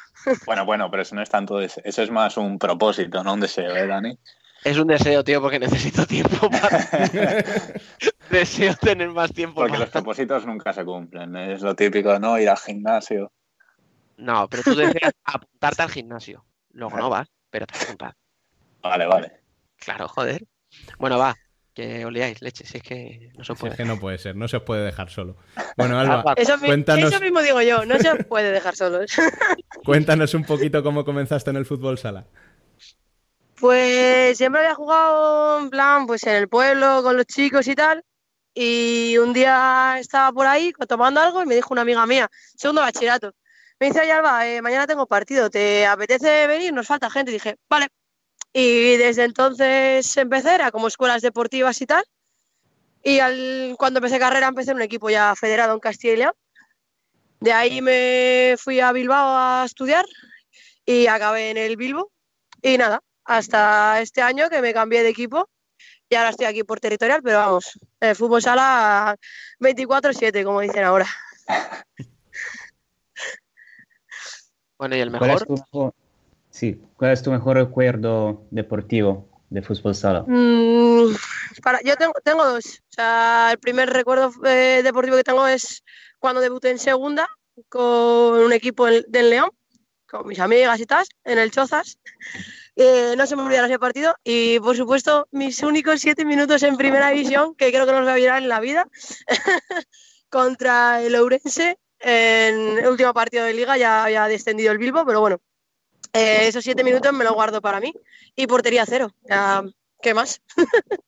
Bueno, 0.45 0.65
bueno, 0.65 0.89
pero 0.91 1.01
eso 1.01 1.15
no 1.15 1.21
es 1.21 1.29
tanto 1.29 1.57
deseo. 1.57 1.83
Eso 1.85 2.03
es 2.03 2.11
más 2.11 2.37
un 2.37 2.59
propósito, 2.59 3.23
no 3.23 3.33
un 3.33 3.39
deseo, 3.39 3.75
¿eh, 3.75 3.87
Dani? 3.87 4.17
Es 4.63 4.77
un 4.77 4.87
deseo, 4.87 5.23
tío, 5.23 5.41
porque 5.41 5.59
necesito 5.59 6.05
tiempo 6.07 6.49
para... 6.49 6.79
Deseo 8.29 8.73
tener 8.75 9.09
más 9.09 9.31
tiempo. 9.33 9.55
Porque 9.55 9.71
para- 9.73 9.81
los 9.85 9.89
propósitos 9.89 10.45
nunca 10.45 10.73
se 10.73 10.83
cumplen. 10.85 11.35
Es 11.35 11.61
lo 11.61 11.75
típico, 11.75 12.17
¿no? 12.19 12.39
Ir 12.39 12.49
al 12.49 12.57
gimnasio. 12.57 13.31
No, 14.17 14.47
pero 14.49 14.63
tú 14.63 14.75
deseas 14.75 15.13
apuntarte 15.25 15.81
al 15.81 15.89
gimnasio. 15.89 16.45
Luego 16.71 16.97
no 16.97 17.09
vas, 17.09 17.27
pero 17.49 17.65
te 17.67 17.73
vas 17.73 17.81
a 17.81 17.85
apuntar. 17.85 18.15
Vale, 18.81 19.05
vale. 19.05 19.31
Claro, 19.77 20.07
joder. 20.07 20.43
Bueno, 20.97 21.19
va, 21.19 21.35
que 21.73 22.05
os 22.05 22.11
liáis, 22.11 22.41
leche, 22.41 22.65
si 22.65 22.77
es 22.77 22.83
que 22.83 23.31
no 23.37 23.43
se 23.43 23.53
Si 23.53 23.59
puede. 23.59 23.73
es 23.73 23.77
que 23.77 23.85
no 23.85 23.99
puede 23.99 24.17
ser, 24.17 24.35
no 24.35 24.47
se 24.47 24.57
os 24.57 24.63
puede 24.63 24.83
dejar 24.83 25.09
solo. 25.09 25.35
Bueno, 25.77 25.99
Alba, 25.99 26.33
Eso, 26.35 26.57
mi- 26.57 26.67
cuéntanos, 26.67 27.11
eso 27.11 27.21
mismo 27.21 27.41
digo 27.41 27.61
yo, 27.61 27.85
no 27.85 27.97
se 27.99 28.15
puede 28.23 28.51
dejar 28.51 28.75
solos. 28.75 29.11
cuéntanos 29.85 30.33
un 30.33 30.43
poquito 30.45 30.81
cómo 30.83 31.05
comenzaste 31.05 31.51
en 31.51 31.57
el 31.57 31.65
fútbol 31.65 31.97
sala. 31.97 32.25
Pues 33.63 34.37
siempre 34.37 34.59
había 34.59 34.75
jugado 34.75 35.61
en 35.61 35.69
plan, 35.69 36.05
pues 36.05 36.23
en 36.23 36.35
el 36.35 36.49
pueblo 36.49 37.01
con 37.01 37.15
los 37.15 37.25
chicos 37.25 37.65
y 37.69 37.75
tal. 37.75 38.03
Y 38.53 39.17
un 39.19 39.31
día 39.31 39.95
estaba 39.99 40.33
por 40.33 40.47
ahí 40.47 40.73
tomando 40.85 41.21
algo 41.21 41.41
y 41.41 41.45
me 41.45 41.55
dijo 41.55 41.73
una 41.73 41.83
amiga 41.83 42.05
mía, 42.05 42.29
segundo 42.57 42.81
bachillerato. 42.81 43.33
Me 43.79 43.87
dice, 43.87 44.01
oye 44.01 44.11
Alba, 44.11 44.45
eh, 44.45 44.61
mañana 44.61 44.85
tengo 44.85 45.07
partido, 45.07 45.49
¿te 45.49 45.85
apetece 45.85 46.45
venir? 46.45 46.73
Nos 46.73 46.87
falta 46.87 47.09
gente. 47.09 47.31
Y 47.31 47.35
dije, 47.35 47.55
vale. 47.69 47.87
Y 48.51 48.97
desde 48.97 49.23
entonces 49.23 50.17
empecé, 50.17 50.55
era 50.55 50.69
como 50.69 50.89
escuelas 50.89 51.21
deportivas 51.21 51.79
y 51.81 51.85
tal. 51.85 52.03
Y 53.01 53.19
cuando 53.75 53.99
empecé 53.99 54.19
carrera 54.19 54.49
empecé 54.49 54.71
en 54.71 54.77
un 54.77 54.83
equipo 54.83 55.09
ya 55.09 55.33
federado 55.37 55.73
en 55.73 55.79
Castilla 55.79 56.13
y 56.13 56.17
León. 56.17 56.33
De 57.39 57.53
ahí 57.53 57.81
me 57.81 58.55
fui 58.57 58.81
a 58.81 58.91
Bilbao 58.91 59.37
a 59.37 59.63
estudiar 59.65 60.03
y 60.85 61.07
acabé 61.07 61.51
en 61.51 61.55
el 61.55 61.77
Bilbo. 61.77 62.11
Y 62.61 62.77
nada, 62.77 63.01
hasta 63.25 64.01
este 64.01 64.21
año 64.21 64.49
que 64.49 64.61
me 64.61 64.73
cambié 64.73 65.03
de 65.03 65.09
equipo 65.09 65.49
y 66.09 66.15
ahora 66.15 66.29
estoy 66.29 66.45
aquí 66.45 66.63
por 66.63 66.79
territorial, 66.79 67.21
pero 67.23 67.37
vamos, 67.39 67.79
el 67.99 68.15
fútbol 68.15 68.41
sala 68.41 69.17
24-7, 69.59 70.43
como 70.43 70.61
dicen 70.61 70.83
ahora. 70.83 71.07
Bueno, 74.75 74.97
¿y 74.97 74.99
el 74.99 75.11
¿Cuál 75.11 75.29
es 75.29 75.41
mejor? 75.41 75.47
tu 75.47 75.53
mejor, 75.53 75.93
sí, 76.49 76.81
¿cuál 76.97 77.11
es 77.11 77.23
tu 77.23 77.31
mejor 77.31 77.55
recuerdo 77.55 78.43
deportivo 78.51 79.29
de 79.49 79.61
fútbol 79.61 79.95
sala? 79.95 80.25
Mm, 80.27 81.15
para, 81.61 81.79
yo 81.83 81.95
tengo, 81.95 82.13
tengo 82.21 82.43
dos. 82.43 82.65
O 82.65 82.93
sea, 82.93 83.49
el 83.53 83.59
primer 83.59 83.89
recuerdo 83.91 84.33
eh, 84.45 84.81
deportivo 84.83 85.15
que 85.15 85.23
tengo 85.23 85.47
es 85.47 85.85
cuando 86.19 86.41
debuté 86.41 86.69
en 86.71 86.79
segunda 86.79 87.29
con 87.69 88.39
un 88.39 88.51
equipo 88.51 88.85
del 88.87 89.29
León, 89.29 89.51
con 90.05 90.27
mis 90.27 90.39
amigas 90.39 90.77
y 90.81 90.85
tal, 90.85 91.05
en 91.23 91.37
el 91.37 91.51
Chozas. 91.51 91.97
Eh, 92.75 93.13
no 93.17 93.27
se 93.27 93.35
me 93.35 93.43
olvidará 93.43 93.67
ese 93.67 93.79
partido. 93.79 94.15
Y 94.23 94.59
por 94.59 94.75
supuesto, 94.75 95.27
mis 95.31 95.61
únicos 95.63 96.01
siete 96.01 96.25
minutos 96.25 96.63
en 96.63 96.75
primera 96.77 97.09
división, 97.09 97.55
que 97.55 97.71
creo 97.71 97.85
que 97.85 97.91
no 97.91 98.01
los 98.01 98.05
voy 98.05 98.11
a 98.11 98.15
olvidar 98.15 98.41
en 98.41 98.49
la 98.49 98.59
vida, 98.59 98.87
contra 100.29 101.01
el 101.01 101.15
Ourense 101.15 101.77
en 101.99 102.79
el 102.79 102.87
último 102.87 103.13
partido 103.13 103.45
de 103.45 103.53
liga. 103.53 103.77
Ya 103.77 104.03
había 104.03 104.27
descendido 104.27 104.71
el 104.71 104.77
Bilbo, 104.79 105.05
pero 105.05 105.21
bueno, 105.21 105.39
eh, 106.13 106.47
esos 106.47 106.63
siete 106.63 106.83
minutos 106.83 107.13
me 107.13 107.23
los 107.23 107.33
guardo 107.33 107.61
para 107.61 107.79
mí. 107.79 107.93
Y 108.35 108.47
portería 108.47 108.85
cero. 108.85 109.11
Ya, 109.23 109.63
¿Qué 110.01 110.13
más? 110.13 110.41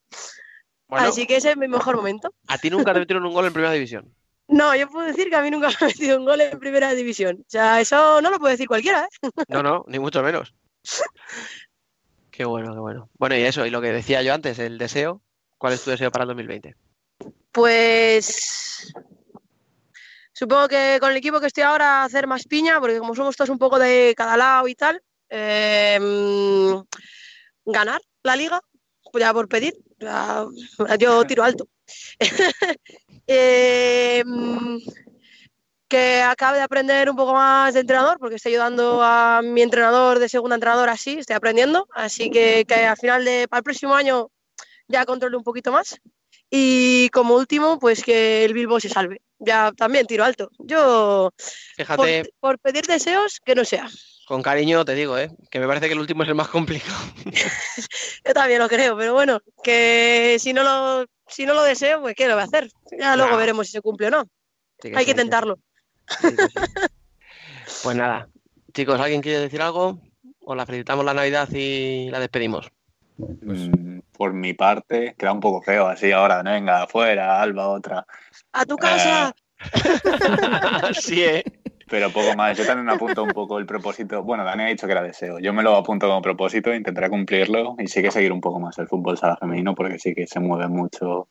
Bueno, 0.88 1.08
Así 1.08 1.26
que 1.26 1.38
ese 1.38 1.50
es 1.50 1.58
mi 1.58 1.68
mejor 1.68 1.96
momento. 1.96 2.32
a 2.48 2.60
ti 2.60 2.70
nunca 2.70 2.94
te 2.94 3.00
metieron 3.00 3.26
un 3.26 3.34
gol 3.34 3.46
en 3.46 3.54
primera 3.54 3.74
división. 3.74 4.14
No, 4.48 4.76
yo 4.76 4.88
puedo 4.88 5.08
decir 5.08 5.32
que 5.32 5.36
a 5.36 5.42
mí 5.42 5.50
nunca 5.50 5.70
me 5.70 5.76
ha 5.82 5.86
metido 5.88 6.20
un 6.20 6.26
gol 6.26 6.40
en 6.40 6.60
primera 6.60 6.94
división. 6.94 7.38
O 7.42 7.50
sea, 7.50 7.82
eso 7.82 8.22
no 8.22 8.30
lo 8.30 8.38
puede 8.38 8.52
decir 8.54 8.68
cualquiera, 8.68 9.04
¿eh? 9.04 9.30
No, 9.48 9.64
no, 9.64 9.84
ni 9.88 9.98
mucho 9.98 10.22
menos. 10.22 10.54
Qué 12.32 12.46
bueno, 12.46 12.74
qué 12.74 12.80
bueno. 12.80 13.10
Bueno, 13.18 13.38
y 13.38 13.44
eso, 13.44 13.66
y 13.66 13.70
lo 13.70 13.82
que 13.82 13.94
decía 13.94 14.22
yo 14.22 14.34
antes, 14.34 14.60
el 14.60 14.78
deseo. 14.78 15.22
¿Cuál 15.58 15.74
es 15.74 15.84
tu 15.84 15.90
deseo 15.90 16.12
para 16.12 16.24
el 16.24 16.30
2020? 16.30 16.76
Pues 17.52 18.94
supongo 20.34 20.68
que 20.68 20.98
con 21.00 21.12
el 21.12 21.18
equipo 21.18 21.40
que 21.40 21.48
estoy 21.48 21.64
ahora 21.64 22.04
hacer 22.04 22.28
más 22.28 22.44
piña, 22.44 22.80
porque 22.82 23.00
como 23.00 23.16
somos 23.16 23.38
todos 23.38 23.50
un 23.50 23.58
poco 23.58 23.80
de 23.80 24.14
cada 24.18 24.36
lado 24.36 24.68
y 24.68 24.76
tal, 24.76 25.02
mm, 25.32 26.82
ganar 27.66 28.02
la 28.24 28.36
liga, 28.36 28.62
ya 29.18 29.34
por 29.34 29.48
pedir, 29.48 29.74
yo 31.00 31.24
tiro 31.26 31.44
alto. 31.44 31.68
Eh, 33.28 34.24
que 35.88 36.22
acabe 36.22 36.58
de 36.58 36.64
aprender 36.64 37.10
un 37.10 37.16
poco 37.16 37.34
más 37.34 37.74
de 37.74 37.82
entrenador, 37.82 38.18
porque 38.20 38.36
estoy 38.36 38.54
ayudando 38.54 39.02
a 39.04 39.42
mi 39.44 39.62
entrenador 39.62 40.20
de 40.20 40.30
segunda 40.30 40.56
entrenador 40.56 40.90
así, 40.90 41.20
estoy 41.20 41.36
aprendiendo, 41.36 41.88
así 41.94 42.30
que, 42.30 42.66
que 42.68 42.86
al 42.86 42.98
final 42.98 43.24
de, 43.24 43.48
para 43.48 43.60
el 43.60 43.64
próximo 43.64 43.94
año 43.96 44.30
ya 44.88 45.06
controle 45.06 45.38
un 45.38 45.44
poquito 45.44 45.72
más. 45.72 46.00
Y 46.50 47.10
como 47.10 47.36
último, 47.36 47.80
pues 47.80 48.04
que 48.04 48.46
el 48.46 48.54
Bilbo 48.54 48.80
se 48.80 48.90
salve. 48.90 49.22
Ya 49.40 49.72
también 49.76 50.06
tiro 50.06 50.24
alto. 50.24 50.50
Yo, 50.60 51.32
por, 51.36 51.46
Fíjate, 51.76 52.34
por 52.40 52.60
pedir 52.60 52.86
deseos, 52.86 53.42
que 53.44 53.56
no 53.56 53.66
sea. 53.66 53.90
con 54.28 54.42
cariño 54.42 54.86
te 54.86 54.96
digo, 54.96 55.18
¿eh? 55.18 55.30
Que 55.50 55.60
me 55.60 55.68
parece 55.68 55.88
que 55.88 55.94
el 55.94 56.00
último 56.00 56.24
es 56.24 56.30
el 56.30 56.36
más 56.36 56.48
complicado. 56.48 56.98
Yo 58.26 58.34
también 58.34 58.60
lo 58.60 58.70
creo, 58.70 58.96
pero 58.96 59.14
bueno, 59.14 59.42
que 59.64 60.38
si 60.40 60.54
no 60.54 60.64
lo, 60.64 61.06
si 61.28 61.46
no 61.46 61.54
lo 61.54 61.64
deseo, 61.64 62.02
pues 62.02 62.16
¿qué 62.16 62.28
lo 62.28 62.36
voy 62.36 62.44
a 62.44 62.46
hacer? 62.46 62.70
Ya 62.98 63.16
luego 63.16 63.38
veremos 63.38 63.68
si 63.68 63.74
se 63.74 63.82
cumple 63.82 64.08
o 64.08 64.12
no. 64.12 64.24
Sí 64.82 64.92
que 64.92 64.98
Hay 64.98 65.06
que 65.06 65.14
tentarlo. 65.14 65.60
Pues 67.84 67.96
nada, 67.96 68.28
chicos, 68.74 69.00
¿alguien 69.00 69.22
quiere 69.22 69.40
decir 69.40 69.62
algo? 69.62 70.00
O 70.42 70.56
la 70.56 70.66
felicitamos 70.66 71.06
la 71.06 71.14
Navidad 71.14 71.50
y 71.52 72.10
la 72.10 72.20
despedimos. 72.20 72.70
Mm, 73.18 74.00
Por 74.18 74.34
mi 74.34 74.54
parte, 74.54 75.16
queda 75.18 75.32
un 75.34 75.40
poco 75.40 75.62
feo 75.62 75.88
así 75.88 76.12
ahora. 76.12 76.44
¿no? 76.44 76.52
Venga, 76.52 76.84
afuera, 76.84 77.42
Alba, 77.42 77.70
otra. 77.70 78.06
¡A 78.54 78.66
tu 78.66 78.78
casa! 78.78 79.34
sí, 80.94 81.24
¿eh? 81.24 81.44
Pero 81.88 82.12
poco 82.12 82.36
más. 82.36 82.58
Yo 82.58 82.66
también 82.66 82.90
apunto 82.90 83.24
un 83.24 83.30
poco 83.32 83.60
el 83.60 83.66
propósito. 83.66 84.24
Bueno, 84.24 84.44
Dani 84.44 84.64
ha 84.64 84.68
dicho 84.68 84.88
que 84.88 84.94
era 84.94 85.04
deseo. 85.04 85.40
Yo 85.40 85.54
me 85.54 85.64
lo 85.64 85.76
apunto 85.76 86.08
como 86.08 86.22
propósito, 86.22 86.74
intentaré 86.74 87.10
cumplirlo 87.10 87.76
y 87.78 87.88
sí 87.88 88.02
que 88.02 88.12
seguir 88.12 88.32
un 88.32 88.42
poco 88.42 88.60
más 88.60 88.78
el 88.80 88.88
fútbol 88.88 89.18
sala 89.18 89.38
femenino 89.38 89.76
porque 89.76 90.00
sí 90.00 90.14
que 90.16 90.26
se 90.28 90.40
mueve 90.40 90.68
mucho. 90.68 91.28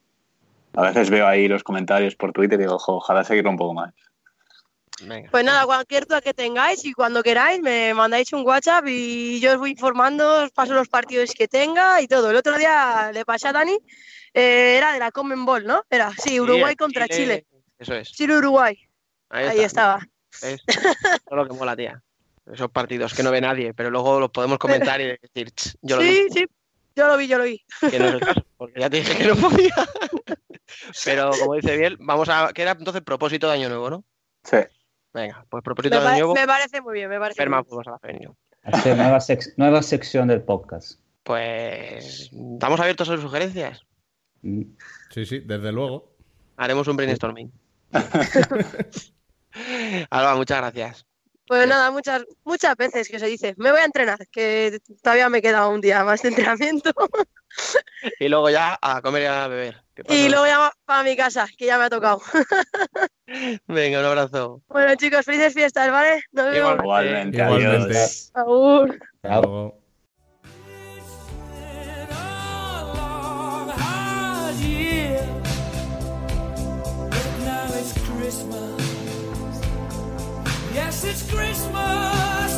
A 0.74 0.82
veces 0.82 1.10
veo 1.10 1.26
ahí 1.26 1.48
los 1.48 1.62
comentarios 1.64 2.14
por 2.16 2.32
Twitter 2.32 2.58
y 2.58 2.64
digo, 2.64 2.78
"Jo, 2.78 2.96
ojalá 2.96 3.24
seguirlo 3.24 3.50
un 3.50 3.56
poco 3.56 3.74
más. 3.74 3.92
Pues 5.30 5.44
nada, 5.44 5.66
cualquier 5.66 6.06
duda 6.06 6.20
que 6.20 6.32
tengáis 6.34 6.84
y 6.84 6.92
cuando 6.92 7.22
queráis 7.22 7.60
me 7.60 7.92
mandáis 7.94 8.32
un 8.32 8.46
WhatsApp 8.46 8.86
y 8.86 9.40
yo 9.40 9.52
os 9.52 9.58
voy 9.58 9.70
informando, 9.72 10.44
os 10.44 10.50
paso 10.52 10.72
los 10.72 10.88
partidos 10.88 11.32
que 11.32 11.48
tenga 11.48 12.00
y 12.00 12.06
todo. 12.06 12.30
El 12.30 12.36
otro 12.36 12.56
día 12.56 13.10
le 13.12 13.24
pasé 13.24 13.48
a 13.48 13.52
Dani, 13.52 13.76
eh, 14.32 14.76
era 14.78 14.92
de 14.92 15.00
la 15.00 15.10
Common 15.10 15.44
Ball, 15.44 15.64
¿no? 15.66 15.82
Era, 15.90 16.12
sí, 16.16 16.38
Uruguay 16.40 16.70
Sí, 16.72 16.76
contra 16.76 17.08
Chile. 17.08 17.46
Eso 17.78 17.94
es. 17.94 18.12
Chile-Uruguay. 18.12 18.78
Ahí, 19.30 19.46
Ahí 19.48 19.60
estaba. 19.60 19.98
Todo 20.40 20.56
lo 21.36 21.46
que 21.48 21.54
mola, 21.54 21.74
tía. 21.76 22.00
esos 22.52 22.70
partidos 22.70 23.14
que 23.14 23.22
no 23.24 23.30
ve 23.32 23.40
nadie, 23.40 23.74
pero 23.74 23.90
luego 23.90 24.20
los 24.20 24.30
podemos 24.30 24.58
comentar 24.58 25.00
y 25.00 25.18
decir, 25.20 25.50
"Ch, 25.50 25.74
yo 25.82 25.96
lo 25.96 26.02
sí, 26.02 26.08
vi, 26.08 26.30
sí, 26.30 26.46
yo 26.94 27.08
lo 27.08 27.16
vi, 27.16 27.26
yo 27.26 27.38
lo 27.38 27.44
vi. 27.44 27.64
que 27.90 27.98
no 27.98 28.06
es 28.06 28.14
el 28.14 28.20
caso, 28.20 28.46
porque 28.56 28.80
ya 28.80 28.88
te 28.88 28.98
dije 28.98 29.16
que 29.18 29.24
no 29.26 29.34
podía. 29.36 29.74
Pero 31.04 31.30
como 31.38 31.54
dice 31.54 31.76
bien, 31.76 31.96
vamos 32.00 32.28
a. 32.28 32.52
que 32.52 32.62
era 32.62 32.72
entonces 32.72 33.02
propósito 33.02 33.48
de 33.48 33.54
año 33.54 33.68
nuevo, 33.68 33.90
no? 33.90 34.04
Sí. 34.44 34.58
Venga, 35.14 35.46
pues 35.48 35.60
Me, 35.60 35.64
propósito 35.64 36.00
de 36.00 36.06
año 36.06 36.16
nuevo. 36.18 36.34
me 36.34 36.46
parece 36.46 36.80
muy 36.82 36.94
bien, 36.94 37.08
me 37.08 37.18
parece 37.18 37.40
ver 37.40 37.48
muy 37.48 37.56
más 37.56 37.64
bien. 37.64 37.70
fútbol 37.70 37.84
sala 37.84 37.98
femenino. 38.00 38.36
Hacer 38.64 38.96
nueva, 38.96 39.18
sec- 39.20 39.54
nueva 39.56 39.82
sección 39.82 40.28
del 40.28 40.42
podcast. 40.42 41.00
Pues. 41.22 42.30
¿Estamos 42.32 42.80
abiertos 42.80 43.08
a 43.08 43.12
sus 43.12 43.22
sugerencias? 43.22 43.80
Sí, 44.42 45.24
sí, 45.24 45.38
desde 45.40 45.72
luego. 45.72 46.12
Haremos 46.56 46.86
un 46.88 46.96
brainstorming. 46.96 47.52
Alba, 50.10 50.34
muchas 50.34 50.58
gracias. 50.58 51.06
Pues 51.46 51.68
nada, 51.68 51.90
muchas, 51.90 52.24
muchas 52.44 52.74
veces 52.76 53.08
que 53.08 53.18
se 53.18 53.26
dice, 53.26 53.54
me 53.58 53.70
voy 53.70 53.80
a 53.80 53.84
entrenar, 53.84 54.18
que 54.32 54.80
todavía 55.02 55.28
me 55.28 55.42
queda 55.42 55.68
un 55.68 55.80
día 55.80 56.02
más 56.04 56.22
de 56.22 56.28
entrenamiento. 56.30 56.90
Y 58.18 58.26
luego 58.28 58.50
ya 58.50 58.76
a 58.82 59.00
comer 59.00 59.22
y 59.22 59.26
a 59.26 59.46
beber. 59.46 59.83
Y 60.08 60.28
luego 60.28 60.46
ya 60.46 60.72
para 60.84 61.02
mi 61.02 61.16
casa, 61.16 61.46
que 61.56 61.66
ya 61.66 61.78
me 61.78 61.84
ha 61.84 61.90
tocado. 61.90 62.20
Venga, 63.66 64.00
un 64.00 64.04
abrazo. 64.06 64.60
bueno, 64.68 64.94
chicos, 64.96 65.24
felices 65.24 65.54
fiestas, 65.54 65.90
¿vale? 65.90 66.22
Nos 66.32 66.50
vemos. 66.50 66.76
Igualmente, 66.80 67.38
Igualmente. 67.38 67.98
adiós. 67.98 69.00
It's 77.84 77.92
Christmas. 78.08 79.60
Yes, 80.72 81.04
it's 81.04 81.30
Christmas. 81.30 82.53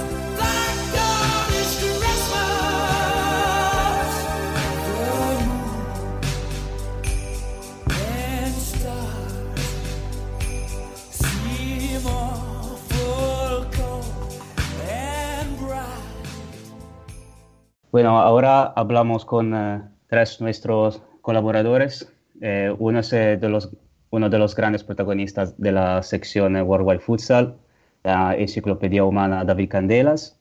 Bueno, 17.96 18.20
ahora 18.20 18.74
hablamos 18.76 19.24
con 19.24 19.54
eh, 19.54 19.80
tres 20.06 20.38
nuestros 20.42 21.00
colaboradores. 21.22 22.12
Eh, 22.42 22.70
uno 22.78 22.98
es 22.98 23.10
eh, 23.14 23.38
de 23.38 23.48
los, 23.48 23.74
uno 24.10 24.28
de 24.28 24.38
los 24.38 24.54
grandes 24.54 24.84
protagonistas 24.84 25.58
de 25.58 25.72
la 25.72 26.02
sección 26.02 26.56
eh, 26.56 26.62
World 26.62 26.86
Wide 26.86 26.98
Futsal, 26.98 27.56
la 28.04 28.36
Enciclopedia 28.36 29.02
Humana 29.02 29.46
David 29.46 29.70
Candelas. 29.70 30.38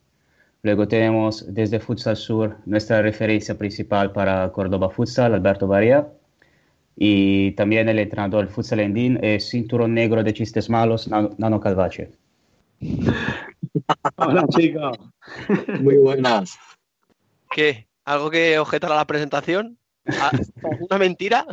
Luego 0.63 0.85
tenemos 0.89 1.45
desde 1.47 1.79
Futsal 1.79 2.17
Sur 2.17 2.57
nuestra 2.65 3.01
referencia 3.01 3.57
principal 3.57 4.11
para 4.11 4.51
Córdoba 4.51 4.89
Futsal, 4.89 5.33
Alberto 5.33 5.65
Barea. 5.65 6.09
Y 6.97 7.53
también 7.53 7.87
el 7.87 7.99
entrenador 7.99 8.49
Futsal 8.49 8.81
Endín 8.81 9.17
cinturón 9.39 9.93
negro 9.93 10.25
de 10.25 10.33
chistes 10.33 10.69
malos, 10.69 11.07
Nano 11.07 11.61
Calvache. 11.61 12.11
Hola 14.17 14.45
chicos. 14.49 14.99
Muy 15.79 15.99
buenas. 15.99 16.59
¿Qué? 17.51 17.87
¿Algo 18.03 18.29
que 18.29 18.59
objetar 18.59 18.91
a 18.91 18.95
la 18.95 19.05
presentación? 19.05 19.77
¿Ah, 20.07 20.31
¿Una 20.79 20.97
mentira? 20.97 21.45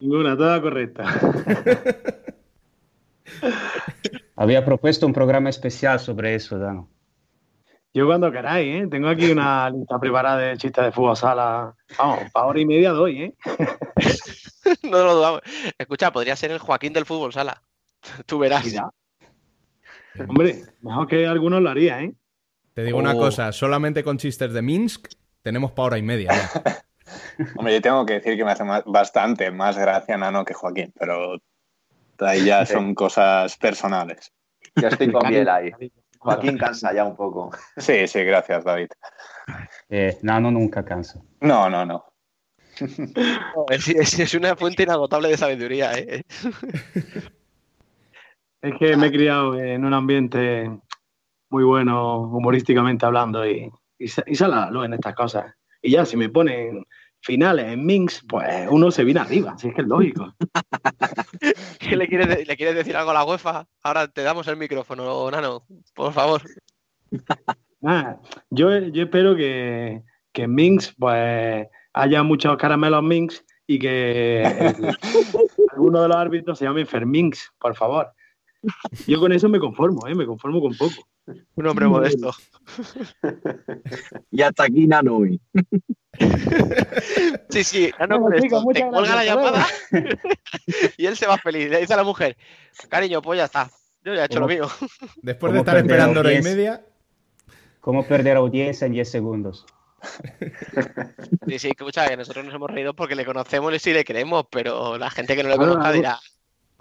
Ninguna, 0.00 0.36
toda 0.36 0.60
correcta. 0.60 1.04
Había 4.36 4.64
propuesto 4.64 5.06
un 5.06 5.12
programa 5.12 5.50
especial 5.50 6.00
sobre 6.00 6.34
eso, 6.34 6.58
Dano. 6.58 6.88
Yo 7.94 8.06
cuando 8.06 8.32
queráis, 8.32 8.82
¿eh? 8.82 8.88
Tengo 8.90 9.08
aquí 9.08 9.30
una 9.30 9.68
lista 9.68 9.98
preparada 10.00 10.38
de 10.38 10.56
chistes 10.56 10.82
de 10.82 10.92
fútbol 10.92 11.16
sala. 11.16 11.74
Vamos, 11.98 12.30
para 12.32 12.46
hora 12.46 12.60
y 12.60 12.64
media 12.64 12.90
doy, 12.90 13.22
¿eh? 13.22 13.34
no 14.82 15.04
lo 15.04 15.14
dudamos. 15.16 15.42
Escucha, 15.76 16.10
podría 16.10 16.34
ser 16.34 16.52
el 16.52 16.58
Joaquín 16.58 16.94
del 16.94 17.04
fútbol 17.04 17.34
sala. 17.34 17.62
Tú 18.24 18.38
verás. 18.38 18.66
Hombre, 20.26 20.62
mejor 20.80 21.06
que 21.06 21.26
algunos 21.26 21.60
lo 21.60 21.68
haría, 21.68 22.00
¿eh? 22.02 22.14
Te 22.74 22.82
digo 22.84 22.98
una 22.98 23.14
Oh. 23.14 23.18
cosa, 23.18 23.52
solamente 23.52 24.02
con 24.02 24.18
chistes 24.18 24.52
de 24.52 24.62
Minsk 24.62 25.08
tenemos 25.42 25.72
para 25.72 25.86
hora 25.86 25.98
y 25.98 26.02
media. 26.02 26.30
ya. 26.32 26.84
Hombre, 27.56 27.74
yo 27.74 27.80
tengo 27.82 28.06
que 28.06 28.14
decir 28.14 28.36
que 28.36 28.44
me 28.44 28.52
hace 28.52 28.64
más- 28.64 28.84
bastante 28.86 29.50
más 29.50 29.76
gracia 29.76 30.16
Nano 30.16 30.44
que 30.44 30.54
Joaquín, 30.54 30.92
pero 30.98 31.38
ahí 32.20 32.44
ya 32.44 32.64
son 32.64 32.94
cosas 32.94 33.56
personales. 33.58 34.32
Ya 34.76 34.88
estoy 34.88 35.10
con 35.12 35.28
Biel 35.28 35.48
ahí. 35.48 35.70
Joaquín 36.18 36.56
cansa 36.56 36.94
ya 36.94 37.04
un 37.04 37.16
poco. 37.16 37.50
Sí, 37.76 38.06
sí, 38.06 38.22
gracias, 38.22 38.62
David. 38.64 38.88
Eh, 39.88 40.16
Nano 40.22 40.50
nunca 40.52 40.84
cansa. 40.84 41.20
No, 41.40 41.68
no, 41.68 41.84
no. 41.84 42.04
Es, 43.68 43.88
es- 43.88 44.18
es 44.20 44.34
una 44.34 44.56
fuente 44.56 44.84
inagotable 44.84 45.28
de 45.28 45.36
sabiduría, 45.36 45.92
¿eh? 45.98 46.22
Es 48.62 48.74
que 48.78 48.96
me 48.96 49.08
he 49.08 49.12
criado 49.12 49.58
en 49.58 49.84
un 49.84 49.92
ambiente 49.92 50.70
muy 51.52 51.64
bueno, 51.64 52.18
humorísticamente 52.22 53.04
hablando, 53.04 53.46
y, 53.46 53.70
y, 53.98 54.04
y 54.04 54.34
sale 54.34 54.54
a 54.54 54.60
la 54.60 54.70
luz 54.70 54.86
en 54.86 54.94
estas 54.94 55.14
cosas. 55.14 55.54
Y 55.82 55.90
ya, 55.90 56.06
si 56.06 56.16
me 56.16 56.30
ponen 56.30 56.84
finales 57.20 57.66
en 57.66 57.84
Minx, 57.84 58.24
pues 58.26 58.66
uno 58.70 58.90
se 58.90 59.04
viene 59.04 59.20
arriba, 59.20 59.56
si 59.58 59.68
es 59.68 59.74
que 59.74 59.82
es 59.82 59.86
lógico. 59.86 60.32
¿Qué 61.78 61.96
le 61.96 62.08
quieres, 62.08 62.28
de- 62.28 62.44
le 62.46 62.56
quieres 62.56 62.74
decir 62.74 62.96
algo 62.96 63.10
a 63.10 63.14
la 63.14 63.24
UEFA? 63.24 63.66
Ahora 63.82 64.08
te 64.08 64.22
damos 64.22 64.48
el 64.48 64.56
micrófono, 64.56 65.30
Nano, 65.30 65.64
por 65.94 66.12
favor. 66.14 66.40
Nada, 67.80 68.20
yo, 68.50 68.78
yo 68.78 69.02
espero 69.04 69.36
que, 69.36 70.02
que 70.32 70.42
en 70.44 70.54
Minx 70.54 70.94
pues 70.98 71.66
haya 71.92 72.22
muchos 72.22 72.56
caramelos 72.56 73.02
Minx 73.02 73.44
y 73.66 73.78
que 73.78 74.42
el- 74.42 74.96
alguno 75.72 76.00
de 76.02 76.08
los 76.08 76.16
árbitros 76.16 76.58
se 76.58 76.64
llame 76.64 76.86
Ferminx, 76.86 77.52
por 77.58 77.74
favor. 77.74 78.10
Yo 79.06 79.20
con 79.20 79.32
eso 79.32 79.48
me 79.48 79.58
conformo, 79.58 80.06
¿eh? 80.06 80.14
me 80.14 80.26
conformo 80.26 80.60
con 80.60 80.76
poco. 80.76 81.08
Un 81.54 81.66
hombre 81.66 81.86
modesto. 81.86 82.32
Y 84.30 84.42
hasta 84.42 84.64
aquí 84.64 84.86
Nanui. 84.86 85.40
Sí, 87.48 87.64
sí, 87.64 87.90
Nano 87.98 88.20
Bueno, 88.20 88.36
con 88.36 88.42
chicos, 88.42 88.58
esto. 88.58 88.64
muchas 88.64 88.82
Te 88.82 88.90
cuelga 88.90 89.16
la 89.16 89.24
llamada 89.24 89.66
y 90.96 91.06
él 91.06 91.16
se 91.16 91.26
va 91.26 91.38
feliz. 91.38 91.70
Le 91.70 91.80
dice 91.80 91.94
a 91.94 91.96
la 91.96 92.04
mujer, 92.04 92.36
cariño, 92.88 93.22
pues 93.22 93.38
ya 93.38 93.44
está. 93.44 93.70
Yo 94.04 94.14
ya 94.14 94.22
he 94.22 94.26
hecho 94.26 94.40
lo 94.40 94.48
mío. 94.48 94.68
Después 95.22 95.50
¿Cómo 95.50 95.52
de 95.52 95.58
estar 95.58 95.76
esperando 95.76 96.20
hora 96.20 96.32
y 96.32 96.42
media, 96.42 96.84
¿Cómo 97.82 98.06
perder 98.06 98.36
audiencia 98.36 98.86
en 98.86 98.92
10 98.92 99.10
segundos? 99.10 99.66
Sí, 101.48 101.58
sí, 101.58 101.68
escucha, 101.70 102.08
que 102.08 102.16
nosotros 102.16 102.44
nos 102.44 102.54
hemos 102.54 102.70
reído 102.70 102.94
porque 102.94 103.16
le 103.16 103.24
conocemos 103.24 103.74
y 103.74 103.78
sí 103.80 103.92
le 103.92 104.04
creemos, 104.04 104.46
pero 104.50 104.98
la 104.98 105.10
gente 105.10 105.34
que 105.34 105.42
no 105.42 105.48
le 105.48 105.56
conozca 105.56 105.90
dirá, 105.90 106.18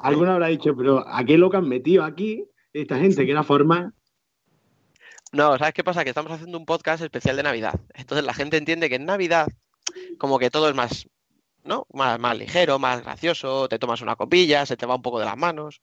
Alguno 0.04 0.32
habrá 0.34 0.48
dicho, 0.48 0.76
pero 0.76 1.08
¿a 1.08 1.24
qué 1.24 1.38
loco 1.38 1.58
han 1.58 1.68
metido 1.68 2.04
aquí 2.04 2.46
esta 2.74 2.98
gente 2.98 3.26
que 3.26 3.32
era 3.32 3.44
forma? 3.44 3.94
No, 5.32 5.58
¿sabes 5.58 5.74
qué 5.74 5.84
pasa? 5.84 6.04
Que 6.04 6.10
estamos 6.10 6.32
haciendo 6.32 6.58
un 6.58 6.66
podcast 6.66 7.02
especial 7.04 7.38
de 7.38 7.44
Navidad. 7.44 7.80
Entonces 7.94 8.26
la 8.26 8.34
gente 8.34 8.58
entiende 8.58 8.90
que 8.90 8.96
en 8.96 9.06
Navidad, 9.06 9.48
como 10.18 10.40
que 10.40 10.50
todo 10.50 10.68
es 10.68 10.76
más, 10.76 11.08
¿no? 11.64 11.86
Más, 11.94 12.20
más 12.20 12.38
ligero, 12.38 12.80
más 12.80 13.02
gracioso, 13.04 13.70
te 13.70 13.80
tomas 13.80 14.02
una 14.02 14.16
copilla, 14.18 14.66
se 14.66 14.76
te 14.76 14.86
va 14.86 14.96
un 14.96 15.02
poco 15.02 15.20
de 15.20 15.26
las 15.26 15.38
manos. 15.38 15.82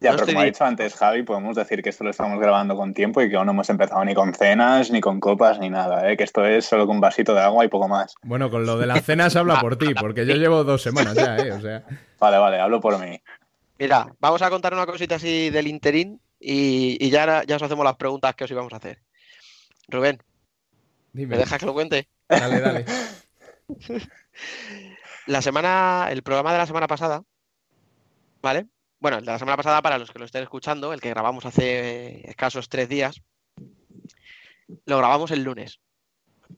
Ya, 0.00 0.10
No 0.10 0.16
pero 0.16 0.24
estoy 0.24 0.34
como 0.34 0.40
ha 0.42 0.44
di- 0.44 0.50
dicho 0.50 0.64
antes 0.64 0.94
Javi, 0.96 1.22
podemos 1.22 1.56
decir 1.56 1.82
que 1.82 1.88
esto 1.88 2.04
lo 2.04 2.10
estamos 2.10 2.38
grabando 2.38 2.76
con 2.76 2.92
tiempo 2.92 3.22
y 3.22 3.30
que 3.30 3.36
aún 3.36 3.46
no 3.46 3.52
hemos 3.52 3.70
empezado 3.70 4.04
ni 4.04 4.12
con 4.12 4.34
cenas, 4.34 4.90
ni 4.90 5.00
con 5.00 5.18
copas, 5.18 5.58
ni 5.60 5.70
nada, 5.70 6.10
¿eh? 6.10 6.16
que 6.18 6.24
esto 6.24 6.44
es 6.44 6.66
solo 6.66 6.86
con 6.86 6.96
un 6.96 7.00
vasito 7.00 7.32
de 7.32 7.40
agua 7.40 7.64
y 7.64 7.68
poco 7.68 7.88
más. 7.88 8.14
bueno, 8.22 8.50
con 8.50 8.66
lo 8.66 8.76
de 8.76 8.86
las 8.86 9.02
cenas 9.02 9.34
habla 9.36 9.60
por 9.60 9.76
ti, 9.76 9.94
porque 9.94 10.26
yo 10.26 10.34
llevo 10.36 10.62
dos 10.64 10.82
semanas 10.82 11.14
ya, 11.14 11.36
¿eh? 11.38 11.52
O 11.52 11.60
sea, 11.60 11.84
Vale, 12.18 12.36
vale, 12.38 12.58
hablo 12.60 12.80
por 12.80 12.98
mí. 12.98 13.18
Mira, 13.78 14.14
vamos 14.20 14.42
a 14.42 14.50
contar 14.50 14.72
una 14.72 14.86
cosita 14.86 15.16
así 15.16 15.50
del 15.50 15.66
interín 15.66 16.20
y, 16.38 17.04
y 17.04 17.10
ya, 17.10 17.44
ya 17.44 17.56
os 17.56 17.62
hacemos 17.62 17.84
las 17.84 17.96
preguntas 17.96 18.34
que 18.34 18.44
os 18.44 18.50
íbamos 18.50 18.72
a 18.72 18.76
hacer. 18.76 19.02
Rubén, 19.88 20.22
dime. 21.12 21.34
¿me 21.34 21.38
dejas 21.38 21.58
que 21.58 21.66
lo 21.66 21.74
cuente? 21.74 22.08
Dale, 22.28 22.60
dale. 22.60 22.84
La 25.26 25.40
semana, 25.40 26.08
el 26.10 26.22
programa 26.22 26.52
de 26.52 26.58
la 26.58 26.66
semana 26.66 26.86
pasada, 26.86 27.22
¿vale? 28.42 28.66
Bueno, 29.00 29.18
el 29.18 29.24
de 29.24 29.32
la 29.32 29.38
semana 29.38 29.56
pasada, 29.56 29.80
para 29.80 29.96
los 29.96 30.10
que 30.10 30.18
lo 30.18 30.26
estén 30.26 30.42
escuchando, 30.42 30.92
el 30.92 31.00
que 31.00 31.08
grabamos 31.08 31.46
hace 31.46 32.28
escasos 32.28 32.68
tres 32.68 32.90
días, 32.90 33.22
lo 34.84 34.98
grabamos 34.98 35.30
el 35.30 35.42
lunes. 35.42 35.80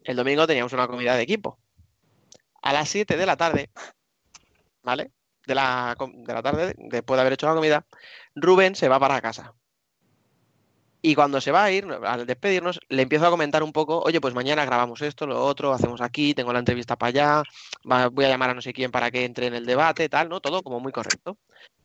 El 0.02 0.16
domingo 0.16 0.48
teníamos 0.48 0.72
una 0.72 0.88
comida 0.88 1.14
de 1.14 1.22
equipo. 1.22 1.60
A 2.60 2.72
las 2.72 2.88
7 2.88 3.16
de 3.16 3.26
la 3.26 3.36
tarde, 3.36 3.70
¿vale? 4.82 5.12
De 5.46 5.54
la, 5.54 5.96
de 5.98 6.34
la 6.34 6.42
tarde, 6.42 6.74
después 6.76 7.16
de 7.16 7.20
haber 7.20 7.34
hecho 7.34 7.46
la 7.46 7.54
comida, 7.54 7.86
Rubén 8.34 8.74
se 8.74 8.88
va 8.88 8.98
para 8.98 9.20
casa. 9.20 9.54
Y 11.02 11.14
cuando 11.14 11.40
se 11.40 11.52
va 11.52 11.62
a 11.62 11.70
ir, 11.70 11.86
al 12.04 12.26
despedirnos, 12.26 12.80
le 12.88 13.02
empiezo 13.02 13.28
a 13.28 13.30
comentar 13.30 13.62
un 13.62 13.72
poco, 13.72 14.00
oye, 14.00 14.20
pues 14.20 14.34
mañana 14.34 14.64
grabamos 14.64 15.02
esto, 15.02 15.24
lo 15.24 15.44
otro, 15.44 15.72
hacemos 15.72 16.00
aquí, 16.00 16.34
tengo 16.34 16.52
la 16.52 16.58
entrevista 16.58 16.96
para 16.96 17.10
allá, 17.10 17.42
voy 18.10 18.24
a 18.24 18.28
llamar 18.28 18.50
a 18.50 18.54
no 18.54 18.60
sé 18.60 18.72
quién 18.72 18.90
para 18.90 19.12
que 19.12 19.24
entre 19.24 19.46
en 19.46 19.54
el 19.54 19.66
debate, 19.66 20.08
tal, 20.08 20.28
¿no? 20.28 20.40
Todo 20.40 20.64
como 20.64 20.80
muy 20.80 20.90
correcto. 20.90 21.38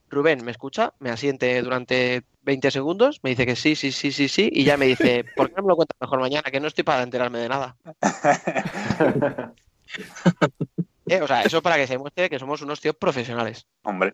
Rubén, 0.10 0.44
¿me 0.44 0.50
escucha? 0.50 0.96
Me 0.98 1.12
asiente 1.12 1.62
durante 1.62 2.24
20 2.42 2.72
segundos, 2.72 3.20
me 3.22 3.30
dice 3.30 3.46
que 3.46 3.56
sí, 3.56 3.76
sí, 3.76 3.92
sí, 3.92 4.12
sí, 4.12 4.28
sí, 4.28 4.50
y 4.52 4.64
ya 4.64 4.76
me 4.76 4.88
dice, 4.88 5.24
¿por 5.36 5.50
qué 5.50 5.56
no 5.58 5.64
me 5.64 5.70
lo 5.70 5.76
cuentas 5.76 5.98
mejor 6.02 6.20
mañana? 6.20 6.50
Que 6.50 6.60
no 6.60 6.68
estoy 6.68 6.84
para 6.84 7.04
enterarme 7.04 7.38
de 7.38 7.50
nada. 7.50 7.78
Eh, 11.12 11.22
o 11.22 11.28
sea, 11.28 11.42
eso 11.42 11.62
para 11.62 11.76
que 11.76 11.88
se 11.88 11.98
muestre 11.98 12.30
que 12.30 12.40
somos 12.40 12.62
unos 12.62 12.80
tíos 12.80 12.96
profesionales. 12.96 13.68
Hombre. 13.84 14.14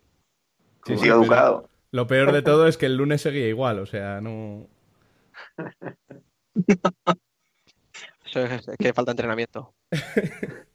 Sí, 0.84 0.98
sí, 0.98 1.06
educado. 1.06 1.68
Lo 1.92 2.08
peor 2.08 2.32
de 2.32 2.42
todo 2.42 2.66
es 2.66 2.76
que 2.76 2.86
el 2.86 2.96
lunes 2.96 3.22
seguía 3.22 3.46
igual, 3.46 3.78
o 3.78 3.86
sea, 3.86 4.20
no. 4.20 4.66
Eso 8.26 8.42
es, 8.42 8.66
es 8.66 8.76
que 8.76 8.92
falta 8.92 9.12
entrenamiento. 9.12 9.72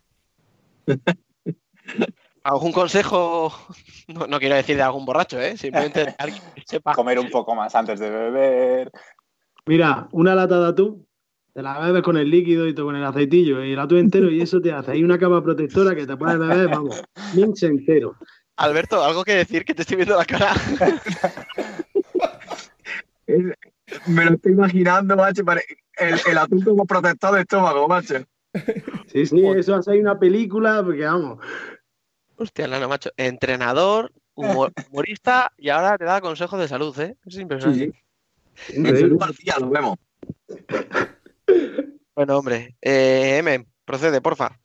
¿Algún 2.43 2.71
consejo? 2.71 3.51
No, 4.07 4.25
no 4.25 4.39
quiero 4.39 4.55
decir 4.55 4.77
de 4.77 4.81
algún 4.81 5.05
borracho, 5.05 5.41
¿eh? 5.41 5.57
Simplemente 5.57 6.05
de 6.05 6.15
alguien 6.17 6.41
que 6.55 6.63
sepa. 6.65 6.93
Comer 6.93 7.19
un 7.19 7.29
poco 7.29 7.53
más 7.53 7.75
antes 7.75 7.99
de 7.99 8.09
beber. 8.09 8.89
Mira, 9.65 10.07
una 10.13 10.35
lata 10.35 10.59
de 10.61 10.67
atún, 10.69 11.05
te 11.53 11.61
la 11.61 11.79
bebes 11.79 12.01
con 12.01 12.17
el 12.17 12.29
líquido 12.29 12.67
y 12.67 12.73
todo 12.73 12.87
con 12.87 12.95
el 12.95 13.03
aceitillo 13.03 13.63
y 13.63 13.73
el 13.73 13.79
atún 13.79 13.99
entero 13.99 14.29
y 14.31 14.41
eso 14.41 14.59
te 14.59 14.71
hace 14.71 14.91
ahí 14.91 15.03
una 15.03 15.19
cama 15.19 15.43
protectora 15.43 15.95
que 15.95 16.05
te 16.07 16.17
puedes 16.17 16.39
beber, 16.39 16.67
vamos, 16.69 17.01
minx 17.35 17.61
entero. 17.63 18.15
Alberto, 18.57 19.03
¿algo 19.03 19.23
que 19.23 19.33
decir? 19.35 19.63
Que 19.65 19.73
te 19.73 19.81
estoy 19.81 19.97
viendo 19.97 20.15
la 20.17 20.25
cara. 20.25 20.53
Me 24.07 24.25
lo 24.25 24.33
estoy 24.35 24.51
imaginando, 24.53 25.15
macho. 25.15 25.43
El, 25.97 26.15
el 26.29 26.37
atún 26.37 26.61
como 26.63 26.85
protector 26.85 27.33
de 27.35 27.41
estómago, 27.41 27.87
macho. 27.87 28.15
Sí, 29.11 29.25
sí, 29.25 29.45
eso 29.47 29.75
hace 29.75 29.91
ahí 29.91 29.99
una 29.99 30.17
película, 30.19 30.83
porque 30.83 31.03
vamos. 31.05 31.39
Hostia, 32.35 32.67
Lano, 32.67 32.87
macho. 32.89 33.09
Entrenador, 33.17 34.11
humor- 34.35 34.73
humorista 34.91 35.51
y 35.57 35.69
ahora 35.69 35.97
te 35.97 36.05
da 36.05 36.21
consejos 36.21 36.59
de 36.59 36.67
salud, 36.67 36.97
¿eh? 36.99 37.15
Es 37.25 37.37
impresionante. 37.37 37.91
En 38.69 38.85
Salud 38.85 39.17
García, 39.19 39.55
lo 39.59 39.69
vemos. 39.69 39.97
Bueno, 42.15 42.37
hombre. 42.37 42.75
Eh, 42.81 43.37
M, 43.39 43.65
procede, 43.85 44.21
porfa. 44.21 44.59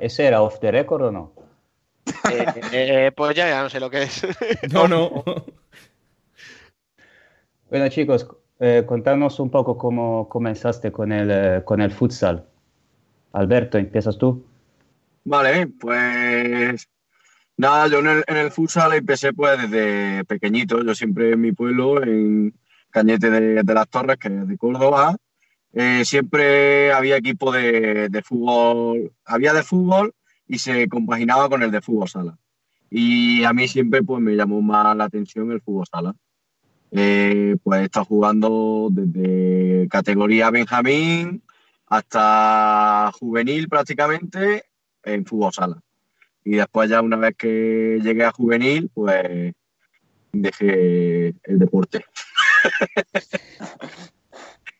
¿Ese 0.00 0.26
era 0.26 0.42
off 0.42 0.60
the 0.60 0.70
record 0.70 1.02
o 1.02 1.10
no? 1.10 1.32
Eh, 2.30 2.46
eh, 2.72 3.12
pues 3.14 3.34
ya, 3.34 3.48
ya 3.48 3.62
no 3.62 3.70
sé 3.70 3.80
lo 3.80 3.90
que 3.90 4.04
es. 4.04 4.26
No, 4.72 4.88
no. 4.88 5.24
Bueno, 7.70 7.88
chicos, 7.88 8.28
eh, 8.60 8.84
contanos 8.86 9.40
un 9.40 9.50
poco 9.50 9.76
cómo 9.76 10.28
comenzaste 10.28 10.92
con 10.92 11.10
el, 11.10 11.28
eh, 11.30 11.62
con 11.64 11.80
el 11.80 11.90
futsal. 11.90 12.46
Alberto, 13.32 13.78
¿empiezas 13.78 14.16
tú? 14.16 14.46
Vale, 15.24 15.66
pues 15.66 16.88
nada, 17.56 17.88
yo 17.88 17.98
en 17.98 18.06
el, 18.06 18.24
en 18.28 18.36
el 18.36 18.52
futsal 18.52 18.92
empecé 18.92 19.32
pues 19.32 19.60
desde 19.60 20.24
pequeñito. 20.24 20.84
Yo 20.84 20.94
siempre 20.94 21.32
en 21.32 21.40
mi 21.40 21.50
pueblo, 21.50 22.00
en 22.00 22.54
Cañete 22.90 23.28
de, 23.28 23.62
de 23.64 23.74
las 23.74 23.88
Torres, 23.88 24.18
que 24.18 24.28
es 24.28 24.46
de 24.46 24.56
Córdoba, 24.56 25.16
eh, 25.74 26.04
siempre 26.04 26.92
había 26.92 27.16
equipo 27.16 27.50
de, 27.50 28.08
de 28.08 28.22
fútbol, 28.22 29.12
había 29.24 29.52
de 29.52 29.64
fútbol 29.64 30.14
y 30.46 30.58
se 30.58 30.88
compaginaba 30.88 31.48
con 31.48 31.62
el 31.62 31.70
de 31.72 31.80
fútbol 31.80 32.08
sala. 32.08 32.38
Y 32.90 33.42
a 33.42 33.52
mí 33.52 33.66
siempre 33.66 34.04
pues 34.04 34.22
me 34.22 34.36
llamó 34.36 34.62
más 34.62 34.96
la 34.96 35.04
atención 35.04 35.50
el 35.50 35.60
fútbol 35.60 35.86
sala. 35.90 36.14
Eh, 36.92 37.56
pues 37.62 37.80
he 37.80 37.84
estado 37.84 38.06
jugando 38.06 38.88
desde 38.92 39.88
categoría 39.88 40.50
Benjamín 40.50 41.42
hasta 41.86 43.10
juvenil 43.18 43.68
prácticamente 43.68 44.66
en 45.02 45.26
fútbol 45.26 45.52
sala. 45.52 45.80
Y 46.44 46.52
después 46.52 46.88
ya 46.88 47.02
una 47.02 47.16
vez 47.16 47.34
que 47.36 47.98
llegué 48.00 48.24
a 48.24 48.30
juvenil, 48.30 48.90
pues 48.94 49.54
dejé 50.32 51.34
el 51.42 51.58
deporte. 51.58 52.04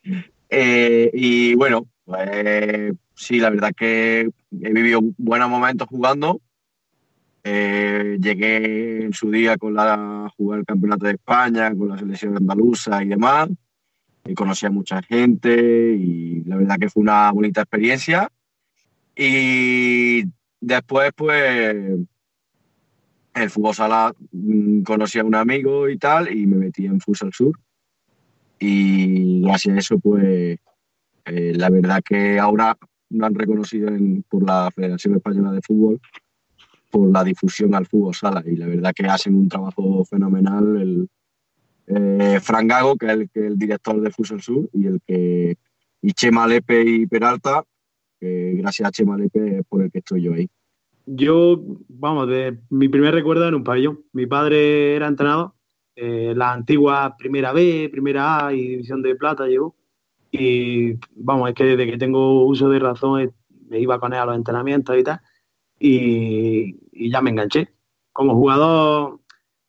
Eh, 0.49 1.09
y 1.13 1.55
bueno, 1.55 1.87
pues 2.05 2.93
sí, 3.15 3.39
la 3.39 3.49
verdad 3.49 3.73
que 3.75 4.29
he 4.51 4.73
vivido 4.73 5.01
buenos 5.17 5.49
momentos 5.49 5.87
jugando. 5.87 6.41
Eh, 7.43 8.17
llegué 8.19 9.05
en 9.05 9.13
su 9.13 9.29
día 9.29 9.57
con 9.57 9.75
la, 9.75 10.31
jugar 10.35 10.59
el 10.59 10.65
Campeonato 10.65 11.05
de 11.05 11.13
España, 11.13 11.73
con 11.75 11.89
la 11.89 11.97
selección 11.97 12.37
andaluza 12.37 13.03
y 13.03 13.07
demás. 13.07 13.49
Y 14.25 14.33
conocí 14.33 14.65
a 14.65 14.71
mucha 14.71 15.01
gente 15.03 15.95
y 15.95 16.43
la 16.45 16.57
verdad 16.57 16.77
que 16.79 16.89
fue 16.89 17.01
una 17.01 17.31
bonita 17.31 17.61
experiencia. 17.61 18.31
Y 19.15 20.23
después, 20.59 21.11
pues, 21.15 22.05
el 23.35 23.49
fútbol 23.49 23.75
sala 23.75 24.13
mm, 24.31 24.81
conocí 24.81 25.19
a 25.19 25.23
un 25.23 25.35
amigo 25.35 25.89
y 25.89 25.97
tal, 25.97 26.35
y 26.35 26.47
me 26.47 26.57
metí 26.57 26.85
en 26.85 26.99
Futsal 26.99 27.33
Sur. 27.33 27.59
Y 28.59 29.41
gracias 29.41 29.75
a 29.75 29.79
eso, 29.79 29.99
pues, 29.99 30.57
eh, 31.25 31.53
la 31.55 31.69
verdad 31.69 32.01
que 32.03 32.39
ahora 32.39 32.77
me 33.09 33.25
han 33.25 33.35
reconocido 33.35 33.89
por 34.29 34.45
la 34.45 34.69
Federación 34.71 35.15
Española 35.15 35.51
de 35.51 35.61
Fútbol 35.61 35.99
por 36.91 37.11
la 37.11 37.23
difusión 37.23 37.75
al 37.75 37.85
fútbol 37.85 38.15
sala. 38.15 38.43
Y 38.45 38.55
la 38.55 38.67
verdad 38.67 38.93
que 38.95 39.05
hacen 39.05 39.35
un 39.35 39.49
trabajo 39.49 40.05
fenomenal 40.05 40.81
el 40.81 41.09
eh, 41.87 42.39
Fran 42.41 42.67
Gago, 42.67 42.95
que 42.95 43.07
es 43.07 43.11
el, 43.11 43.29
que 43.29 43.47
el 43.47 43.57
director 43.57 43.99
de 43.99 44.11
Futsal 44.11 44.41
Sur, 44.41 44.69
y 44.73 44.87
el 44.87 45.01
que 45.05 45.57
y 46.01 46.13
Chema 46.13 46.47
Lepe 46.47 46.83
y 46.83 47.07
Peralta, 47.07 47.63
gracias 48.21 48.87
a 48.87 48.91
Chema 48.91 49.17
Lepe 49.17 49.59
es 49.59 49.65
por 49.67 49.81
el 49.81 49.91
que 49.91 49.99
estoy 49.99 50.21
yo 50.21 50.33
ahí. 50.33 50.47
Yo, 51.07 51.61
vamos, 51.87 52.27
de 52.27 52.57
mi 52.69 52.89
primer 52.89 53.13
recuerdo 53.13 53.47
en 53.47 53.55
un 53.55 53.63
pabellón. 53.63 54.03
Mi 54.11 54.25
padre 54.25 54.95
era 54.95 55.07
entrenador, 55.07 55.53
eh, 55.95 56.33
la 56.35 56.51
antigua 56.51 57.15
Primera 57.17 57.53
B, 57.53 57.89
Primera 57.91 58.47
A 58.47 58.53
y 58.53 58.61
División 58.61 59.01
de 59.01 59.15
Plata 59.15 59.47
llegó. 59.47 59.75
Y 60.31 60.95
vamos, 61.15 61.49
es 61.49 61.55
que 61.55 61.63
desde 61.63 61.89
que 61.89 61.97
tengo 61.97 62.45
uso 62.45 62.69
de 62.69 62.79
razón 62.79 63.21
eh, 63.21 63.31
me 63.69 63.79
iba 63.79 63.99
con 63.99 64.13
él 64.13 64.19
a 64.19 64.25
los 64.25 64.35
entrenamientos 64.35 64.97
y 64.97 65.03
tal. 65.03 65.21
Y, 65.79 66.75
y 66.91 67.09
ya 67.09 67.21
me 67.21 67.29
enganché. 67.29 67.73
Como 68.11 68.35
jugador, 68.35 69.19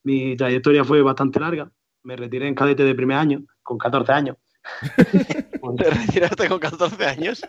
mi 0.02 0.36
trayectoria 0.36 0.84
fue 0.84 1.02
bastante 1.02 1.40
larga. 1.40 1.70
Me 2.02 2.16
retiré 2.16 2.48
en 2.48 2.54
cadete 2.54 2.84
de 2.84 2.94
primer 2.94 3.16
año, 3.16 3.44
con 3.62 3.78
14 3.78 4.12
años. 4.12 4.36
¿Te 5.76 5.90
retiraste 5.90 6.48
con 6.48 6.58
14 6.58 7.04
años? 7.06 7.42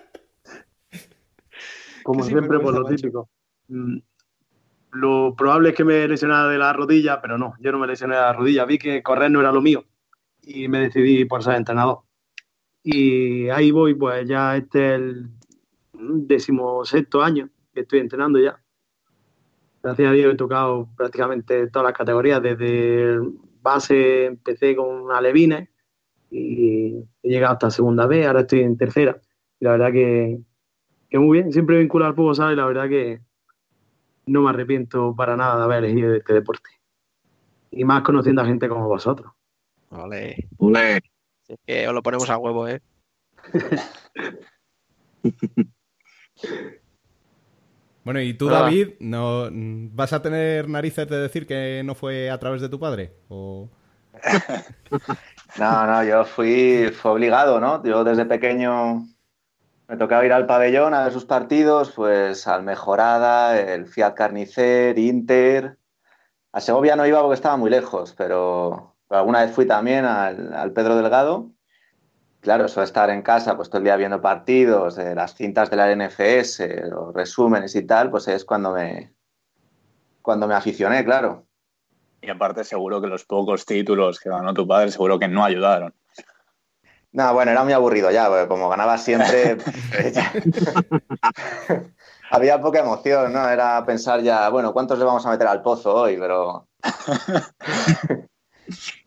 Como 2.03 2.23
siempre, 2.23 2.59
por 2.59 2.73
lo 2.73 2.85
típico. 2.85 3.29
Mm, 3.67 3.97
Lo 4.91 5.35
probable 5.35 5.69
es 5.69 5.75
que 5.75 5.83
me 5.83 6.07
lesionara 6.07 6.47
de 6.47 6.57
la 6.57 6.73
rodilla, 6.73 7.21
pero 7.21 7.37
no, 7.37 7.55
yo 7.59 7.71
no 7.71 7.79
me 7.79 7.87
lesioné 7.87 8.15
de 8.15 8.21
la 8.21 8.33
rodilla. 8.33 8.65
Vi 8.65 8.77
que 8.77 9.03
correr 9.03 9.29
no 9.29 9.39
era 9.41 9.51
lo 9.51 9.61
mío 9.61 9.85
y 10.41 10.67
me 10.67 10.79
decidí 10.79 11.25
por 11.25 11.43
ser 11.43 11.55
entrenador. 11.55 11.99
Y 12.83 13.49
ahí 13.49 13.71
voy, 13.71 13.93
pues 13.95 14.27
ya 14.27 14.55
este 14.55 14.95
es 14.95 15.01
el 15.01 15.29
decimosexto 15.93 17.21
año 17.21 17.49
que 17.73 17.81
estoy 17.81 17.99
entrenando 17.99 18.39
ya. 18.39 18.59
Gracias 19.83 20.09
a 20.09 20.13
Dios 20.13 20.33
he 20.33 20.37
tocado 20.37 20.87
prácticamente 20.95 21.67
todas 21.67 21.87
las 21.87 21.97
categorías, 21.97 22.41
desde 22.41 23.19
base 23.61 24.25
empecé 24.25 24.75
con 24.75 25.11
alevines 25.11 25.69
y 26.31 26.97
he 27.23 27.29
llegado 27.29 27.53
hasta 27.53 27.71
segunda 27.71 28.05
B, 28.05 28.25
ahora 28.25 28.41
estoy 28.41 28.61
en 28.61 28.77
tercera. 28.77 29.19
Y 29.59 29.65
la 29.65 29.71
verdad 29.71 29.91
que, 29.91 30.39
que 31.09 31.19
muy 31.19 31.39
bien, 31.39 31.51
siempre 31.51 31.77
vinculado 31.77 32.09
al 32.09 32.15
fútbol 32.15 32.53
y 32.53 32.55
la 32.55 32.65
verdad 32.65 32.89
que 32.89 33.21
no 34.27 34.41
me 34.41 34.49
arrepiento 34.49 35.15
para 35.15 35.35
nada 35.35 35.57
de 35.57 35.63
haber 35.63 35.85
elegido 35.85 36.15
este 36.15 36.33
deporte. 36.33 36.69
Y 37.71 37.83
más 37.83 38.03
conociendo 38.03 38.41
a 38.41 38.45
gente 38.45 38.69
como 38.69 38.87
vosotros. 38.87 39.31
Vale. 39.89 40.47
Ole. 40.57 41.01
Es 41.47 41.57
que 41.65 41.87
os 41.87 41.93
lo 41.93 42.03
ponemos 42.03 42.29
a 42.29 42.37
huevo, 42.37 42.67
¿eh? 42.67 42.81
Bueno, 48.03 48.21
y 48.21 48.33
tú, 48.35 48.47
Hola. 48.47 48.61
David, 48.61 48.91
no 49.01 49.49
vas 49.51 50.13
a 50.13 50.21
tener 50.21 50.69
narices 50.69 51.09
de 51.09 51.17
decir 51.17 51.45
que 51.45 51.81
no 51.83 51.93
fue 51.93 52.29
a 52.29 52.39
través 52.39 52.61
de 52.61 52.69
tu 52.69 52.79
padre? 52.79 53.11
¿O... 53.27 53.69
No, 55.59 55.87
no, 55.87 56.03
yo 56.05 56.23
fui, 56.23 56.89
fue 56.93 57.11
obligado, 57.11 57.59
¿no? 57.59 57.83
Yo 57.83 58.05
desde 58.05 58.25
pequeño 58.25 59.05
me 59.87 59.97
tocaba 59.97 60.25
ir 60.25 60.33
al 60.33 60.45
pabellón 60.45 60.93
a 60.93 61.03
ver 61.03 61.13
sus 61.13 61.25
partidos, 61.25 61.91
pues 61.91 62.47
al 62.47 62.63
Mejorada, 62.63 63.59
el 63.59 63.87
Fiat 63.87 64.13
Carnicer, 64.15 64.97
Inter. 64.99 65.77
A 66.51 66.59
Segovia 66.59 66.95
no 66.95 67.05
iba 67.05 67.21
porque 67.21 67.35
estaba 67.35 67.57
muy 67.57 67.69
lejos, 67.69 68.13
pero, 68.17 68.95
pero 69.07 69.19
alguna 69.19 69.43
vez 69.43 69.53
fui 69.53 69.65
también 69.65 70.05
al, 70.05 70.53
al 70.53 70.73
Pedro 70.73 70.95
Delgado. 70.95 71.51
Claro, 72.41 72.65
eso 72.65 72.81
de 72.81 72.85
estar 72.85 73.09
en 73.09 73.21
casa, 73.21 73.55
pues 73.55 73.69
todo 73.69 73.79
el 73.79 73.85
día 73.85 73.95
viendo 73.95 74.21
partidos, 74.21 74.95
de 74.95 75.15
las 75.15 75.35
cintas 75.35 75.69
de 75.69 75.77
la 75.77 75.95
NFS, 75.95 76.89
los 76.89 77.13
resúmenes 77.13 77.75
y 77.75 77.85
tal, 77.85 78.11
pues 78.11 78.27
es 78.27 78.45
cuando 78.45 78.73
me, 78.73 79.13
cuando 80.21 80.47
me 80.47 80.53
aficioné, 80.53 81.03
claro. 81.03 81.45
Y 82.21 82.29
aparte 82.29 82.63
seguro 82.63 83.01
que 83.01 83.07
los 83.07 83.25
pocos 83.25 83.65
títulos 83.65 84.19
que 84.19 84.29
ganó 84.29 84.53
tu 84.53 84.67
padre 84.67 84.91
seguro 84.91 85.17
que 85.19 85.27
no 85.27 85.43
ayudaron. 85.43 85.93
No, 87.17 87.33
bueno, 87.33 87.49
era 87.49 87.63
muy 87.63 87.73
aburrido 87.73 88.11
ya, 88.11 88.27
porque 88.27 88.47
como 88.47 88.69
ganaba 88.69 88.95
siempre, 88.99 89.57
ya- 90.13 90.31
había 92.29 92.61
poca 92.61 92.81
emoción, 92.81 93.33
¿no? 93.33 93.49
Era 93.49 93.83
pensar 93.87 94.21
ya, 94.21 94.49
bueno, 94.49 94.71
¿cuántos 94.71 94.99
le 94.99 95.05
vamos 95.05 95.25
a 95.25 95.31
meter 95.31 95.47
al 95.47 95.63
pozo 95.63 95.95
hoy? 95.95 96.15
Pero 96.19 96.67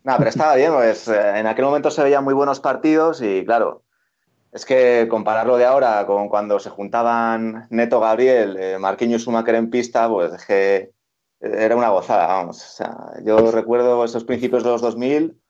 No, 0.02 0.16
pero 0.18 0.28
estaba 0.28 0.56
bien, 0.56 0.72
pues 0.72 1.06
eh, 1.06 1.38
en 1.38 1.46
aquel 1.46 1.66
momento 1.66 1.88
se 1.92 2.02
veían 2.02 2.24
muy 2.24 2.34
buenos 2.34 2.58
partidos 2.58 3.22
y 3.22 3.44
claro, 3.44 3.84
es 4.50 4.64
que 4.66 5.06
compararlo 5.08 5.56
de 5.56 5.66
ahora 5.66 6.04
con 6.04 6.28
cuando 6.28 6.58
se 6.58 6.70
juntaban 6.70 7.68
Neto 7.70 8.00
Gabriel, 8.00 8.56
eh, 8.58 8.76
Marquinhos 8.80 9.20
y 9.20 9.24
Schumacher 9.24 9.54
en 9.54 9.70
pista, 9.70 10.08
pues 10.08 10.32
es 10.32 10.44
que 10.44 10.90
era 11.38 11.76
una 11.76 11.90
gozada, 11.90 12.26
vamos. 12.26 12.56
O 12.60 12.70
sea, 12.76 12.96
yo 13.22 13.52
recuerdo 13.52 14.04
esos 14.04 14.24
principios 14.24 14.64
de 14.64 14.70
los 14.70 14.82
2000 14.82 15.40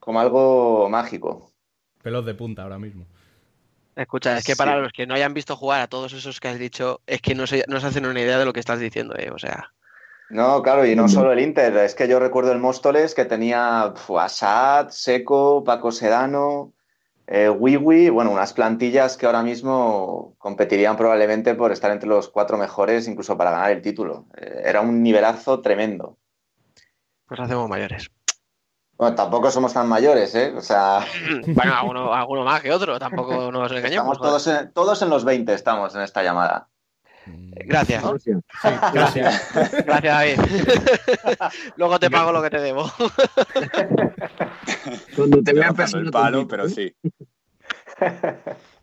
como 0.00 0.18
algo 0.20 0.88
mágico. 0.88 1.52
Pelos 2.06 2.24
de 2.24 2.34
punta 2.34 2.62
ahora 2.62 2.78
mismo. 2.78 3.04
Escucha, 3.96 4.38
es 4.38 4.44
que 4.44 4.54
para 4.54 4.78
los 4.78 4.92
que 4.92 5.08
no 5.08 5.14
hayan 5.14 5.34
visto 5.34 5.56
jugar 5.56 5.80
a 5.80 5.88
todos 5.88 6.12
esos 6.12 6.38
que 6.38 6.46
has 6.46 6.56
dicho, 6.56 7.00
es 7.04 7.20
que 7.20 7.34
no 7.34 7.48
se, 7.48 7.64
no 7.66 7.80
se 7.80 7.88
hacen 7.88 8.06
una 8.06 8.20
idea 8.20 8.38
de 8.38 8.44
lo 8.44 8.52
que 8.52 8.60
estás 8.60 8.78
diciendo, 8.78 9.16
¿eh? 9.18 9.32
O 9.34 9.40
sea, 9.40 9.72
No, 10.30 10.62
claro, 10.62 10.86
y 10.86 10.94
no 10.94 11.08
solo 11.08 11.32
el 11.32 11.40
Inter, 11.40 11.76
es 11.78 11.96
que 11.96 12.06
yo 12.06 12.20
recuerdo 12.20 12.52
el 12.52 12.60
Móstoles 12.60 13.12
que 13.12 13.24
tenía 13.24 13.92
pf, 13.92 14.20
Assad, 14.20 14.90
Seco, 14.90 15.64
Paco 15.64 15.90
Sedano, 15.90 16.72
eh, 17.26 17.48
Wiwi, 17.48 18.10
bueno, 18.10 18.30
unas 18.30 18.52
plantillas 18.52 19.16
que 19.16 19.26
ahora 19.26 19.42
mismo 19.42 20.36
competirían 20.38 20.96
probablemente 20.96 21.56
por 21.56 21.72
estar 21.72 21.90
entre 21.90 22.08
los 22.08 22.28
cuatro 22.28 22.56
mejores, 22.56 23.08
incluso 23.08 23.36
para 23.36 23.50
ganar 23.50 23.72
el 23.72 23.82
título. 23.82 24.26
Eh, 24.36 24.62
era 24.64 24.80
un 24.80 25.02
nivelazo 25.02 25.60
tremendo. 25.60 26.18
pues 27.26 27.40
hacemos 27.40 27.68
mayores. 27.68 28.12
Bueno, 28.96 29.14
tampoco 29.14 29.50
somos 29.50 29.74
tan 29.74 29.88
mayores, 29.88 30.34
¿eh? 30.34 30.54
O 30.56 30.60
sea, 30.60 31.04
Bueno, 31.46 31.74
alguno, 31.74 32.14
alguno 32.14 32.44
más 32.44 32.62
que 32.62 32.72
otro, 32.72 32.98
tampoco 32.98 33.52
nos 33.52 33.70
engañemos. 33.70 34.12
estamos 34.12 34.18
todos 34.18 34.46
en, 34.46 34.72
todos 34.72 35.02
en 35.02 35.10
los 35.10 35.24
20 35.24 35.52
estamos 35.52 35.94
en 35.94 36.02
esta 36.02 36.22
llamada. 36.22 36.68
Gracias. 37.26 38.02
Gracias. 38.92 39.52
Gracias, 39.84 40.02
David. 40.02 40.38
Luego 41.76 41.98
te 41.98 42.10
pago 42.10 42.32
lo 42.32 42.40
que 42.42 42.50
te 42.50 42.60
debo. 42.60 42.90
Cuando 45.16 45.42
te 45.42 45.52
vean 45.52 45.74
el 45.94 46.10
palo, 46.10 46.46
pero 46.46 46.68
sí. 46.68 46.94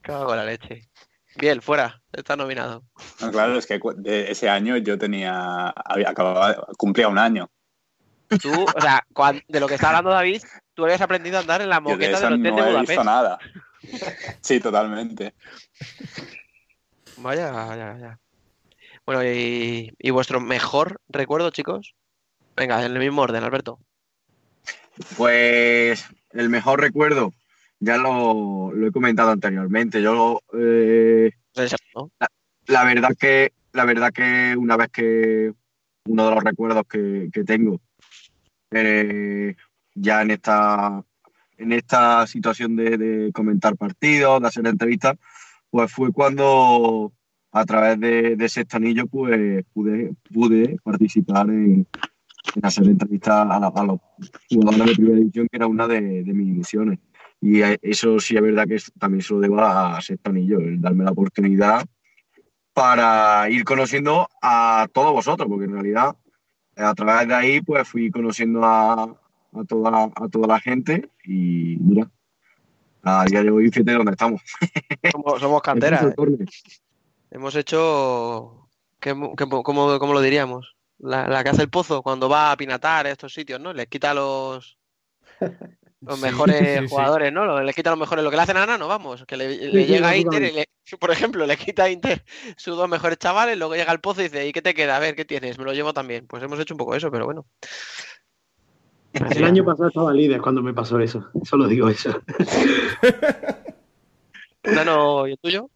Cago 0.01 0.25
con 0.25 0.35
la 0.35 0.43
leche. 0.43 0.89
Bien, 1.37 1.61
fuera. 1.61 2.01
Está 2.11 2.35
nominado. 2.35 2.83
No, 3.21 3.31
claro, 3.31 3.57
es 3.57 3.65
que 3.65 3.79
ese 4.05 4.49
año 4.49 4.77
yo 4.77 4.97
tenía, 4.97 5.69
había, 5.69 6.09
acababa, 6.09 6.67
cumplía 6.77 7.07
un 7.07 7.17
año. 7.17 7.49
Tú, 8.41 8.65
o 8.65 8.81
sea, 8.81 9.05
de 9.47 9.59
lo 9.59 9.67
que 9.67 9.75
está 9.75 9.89
hablando 9.89 10.09
David, 10.09 10.41
tú 10.73 10.83
habías 10.85 11.01
aprendido 11.01 11.37
a 11.37 11.41
andar 11.41 11.61
en 11.61 11.69
la 11.69 11.79
moqueta 11.79 12.19
del 12.19 12.33
hotel 12.33 12.41
no 12.43 12.55
de 12.55 12.61
he 12.61 12.65
Budapest. 12.65 12.89
visto 12.89 13.03
nada. 13.03 13.39
Sí, 14.41 14.59
totalmente. 14.59 15.33
Vaya, 17.17 17.51
vaya, 17.51 17.93
vaya. 17.93 18.19
Bueno, 19.05 19.23
y, 19.23 19.93
y 19.99 20.09
vuestro 20.11 20.39
mejor 20.39 21.01
recuerdo, 21.09 21.49
chicos. 21.51 21.93
Venga, 22.55 22.83
en 22.85 22.93
el 22.93 22.99
mismo 22.99 23.21
orden, 23.21 23.43
Alberto. 23.43 23.79
Pues 25.17 26.05
el 26.31 26.49
mejor 26.49 26.79
recuerdo, 26.79 27.33
ya 27.79 27.97
lo, 27.97 28.71
lo 28.73 28.87
he 28.87 28.91
comentado 28.91 29.31
anteriormente. 29.31 30.01
Yo 30.01 30.39
eh, 30.57 31.31
la, 31.55 32.29
la 32.67 32.83
verdad 32.85 33.09
que 33.19 33.53
la 33.73 33.85
verdad 33.85 34.11
que 34.13 34.55
una 34.57 34.77
vez 34.77 34.89
que 34.89 35.53
uno 36.05 36.29
de 36.29 36.35
los 36.35 36.43
recuerdos 36.43 36.83
que, 36.87 37.29
que 37.33 37.43
tengo 37.43 37.79
eh, 38.73 39.55
ya 39.95 40.21
en 40.21 40.31
esta 40.31 41.03
en 41.57 41.71
esta 41.71 42.25
situación 42.27 42.75
de, 42.75 42.97
de 42.97 43.31
comentar 43.31 43.77
partidos, 43.77 44.41
de 44.41 44.47
hacer 44.47 44.67
entrevistas, 44.67 45.15
pues 45.69 45.91
fue 45.91 46.11
cuando 46.11 47.13
a 47.51 47.65
través 47.65 47.99
de, 47.99 48.35
de 48.35 48.49
Sexto 48.49 48.77
Anillo 48.77 49.05
pues 49.07 49.63
pude, 49.73 50.13
pude 50.33 50.77
participar 50.83 51.47
en, 51.49 51.87
en 52.55 52.65
hacer 52.65 52.85
entrevistas 52.85 53.47
a, 53.49 53.59
la- 53.59 53.67
a 53.73 53.83
los 53.85 53.99
jugadores 54.49 54.87
de 54.87 54.95
primera 54.95 55.17
división, 55.19 55.47
que 55.49 55.57
era 55.57 55.67
una 55.67 55.87
de, 55.87 56.23
de 56.23 56.33
mis 56.33 56.47
ilusiones. 56.49 56.99
Y 57.39 57.61
eso 57.81 58.19
sí 58.19 58.35
es 58.35 58.41
verdad 58.41 58.67
que 58.67 58.77
también 58.99 59.21
se 59.21 59.33
lo 59.33 59.39
debo 59.39 59.61
a 59.61 60.01
Sexto 60.01 60.31
Anillo, 60.31 60.59
el 60.59 60.81
darme 60.81 61.03
la 61.03 61.11
oportunidad 61.11 61.85
para 62.73 63.49
ir 63.49 63.63
conociendo 63.63 64.27
a 64.41 64.87
todos 64.91 65.13
vosotros, 65.13 65.47
porque 65.47 65.65
en 65.65 65.73
realidad 65.73 66.15
a 66.75 66.93
través 66.93 67.27
de 67.27 67.33
ahí 67.35 67.61
pues 67.61 67.87
fui 67.87 68.09
conociendo 68.11 68.63
a, 68.63 69.03
a 69.03 69.63
toda, 69.67 69.91
la, 69.91 70.03
a 70.15 70.27
toda 70.29 70.47
la 70.47 70.59
gente 70.59 71.09
y 71.25 71.77
mira, 71.79 72.09
a 73.03 73.25
día 73.25 73.43
de 73.43 73.51
hoy 73.51 73.69
fíjate 73.69 73.93
dónde 73.93 74.11
estamos. 74.11 74.41
Somos, 75.11 75.39
somos 75.39 75.61
canteras. 75.61 76.03
El 76.03 76.09
¿eh? 76.11 76.45
Hemos 77.31 77.55
hecho. 77.55 78.67
¿qué, 78.99 79.11
qué- 79.37 79.47
cómo, 79.49 79.63
cómo 79.99 80.13
lo 80.13 80.21
diríamos? 80.21 80.75
La, 80.99 81.27
la 81.27 81.43
que 81.43 81.49
hace 81.49 81.63
el 81.63 81.69
pozo 81.69 82.01
cuando 82.01 82.29
va 82.29 82.51
a 82.51 82.57
pinatar 82.57 83.05
a 83.07 83.11
estos 83.11 83.33
sitios, 83.33 83.59
¿no? 83.59 83.73
Les 83.73 83.87
quita 83.87 84.13
los. 84.13 84.77
Los 86.05 86.19
mejores 86.21 86.79
sí, 86.79 86.87
sí. 86.87 86.89
jugadores, 86.89 87.31
¿no? 87.31 87.61
Les 87.61 87.75
quita 87.75 87.91
los 87.91 87.99
mejores. 87.99 88.23
Lo 88.23 88.29
que 88.29 88.35
le 88.35 88.41
hacen 88.43 88.57
a 88.57 88.65
Nano, 88.65 88.87
vamos. 88.87 89.23
Que 89.25 89.37
le, 89.37 89.71
le 89.71 89.85
llega 89.85 90.09
a 90.09 90.17
Inter 90.17 90.43
y 90.43 90.51
le- 90.51 90.65
por 90.99 91.11
ejemplo, 91.11 91.45
le 91.45 91.55
quita 91.57 91.85
a 91.85 91.89
Inter 91.89 92.23
sus 92.57 92.75
dos 92.75 92.89
mejores 92.89 93.17
chavales, 93.17 93.57
luego 93.57 93.75
llega 93.75 93.91
al 93.91 94.01
pozo 94.01 94.21
y 94.21 94.25
dice, 94.25 94.47
¿y 94.47 94.51
qué 94.51 94.61
te 94.61 94.73
queda? 94.73 94.97
A 94.97 94.99
ver, 94.99 95.15
¿qué 95.15 95.25
tienes? 95.25 95.57
Me 95.57 95.63
lo 95.63 95.73
llevo 95.73 95.93
también. 95.93 96.27
Pues 96.27 96.43
hemos 96.43 96.59
hecho 96.59 96.73
un 96.73 96.77
poco 96.77 96.95
eso, 96.95 97.09
pero 97.09 97.25
bueno. 97.25 97.45
El 99.13 99.43
año 99.43 99.63
pasado 99.63 99.87
estaba 99.89 100.13
líder 100.13 100.41
cuando 100.41 100.61
me 100.61 100.73
pasó 100.73 100.99
eso. 100.99 101.29
Solo 101.43 101.67
digo 101.67 101.87
eso. 101.87 102.21
Nano, 104.63 105.27
¿y 105.27 105.31
el 105.31 105.37
tuyo? 105.39 105.69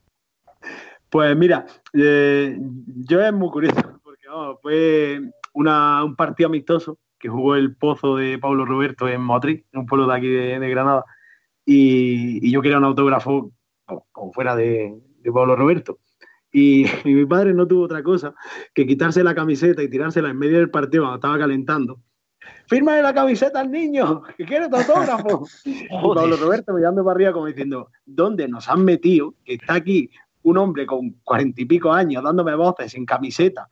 Pues 1.10 1.36
mira, 1.38 1.66
eh, 1.94 2.58
yo 2.60 3.22
es 3.22 3.34
muy 3.34 3.50
curioso, 3.50 4.00
porque 4.04 4.28
vamos, 4.28 4.58
fue 4.62 5.22
una- 5.54 6.04
un 6.04 6.16
partido 6.16 6.48
amistoso 6.48 6.98
que 7.28 7.32
jugó 7.32 7.56
el 7.56 7.76
Pozo 7.76 8.16
de 8.16 8.40
Pablo 8.40 8.64
Roberto 8.64 9.06
en 9.10 9.20
Motriz, 9.20 9.66
en 9.74 9.82
un 9.82 9.86
pueblo 9.86 10.08
de 10.08 10.16
aquí 10.16 10.30
de, 10.30 10.60
de 10.60 10.70
Granada, 10.70 11.04
y, 11.66 12.40
y 12.48 12.52
yo 12.52 12.62
quería 12.62 12.78
un 12.78 12.86
autógrafo 12.86 13.52
como, 13.86 14.08
como 14.14 14.32
fuera 14.32 14.56
de, 14.56 14.98
de 15.20 15.32
Pablo 15.34 15.58
Roberto. 15.58 16.00
Y, 16.54 16.86
y 17.04 17.14
mi 17.14 17.26
padre 17.26 17.54
no 17.54 17.68
tuvo 17.68 17.84
otra 17.84 18.02
cosa 18.02 18.34
que 18.74 18.88
quitarse 18.88 19.26
la 19.26 19.36
camiseta 19.36 19.84
y 19.84 19.90
tirársela 19.90 20.30
en 20.30 20.40
medio 20.40 20.60
del 20.60 20.70
partido 20.70 21.04
cuando 21.04 21.18
estaba 21.18 21.38
calentando. 21.38 22.00
Fírmale 22.68 23.02
la 23.02 23.14
camiseta 23.14 23.60
al 23.60 23.72
niño, 23.72 24.24
que 24.38 24.46
quiere 24.46 24.70
tu 24.70 24.78
autógrafo. 24.78 25.46
Y 25.66 25.86
Pablo 25.90 26.38
Roberto 26.38 26.74
mirando 26.74 27.04
para 27.04 27.16
arriba 27.16 27.34
como 27.34 27.48
diciendo, 27.48 27.90
¿dónde 28.06 28.48
nos 28.48 28.70
han 28.70 28.86
metido? 28.86 29.34
Que 29.44 29.56
está 29.56 29.74
aquí 29.74 30.10
un 30.44 30.58
hombre 30.58 30.86
con 30.86 31.10
cuarenta 31.26 31.62
y 31.62 31.66
pico 31.66 31.92
años 31.92 32.24
dándome 32.24 32.56
voces 32.56 32.94
sin 32.94 33.06
camiseta 33.06 33.68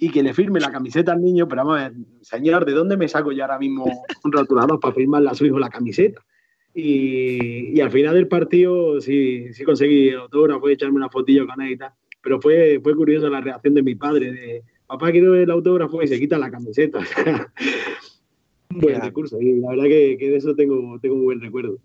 y 0.00 0.10
que 0.10 0.22
le 0.22 0.32
firme 0.32 0.60
la 0.60 0.72
camiseta 0.72 1.12
al 1.12 1.22
niño, 1.22 1.46
pero 1.46 1.62
vamos 1.62 1.78
a 1.78 1.88
ver, 1.90 1.92
señor, 2.22 2.64
¿de 2.64 2.72
dónde 2.72 2.96
me 2.96 3.06
saco 3.06 3.32
yo 3.32 3.44
ahora 3.44 3.58
mismo 3.58 3.84
un 4.24 4.32
rotulador 4.32 4.80
para 4.80 4.94
firmarle 4.94 5.28
a 5.28 5.34
su 5.34 5.44
hijo 5.44 5.58
la 5.58 5.68
camiseta? 5.68 6.24
Y, 6.74 7.76
y 7.76 7.80
al 7.80 7.90
final 7.90 8.14
del 8.14 8.26
partido 8.26 9.00
sí, 9.00 9.52
sí 9.52 9.62
conseguí 9.62 10.08
el 10.08 10.20
autógrafo 10.20 10.70
y 10.70 10.72
echarme 10.72 10.96
una 10.96 11.10
fotillo 11.10 11.46
con 11.46 11.60
él 11.60 11.72
y 11.72 11.76
tal. 11.76 11.92
Pero 12.22 12.40
fue, 12.40 12.80
fue 12.82 12.96
curiosa 12.96 13.28
la 13.28 13.42
reacción 13.42 13.74
de 13.74 13.82
mi 13.82 13.94
padre 13.94 14.32
de, 14.32 14.62
papá, 14.86 15.10
quiero 15.12 15.34
el 15.34 15.50
autógrafo 15.50 16.02
y 16.02 16.08
se 16.08 16.18
quita 16.18 16.38
la 16.38 16.50
camiseta. 16.50 17.00
un 18.70 18.78
buen 18.80 19.00
recurso 19.02 19.38
y 19.40 19.60
la 19.60 19.70
verdad 19.70 19.84
que, 19.84 20.16
que 20.18 20.30
de 20.30 20.36
eso 20.36 20.54
tengo, 20.54 20.98
tengo 21.00 21.16
un 21.16 21.24
buen 21.24 21.40
recuerdo. 21.40 21.76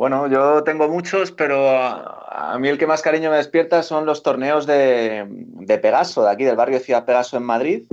Bueno, 0.00 0.28
yo 0.28 0.64
tengo 0.64 0.88
muchos, 0.88 1.30
pero 1.30 1.68
a, 1.68 2.56
mí 2.58 2.68
el 2.68 2.78
que 2.78 2.86
más 2.86 3.02
cariño 3.02 3.28
me 3.30 3.36
despierta 3.36 3.82
son 3.82 4.06
los 4.06 4.22
torneos 4.22 4.64
de, 4.64 5.78
Pegaso, 5.82 6.24
de 6.24 6.30
aquí, 6.30 6.44
del 6.44 6.56
barrio 6.56 6.80
Ciudad 6.80 7.04
Pegaso 7.04 7.36
en 7.36 7.42
Madrid. 7.42 7.84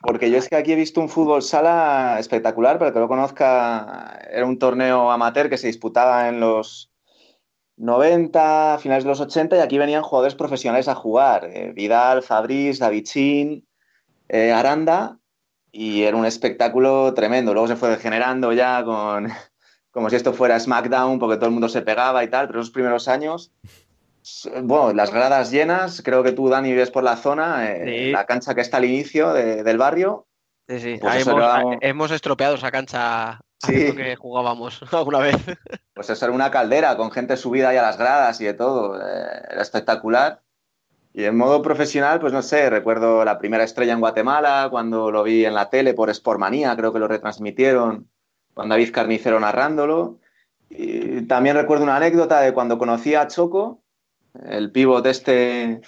Porque, 0.00 0.30
yo 0.30 0.38
es 0.38 0.48
que 0.48 0.56
aquí 0.56 0.72
he 0.72 0.76
visto 0.76 0.98
un 0.98 1.10
fútbol 1.10 1.42
sala 1.42 2.16
espectacular, 2.18 2.78
para 2.78 2.90
que 2.90 3.00
lo 3.00 3.06
conozca, 3.06 4.18
era 4.30 4.46
un 4.46 4.58
torneo 4.58 5.10
amateur 5.10 5.50
que 5.50 5.58
se 5.58 5.66
disputaba 5.66 6.30
en 6.30 6.40
los 6.40 6.90
90, 7.76 8.78
finales 8.78 9.04
de 9.04 9.10
los 9.10 9.20
80, 9.20 9.58
y 9.58 9.60
aquí 9.60 9.76
venían 9.76 10.02
jugadores 10.02 10.34
profesionales 10.34 10.88
a 10.88 10.94
jugar. 10.94 11.50
eh, 11.52 11.70
Vidal, 11.74 12.22
Fabriz, 12.22 12.78
Davidchin, 12.78 13.68
eh, 14.30 14.52
Aranda, 14.52 15.18
y 15.70 16.04
era 16.04 16.16
un 16.16 16.24
espectáculo 16.24 17.12
tremendo. 17.12 17.52
Luego 17.52 17.68
se 17.68 17.76
fue 17.76 17.90
degenerando 17.90 18.54
ya 18.54 18.82
con, 18.84 19.28
como 19.92 20.10
si 20.10 20.16
esto 20.16 20.32
fuera 20.32 20.58
SmackDown, 20.58 21.18
porque 21.20 21.36
todo 21.36 21.46
el 21.46 21.52
mundo 21.52 21.68
se 21.68 21.82
pegaba 21.82 22.24
y 22.24 22.28
tal, 22.28 22.48
pero 22.48 22.60
esos 22.60 22.72
primeros 22.72 23.06
años, 23.06 23.52
bueno, 24.62 24.92
las 24.92 25.12
gradas 25.12 25.50
llenas, 25.50 26.02
creo 26.04 26.22
que 26.22 26.32
tú, 26.32 26.48
Dani, 26.48 26.70
vives 26.70 26.90
por 26.90 27.02
la 27.04 27.16
zona, 27.16 27.70
eh, 27.70 28.06
Sí. 28.06 28.10
la 28.12 28.24
cancha 28.26 28.54
que 28.54 28.60
está 28.60 28.78
al 28.78 28.84
inicio 28.84 29.32
de- 29.32 29.62
del 29.64 29.78
barrio. 29.78 30.26
Sí, 30.68 30.78
sí. 30.80 30.98
Pues 31.00 31.16
eso 31.16 31.30
hemos, 31.32 31.42
era- 31.42 31.78
hemos 31.80 32.10
estropeado 32.10 32.54
esa 32.54 32.70
cancha 32.70 33.40
Sí. 33.58 33.94
que 33.94 34.16
jugábamos 34.16 34.80
alguna 34.92 35.18
vez. 35.18 35.36
Pues 35.94 36.08
eso 36.08 36.24
era 36.24 36.34
una 36.34 36.50
caldera 36.50 36.96
con 36.96 37.10
gente 37.10 37.36
subida 37.36 37.68
ahí 37.70 37.76
a 37.76 37.82
las 37.82 37.98
gradas 37.98 38.40
y 38.40 38.44
de 38.44 38.54
todo. 38.54 38.96
eh, 39.00 39.42
era 39.50 39.62
espectacular. 39.62 40.40
Y 41.14 41.24
en 41.24 41.36
modo 41.36 41.60
profesional, 41.60 42.20
pues 42.20 42.32
no 42.32 42.40
sé, 42.40 42.70
recuerdo 42.70 43.22
la 43.24 43.38
primera 43.38 43.64
estrella 43.64 43.92
en 43.92 44.00
Guatemala, 44.00 44.68
cuando 44.70 45.10
lo 45.10 45.22
vi 45.22 45.44
en 45.44 45.52
la 45.54 45.68
tele 45.68 45.92
por 45.92 46.08
Sportmanía, 46.14 46.74
creo 46.76 46.92
que 46.92 46.98
lo 47.00 47.06
retransmitieron, 47.08 48.08
con 48.54 48.68
David 48.68 48.92
Carnicero 48.92 49.38
narrándolo. 49.40 50.18
Y 50.70 51.22
también 51.22 51.56
recuerdo 51.56 51.84
una 51.84 51.96
anécdota 51.96 52.40
de 52.40 52.52
cuando 52.54 52.78
conocí 52.78 53.14
a 53.14 53.26
Choco, 53.28 53.82
el 54.46 54.70
pívot 54.72 55.04
este 55.06 55.80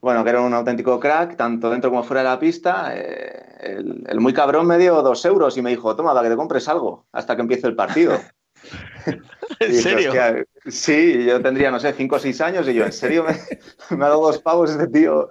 bueno, 0.00 0.22
que 0.22 0.30
era 0.30 0.40
un 0.40 0.54
auténtico 0.54 1.00
crack, 1.00 1.36
tanto 1.36 1.70
dentro 1.70 1.90
como 1.90 2.04
fuera 2.04 2.22
de 2.22 2.28
la 2.28 2.38
pista. 2.38 2.92
eh, 2.96 3.44
el, 3.60 4.04
el 4.08 4.20
muy 4.20 4.32
cabrón 4.32 4.66
me 4.66 4.78
dio 4.78 5.02
dos 5.02 5.24
euros 5.24 5.56
y 5.56 5.62
me 5.62 5.70
dijo, 5.70 5.96
toma, 5.96 6.12
para 6.14 6.22
que 6.24 6.30
te 6.30 6.36
compres 6.36 6.68
algo 6.68 7.06
hasta 7.12 7.34
que 7.34 7.42
empiece 7.42 7.66
el 7.66 7.74
partido. 7.74 8.12
¿En 9.06 9.70
dije, 9.70 9.82
serio? 9.82 10.10
"Hostia, 10.10 10.44
sí, 10.66 11.24
yo 11.24 11.42
tendría, 11.42 11.70
no 11.70 11.80
sé, 11.80 11.92
cinco 11.92 12.16
o 12.16 12.18
seis 12.18 12.40
años 12.40 12.68
y 12.68 12.74
yo, 12.74 12.84
¿en 12.84 12.92
serio 12.92 13.24
me, 13.24 13.34
me 13.96 14.04
ha 14.04 14.08
dado 14.08 14.22
dos 14.22 14.38
pavos 14.38 14.70
este 14.70 14.86
tío 14.86 15.30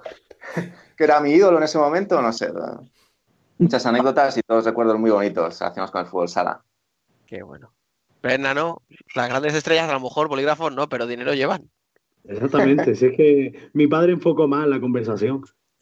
que 0.97 1.03
era 1.03 1.21
mi 1.21 1.31
ídolo 1.31 1.57
en 1.57 1.63
ese 1.63 1.77
momento? 1.77 2.21
No 2.21 2.33
sé. 2.33 2.51
¿no? 2.51 2.81
Muchas 3.59 3.85
anécdotas 3.85 4.37
y 4.37 4.41
todos 4.41 4.65
recuerdos 4.65 4.99
muy 4.99 5.09
bonitos 5.09 5.61
hacíamos 5.61 5.91
con 5.91 6.01
el 6.01 6.07
fútbol 6.07 6.27
sala. 6.27 6.61
Qué 7.25 7.41
bueno. 7.43 7.73
Berna, 8.21 8.53
¿no? 8.53 8.83
Las 9.15 9.29
grandes 9.29 9.55
estrellas 9.55 9.89
a 9.89 9.93
lo 9.93 9.99
mejor 9.99 10.27
bolígrafos 10.27 10.73
no, 10.73 10.87
pero 10.89 11.07
dinero 11.07 11.33
llevan. 11.33 11.69
Exactamente, 12.25 12.93
si 12.95 13.05
es 13.07 13.15
que 13.15 13.69
mi 13.73 13.87
padre 13.87 14.13
enfocó 14.13 14.47
más 14.47 14.67
la 14.67 14.79
conversación. 14.79 15.43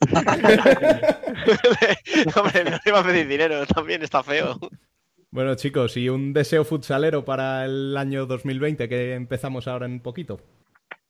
Hombre, 2.36 2.64
no 2.70 2.78
iba 2.84 3.00
a 3.00 3.04
pedir 3.04 3.26
dinero, 3.26 3.66
también 3.66 4.02
está 4.02 4.22
feo. 4.22 4.58
Bueno, 5.30 5.54
chicos, 5.54 5.96
¿y 5.96 6.08
un 6.08 6.32
deseo 6.32 6.64
futsalero 6.64 7.24
para 7.24 7.64
el 7.64 7.96
año 7.96 8.26
2020 8.26 8.88
que 8.88 9.14
empezamos 9.14 9.66
ahora 9.66 9.86
en 9.86 10.00
poquito? 10.00 10.40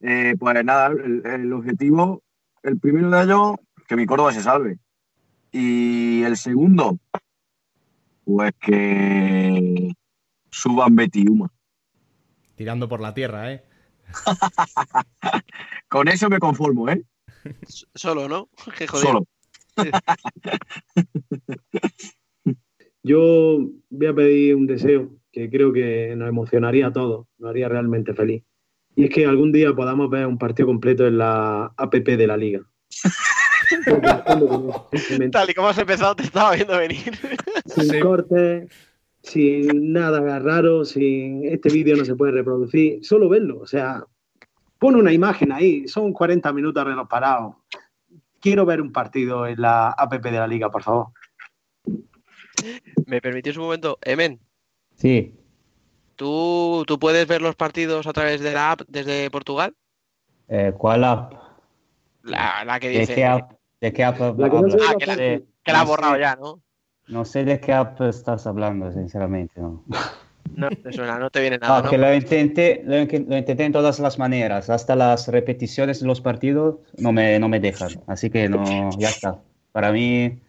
Eh, 0.00 0.34
pues 0.38 0.64
nada, 0.64 0.88
el, 0.88 1.22
el 1.26 1.52
objetivo, 1.52 2.22
el 2.62 2.78
primero 2.78 3.10
de 3.10 3.22
ellos, 3.22 3.56
que 3.86 3.96
mi 3.96 4.06
Córdoba 4.06 4.32
se 4.32 4.42
salve. 4.42 4.78
Y 5.58 6.22
el 6.22 6.36
segundo, 6.36 6.98
pues 8.26 8.52
que 8.60 9.90
suban 10.50 10.94
Betty 10.94 11.22
y 11.22 11.28
Uma. 11.28 11.50
Tirando 12.56 12.90
por 12.90 13.00
la 13.00 13.14
tierra, 13.14 13.54
¿eh? 13.54 13.64
Con 15.88 16.08
eso 16.08 16.28
me 16.28 16.40
conformo, 16.40 16.90
¿eh? 16.90 17.02
Solo, 17.94 18.28
¿no? 18.28 18.50
Qué. 18.76 18.86
Solo. 18.86 19.26
Yo 23.02 23.58
voy 23.88 24.06
a 24.08 24.14
pedir 24.14 24.56
un 24.56 24.66
deseo 24.66 25.08
que 25.32 25.48
creo 25.48 25.72
que 25.72 26.14
nos 26.16 26.28
emocionaría 26.28 26.88
a 26.88 26.92
todos, 26.92 27.28
nos 27.38 27.48
haría 27.48 27.70
realmente 27.70 28.12
feliz. 28.12 28.44
Y 28.94 29.04
es 29.04 29.10
que 29.10 29.24
algún 29.24 29.52
día 29.52 29.74
podamos 29.74 30.10
ver 30.10 30.26
un 30.26 30.36
partido 30.36 30.66
completo 30.66 31.06
en 31.06 31.16
la 31.16 31.72
APP 31.78 32.08
de 32.08 32.26
la 32.26 32.36
liga. 32.36 32.68
Tal 35.32 35.50
y 35.50 35.54
como 35.54 35.68
has 35.68 35.78
empezado, 35.78 36.16
te 36.16 36.24
estaba 36.24 36.54
viendo 36.54 36.76
venir. 36.76 37.18
Sin 37.66 38.00
cortes, 38.00 38.70
sin 39.22 39.92
nada 39.92 40.38
raro, 40.38 40.84
sin 40.84 41.44
este 41.44 41.70
vídeo 41.70 41.96
no 41.96 42.04
se 42.04 42.14
puede 42.14 42.32
reproducir, 42.32 43.04
solo 43.04 43.28
verlo. 43.28 43.58
O 43.60 43.66
sea, 43.66 44.04
pon 44.78 44.94
una 44.94 45.12
imagen 45.12 45.52
ahí, 45.52 45.88
son 45.88 46.12
40 46.12 46.52
minutos 46.52 46.84
reloj 46.84 47.08
parados. 47.08 47.56
Quiero 48.40 48.64
ver 48.64 48.80
un 48.80 48.92
partido 48.92 49.46
en 49.46 49.60
la 49.60 49.90
APP 49.90 50.22
de 50.22 50.38
la 50.38 50.46
liga, 50.46 50.70
por 50.70 50.82
favor. 50.82 51.08
¿Me 53.06 53.20
permitís 53.20 53.56
un 53.56 53.64
momento? 53.64 53.98
Emen, 54.02 54.40
Sí, 54.94 55.34
¿tú, 56.14 56.84
¿tú 56.86 56.98
puedes 56.98 57.26
ver 57.28 57.42
los 57.42 57.54
partidos 57.54 58.06
a 58.06 58.12
través 58.12 58.40
de 58.40 58.52
la 58.52 58.72
app 58.72 58.82
desde 58.88 59.30
Portugal? 59.30 59.74
eh, 60.48 60.72
¿cuál 60.76 61.04
app? 61.04 61.34
La, 62.26 62.64
la 62.64 62.80
que 62.80 62.88
¿De 62.88 63.00
dice... 63.00 63.14
qué 63.14 63.24
app? 63.24 63.52
¿De 63.80 63.92
qué 63.92 64.04
app 64.04 64.18
La 64.38 64.50
que 64.50 64.56
Ah, 64.56 64.94
la- 65.06 65.16
De- 65.16 65.44
que 65.62 65.72
la 65.72 65.78
has 65.80 65.84
no 65.84 65.90
borrado 65.90 66.14
sé- 66.14 66.20
ya, 66.20 66.36
¿no? 66.36 66.60
No 67.08 67.24
sé 67.24 67.44
de 67.44 67.60
qué 67.60 67.72
app 67.72 68.00
estás 68.02 68.46
hablando, 68.46 68.90
sinceramente. 68.92 69.60
No, 69.60 69.84
No 70.56 70.68
te 70.70 70.92
suena, 70.92 71.18
no 71.18 71.28
te 71.30 71.40
viene 71.40 71.58
nada, 71.58 71.78
Ah, 71.78 71.82
¿no? 71.82 71.90
que 71.90 71.98
lo 71.98 72.14
intenté, 72.14 72.82
lo, 72.84 72.96
lo 72.96 73.36
intenté 73.36 73.64
en 73.64 73.72
todas 73.72 73.98
las 73.98 74.18
maneras, 74.18 74.70
hasta 74.70 74.96
las 74.96 75.28
repeticiones 75.28 76.00
de 76.00 76.06
los 76.06 76.20
partidos 76.20 76.76
no 76.98 77.12
me, 77.12 77.38
no 77.38 77.48
me 77.48 77.60
dejan, 77.60 77.90
así 78.06 78.30
que 78.30 78.48
no, 78.48 78.90
ya 78.98 79.08
está. 79.08 79.40
Para 79.72 79.92
mí, 79.92 80.40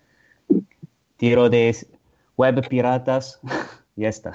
tiro 1.18 1.49
de 1.49 1.76
web 2.38 2.68
piratas, 2.70 3.40
ya 3.95 4.10
está. 4.10 4.32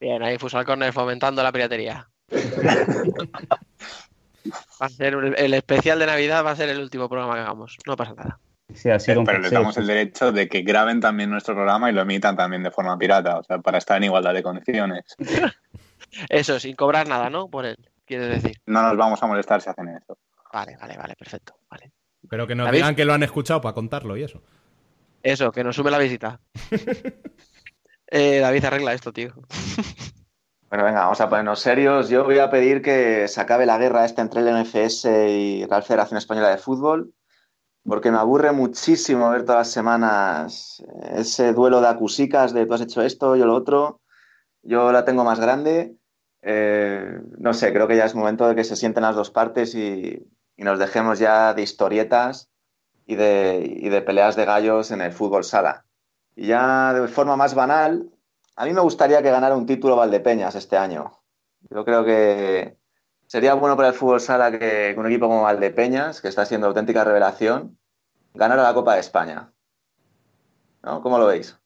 Bien, 0.00 0.22
ahí 0.22 0.36
Fusal 0.38 0.64
Corner 0.64 0.92
fomentando 0.92 1.42
la 1.42 1.52
piratería. 1.52 2.08
Va 4.80 4.86
a 4.86 4.88
ser 4.88 5.14
el 5.14 5.54
especial 5.54 5.98
de 5.98 6.06
Navidad 6.06 6.44
va 6.44 6.52
a 6.52 6.56
ser 6.56 6.68
el 6.68 6.80
último 6.80 7.08
programa 7.08 7.34
que 7.34 7.40
hagamos. 7.40 7.76
No 7.86 7.96
pasa 7.96 8.14
nada. 8.14 8.38
Sí, 8.72 8.90
ha 8.90 8.98
sido 8.98 9.20
un 9.20 9.26
Pero 9.26 9.40
les 9.40 9.50
damos 9.50 9.76
el 9.76 9.86
derecho 9.86 10.32
de 10.32 10.48
que 10.48 10.62
graben 10.62 11.00
también 11.00 11.30
nuestro 11.30 11.54
programa 11.54 11.90
y 11.90 11.92
lo 11.92 12.00
emitan 12.02 12.36
también 12.36 12.62
de 12.62 12.70
forma 12.70 12.96
pirata, 12.98 13.38
o 13.38 13.42
sea, 13.44 13.58
para 13.58 13.78
estar 13.78 13.98
en 13.98 14.04
igualdad 14.04 14.32
de 14.32 14.42
condiciones. 14.42 15.04
Eso, 16.28 16.58
sin 16.58 16.74
cobrar 16.74 17.06
nada, 17.06 17.28
¿no? 17.28 17.48
Por 17.48 17.66
él, 17.66 17.76
quieres 18.06 18.42
decir. 18.42 18.60
No 18.66 18.82
nos 18.82 18.96
vamos 18.96 19.22
a 19.22 19.26
molestar 19.26 19.60
si 19.60 19.68
hacen 19.68 19.88
eso. 19.88 20.16
Vale, 20.52 20.76
vale, 20.80 20.96
vale, 20.96 21.16
perfecto. 21.16 21.56
Vale. 21.68 21.90
Pero 22.28 22.46
que 22.46 22.54
nos 22.54 22.66
¿David? 22.66 22.78
digan 22.78 22.94
que 22.94 23.04
lo 23.04 23.14
han 23.14 23.22
escuchado 23.22 23.60
para 23.60 23.74
contarlo 23.74 24.16
y 24.16 24.22
eso. 24.22 24.40
Eso, 25.22 25.50
que 25.50 25.64
nos 25.64 25.74
sume 25.74 25.90
la 25.90 25.98
visita. 25.98 26.40
eh, 28.06 28.38
David, 28.38 28.64
arregla 28.64 28.92
esto, 28.92 29.12
tío. 29.12 29.34
Bueno, 30.68 30.84
venga, 30.84 31.00
vamos 31.02 31.20
a 31.20 31.28
ponernos 31.28 31.60
serios. 31.60 32.08
Yo 32.08 32.24
voy 32.24 32.38
a 32.38 32.50
pedir 32.50 32.82
que 32.82 33.28
se 33.28 33.40
acabe 33.40 33.66
la 33.66 33.78
guerra 33.78 34.04
esta 34.04 34.22
entre 34.22 34.40
el 34.40 34.62
NFS 34.62 35.04
y 35.28 35.64
Real 35.66 35.82
Federación 35.82 36.18
Española 36.18 36.50
de 36.50 36.58
Fútbol, 36.58 37.14
porque 37.84 38.10
me 38.10 38.18
aburre 38.18 38.50
muchísimo 38.52 39.30
ver 39.30 39.44
todas 39.44 39.60
las 39.60 39.70
semanas 39.70 40.82
ese 41.12 41.52
duelo 41.52 41.80
de 41.80 41.88
acusicas 41.88 42.52
de 42.52 42.66
tú 42.66 42.74
has 42.74 42.80
hecho 42.80 43.02
esto, 43.02 43.36
yo 43.36 43.46
lo 43.46 43.54
otro. 43.54 44.00
Yo 44.62 44.90
la 44.92 45.04
tengo 45.04 45.22
más 45.24 45.38
grande. 45.38 45.96
Eh, 46.42 47.20
no 47.38 47.54
sé, 47.54 47.72
creo 47.72 47.86
que 47.86 47.96
ya 47.96 48.06
es 48.06 48.14
momento 48.14 48.48
de 48.48 48.54
que 48.54 48.64
se 48.64 48.76
sienten 48.76 49.02
las 49.04 49.16
dos 49.16 49.30
partes 49.30 49.74
y, 49.74 50.26
y 50.56 50.64
nos 50.64 50.78
dejemos 50.78 51.18
ya 51.18 51.54
de 51.54 51.62
historietas 51.62 52.50
y 53.06 53.14
de, 53.16 53.62
y 53.64 53.88
de 53.90 54.02
peleas 54.02 54.36
de 54.36 54.44
gallos 54.44 54.90
en 54.90 55.02
el 55.02 55.12
fútbol 55.12 55.44
sala. 55.44 55.84
Y 56.34 56.48
ya 56.48 56.92
de 56.94 57.06
forma 57.08 57.36
más 57.36 57.54
banal, 57.54 58.10
a 58.56 58.64
mí 58.64 58.72
me 58.72 58.80
gustaría 58.80 59.22
que 59.22 59.30
ganara 59.30 59.56
un 59.56 59.66
título 59.66 59.96
Valdepeñas 59.96 60.54
este 60.54 60.76
año. 60.76 61.12
Yo 61.70 61.84
creo 61.84 62.04
que 62.04 62.76
sería 63.26 63.54
bueno 63.54 63.76
para 63.76 63.88
el 63.88 63.94
fútbol 63.94 64.20
sala 64.20 64.56
que, 64.56 64.94
un 64.96 65.06
equipo 65.06 65.26
como 65.26 65.42
Valdepeñas, 65.42 66.20
que 66.20 66.28
está 66.28 66.44
siendo 66.44 66.66
auténtica 66.66 67.04
revelación, 67.04 67.78
ganara 68.34 68.62
la 68.62 68.74
Copa 68.74 68.94
de 68.94 69.00
España. 69.00 69.50
¿No? 70.82 71.02
¿Cómo 71.02 71.18
lo 71.18 71.26
veis? 71.26 71.58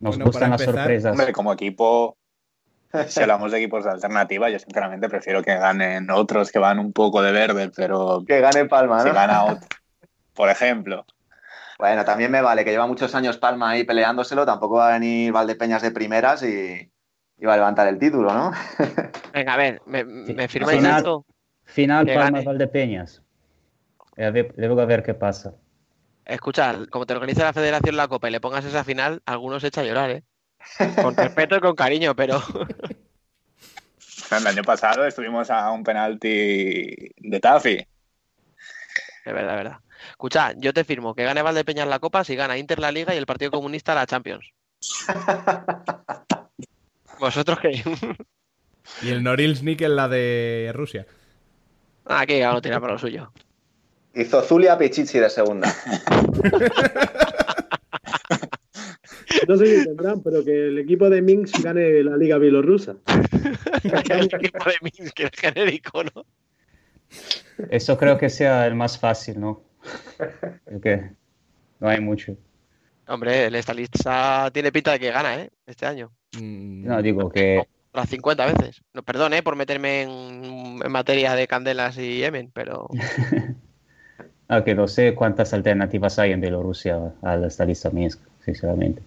Nos 0.00 0.16
Bueno, 0.16 0.30
gustan 0.30 0.50
las 0.50 0.60
empezar, 0.60 0.82
sorpresas. 0.82 1.12
Hombre, 1.12 1.32
como 1.32 1.52
equipo, 1.52 2.16
si 3.06 3.20
hablamos 3.20 3.52
de 3.52 3.58
equipos 3.58 3.84
de 3.84 3.90
alternativa, 3.90 4.50
yo 4.50 4.58
sinceramente 4.58 5.08
prefiero 5.08 5.42
que 5.42 5.54
ganen 5.54 6.10
otros 6.10 6.50
que 6.50 6.58
van 6.58 6.78
un 6.78 6.92
poco 6.92 7.22
de 7.22 7.32
verde, 7.32 7.70
pero 7.74 8.24
Que 8.26 8.40
gane 8.40 8.64
Palma, 8.64 8.98
¿no? 8.98 9.02
si 9.04 9.10
gana 9.10 9.44
otro, 9.44 9.68
por 10.34 10.48
ejemplo. 10.48 11.04
Bueno, 11.82 12.04
también 12.04 12.30
me 12.30 12.40
vale 12.40 12.64
que 12.64 12.70
lleva 12.70 12.86
muchos 12.86 13.12
años 13.16 13.38
Palma 13.38 13.70
ahí 13.70 13.82
peleándoselo, 13.82 14.46
tampoco 14.46 14.76
va 14.76 14.90
a 14.90 14.92
venir 15.00 15.32
Valdepeñas 15.32 15.82
de 15.82 15.90
primeras 15.90 16.40
y, 16.44 16.88
y 17.36 17.44
va 17.44 17.54
a 17.54 17.56
levantar 17.56 17.88
el 17.88 17.98
título, 17.98 18.32
¿no? 18.32 18.52
Venga, 19.32 19.54
a 19.54 19.56
ver, 19.56 19.82
¿me, 19.86 20.04
me 20.04 20.46
firmáis 20.46 20.78
Final, 20.78 20.98
esto? 20.98 21.26
final 21.64 22.06
Que 22.06 22.14
Palma 22.14 22.38
gane. 22.38 22.44
Valdepeñas. 22.44 23.24
A 24.16 24.30
ver- 24.30 24.54
luego 24.56 24.80
a 24.80 24.84
ver 24.84 25.02
qué 25.02 25.14
pasa. 25.14 25.54
Escucha, 26.24 26.86
como 26.88 27.04
te 27.04 27.14
organiza 27.14 27.42
la 27.42 27.52
federación 27.52 27.96
la 27.96 28.06
Copa 28.06 28.28
y 28.28 28.30
le 28.30 28.40
pongas 28.40 28.64
esa 28.64 28.84
final, 28.84 29.20
algunos 29.26 29.62
se 29.62 29.66
echa 29.66 29.80
a 29.80 29.84
llorar, 29.84 30.10
¿eh? 30.10 30.22
Con 31.02 31.16
respeto 31.16 31.56
y 31.56 31.60
con 31.60 31.74
cariño, 31.74 32.14
pero... 32.14 32.40
El 34.30 34.46
año 34.46 34.62
pasado 34.62 35.04
estuvimos 35.04 35.50
a 35.50 35.68
un 35.72 35.82
penalti 35.82 37.10
de 37.16 37.40
Tafi. 37.40 37.84
Es 39.24 39.32
verdad, 39.34 39.58
es 39.58 39.64
verdad. 39.64 39.78
Escucha, 40.10 40.52
yo 40.56 40.72
te 40.72 40.84
firmo 40.84 41.14
que 41.14 41.24
gane 41.24 41.42
Valdepeñas 41.42 41.88
la 41.88 41.98
Copa 41.98 42.24
si 42.24 42.36
gana 42.36 42.58
Inter 42.58 42.78
la 42.78 42.92
Liga 42.92 43.14
y 43.14 43.18
el 43.18 43.26
Partido 43.26 43.50
Comunista 43.50 43.94
la 43.94 44.06
Champions. 44.06 44.46
¿Vosotros 47.20 47.58
qué? 47.60 47.82
Y 49.02 49.10
el 49.10 49.22
Norilsk 49.22 49.62
Nickel, 49.62 49.94
la 49.94 50.08
de 50.08 50.72
Rusia. 50.74 51.06
Aquí 52.04 52.40
cada 52.40 52.52
uno 52.52 52.62
tira 52.62 52.80
para 52.80 52.94
lo 52.94 52.98
suyo. 52.98 53.32
Hizo 54.14 54.42
Zulia 54.42 54.76
Pichichi 54.76 55.18
de 55.18 55.30
segunda. 55.30 55.72
No 59.48 59.56
sé 59.56 59.66
si 59.66 59.84
tendrán, 59.84 60.22
pero 60.22 60.44
que 60.44 60.68
el 60.68 60.78
equipo 60.78 61.10
de 61.10 61.22
Minsk 61.22 61.62
gane 61.62 62.02
la 62.02 62.16
liga 62.16 62.38
bielorrusa. 62.38 62.96
el 63.82 64.24
equipo 64.24 64.64
de 64.64 64.74
Minsk, 64.82 65.14
que 65.14 65.24
es 65.24 65.30
genérico, 65.32 66.04
¿no? 66.04 66.24
Eso 67.70 67.98
creo 67.98 68.18
que 68.18 68.30
sea 68.30 68.66
el 68.66 68.74
más 68.74 68.98
fácil, 68.98 69.40
¿no? 69.40 69.62
Porque 70.64 71.10
no 71.80 71.88
hay 71.88 72.00
mucho. 72.00 72.36
Hombre, 73.08 73.46
el 73.46 73.56
Stalitsa 73.62 74.50
tiene 74.52 74.72
pinta 74.72 74.92
de 74.92 75.00
que 75.00 75.10
gana, 75.10 75.36
¿eh? 75.36 75.50
Este 75.66 75.86
año. 75.86 76.12
No, 76.40 77.02
digo 77.02 77.30
que 77.30 77.66
Las 77.92 78.08
50 78.08 78.46
veces. 78.46 78.82
No, 78.94 79.02
perdón, 79.02 79.34
¿eh? 79.34 79.42
Por 79.42 79.56
meterme 79.56 80.02
en, 80.02 80.80
en 80.82 80.92
materia 80.92 81.34
de 81.34 81.46
candelas 81.46 81.98
y 81.98 82.18
Yemen, 82.18 82.50
pero... 82.52 82.88
Ah, 84.48 84.62
que 84.62 84.74
no 84.74 84.86
sé 84.86 85.14
cuántas 85.14 85.54
alternativas 85.54 86.18
hay 86.18 86.32
en 86.32 86.42
Bielorrusia 86.42 87.14
a 87.22 87.36
esta 87.36 87.64
lista 87.64 87.88
Minsk, 87.88 88.20
sinceramente. 88.44 89.00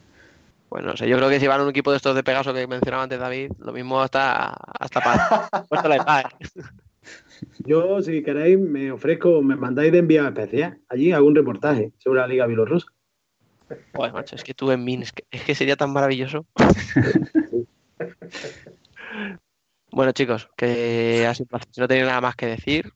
Bueno, 0.71 0.87
no 0.87 0.97
sé, 0.97 1.07
yo 1.07 1.17
creo 1.17 1.29
que 1.29 1.39
si 1.39 1.45
van 1.45 1.59
a 1.59 1.63
un 1.63 1.69
equipo 1.69 1.91
de 1.91 1.97
estos 1.97 2.15
de 2.15 2.23
Pegaso 2.23 2.51
que 2.51 2.65
mencionaba 2.65 3.03
antes 3.03 3.19
David, 3.19 3.51
lo 3.59 3.71
mismo 3.71 4.01
hasta, 4.01 4.47
hasta 4.79 5.01
para 5.01 5.47
puesto 5.69 5.87
la 5.87 5.97
edad, 5.97 6.23
¿eh? 6.39 6.61
Yo, 7.59 8.01
si 8.01 8.23
queréis, 8.23 8.59
me 8.59 8.91
ofrezco, 8.91 9.41
me 9.41 9.55
mandáis 9.55 9.91
de 9.91 9.99
enviado 9.99 10.27
especial. 10.29 10.79
Allí 10.89 11.11
hago 11.11 11.27
un 11.27 11.35
reportaje 11.35 11.91
sobre 11.97 12.21
la 12.21 12.27
Liga 12.27 12.47
Bielorrusa. 12.47 12.87
Joder, 13.93 14.13
macho, 14.13 14.35
es 14.35 14.43
que 14.43 14.53
tú 14.53 14.71
en 14.71 14.83
Minsk, 14.83 15.21
es 15.31 15.43
que 15.43 15.55
sería 15.55 15.75
tan 15.75 15.91
maravilloso. 15.91 16.45
bueno, 19.91 20.11
chicos, 20.11 20.49
que 20.55 21.25
ha 21.27 21.33
sido 21.33 21.45
un 21.45 21.49
placer. 21.49 21.69
Si 21.71 21.81
no 21.81 21.87
tenéis 21.87 22.07
nada 22.07 22.21
más 22.21 22.35
que 22.35 22.45
decir, 22.45 22.91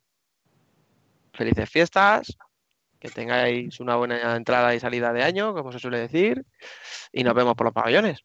felices 1.33 1.69
fiestas, 1.69 2.37
que 2.99 3.09
tengáis 3.09 3.79
una 3.79 3.95
buena 3.95 4.35
entrada 4.35 4.75
y 4.75 4.79
salida 4.79 5.13
de 5.13 5.23
año, 5.23 5.53
como 5.53 5.71
se 5.71 5.79
suele 5.79 5.99
decir, 5.99 6.45
y 7.11 7.23
nos 7.23 7.33
vemos 7.33 7.55
por 7.55 7.65
los 7.65 7.73
pabellones. 7.73 8.19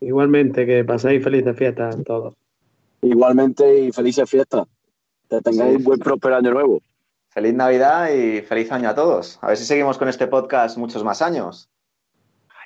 Igualmente, 0.00 0.66
que 0.66 0.84
paséis 0.84 1.22
felices 1.22 1.56
fiestas 1.56 1.96
todos. 2.04 2.34
Igualmente 3.00 3.78
y 3.80 3.92
felices 3.92 4.28
fiestas. 4.28 4.66
Que 5.42 5.50
tengáis 5.50 5.76
Sí. 5.78 5.82
buen 5.82 5.98
próspero 5.98 6.36
año 6.36 6.50
nuevo. 6.52 6.80
Feliz 7.28 7.54
Navidad 7.54 8.10
y 8.10 8.42
feliz 8.42 8.70
año 8.70 8.88
a 8.88 8.94
todos. 8.94 9.38
A 9.42 9.48
ver 9.48 9.56
si 9.56 9.64
seguimos 9.64 9.98
con 9.98 10.08
este 10.08 10.26
podcast 10.26 10.76
muchos 10.76 11.02
más 11.02 11.20
años. 11.22 11.68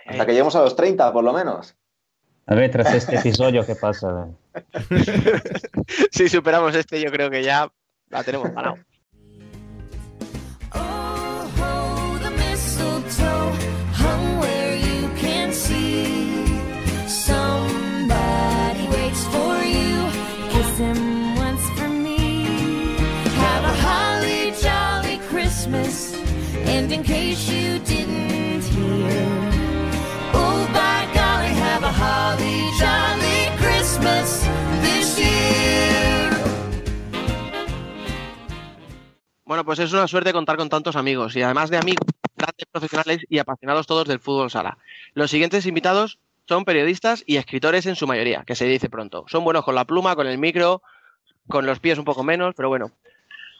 Hasta 0.06 0.24
que 0.26 0.32
lleguemos 0.32 0.54
a 0.56 0.60
los 0.62 0.74
30, 0.76 1.12
por 1.12 1.24
lo 1.24 1.32
menos. 1.32 1.74
A 2.46 2.54
ver, 2.54 2.70
tras 2.70 2.92
este 2.94 3.16
episodio, 3.16 3.64
¿qué 3.66 3.74
pasa? 3.74 4.28
Si 6.10 6.28
superamos 6.28 6.74
este, 6.74 7.00
yo 7.00 7.10
creo 7.10 7.30
que 7.30 7.42
ya 7.42 7.70
la 8.10 8.24
tenemos 8.24 8.52
ganado. 8.52 8.76
Bueno, 39.48 39.64
pues 39.64 39.78
es 39.78 39.94
una 39.94 40.06
suerte 40.06 40.34
contar 40.34 40.58
con 40.58 40.68
tantos 40.68 40.94
amigos 40.94 41.34
y 41.34 41.40
además 41.40 41.70
de 41.70 41.78
amigos, 41.78 42.06
grandes 42.36 42.66
profesionales 42.70 43.24
y 43.30 43.38
apasionados 43.38 43.86
todos 43.86 44.06
del 44.06 44.20
fútbol 44.20 44.50
sala. 44.50 44.76
Los 45.14 45.30
siguientes 45.30 45.64
invitados 45.64 46.18
son 46.46 46.66
periodistas 46.66 47.24
y 47.26 47.38
escritores 47.38 47.86
en 47.86 47.96
su 47.96 48.06
mayoría, 48.06 48.44
que 48.46 48.54
se 48.54 48.66
dice 48.66 48.90
pronto. 48.90 49.24
Son 49.26 49.44
buenos 49.44 49.64
con 49.64 49.74
la 49.74 49.86
pluma, 49.86 50.14
con 50.16 50.26
el 50.26 50.36
micro, 50.36 50.82
con 51.48 51.64
los 51.64 51.80
pies 51.80 51.98
un 51.98 52.04
poco 52.04 52.22
menos, 52.22 52.54
pero 52.54 52.68
bueno, 52.68 52.90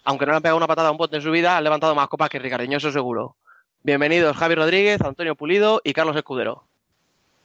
aunque 0.05 0.27
no 0.27 0.33
le 0.33 0.37
han 0.37 0.43
pegado 0.43 0.59
una 0.59 0.67
patada 0.67 0.89
a 0.89 0.93
un 0.93 0.99
bote 0.99 1.17
en 1.17 1.23
su 1.23 1.31
vida, 1.31 1.57
han 1.57 1.65
levantado 1.65 1.95
más 1.95 2.09
copas 2.09 2.29
que 2.29 2.39
Ricardeñoso 2.39 2.93
seguro. 2.93 3.37
Bienvenidos 3.83 4.37
Javi 4.37 4.57
Rodríguez, 4.57 5.01
Antonio 5.01 5.37
Pulido 5.37 5.81
y 5.85 5.95
Carlos 5.95 6.17
Escudero. 6.17 6.65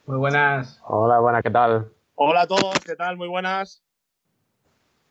Muy 0.06 0.18
buenas. 0.18 0.82
Hola, 0.86 1.20
buenas, 1.20 1.44
¿qué 1.44 1.50
tal? 1.50 1.88
Hola 2.16 2.42
a 2.42 2.48
todos, 2.48 2.78
¿qué 2.86 2.98
tal? 2.98 3.16
Muy 3.16 3.30
buenas. 3.30 3.82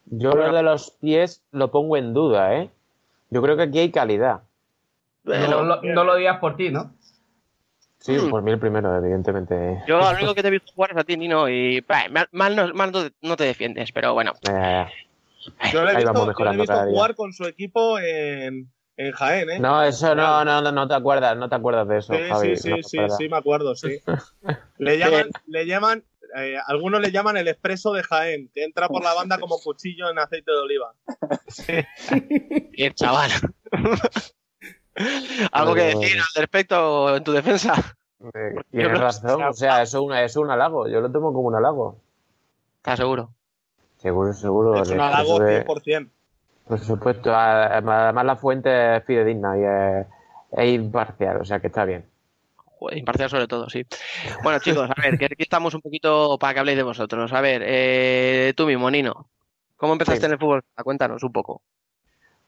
Yo 0.04 0.32
lo 0.32 0.52
de 0.52 0.62
los 0.62 0.90
pies 0.90 1.42
lo 1.50 1.70
pongo 1.70 1.96
en 1.96 2.12
duda, 2.12 2.56
¿eh? 2.56 2.70
Yo 3.32 3.40
creo 3.40 3.56
que 3.56 3.62
aquí 3.62 3.78
hay 3.78 3.90
calidad. 3.90 4.42
No, 5.24 5.62
lo- 5.64 5.80
no 5.82 6.04
lo 6.04 6.16
digas 6.16 6.38
por 6.38 6.54
ti, 6.54 6.68
¿no? 6.70 6.94
Sí, 7.98 8.18
por 8.30 8.42
mí 8.42 8.50
el 8.50 8.58
primero, 8.58 8.94
evidentemente. 8.94 9.82
Yo 9.86 10.00
lo 10.00 10.10
único 10.10 10.34
que 10.34 10.42
te 10.42 10.48
he 10.48 10.50
visto 10.50 10.72
jugar 10.74 10.90
es 10.90 10.96
a 10.98 11.04
ti, 11.04 11.16
Nino, 11.16 11.48
y 11.48 11.80
bah, 11.80 12.08
mal, 12.10 12.28
mal 12.32 12.54
no, 12.56 12.74
mal 12.74 12.92
no- 12.92 13.08
no 13.22 13.36
te 13.36 13.44
defiendes, 13.44 13.90
pero 13.92 14.12
bueno. 14.12 14.32
Eh, 14.42 14.86
Yo 15.72 15.82
le 15.84 15.92
he 15.92 15.96
ahí 15.96 16.04
visto, 16.04 16.32
yo 16.38 16.44
le 16.44 16.50
he 16.50 16.56
visto 16.58 16.78
jugar 16.88 17.14
con 17.14 17.32
su 17.32 17.46
equipo 17.46 17.98
en, 17.98 18.70
en 18.98 19.12
Jaén, 19.12 19.48
¿eh? 19.50 19.60
No, 19.60 19.82
eso 19.82 20.14
no, 20.14 20.44
no, 20.44 20.60
no 20.72 20.88
te 20.88 20.94
acuerdas, 20.94 21.34
no 21.38 21.48
te 21.48 21.54
acuerdas 21.54 21.88
de 21.88 21.98
eso, 21.98 22.12
Sí, 22.14 22.20
Javi. 22.28 22.56
sí, 22.56 22.62
sí, 22.62 22.82
sí, 22.82 22.98
sí, 23.16 23.28
me 23.30 23.36
acuerdo, 23.38 23.74
sí. 23.74 23.98
Le 24.78 24.98
llaman, 24.98 25.30
le 25.46 25.64
llaman, 25.66 26.04
eh, 26.36 26.56
algunos 26.66 27.00
le 27.00 27.10
llaman 27.12 27.36
el 27.36 27.48
expreso 27.48 27.92
de 27.92 28.02
Jaén, 28.02 28.50
que 28.54 28.64
entra 28.64 28.88
por 28.88 29.02
la 29.02 29.14
banda 29.14 29.38
como 29.38 29.58
cuchillo 29.58 30.10
en 30.10 30.18
aceite 30.18 30.50
de 30.50 30.58
oliva. 30.58 30.94
Bien, 32.72 32.92
chaval. 32.94 33.30
¿Algo 35.52 35.74
que 35.74 35.82
decir 35.82 36.18
al 36.18 36.40
respecto 36.42 37.16
en 37.16 37.24
tu 37.24 37.32
defensa? 37.32 37.74
Eh, 38.34 38.54
Tienes 38.70 38.98
razón, 39.00 39.42
o 39.42 39.52
sea, 39.52 39.82
eso 39.82 39.98
es, 39.98 40.04
una, 40.04 40.22
eso 40.22 40.40
es 40.40 40.44
un 40.44 40.50
halago, 40.52 40.86
yo 40.88 41.00
lo 41.00 41.10
tomo 41.10 41.32
como 41.32 41.48
un 41.48 41.56
halago. 41.56 41.98
¿Estás 42.76 42.98
seguro? 42.98 43.30
Seguro, 43.98 44.32
seguro. 44.32 44.82
Es 44.82 44.90
un 44.90 45.00
halago 45.00 45.38
de- 45.40 45.64
100%. 45.66 46.10
Por 46.68 46.78
supuesto, 46.78 47.34
además 47.34 48.24
la 48.24 48.36
fuente 48.36 48.96
es 48.96 49.04
fidedigna 49.04 49.58
y 49.58 49.62
es, 49.64 50.06
es 50.52 50.72
imparcial, 50.74 51.38
o 51.40 51.44
sea 51.44 51.58
que 51.60 51.66
está 51.66 51.84
bien. 51.84 52.04
Joder, 52.82 52.98
imparcial 52.98 53.30
sobre 53.30 53.46
todo, 53.46 53.68
sí. 53.70 53.84
Bueno, 54.42 54.58
chicos, 54.60 54.90
a 54.90 55.00
ver, 55.00 55.16
que 55.18 55.26
aquí 55.26 55.36
estamos 55.42 55.72
un 55.74 55.80
poquito 55.80 56.36
para 56.38 56.54
que 56.54 56.60
habléis 56.60 56.78
de 56.78 56.82
vosotros. 56.82 57.32
A 57.32 57.40
ver, 57.40 57.62
eh, 57.64 58.52
tú 58.56 58.66
mismo, 58.66 58.90
Nino, 58.90 59.28
¿cómo 59.76 59.92
empezaste 59.92 60.20
Sí. 60.20 60.26
en 60.26 60.32
el 60.32 60.38
fútbol? 60.38 60.62
Cuéntanos 60.82 61.22
un 61.22 61.32
poco. 61.32 61.62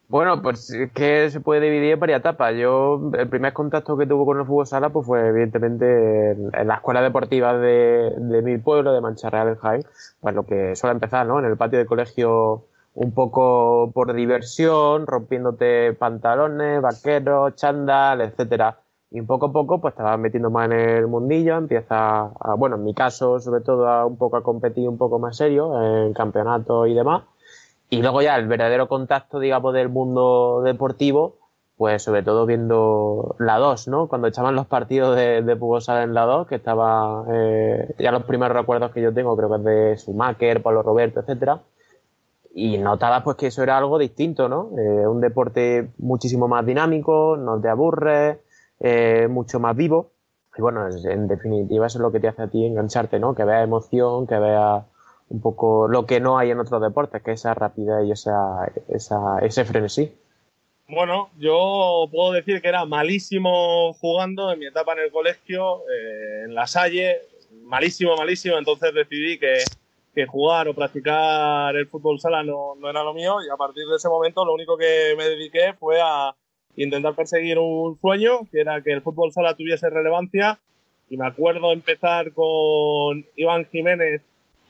Bueno, 0.09 0.43
pues 0.43 0.70
es 0.70 0.93
que 0.93 1.31
se 1.31 1.40
puede 1.40 1.61
dividir 1.62 1.93
en 1.93 2.01
varias 2.01 2.20
etapas. 2.20 2.55
Yo, 2.56 3.11
el 3.16 3.28
primer 3.28 3.52
contacto 3.52 3.97
que 3.97 4.06
tuve 4.06 4.24
con 4.27 4.39
el 4.39 4.44
fútbol 4.47 4.66
sala 4.66 4.90
pues 4.90 5.06
fue 5.06 5.28
evidentemente 5.28 6.32
en, 6.32 6.51
en 6.52 6.69
la 6.69 6.74
escuela 6.74 7.01
deportiva 7.01 7.56
de, 7.56 8.12
de 8.16 8.43
mi 8.43 8.59
pueblo, 8.59 8.93
de 8.93 9.01
Mancharreal 9.01 9.48
en 9.48 9.56
Jaén, 9.56 9.85
pues 10.20 10.35
lo 10.35 10.44
que 10.44 10.77
suele 10.77 10.93
empezar, 10.94 11.27
¿no? 11.27 11.39
En 11.39 11.47
el 11.47 11.56
patio 11.56 11.78
de 11.78 11.86
colegio 11.86 12.65
un 12.94 13.12
poco 13.12 13.90
por 13.94 14.12
diversión, 14.12 15.06
rompiéndote 15.06 15.94
pantalones, 15.94 16.82
vaqueros, 16.82 17.56
chándal, 17.56 18.20
etcétera. 18.20 18.77
Y 19.14 19.22
poco 19.22 19.46
a 19.46 19.52
poco 19.52 19.80
pues 19.80 19.94
te 19.94 20.02
metiendo 20.16 20.50
más 20.50 20.66
en 20.66 20.72
el 20.72 21.06
mundillo, 21.06 21.56
empiezas 21.56 21.88
a, 21.88 22.54
bueno, 22.58 22.74
en 22.74 22.82
mi 22.82 22.94
caso 22.94 23.38
sobre 23.38 23.60
todo 23.60 23.88
a 23.88 24.04
un 24.04 24.16
poco 24.16 24.36
a 24.36 24.42
competir 24.42 24.88
un 24.88 24.98
poco 24.98 25.20
más 25.20 25.36
serio 25.36 25.80
en 25.80 26.12
campeonatos 26.12 26.88
y 26.88 26.94
demás. 26.94 27.22
Y 27.90 28.02
luego 28.02 28.22
ya 28.22 28.34
el 28.34 28.48
verdadero 28.48 28.88
contacto, 28.88 29.38
digamos, 29.38 29.72
del 29.72 29.88
mundo 29.88 30.62
deportivo, 30.64 31.36
pues 31.76 32.02
sobre 32.02 32.24
todo 32.24 32.44
viendo 32.44 33.36
la 33.38 33.58
2, 33.58 33.86
¿no? 33.86 34.08
Cuando 34.08 34.26
echaban 34.26 34.56
los 34.56 34.66
partidos 34.66 35.14
de, 35.14 35.42
de 35.42 35.80
sala 35.80 36.02
en 36.02 36.12
la 36.12 36.24
2, 36.24 36.48
que 36.48 36.56
estaba, 36.56 37.24
eh, 37.32 37.94
ya 38.00 38.10
los 38.10 38.24
primeros 38.24 38.56
recuerdos 38.56 38.90
que 38.90 39.00
yo 39.00 39.14
tengo, 39.14 39.36
creo 39.36 39.48
que 39.48 39.56
es 39.58 39.64
de 39.64 39.96
Schumacher, 39.96 40.60
Pablo 40.60 40.82
Roberto, 40.82 41.20
etcétera. 41.20 41.60
Y 42.52 42.78
notaba 42.78 43.22
pues 43.22 43.36
que 43.36 43.46
eso 43.46 43.62
era 43.62 43.78
algo 43.78 43.96
distinto, 43.96 44.48
¿no? 44.48 44.70
Eh, 44.76 45.06
un 45.06 45.20
deporte 45.20 45.92
muchísimo 45.98 46.48
más 46.48 46.66
dinámico, 46.66 47.36
no 47.36 47.60
te 47.60 47.68
aburre, 47.68 48.40
eh, 48.86 49.28
mucho 49.28 49.59
más 49.61 49.74
vivo. 49.74 50.12
Y 50.56 50.61
bueno, 50.61 50.86
en 50.86 51.27
definitiva 51.27 51.86
eso 51.86 51.98
es 51.98 52.02
lo 52.02 52.12
que 52.12 52.20
te 52.20 52.28
hace 52.28 52.43
a 52.43 52.48
ti 52.48 52.66
engancharte, 52.66 53.19
¿no? 53.19 53.35
Que 53.35 53.44
veas 53.44 53.65
emoción, 53.65 54.27
que 54.27 54.39
veas 54.39 54.85
un 55.31 55.40
poco 55.40 55.89
lo 55.89 56.05
que 56.05 56.20
no 56.20 56.36
hay 56.36 56.51
en 56.51 56.61
otros 56.61 56.82
deportes, 56.82 57.23
que 57.23 57.32
es 57.32 57.40
esa 57.40 57.55
rapidez 57.55 58.06
y 58.06 58.12
esa, 58.12 58.70
esa, 58.89 59.39
ese 59.40 59.65
frenesí. 59.65 60.12
Bueno, 60.86 61.31
yo 61.39 62.06
puedo 62.12 62.32
decir 62.32 62.61
que 62.61 62.69
era 62.69 62.85
malísimo 62.85 63.94
jugando 63.94 64.52
en 64.52 64.59
mi 64.59 64.66
etapa 64.66 64.93
en 64.93 64.98
el 64.98 65.11
colegio, 65.11 65.78
eh, 65.89 66.43
en 66.44 66.55
la 66.55 66.66
Salle, 66.66 67.23
malísimo, 67.62 68.15
malísimo, 68.19 68.59
entonces 68.59 68.93
decidí 68.93 69.39
que, 69.39 69.65
que 70.15 70.27
jugar 70.27 70.69
o 70.69 70.74
practicar 70.74 71.74
el 71.74 71.89
fútbol 71.89 72.20
sala 72.20 72.43
no, 72.43 72.74
no 72.78 72.90
era 72.90 73.02
lo 73.02 73.15
mío 73.15 73.39
y 73.43 73.51
a 73.51 73.56
partir 73.56 73.86
de 73.86 73.97
ese 73.97 74.11
momento 74.11 74.44
lo 74.44 74.52
único 74.52 74.77
que 74.77 75.15
me 75.16 75.24
dediqué 75.24 75.73
fue 75.73 76.02
a 76.02 76.36
intentar 76.76 77.14
perseguir 77.14 77.59
un 77.59 77.98
sueño, 78.01 78.40
que 78.51 78.60
era 78.60 78.82
que 78.82 78.92
el 78.92 79.02
fútbol 79.02 79.32
sala 79.32 79.55
tuviese 79.55 79.90
relevancia. 79.90 80.59
Y 81.10 81.16
me 81.16 81.26
acuerdo 81.26 81.72
empezar 81.72 82.32
con 82.32 83.24
Iván 83.36 83.66
Jiménez 83.66 84.22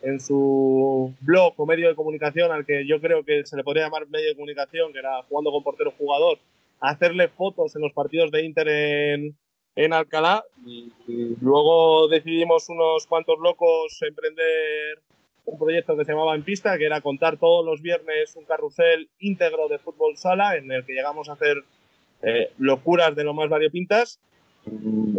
en 0.02 0.20
su 0.20 1.14
blog 1.20 1.54
o 1.56 1.66
medio 1.66 1.88
de 1.88 1.94
comunicación 1.94 2.52
al 2.52 2.66
que 2.66 2.86
yo 2.86 3.00
creo 3.00 3.24
que 3.24 3.46
se 3.46 3.56
le 3.56 3.64
podría 3.64 3.84
llamar 3.84 4.08
medio 4.08 4.28
de 4.28 4.34
comunicación, 4.34 4.92
que 4.92 4.98
era 4.98 5.22
jugando 5.22 5.50
con 5.50 5.62
portero 5.62 5.92
jugador, 5.96 6.38
a 6.80 6.90
hacerle 6.90 7.28
fotos 7.28 7.74
en 7.76 7.82
los 7.82 7.92
partidos 7.92 8.30
de 8.30 8.44
Inter 8.44 8.68
en, 8.68 9.36
en 9.76 9.92
Alcalá. 9.92 10.44
Y, 10.66 10.92
y 11.06 11.36
luego 11.40 12.08
decidimos 12.08 12.68
unos 12.68 13.06
cuantos 13.06 13.38
locos 13.38 13.96
emprender 14.02 14.98
un 15.46 15.58
proyecto 15.58 15.96
que 15.96 16.04
se 16.04 16.12
llamaba 16.12 16.34
En 16.34 16.42
Pista, 16.42 16.76
que 16.78 16.86
era 16.86 17.00
contar 17.00 17.36
todos 17.38 17.64
los 17.64 17.82
viernes 17.82 18.34
un 18.36 18.44
carrusel 18.44 19.08
íntegro 19.20 19.68
de 19.68 19.78
fútbol 19.78 20.16
sala 20.16 20.56
en 20.56 20.70
el 20.70 20.84
que 20.84 20.94
llegamos 20.94 21.28
a 21.28 21.34
hacer 21.34 21.62
eh, 22.24 22.52
locuras 22.58 23.14
de 23.14 23.24
lo 23.24 23.34
más 23.34 23.48
variopintas 23.48 24.20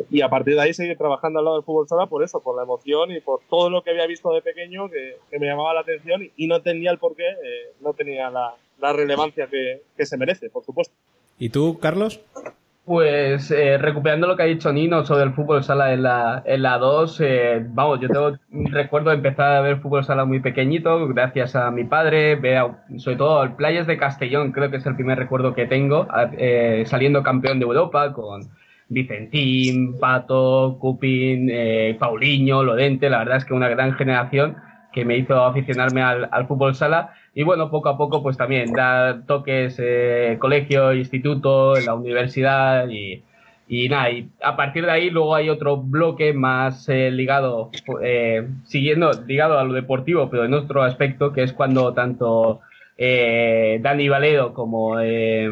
y 0.10 0.22
a 0.22 0.30
partir 0.30 0.56
de 0.56 0.61
ahí 0.61 0.73
seguir 0.73 0.98
trabajando 0.98 1.40
al 1.40 1.45
lado 1.45 1.57
del 1.57 1.65
fútbol 1.65 1.88
sala 1.88 2.07
por 2.07 2.23
eso, 2.23 2.41
por 2.41 2.56
la 2.56 2.64
emoción 2.64 3.11
y 3.11 3.22
por 3.22 3.41
todo 3.48 3.69
lo 3.69 3.84
que 3.84 3.91
había 3.91 4.07
visto 4.07 4.34
de 4.34 4.41
pequeño 4.41 4.90
que, 4.90 5.18
me 5.38 5.45
llamaba 5.45 5.73
la 5.73 5.82
atención 5.82 6.27
y, 6.36 6.48
no 6.48 6.61
tenía 6.61 6.91
el 6.91 6.98
porqué, 6.98 7.27
eh, 7.27 7.73
no 7.82 7.94
tenía 7.94 8.30
la, 8.30 8.56
la 8.80 8.94
relevancia 8.94 9.48
que, 9.48 9.84
que 9.95 10.06
se 10.06 10.18
merece, 10.18 10.49
por 10.49 10.64
supuesto. 10.64 10.95
¿Y 11.38 11.49
tú, 11.49 11.80
Carlos? 11.80 12.22
Pues 12.86 13.49
eh, 13.49 13.80
recuperando 13.80 14.28
lo 14.28 14.38
que 14.38 14.44
ha 14.44 14.45
dicho 14.45 14.72
Nino 14.72 15.03
sobre 15.06 15.24
el 15.24 15.34
fútbol 15.34 15.64
sala 15.64 15.91
en 15.91 16.03
la, 16.03 16.44
en 16.45 16.62
la 16.62 16.78
2, 16.78 17.20
eh, 17.22 17.66
vamos, 17.70 17.99
yo 17.99 18.07
tengo 18.10 18.38
recuerdo 18.52 19.12
empezar 19.12 19.53
a 19.53 19.62
ver 19.62 19.80
fútbol 19.82 20.03
sala 20.03 20.24
muy 20.26 20.40
pequeñito, 20.40 21.07
gracias 21.07 21.56
a 21.56 21.72
mi 21.72 21.84
padre, 21.84 22.36
vea, 22.36 22.86
sobre 22.98 23.18
todo 23.18 23.41
el 23.41 23.53
Playas 23.53 23.88
de 23.88 23.98
Castellón, 23.98 24.52
creo 24.52 24.70
que 24.70 24.78
es 24.78 24.86
el 24.86 24.94
primer 24.94 25.18
recuerdo 25.18 25.56
que 25.56 25.66
tengo, 25.66 26.07
eh, 26.38 26.84
saliendo 26.86 27.24
campeón 27.24 27.57
de 27.57 27.66
Europa 27.66 28.14
con 28.14 28.52
Vicentín, 28.90 29.98
Pato, 29.98 30.78
Cupin, 30.80 31.49
eh, 31.52 31.98
Paulinho, 31.99 32.62
Lodente, 32.62 33.10
la 33.10 33.18
verdad 33.18 33.38
es 33.38 33.45
que 33.45 33.56
una 33.56 33.70
gran 33.70 33.94
generación 33.94 34.57
que 34.94 35.06
me 35.06 35.18
hizo 35.18 35.44
aficionarme 35.44 36.03
al, 36.03 36.30
al 36.32 36.45
fútbol 36.45 36.76
sala 36.76 37.16
y 37.36 37.44
bueno, 37.44 37.70
poco 37.70 37.90
a 37.90 37.98
poco 37.98 38.24
pues 38.24 38.38
también 38.38 38.72
da 38.72 39.22
toques 39.28 39.76
eh, 39.78 40.38
colegio, 40.40 40.94
instituto, 40.94 41.78
en 41.78 41.86
la 41.86 41.94
universidad 41.94 42.88
y, 42.88 43.22
y 43.68 43.90
nada, 43.90 44.10
y 44.10 44.30
a 44.41 44.56
partir 44.56 44.86
de 44.86 44.91
ahí 44.91 45.10
luego 45.10 45.36
hay 45.36 45.49
otro 45.49 45.76
bloque 45.78 46.34
más 46.34 46.88
eh, 46.88 47.12
ligado, 47.12 47.72
eh, 48.02 48.48
siguiendo, 48.64 49.12
ligado 49.28 49.60
a 49.60 49.66
lo 49.66 49.74
deportivo, 49.74 50.30
pero 50.30 50.45
en 50.45 50.53
otro 50.53 50.82
aspecto, 50.82 51.34
que 51.34 51.44
es 51.44 51.52
cuando 51.52 51.94
tanto 51.94 52.62
eh, 52.98 53.80
Dani 53.82 54.07
Valedo 54.07 54.53
como 54.53 55.02
eh, 55.02 55.49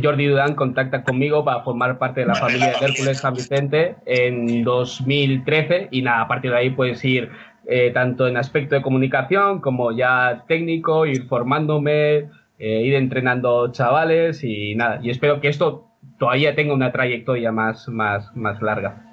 Jordi 0.00 0.26
Durán 0.26 0.54
contactan 0.54 1.02
conmigo 1.02 1.44
para 1.44 1.62
formar 1.62 1.98
parte 1.98 2.20
de 2.20 2.26
la 2.26 2.36
familia 2.36 2.68
de 2.68 2.86
Hércules 2.86 3.18
San 3.18 3.34
Vicente 3.34 3.96
en 4.06 4.62
2013 4.62 5.88
y 5.90 6.02
nada, 6.02 6.22
a 6.22 6.28
partir 6.28 6.52
de 6.52 6.58
ahí 6.58 6.70
puedes 6.70 7.04
ir 7.04 7.30
eh, 7.66 7.90
tanto 7.92 8.26
en 8.28 8.36
aspecto 8.36 8.74
de 8.74 8.82
comunicación 8.82 9.60
como 9.60 9.92
ya 9.92 10.44
técnico, 10.48 11.06
ir 11.06 11.26
formándome, 11.28 12.28
eh, 12.58 12.82
ir 12.82 12.94
entrenando 12.94 13.70
chavales 13.72 14.42
y 14.44 14.74
nada, 14.74 15.00
y 15.02 15.10
espero 15.10 15.40
que 15.40 15.48
esto 15.48 15.86
todavía 16.18 16.54
tenga 16.54 16.74
una 16.74 16.92
trayectoria 16.92 17.52
más, 17.52 17.88
más, 17.88 18.34
más 18.36 18.60
larga. 18.62 19.06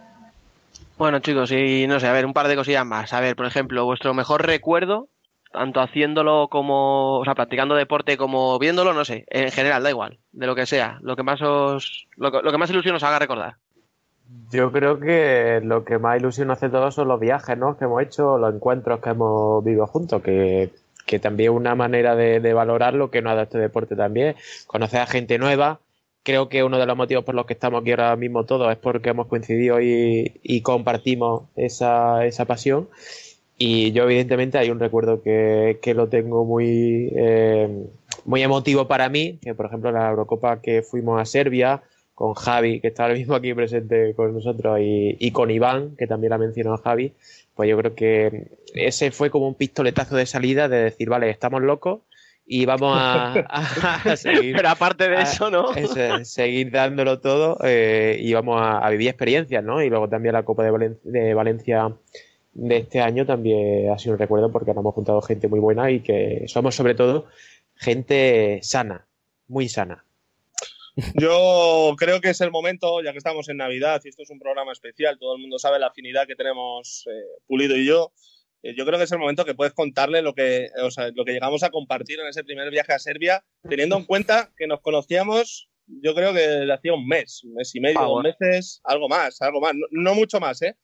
Bueno, 0.98 1.20
chicos, 1.20 1.52
y 1.52 1.86
no 1.88 2.00
sé, 2.00 2.08
a 2.08 2.14
ver, 2.14 2.26
un 2.26 2.34
par 2.34 2.48
de 2.48 2.56
cosillas 2.56 2.86
más. 2.86 3.14
A 3.14 3.20
ver, 3.22 3.36
por 3.36 3.46
ejemplo, 3.46 3.86
vuestro 3.86 4.14
mejor 4.16 4.46
recuerdo, 4.46 5.10
tanto 5.54 5.80
haciéndolo 5.80 6.48
como, 6.50 7.20
o 7.20 7.24
sea, 7.24 7.36
practicando 7.36 7.76
deporte 7.76 8.18
como 8.18 8.58
viéndolo, 8.58 8.94
no 8.94 9.06
sé, 9.06 9.26
en 9.30 9.52
general, 9.52 9.84
da 9.84 9.90
igual, 9.92 10.18
de 10.32 10.48
lo 10.48 10.56
que 10.56 10.66
sea, 10.66 10.98
lo 11.02 11.16
que 11.16 11.24
más 11.24 11.42
os, 11.42 12.08
lo, 12.18 12.32
que- 12.32 12.42
lo 12.42 12.52
que 12.52 12.58
más 12.58 12.70
ilusión 12.72 12.96
os 12.96 13.04
haga 13.04 13.20
recordar. 13.20 13.56
Yo 14.52 14.72
creo 14.72 15.00
que 15.00 15.60
lo 15.64 15.84
que 15.84 16.00
más 16.00 16.20
ilusión 16.20 16.52
hace 16.52 16.70
todo 16.70 16.90
son 16.92 17.10
los 17.10 17.20
viajes 17.20 17.58
¿no? 17.58 17.78
que 17.78 17.86
hemos 17.86 18.02
hecho, 18.02 18.38
los 18.38 18.54
encuentros 18.54 19.02
que 19.02 19.10
hemos 19.10 19.64
vivido 19.64 19.88
juntos, 19.88 20.22
que, 20.22 20.72
que 21.06 21.20
también 21.20 21.52
una 21.52 21.76
manera 21.76 22.16
de, 22.16 22.54
valorar 22.54 22.94
lo 22.94 23.12
que 23.12 23.22
nos 23.22 23.32
ha 23.32 23.36
dado 23.36 23.44
este 23.44 23.58
deporte 23.58 23.96
también, 23.96 24.36
conocer 24.68 25.02
a 25.02 25.08
gente 25.08 25.38
nueva. 25.38 25.80
Creo 26.24 26.50
que 26.50 26.64
uno 26.64 26.78
de 26.78 26.86
los 26.86 26.98
motivos 26.98 27.24
por 27.24 27.36
los 27.36 27.46
que 27.46 27.54
estamos 27.54 27.82
aquí 27.82 27.92
ahora 27.92 28.16
mismo 28.16 28.46
todos 28.46 28.72
es 28.72 28.78
porque 28.78 29.10
hemos 29.10 29.28
coincidido 29.28 29.82
y, 29.82 30.40
y 30.44 30.62
compartimos 30.62 31.44
esa, 31.56 32.26
esa 32.26 32.46
pasión. 32.46 32.90
Y 33.58 33.92
yo, 33.92 34.04
evidentemente, 34.04 34.58
hay 34.58 34.70
un 34.70 34.80
recuerdo 34.80 35.22
que, 35.24 35.80
que 35.82 35.94
lo 35.94 36.10
tengo 36.10 36.46
muy, 36.46 37.12
eh, 37.16 37.88
muy 38.26 38.44
emotivo 38.44 38.88
para 38.88 39.10
mí, 39.10 39.40
que 39.42 39.56
por 39.56 39.66
ejemplo 39.66 39.92
la 39.92 40.10
Eurocopa 40.10 40.62
que 40.62 40.84
fuimos 40.84 41.20
a 41.20 41.26
Serbia, 41.26 41.82
con 42.18 42.34
Javi, 42.34 42.80
que 42.82 42.88
está 42.88 43.04
ahora 43.04 43.14
mismo 43.14 43.36
aquí 43.36 43.54
presente 43.54 44.16
con 44.16 44.34
nosotros, 44.34 44.80
y, 44.82 45.16
y 45.20 45.30
con 45.30 45.52
Iván, 45.52 45.96
que 45.96 46.08
también 46.08 46.32
la 46.32 46.40
mencionó 46.40 46.76
Javi, 46.78 47.14
pues 47.54 47.70
yo 47.70 47.78
creo 47.78 47.94
que 47.94 48.48
ese 48.74 49.12
fue 49.12 49.30
como 49.30 49.48
un 49.48 49.54
pistoletazo 49.54 50.16
de 50.16 50.26
salida 50.26 50.68
de 50.68 50.78
decir, 50.86 51.10
vale, 51.10 51.30
estamos 51.30 51.62
locos 51.62 52.00
y 52.44 52.66
vamos 52.66 52.90
a, 53.00 53.34
a- 53.48 54.02
a 54.04 54.16
seguir. 54.18 54.56
Pero 54.56 54.70
aparte 54.70 55.08
de 55.10 55.18
a- 55.18 55.22
eso, 55.22 55.52
¿no? 55.52 55.68
seguir 56.26 56.72
dándolo 56.72 57.20
todo 57.20 57.60
eh, 57.64 58.18
y 58.20 58.34
vamos 58.34 58.60
a, 58.60 58.80
a 58.80 58.90
vivir 58.90 59.10
experiencias, 59.10 59.64
¿no? 59.64 59.84
Y 59.84 59.90
luego 59.92 60.10
también 60.10 60.34
la 60.34 60.42
Copa 60.44 60.64
de, 60.64 60.72
Valen- 60.72 60.98
de 61.04 61.36
Valencia 61.36 61.94
de 62.56 62.78
este 62.78 63.00
año 63.00 63.28
también 63.28 63.92
ha 63.92 64.00
sido 64.00 64.14
un 64.14 64.20
recuerdo 64.20 64.52
porque 64.52 64.72
nos 64.74 64.82
hemos 64.82 64.96
juntado 64.96 65.22
gente 65.22 65.48
muy 65.48 65.60
buena 65.60 65.92
y 65.92 66.00
que 66.00 66.46
somos 66.48 66.74
sobre 66.74 66.96
todo 66.96 67.28
gente 67.76 68.60
sana, 68.64 69.06
muy 69.48 69.70
sana. 69.70 70.04
Yo 71.16 71.96
creo 71.98 72.22
que 72.22 72.30
es 72.30 72.42
el 72.42 72.52
momento, 72.52 73.02
ya 73.04 73.12
que 73.12 73.18
estamos 73.20 73.48
en 73.50 73.58
Navidad 73.58 74.02
y 74.04 74.10
esto 74.10 74.24
es 74.24 74.30
un 74.30 74.40
programa 74.40 74.72
especial, 74.72 75.18
todo 75.20 75.36
el 75.36 75.42
mundo 75.42 75.60
sabe 75.60 75.80
la 75.80 75.88
afinidad 75.88 76.26
que 76.28 76.36
tenemos 76.36 77.06
eh, 77.08 77.40
Pulido 77.48 77.76
y 77.76 77.86
yo. 77.86 78.12
Eh, 78.64 78.74
yo 78.76 78.86
creo 78.86 78.98
que 78.98 79.04
es 79.06 79.12
el 79.12 79.20
momento 79.20 79.46
que 79.46 79.54
puedes 79.54 79.74
contarle 79.74 80.22
lo 80.22 80.34
que, 80.34 80.70
o 80.84 80.90
sea, 80.90 81.10
lo 81.14 81.24
que 81.24 81.34
llegamos 81.34 81.62
a 81.64 81.70
compartir 81.70 82.20
en 82.20 82.28
ese 82.28 82.44
primer 82.44 82.72
viaje 82.72 82.94
a 82.94 83.00
Serbia, 83.00 83.44
teniendo 83.70 83.96
en 83.98 84.06
cuenta 84.06 84.52
que 84.58 84.66
nos 84.68 84.82
conocíamos, 84.82 85.70
yo 85.86 86.16
creo 86.16 86.34
que 86.34 86.40
desde 86.40 86.74
hacía 86.74 86.94
un 86.94 87.08
mes, 87.08 87.44
un 87.44 87.54
mes 87.54 87.74
y 87.76 87.80
medio, 87.80 88.00
Ah, 88.00 88.04
dos 88.04 88.12
bueno. 88.14 88.36
meses, 88.40 88.82
algo 88.84 89.08
más, 89.08 89.42
algo 89.42 89.62
más, 89.62 89.74
no, 89.76 89.86
no 89.92 90.16
mucho 90.16 90.40
más, 90.40 90.62
¿eh? 90.64 90.76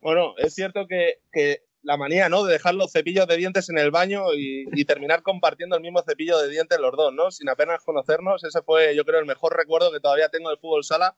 Bueno, 0.00 0.34
es 0.36 0.54
cierto 0.54 0.86
que, 0.86 1.20
que 1.32 1.62
la 1.84 1.96
manía, 1.96 2.28
¿no? 2.28 2.44
De 2.44 2.54
dejar 2.54 2.74
los 2.74 2.90
cepillos 2.90 3.26
de 3.28 3.36
dientes 3.36 3.68
en 3.68 3.78
el 3.78 3.90
baño 3.90 4.24
y, 4.34 4.84
terminar 4.84 5.22
compartiendo 5.22 5.76
el 5.76 5.82
mismo 5.82 6.02
cepillo 6.02 6.38
de 6.38 6.48
dientes 6.48 6.78
los 6.78 6.92
dos, 6.96 7.12
¿no? 7.12 7.30
Sin 7.30 7.48
apenas 7.48 7.82
conocernos. 7.84 8.42
Ese 8.44 8.62
fue, 8.62 8.96
yo 8.96 9.04
creo, 9.04 9.20
el 9.20 9.26
mejor 9.26 9.56
recuerdo 9.56 9.92
que 9.92 10.00
todavía 10.00 10.28
tengo 10.28 10.50
del 10.50 10.58
fútbol 10.58 10.84
sala 10.84 11.16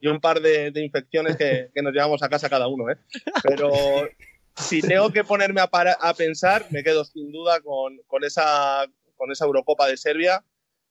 y 0.00 0.08
un 0.08 0.20
par 0.20 0.40
de, 0.40 0.72
infecciones 0.76 1.36
que, 1.36 1.70
nos 1.82 1.92
llevamos 1.92 2.22
a 2.22 2.28
casa 2.28 2.48
cada 2.48 2.68
uno, 2.68 2.90
¿eh? 2.90 2.96
Pero 3.42 3.70
si 4.56 4.80
tengo 4.80 5.10
que 5.10 5.24
ponerme 5.24 5.60
a 5.60 6.14
pensar, 6.14 6.66
me 6.70 6.82
quedo 6.82 7.04
sin 7.04 7.30
duda 7.30 7.60
con, 7.60 7.98
con, 8.06 8.24
esa, 8.24 8.86
con 9.16 9.32
esa 9.32 9.44
Eurocopa 9.44 9.86
de 9.86 9.96
Serbia 9.96 10.44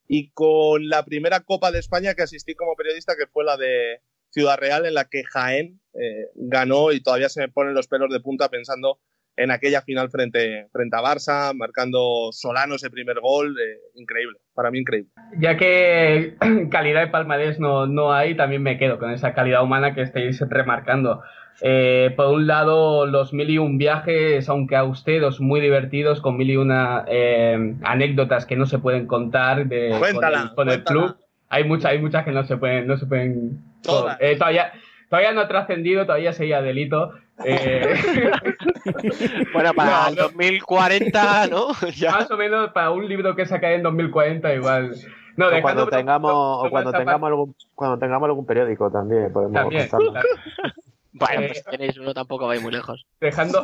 y 0.07 0.31
con 0.31 0.89
la 0.89 1.03
primera 1.05 1.41
Copa 1.41 1.71
de 1.71 1.79
España 1.79 2.13
que 2.13 2.23
asistí 2.23 2.55
como 2.55 2.75
periodista, 2.75 3.15
que 3.15 3.27
fue 3.27 3.43
la 3.45 3.57
de 3.57 4.01
Ciudad 4.31 4.57
Real, 4.57 4.85
en 4.85 4.95
la 4.95 5.05
que 5.05 5.23
Jaén 5.23 5.79
eh, 5.93 6.29
ganó 6.35 6.91
y 6.91 7.01
todavía 7.01 7.29
se 7.29 7.39
me 7.39 7.49
ponen 7.49 7.73
los 7.73 7.87
pelos 7.87 8.11
de 8.11 8.19
punta 8.19 8.49
pensando 8.49 8.99
en 9.35 9.51
aquella 9.51 9.81
final 9.81 10.09
frente, 10.09 10.67
frente 10.71 10.95
a 10.95 11.01
Barça, 11.01 11.53
marcando 11.55 12.29
Solano 12.31 12.75
ese 12.75 12.89
primer 12.89 13.19
gol, 13.19 13.55
eh, 13.59 13.79
increíble, 13.95 14.37
para 14.53 14.71
mí 14.71 14.79
increíble. 14.79 15.11
Ya 15.39 15.57
que 15.57 16.35
calidad 16.69 17.01
de 17.01 17.07
palmarés 17.07 17.59
no, 17.59 17.87
no 17.87 18.13
hay, 18.13 18.35
también 18.35 18.61
me 18.61 18.77
quedo 18.77 18.99
con 18.99 19.11
esa 19.11 19.33
calidad 19.33 19.63
humana 19.63 19.95
que 19.95 20.01
estáis 20.01 20.39
remarcando. 20.41 21.21
Eh, 21.61 22.13
por 22.15 22.27
un 22.27 22.47
lado, 22.47 23.05
los 23.05 23.33
mil 23.33 23.49
y 23.49 23.57
un 23.57 23.77
viajes, 23.77 24.49
aunque 24.49 24.75
austeros, 24.75 25.39
muy 25.39 25.61
divertidos, 25.61 26.19
con 26.19 26.37
mil 26.37 26.49
y 26.49 26.57
una 26.57 27.05
eh, 27.07 27.75
anécdotas 27.83 28.45
que 28.45 28.55
no 28.55 28.65
se 28.65 28.79
pueden 28.79 29.07
contar 29.07 29.67
de, 29.67 29.95
Cuéntala, 29.97 30.39
con 30.39 30.47
el, 30.49 30.55
con 30.55 30.69
el 30.69 30.83
club. 30.83 31.17
Hay 31.49 31.63
muchas, 31.63 31.91
hay 31.91 31.99
muchas 31.99 32.25
que 32.25 32.31
no 32.31 32.43
se 32.43 32.57
pueden, 32.57 32.87
no 32.87 32.97
se 32.97 33.05
pueden. 33.05 33.61
Todas. 33.83 34.17
Eh, 34.19 34.35
todavía, 34.35 34.71
todavía 35.13 35.31
no 35.31 35.41
ha 35.41 35.47
trascendido, 35.47 36.07
todavía 36.07 36.33
sería 36.33 36.59
delito. 36.63 37.11
Eh, 37.45 37.93
Bueno, 39.53 39.73
para 39.75 39.91
No, 39.91 40.07
el 40.09 40.15
no. 40.15 40.21
2040, 40.23 41.47
¿no? 41.47 41.67
Más 42.11 42.31
o 42.31 42.37
menos 42.37 42.71
para 42.71 42.89
un 42.89 43.07
libro 43.07 43.35
que 43.35 43.45
sacaré 43.45 43.75
en 43.75 43.83
2040 43.83 44.53
igual. 44.55 44.95
No, 45.37 45.47
o 45.49 45.61
cuando 45.61 45.87
tengamos, 45.87 46.31
o 46.33 46.67
cuando 46.71 46.91
tengamos 46.91 47.27
algún, 47.27 47.55
cuando 47.75 47.99
tengamos 47.99 48.27
algún 48.27 48.45
periódico 48.47 48.91
también 48.91 49.31
podemos 49.31 49.53
También, 49.53 49.87
claro. 49.87 50.27
Bueno, 51.15 51.41
Eh, 51.41 51.47
pues 51.49 51.57
si 51.59 51.63
tenéis 51.77 51.97
uno, 51.99 52.11
tampoco 52.15 52.47
vais 52.47 52.59
muy 52.61 52.71
lejos. 52.71 53.05
dejando, 53.21 53.63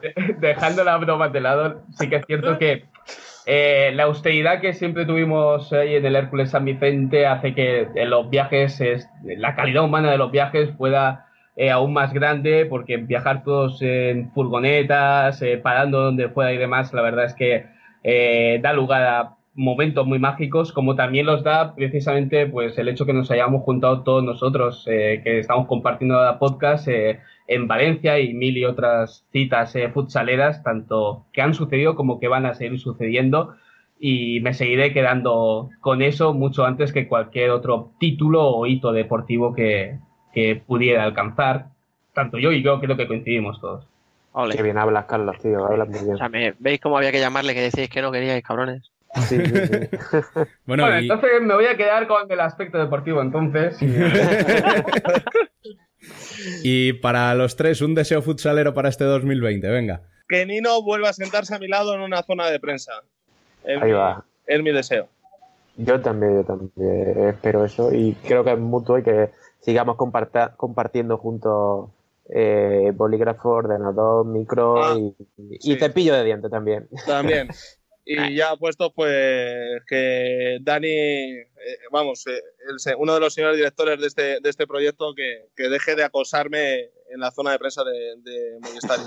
de- 0.00 0.14
dejando 0.38 0.84
las 0.84 0.98
bromas 0.98 1.30
de 1.34 1.40
lado, 1.42 1.82
sí 1.98 2.08
que 2.08 2.16
es 2.16 2.24
cierto 2.26 2.56
que 2.58 2.84
eh, 3.50 3.92
la 3.94 4.04
austeridad 4.04 4.60
que 4.60 4.74
siempre 4.74 5.06
tuvimos 5.06 5.72
ahí 5.72 5.94
en 5.94 6.04
el 6.04 6.16
Hércules 6.16 6.50
San 6.50 6.66
Vicente 6.66 7.26
hace 7.26 7.54
que 7.54 7.88
en 7.94 8.10
los 8.10 8.28
viajes, 8.28 8.78
es, 8.82 9.08
la 9.24 9.54
calidad 9.54 9.84
humana 9.84 10.10
de 10.10 10.18
los 10.18 10.30
viajes 10.30 10.68
pueda 10.76 11.26
eh, 11.56 11.70
aún 11.70 11.94
más 11.94 12.12
grande, 12.12 12.66
porque 12.66 12.98
viajar 12.98 13.44
todos 13.44 13.80
en 13.80 14.30
furgonetas, 14.32 15.40
eh, 15.40 15.56
parando 15.56 16.02
donde 16.02 16.28
fuera 16.28 16.52
y 16.52 16.58
demás, 16.58 16.92
la 16.92 17.00
verdad 17.00 17.24
es 17.24 17.34
que 17.34 17.64
eh, 18.04 18.60
da 18.62 18.74
lugar 18.74 19.02
a 19.02 19.38
momentos 19.58 20.06
muy 20.06 20.20
mágicos, 20.20 20.72
como 20.72 20.94
también 20.94 21.26
los 21.26 21.42
da 21.42 21.74
precisamente 21.74 22.46
pues 22.46 22.78
el 22.78 22.88
hecho 22.88 23.04
que 23.06 23.12
nos 23.12 23.30
hayamos 23.32 23.62
juntado 23.64 24.02
todos 24.04 24.22
nosotros, 24.22 24.84
eh, 24.86 25.20
que 25.24 25.40
estamos 25.40 25.66
compartiendo 25.66 26.14
la 26.22 26.38
podcast 26.38 26.86
eh, 26.86 27.18
en 27.48 27.66
Valencia 27.66 28.20
y 28.20 28.34
mil 28.34 28.56
y 28.56 28.64
otras 28.64 29.24
citas 29.32 29.74
eh, 29.74 29.88
futsaleras, 29.88 30.62
tanto 30.62 31.26
que 31.32 31.42
han 31.42 31.54
sucedido 31.54 31.96
como 31.96 32.20
que 32.20 32.28
van 32.28 32.46
a 32.46 32.54
seguir 32.54 32.78
sucediendo. 32.78 33.56
Y 33.98 34.38
me 34.40 34.54
seguiré 34.54 34.92
quedando 34.92 35.70
con 35.80 36.02
eso 36.02 36.34
mucho 36.34 36.64
antes 36.64 36.92
que 36.92 37.08
cualquier 37.08 37.50
otro 37.50 37.90
título 37.98 38.46
o 38.46 38.64
hito 38.66 38.92
deportivo 38.92 39.52
que, 39.54 39.98
que 40.32 40.62
pudiera 40.64 41.02
alcanzar. 41.02 41.70
Tanto 42.14 42.38
yo 42.38 42.52
y 42.52 42.62
yo 42.62 42.78
creo 42.80 42.96
que 42.96 43.08
coincidimos 43.08 43.60
todos. 43.60 43.88
Ole. 44.32 44.54
Qué 44.54 44.62
bien 44.62 44.78
hablas, 44.78 45.06
Carlos, 45.06 45.36
tío, 45.42 45.64
hablas 45.64 45.88
muy 45.88 45.98
bien. 46.00 46.14
O 46.14 46.18
sea, 46.18 46.28
me- 46.28 46.54
¿veis 46.60 46.78
cómo 46.80 46.96
había 46.98 47.10
que 47.10 47.18
llamarle 47.18 47.54
que 47.54 47.62
decíais 47.62 47.90
que 47.90 48.02
no 48.02 48.12
queríais, 48.12 48.44
cabrones? 48.44 48.88
Sí, 49.26 49.36
sí, 49.36 49.46
sí. 49.46 49.46
Bueno, 50.66 50.84
Bueno, 50.84 50.98
y- 51.00 51.02
entonces 51.02 51.30
me 51.42 51.54
voy 51.54 51.64
a 51.66 51.76
quedar 51.76 52.06
con 52.06 52.30
el 52.30 52.40
aspecto 52.40 52.78
deportivo, 52.78 53.20
entonces. 53.22 53.78
Y 56.62 56.94
para 56.94 57.34
los 57.34 57.56
tres, 57.56 57.80
un 57.82 57.94
deseo 57.94 58.22
futsalero 58.22 58.74
para 58.74 58.88
este 58.88 59.04
2020, 59.04 59.68
venga. 59.68 60.02
Que 60.28 60.44
Nino 60.46 60.82
vuelva 60.82 61.08
a 61.10 61.12
sentarse 61.12 61.54
a 61.54 61.58
mi 61.58 61.68
lado 61.68 61.94
en 61.94 62.00
una 62.00 62.22
zona 62.22 62.50
de 62.50 62.60
prensa. 62.60 62.92
Es 63.64 63.80
Ahí 63.82 63.88
mi- 63.90 63.96
va. 63.96 64.24
Es 64.46 64.62
mi 64.62 64.72
deseo. 64.72 65.08
Yo 65.76 66.00
también, 66.00 66.36
yo 66.36 66.44
también 66.44 67.28
espero 67.28 67.64
eso 67.64 67.92
y 67.94 68.14
creo 68.26 68.42
que 68.44 68.52
es 68.52 68.58
mutuo 68.58 68.98
y 68.98 69.02
que 69.02 69.30
sigamos 69.60 69.96
comparta- 69.96 70.54
compartiendo 70.56 71.18
juntos 71.18 71.90
eh, 72.34 72.92
bolígrafo, 72.94 73.48
ordenador, 73.50 74.26
micro 74.26 74.84
Ah, 74.84 74.96
y, 74.98 75.14
y 75.62 75.76
cepillo 75.76 76.14
de 76.14 76.24
dientes 76.24 76.50
también. 76.50 76.88
También. 77.06 77.48
Y 78.10 78.36
ya 78.36 78.56
puesto, 78.56 78.90
pues, 78.90 79.82
que 79.86 80.58
Dani, 80.62 80.88
eh, 80.88 81.44
vamos, 81.92 82.26
eh, 82.26 82.40
el 82.70 82.94
uno 82.96 83.12
de 83.12 83.20
los 83.20 83.34
señores 83.34 83.58
directores 83.58 84.00
de 84.00 84.06
este, 84.06 84.40
de 84.40 84.48
este 84.48 84.66
proyecto, 84.66 85.14
que, 85.14 85.48
que 85.54 85.68
deje 85.68 85.94
de 85.94 86.04
acosarme 86.04 86.90
en 87.10 87.20
la 87.20 87.30
zona 87.30 87.52
de 87.52 87.58
prensa 87.58 87.82
de, 87.84 88.16
de 88.22 88.58
Movistar. 88.60 88.98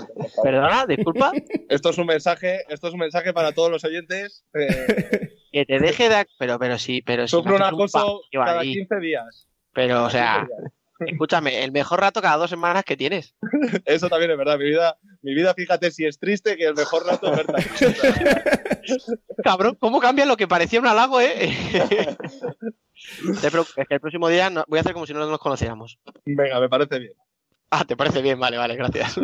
¿Perdona? 0.44 0.86
¿Disculpa? 0.86 1.32
Esto 1.68 1.90
es 1.90 1.98
un 1.98 2.06
mensaje, 2.06 2.60
esto 2.68 2.88
es 2.88 2.94
un 2.94 3.00
mensaje 3.00 3.32
para 3.32 3.50
todos 3.52 3.70
los 3.72 3.84
oyentes. 3.84 4.44
eh, 4.54 5.30
Que 5.52 5.66
te 5.66 5.80
deje 5.80 6.08
de... 6.08 6.24
Pero, 6.38 6.58
pero 6.58 6.78
sí, 6.78 7.02
pero 7.02 7.26
sí. 7.26 7.32
sufro 7.32 7.56
un 7.56 7.62
acoso 7.62 8.22
cada 8.32 8.60
ahí. 8.60 8.72
15 8.72 8.96
días. 9.00 9.48
Pero, 9.74 10.04
o 10.04 10.10
sea, 10.10 10.46
escúchame, 11.06 11.62
el 11.64 11.72
mejor 11.72 12.00
rato 12.00 12.20
cada 12.22 12.36
dos 12.36 12.50
semanas 12.50 12.84
que 12.84 12.96
tienes. 12.96 13.34
Eso 13.84 14.08
también 14.08 14.30
es 14.32 14.38
verdad. 14.38 14.58
Mi 14.58 14.64
vida, 14.64 14.96
mi 15.22 15.34
vida, 15.34 15.54
fíjate 15.54 15.90
si 15.90 16.04
es 16.06 16.18
triste 16.18 16.56
que 16.56 16.66
el 16.66 16.74
mejor 16.74 17.06
rato 17.06 17.32
es 17.32 17.36
verdad. 17.36 17.62
Cabrón, 19.44 19.76
¿cómo 19.80 20.00
cambia 20.00 20.26
lo 20.26 20.36
que 20.36 20.48
parecía 20.48 20.80
un 20.80 20.86
halago, 20.86 21.20
eh? 21.20 21.50
Te 23.40 23.50
preocupes, 23.50 23.86
que 23.88 23.94
el 23.94 24.00
próximo 24.00 24.28
día 24.28 24.48
no- 24.50 24.64
voy 24.68 24.78
a 24.78 24.80
hacer 24.82 24.92
como 24.92 25.06
si 25.06 25.12
no 25.14 25.26
nos 25.26 25.38
conociéramos. 25.38 25.98
Venga, 26.24 26.60
me 26.60 26.68
parece 26.68 26.98
bien. 26.98 27.12
Ah, 27.70 27.84
¿te 27.84 27.96
parece 27.96 28.22
bien? 28.22 28.38
Vale, 28.38 28.58
vale, 28.58 28.76
gracias. 28.76 29.16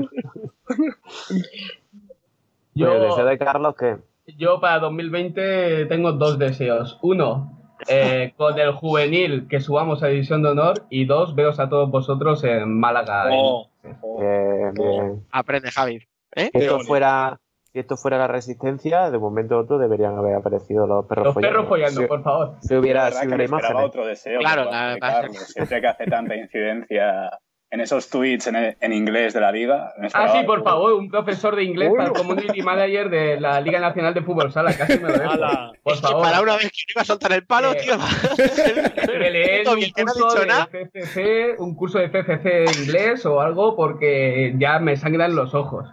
Yo- 2.74 2.92
¿El 2.92 3.02
deseo 3.02 3.24
de 3.26 3.38
Carlos 3.38 3.74
qué? 3.78 3.96
Yo 4.36 4.60
para 4.60 4.78
2020 4.80 5.86
tengo 5.86 6.12
dos 6.12 6.38
deseos. 6.38 6.98
Uno, 7.02 7.57
eh, 7.88 8.32
con 8.36 8.58
el 8.58 8.72
juvenil 8.72 9.46
que 9.48 9.60
subamos 9.60 10.02
a 10.02 10.08
División 10.08 10.42
de 10.42 10.50
Honor 10.50 10.74
y 10.90 11.04
dos, 11.04 11.34
veros 11.34 11.60
a 11.60 11.68
todos 11.68 11.90
vosotros 11.90 12.42
en 12.44 12.78
Málaga. 12.78 13.28
Oh, 13.30 13.68
Bien, 13.82 14.72
bien. 14.74 15.26
Aprende, 15.30 15.70
Javi. 15.70 16.02
¿Eh? 16.34 16.50
Si 16.52 16.58
esto 16.58 16.80
fuera, 16.80 17.40
si 17.72 17.78
esto 17.78 17.96
fuera 17.96 18.18
la 18.18 18.26
resistencia, 18.26 19.10
de 19.10 19.18
momento 19.18 19.58
otro 19.58 19.78
deberían 19.78 20.16
haber 20.18 20.34
aparecido 20.34 20.86
los 20.86 21.06
perros 21.06 21.26
Los 21.26 21.34
follando. 21.34 21.54
perros 21.56 21.68
follando, 21.68 22.00
Si- 22.02 22.06
por 22.06 22.22
favor. 22.22 22.56
Si 22.60 22.74
hubiera, 22.74 23.04
La 23.04 23.10
si 23.12 23.20
que 23.20 23.26
hubiera 23.28 23.44
esperaba 23.44 23.70
imágenes. 23.70 23.88
otro 23.88 24.06
deseo 24.06 24.40
Claro, 24.40 24.64
la. 24.64 24.96
Carlos. 25.00 25.38
Siempre 25.38 25.80
que 25.80 25.86
hace 25.86 26.04
tanta 26.06 26.36
incidencia 26.36 27.30
en 27.70 27.80
esos 27.80 28.08
tweets 28.08 28.46
en, 28.46 28.76
en 28.80 28.92
inglés 28.92 29.34
de 29.34 29.40
la 29.40 29.52
liga. 29.52 29.92
Ah, 30.14 30.32
sí, 30.32 30.44
por 30.46 30.64
favor, 30.64 30.94
un 30.94 31.10
profesor 31.10 31.54
de 31.54 31.64
inglés 31.64 31.90
para 31.94 32.08
el 32.08 32.14
community 32.14 32.62
manager 32.62 33.10
de 33.10 33.38
la 33.38 33.60
Liga 33.60 33.78
Nacional 33.78 34.14
de 34.14 34.22
Fútbol 34.22 34.50
Sala, 34.52 34.74
casi 34.74 34.98
me 34.98 35.08
lo 35.08 35.18
dejo. 35.18 35.36
Por 35.82 35.92
Es 35.92 36.00
que 36.00 36.06
favor. 36.06 36.22
para 36.22 36.40
una 36.40 36.56
vez 36.56 36.62
que 36.70 36.78
no 36.88 36.92
iba 36.94 37.02
a 37.02 37.04
soltar 37.04 37.32
el 37.32 37.44
palo, 37.44 37.74
tío. 37.74 37.94
que 39.06 39.30
leer 39.30 39.64
Todo 39.64 39.74
un 39.74 39.80
no 39.80 40.12
curso 40.12 40.40
de. 40.40 40.88
FCC, 40.88 41.60
un 41.60 41.74
curso 41.74 41.98
de 41.98 42.08
FCC 42.08 42.42
de 42.44 42.72
inglés 42.82 43.26
o 43.26 43.40
algo 43.40 43.76
porque 43.76 44.54
ya 44.56 44.78
me 44.78 44.96
sangran 44.96 45.34
los 45.34 45.52
ojos. 45.54 45.86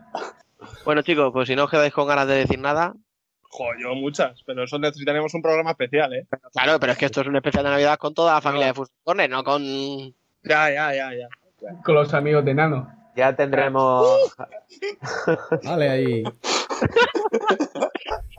Bueno, 0.86 1.02
chicos, 1.02 1.32
pues 1.34 1.48
si 1.48 1.56
no 1.56 1.66
os 1.66 1.72
quedáis 1.72 1.94
con 1.94 2.08
ganas 2.08 2.28
de 2.28 2.36
decir 2.36 2.60
nada. 2.60 2.94
Joder, 3.50 3.80
yo 3.82 3.96
muchas, 3.96 4.42
pero 4.46 4.64
eso 4.64 4.80
necesitaríamos 4.80 5.34
un 5.34 5.42
programa 5.42 5.72
especial, 5.72 6.14
¿eh? 6.14 6.26
Claro, 6.54 6.80
pero 6.80 6.92
es 6.94 6.98
que 6.98 7.06
esto 7.06 7.22
es 7.22 7.28
un 7.28 7.36
especial 7.38 7.64
de 7.64 7.70
Navidad 7.70 7.98
con 7.98 8.14
toda 8.14 8.34
la 8.36 8.42
familia 8.42 8.68
de 8.68 8.74
Fútbol 8.74 8.90
Corner, 9.04 9.30
no 9.30 9.44
con. 9.44 9.62
Ya, 10.44 10.70
ya, 10.72 10.94
ya, 10.94 11.14
ya. 11.14 11.28
Con 11.84 11.96
los 11.96 12.14
amigos 12.14 12.46
de 12.46 12.54
Nano. 12.54 12.88
Ya 13.16 13.36
tendremos. 13.36 14.36
Vale, 15.64 15.90
ahí. 15.90 16.24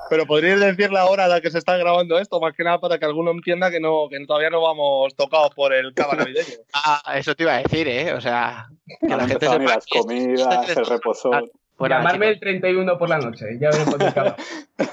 Pero 0.09 0.27
podríais 0.27 0.61
decir 0.61 0.93
la 0.93 1.07
hora 1.07 1.25
a 1.25 1.29
la 1.29 1.41
que 1.41 1.51
se 1.51 1.59
está 1.59 1.77
grabando 1.77 2.19
esto, 2.19 2.41
más 2.41 2.55
que 2.55 2.63
nada 2.63 2.79
para 2.79 2.99
que 2.99 3.07
alguno 3.07 3.33
entienda 3.33 3.71
que 3.71 3.81
no 3.81 4.09
que 4.09 4.25
todavía 4.25 4.51
no 4.51 4.61
vamos 4.63 5.15
tocados 5.17 5.51
por 5.55 5.73
el 5.73 5.93
cava 5.95 6.15
navideño. 6.15 6.59
Ah, 6.75 7.17
eso 7.17 7.35
te 7.35 7.43
iba 7.43 7.55
a 7.55 7.63
decir, 7.63 7.89
¿eh? 7.89 8.13
O 8.13 8.21
sea, 8.21 8.69
que 9.01 9.09
la 9.09 9.27
gente 9.27 9.49
venir 9.49 9.69
las 9.69 9.87
comidas, 9.87 10.77
el 10.77 10.87
reposón. 10.87 11.51
Bueno, 11.79 11.97
Llamarme 11.97 12.29
el 12.29 12.41
31 12.41 12.99
por 12.99 13.09
la 13.09 13.19
noche, 13.19 13.59
ya 13.61 13.71
veremos 13.71 13.99
de 13.99 14.13
cada. 14.13 14.37
voy 14.79 14.87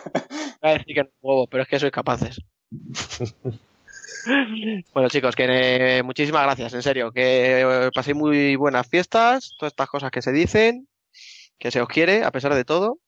a 0.61 0.73
decir 0.73 0.95
que 0.95 1.03
no 1.03 1.09
huevo, 1.21 1.47
pero 1.47 1.63
es 1.63 1.69
que 1.69 1.79
sois 1.79 1.91
capaces. 1.91 2.41
Bueno, 4.93 5.09
chicos, 5.09 5.35
que 5.35 5.45
eh, 5.97 6.03
muchísimas 6.03 6.43
gracias, 6.43 6.73
en 6.73 6.81
serio. 6.81 7.11
Que 7.11 7.61
eh, 7.61 7.89
paséis 7.93 8.15
muy 8.15 8.55
buenas 8.55 8.87
fiestas, 8.87 9.55
todas 9.57 9.71
estas 9.71 9.89
cosas 9.89 10.11
que 10.11 10.21
se 10.21 10.31
dicen, 10.31 10.87
que 11.57 11.71
se 11.71 11.81
os 11.81 11.87
quiere, 11.87 12.23
a 12.23 12.31
pesar 12.31 12.53
de 12.53 12.65
todo. 12.65 12.99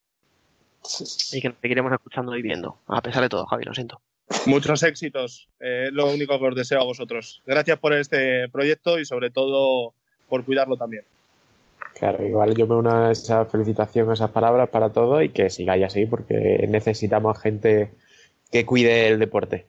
Y 1.32 1.42
que 1.42 1.50
nos 1.50 1.58
seguiremos 1.62 1.92
escuchando 1.92 2.36
y 2.36 2.42
viendo, 2.42 2.78
a 2.88 3.02
pesar 3.02 3.24
de 3.24 3.30
todo, 3.30 3.46
Javi, 3.46 3.64
lo 3.64 3.74
siento. 3.74 4.02
Muchos 4.46 4.84
éxitos, 4.84 5.50
eh, 5.60 5.86
es 5.88 5.94
lo 5.94 6.12
único 6.12 6.40
que 6.40 6.46
os 6.46 6.56
deseo 6.56 6.82
a 6.82 6.86
vosotros. 6.86 7.42
Gracias 7.46 7.80
por 7.80 7.94
este 7.94 8.50
proyecto 8.50 9.00
y 9.00 9.06
sobre 9.06 9.30
todo 9.30 9.94
por 10.30 10.44
cuidarlo 10.44 10.78
también. 10.78 11.04
Claro, 11.96 12.26
igual 12.26 12.56
yo 12.56 12.68
me 12.68 12.76
uno 12.76 12.92
a 12.92 13.12
esa 13.12 13.46
felicitación, 13.46 14.10
a 14.10 14.14
esas 14.14 14.32
palabras 14.32 14.70
para 14.70 14.92
todos 14.92 15.24
y 15.24 15.30
que 15.30 15.50
sigáis 15.50 15.86
así 15.86 16.06
porque 16.06 16.66
necesitamos 16.68 17.40
gente 17.40 17.92
que 18.52 18.66
cuide 18.66 19.08
el 19.08 19.20
deporte. 19.20 19.68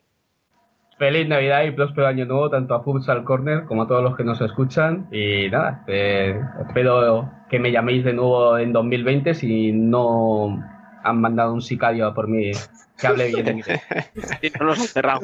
Feliz 0.99 1.29
Navidad 1.29 1.65
y 1.65 1.73
próspero 1.73 2.07
año 2.07 2.25
nuevo 2.25 2.49
tanto 2.49 2.75
a 2.75 2.83
Futsal 2.83 3.23
Corner 3.25 3.67
como 3.67 3.83
a 3.83 3.87
todos 3.87 4.03
los 4.03 4.17
que 4.17 4.25
nos 4.25 4.41
escuchan. 4.41 5.09
Y 5.13 5.51
nada, 5.51 5.85
eh, 5.87 6.41
espero 6.67 7.31
que 7.51 7.59
me 7.59 7.71
llaméis 7.71 8.03
de 8.03 8.15
nuevo 8.15 8.57
en 8.57 8.73
2020 8.73 9.35
si 9.35 9.73
no 9.73 10.59
han 11.05 11.21
mandado 11.21 11.53
un 11.53 11.61
sicario 11.61 12.07
a 12.07 12.15
por 12.15 12.29
mí 12.29 12.51
que 12.99 13.07
hable 13.07 13.29
bien. 13.29 13.63
Y 14.43 14.51
no 14.59 14.67
nos 14.67 14.81
han 14.81 14.87
cerrado. 14.87 15.21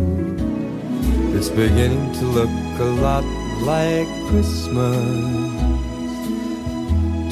It's 1.33 1.47
beginning 1.47 2.11
to 2.15 2.25
look 2.25 2.49
a 2.79 2.91
lot 2.99 3.23
like 3.63 4.09
Christmas. 4.27 4.99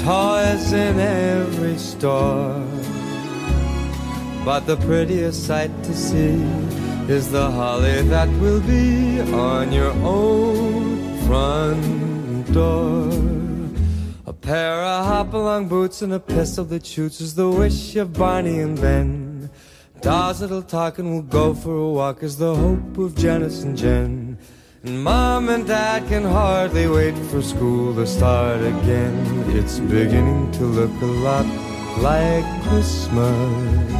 Toys 0.01 0.71
in 0.71 0.97
every 0.97 1.77
store. 1.77 2.63
But 4.45 4.61
the 4.61 4.77
prettiest 4.77 5.45
sight 5.45 5.71
to 5.83 5.93
see 5.93 6.41
is 7.11 7.29
the 7.29 7.51
holly 7.51 8.03
that 8.03 8.29
will 8.39 8.61
be 8.61 9.19
on 9.19 9.73
your 9.73 9.91
own 10.05 11.17
front 11.27 12.53
door. 12.53 13.47
Pair 14.48 14.82
of 14.82 15.06
hop-along 15.06 15.68
boots 15.68 16.02
and 16.02 16.14
a 16.14 16.22
pistol 16.22 16.64
that 16.72 16.86
shoots 16.86 17.19
is 17.19 17.36
the 17.36 17.49
wish 17.49 17.98
of 17.98 18.14
Barney 18.14 18.61
and 18.61 18.80
Ben. 18.80 19.49
Dolls 19.99 20.40
that'll 20.40 20.61
talk 20.61 20.99
and 20.99 21.11
we'll 21.11 21.22
go 21.22 21.53
for 21.53 21.76
a 21.76 21.90
walk 21.90 22.24
is 22.24 22.38
the 22.38 22.56
hope 22.56 22.98
of 22.98 23.14
Janice 23.18 23.64
and 23.64 23.78
Jen. 23.78 24.38
And 24.84 25.03
Mom 25.03 25.49
and 25.49 25.68
Dad 25.68 26.07
can 26.07 26.24
hardly 26.24 26.88
wait 26.88 27.18
for 27.30 27.41
school 27.41 27.94
to 27.95 28.07
start 28.07 28.61
again. 28.61 29.44
It's 29.49 29.80
beginning 29.80 30.49
to 30.53 30.64
look 30.64 31.02
a 31.02 31.06
lot 31.28 31.45
like 31.98 32.45
Christmas 32.64 33.91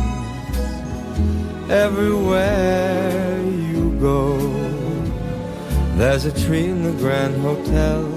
everywhere 1.70 3.44
you 3.44 3.98
go. 4.00 4.38
There's 5.98 6.24
a 6.24 6.32
tree 6.46 6.68
in 6.68 6.84
the 6.84 6.94
Grand 6.94 7.36
Hotel, 7.42 8.17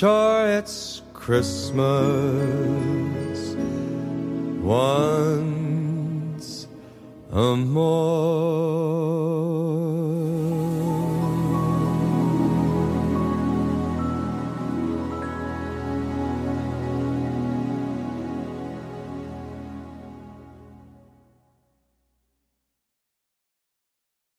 Sure, 0.00 0.48
it's 0.48 1.02
Christmas 1.12 1.84
once 4.62 6.66
a 7.30 7.54
more. 7.54 7.90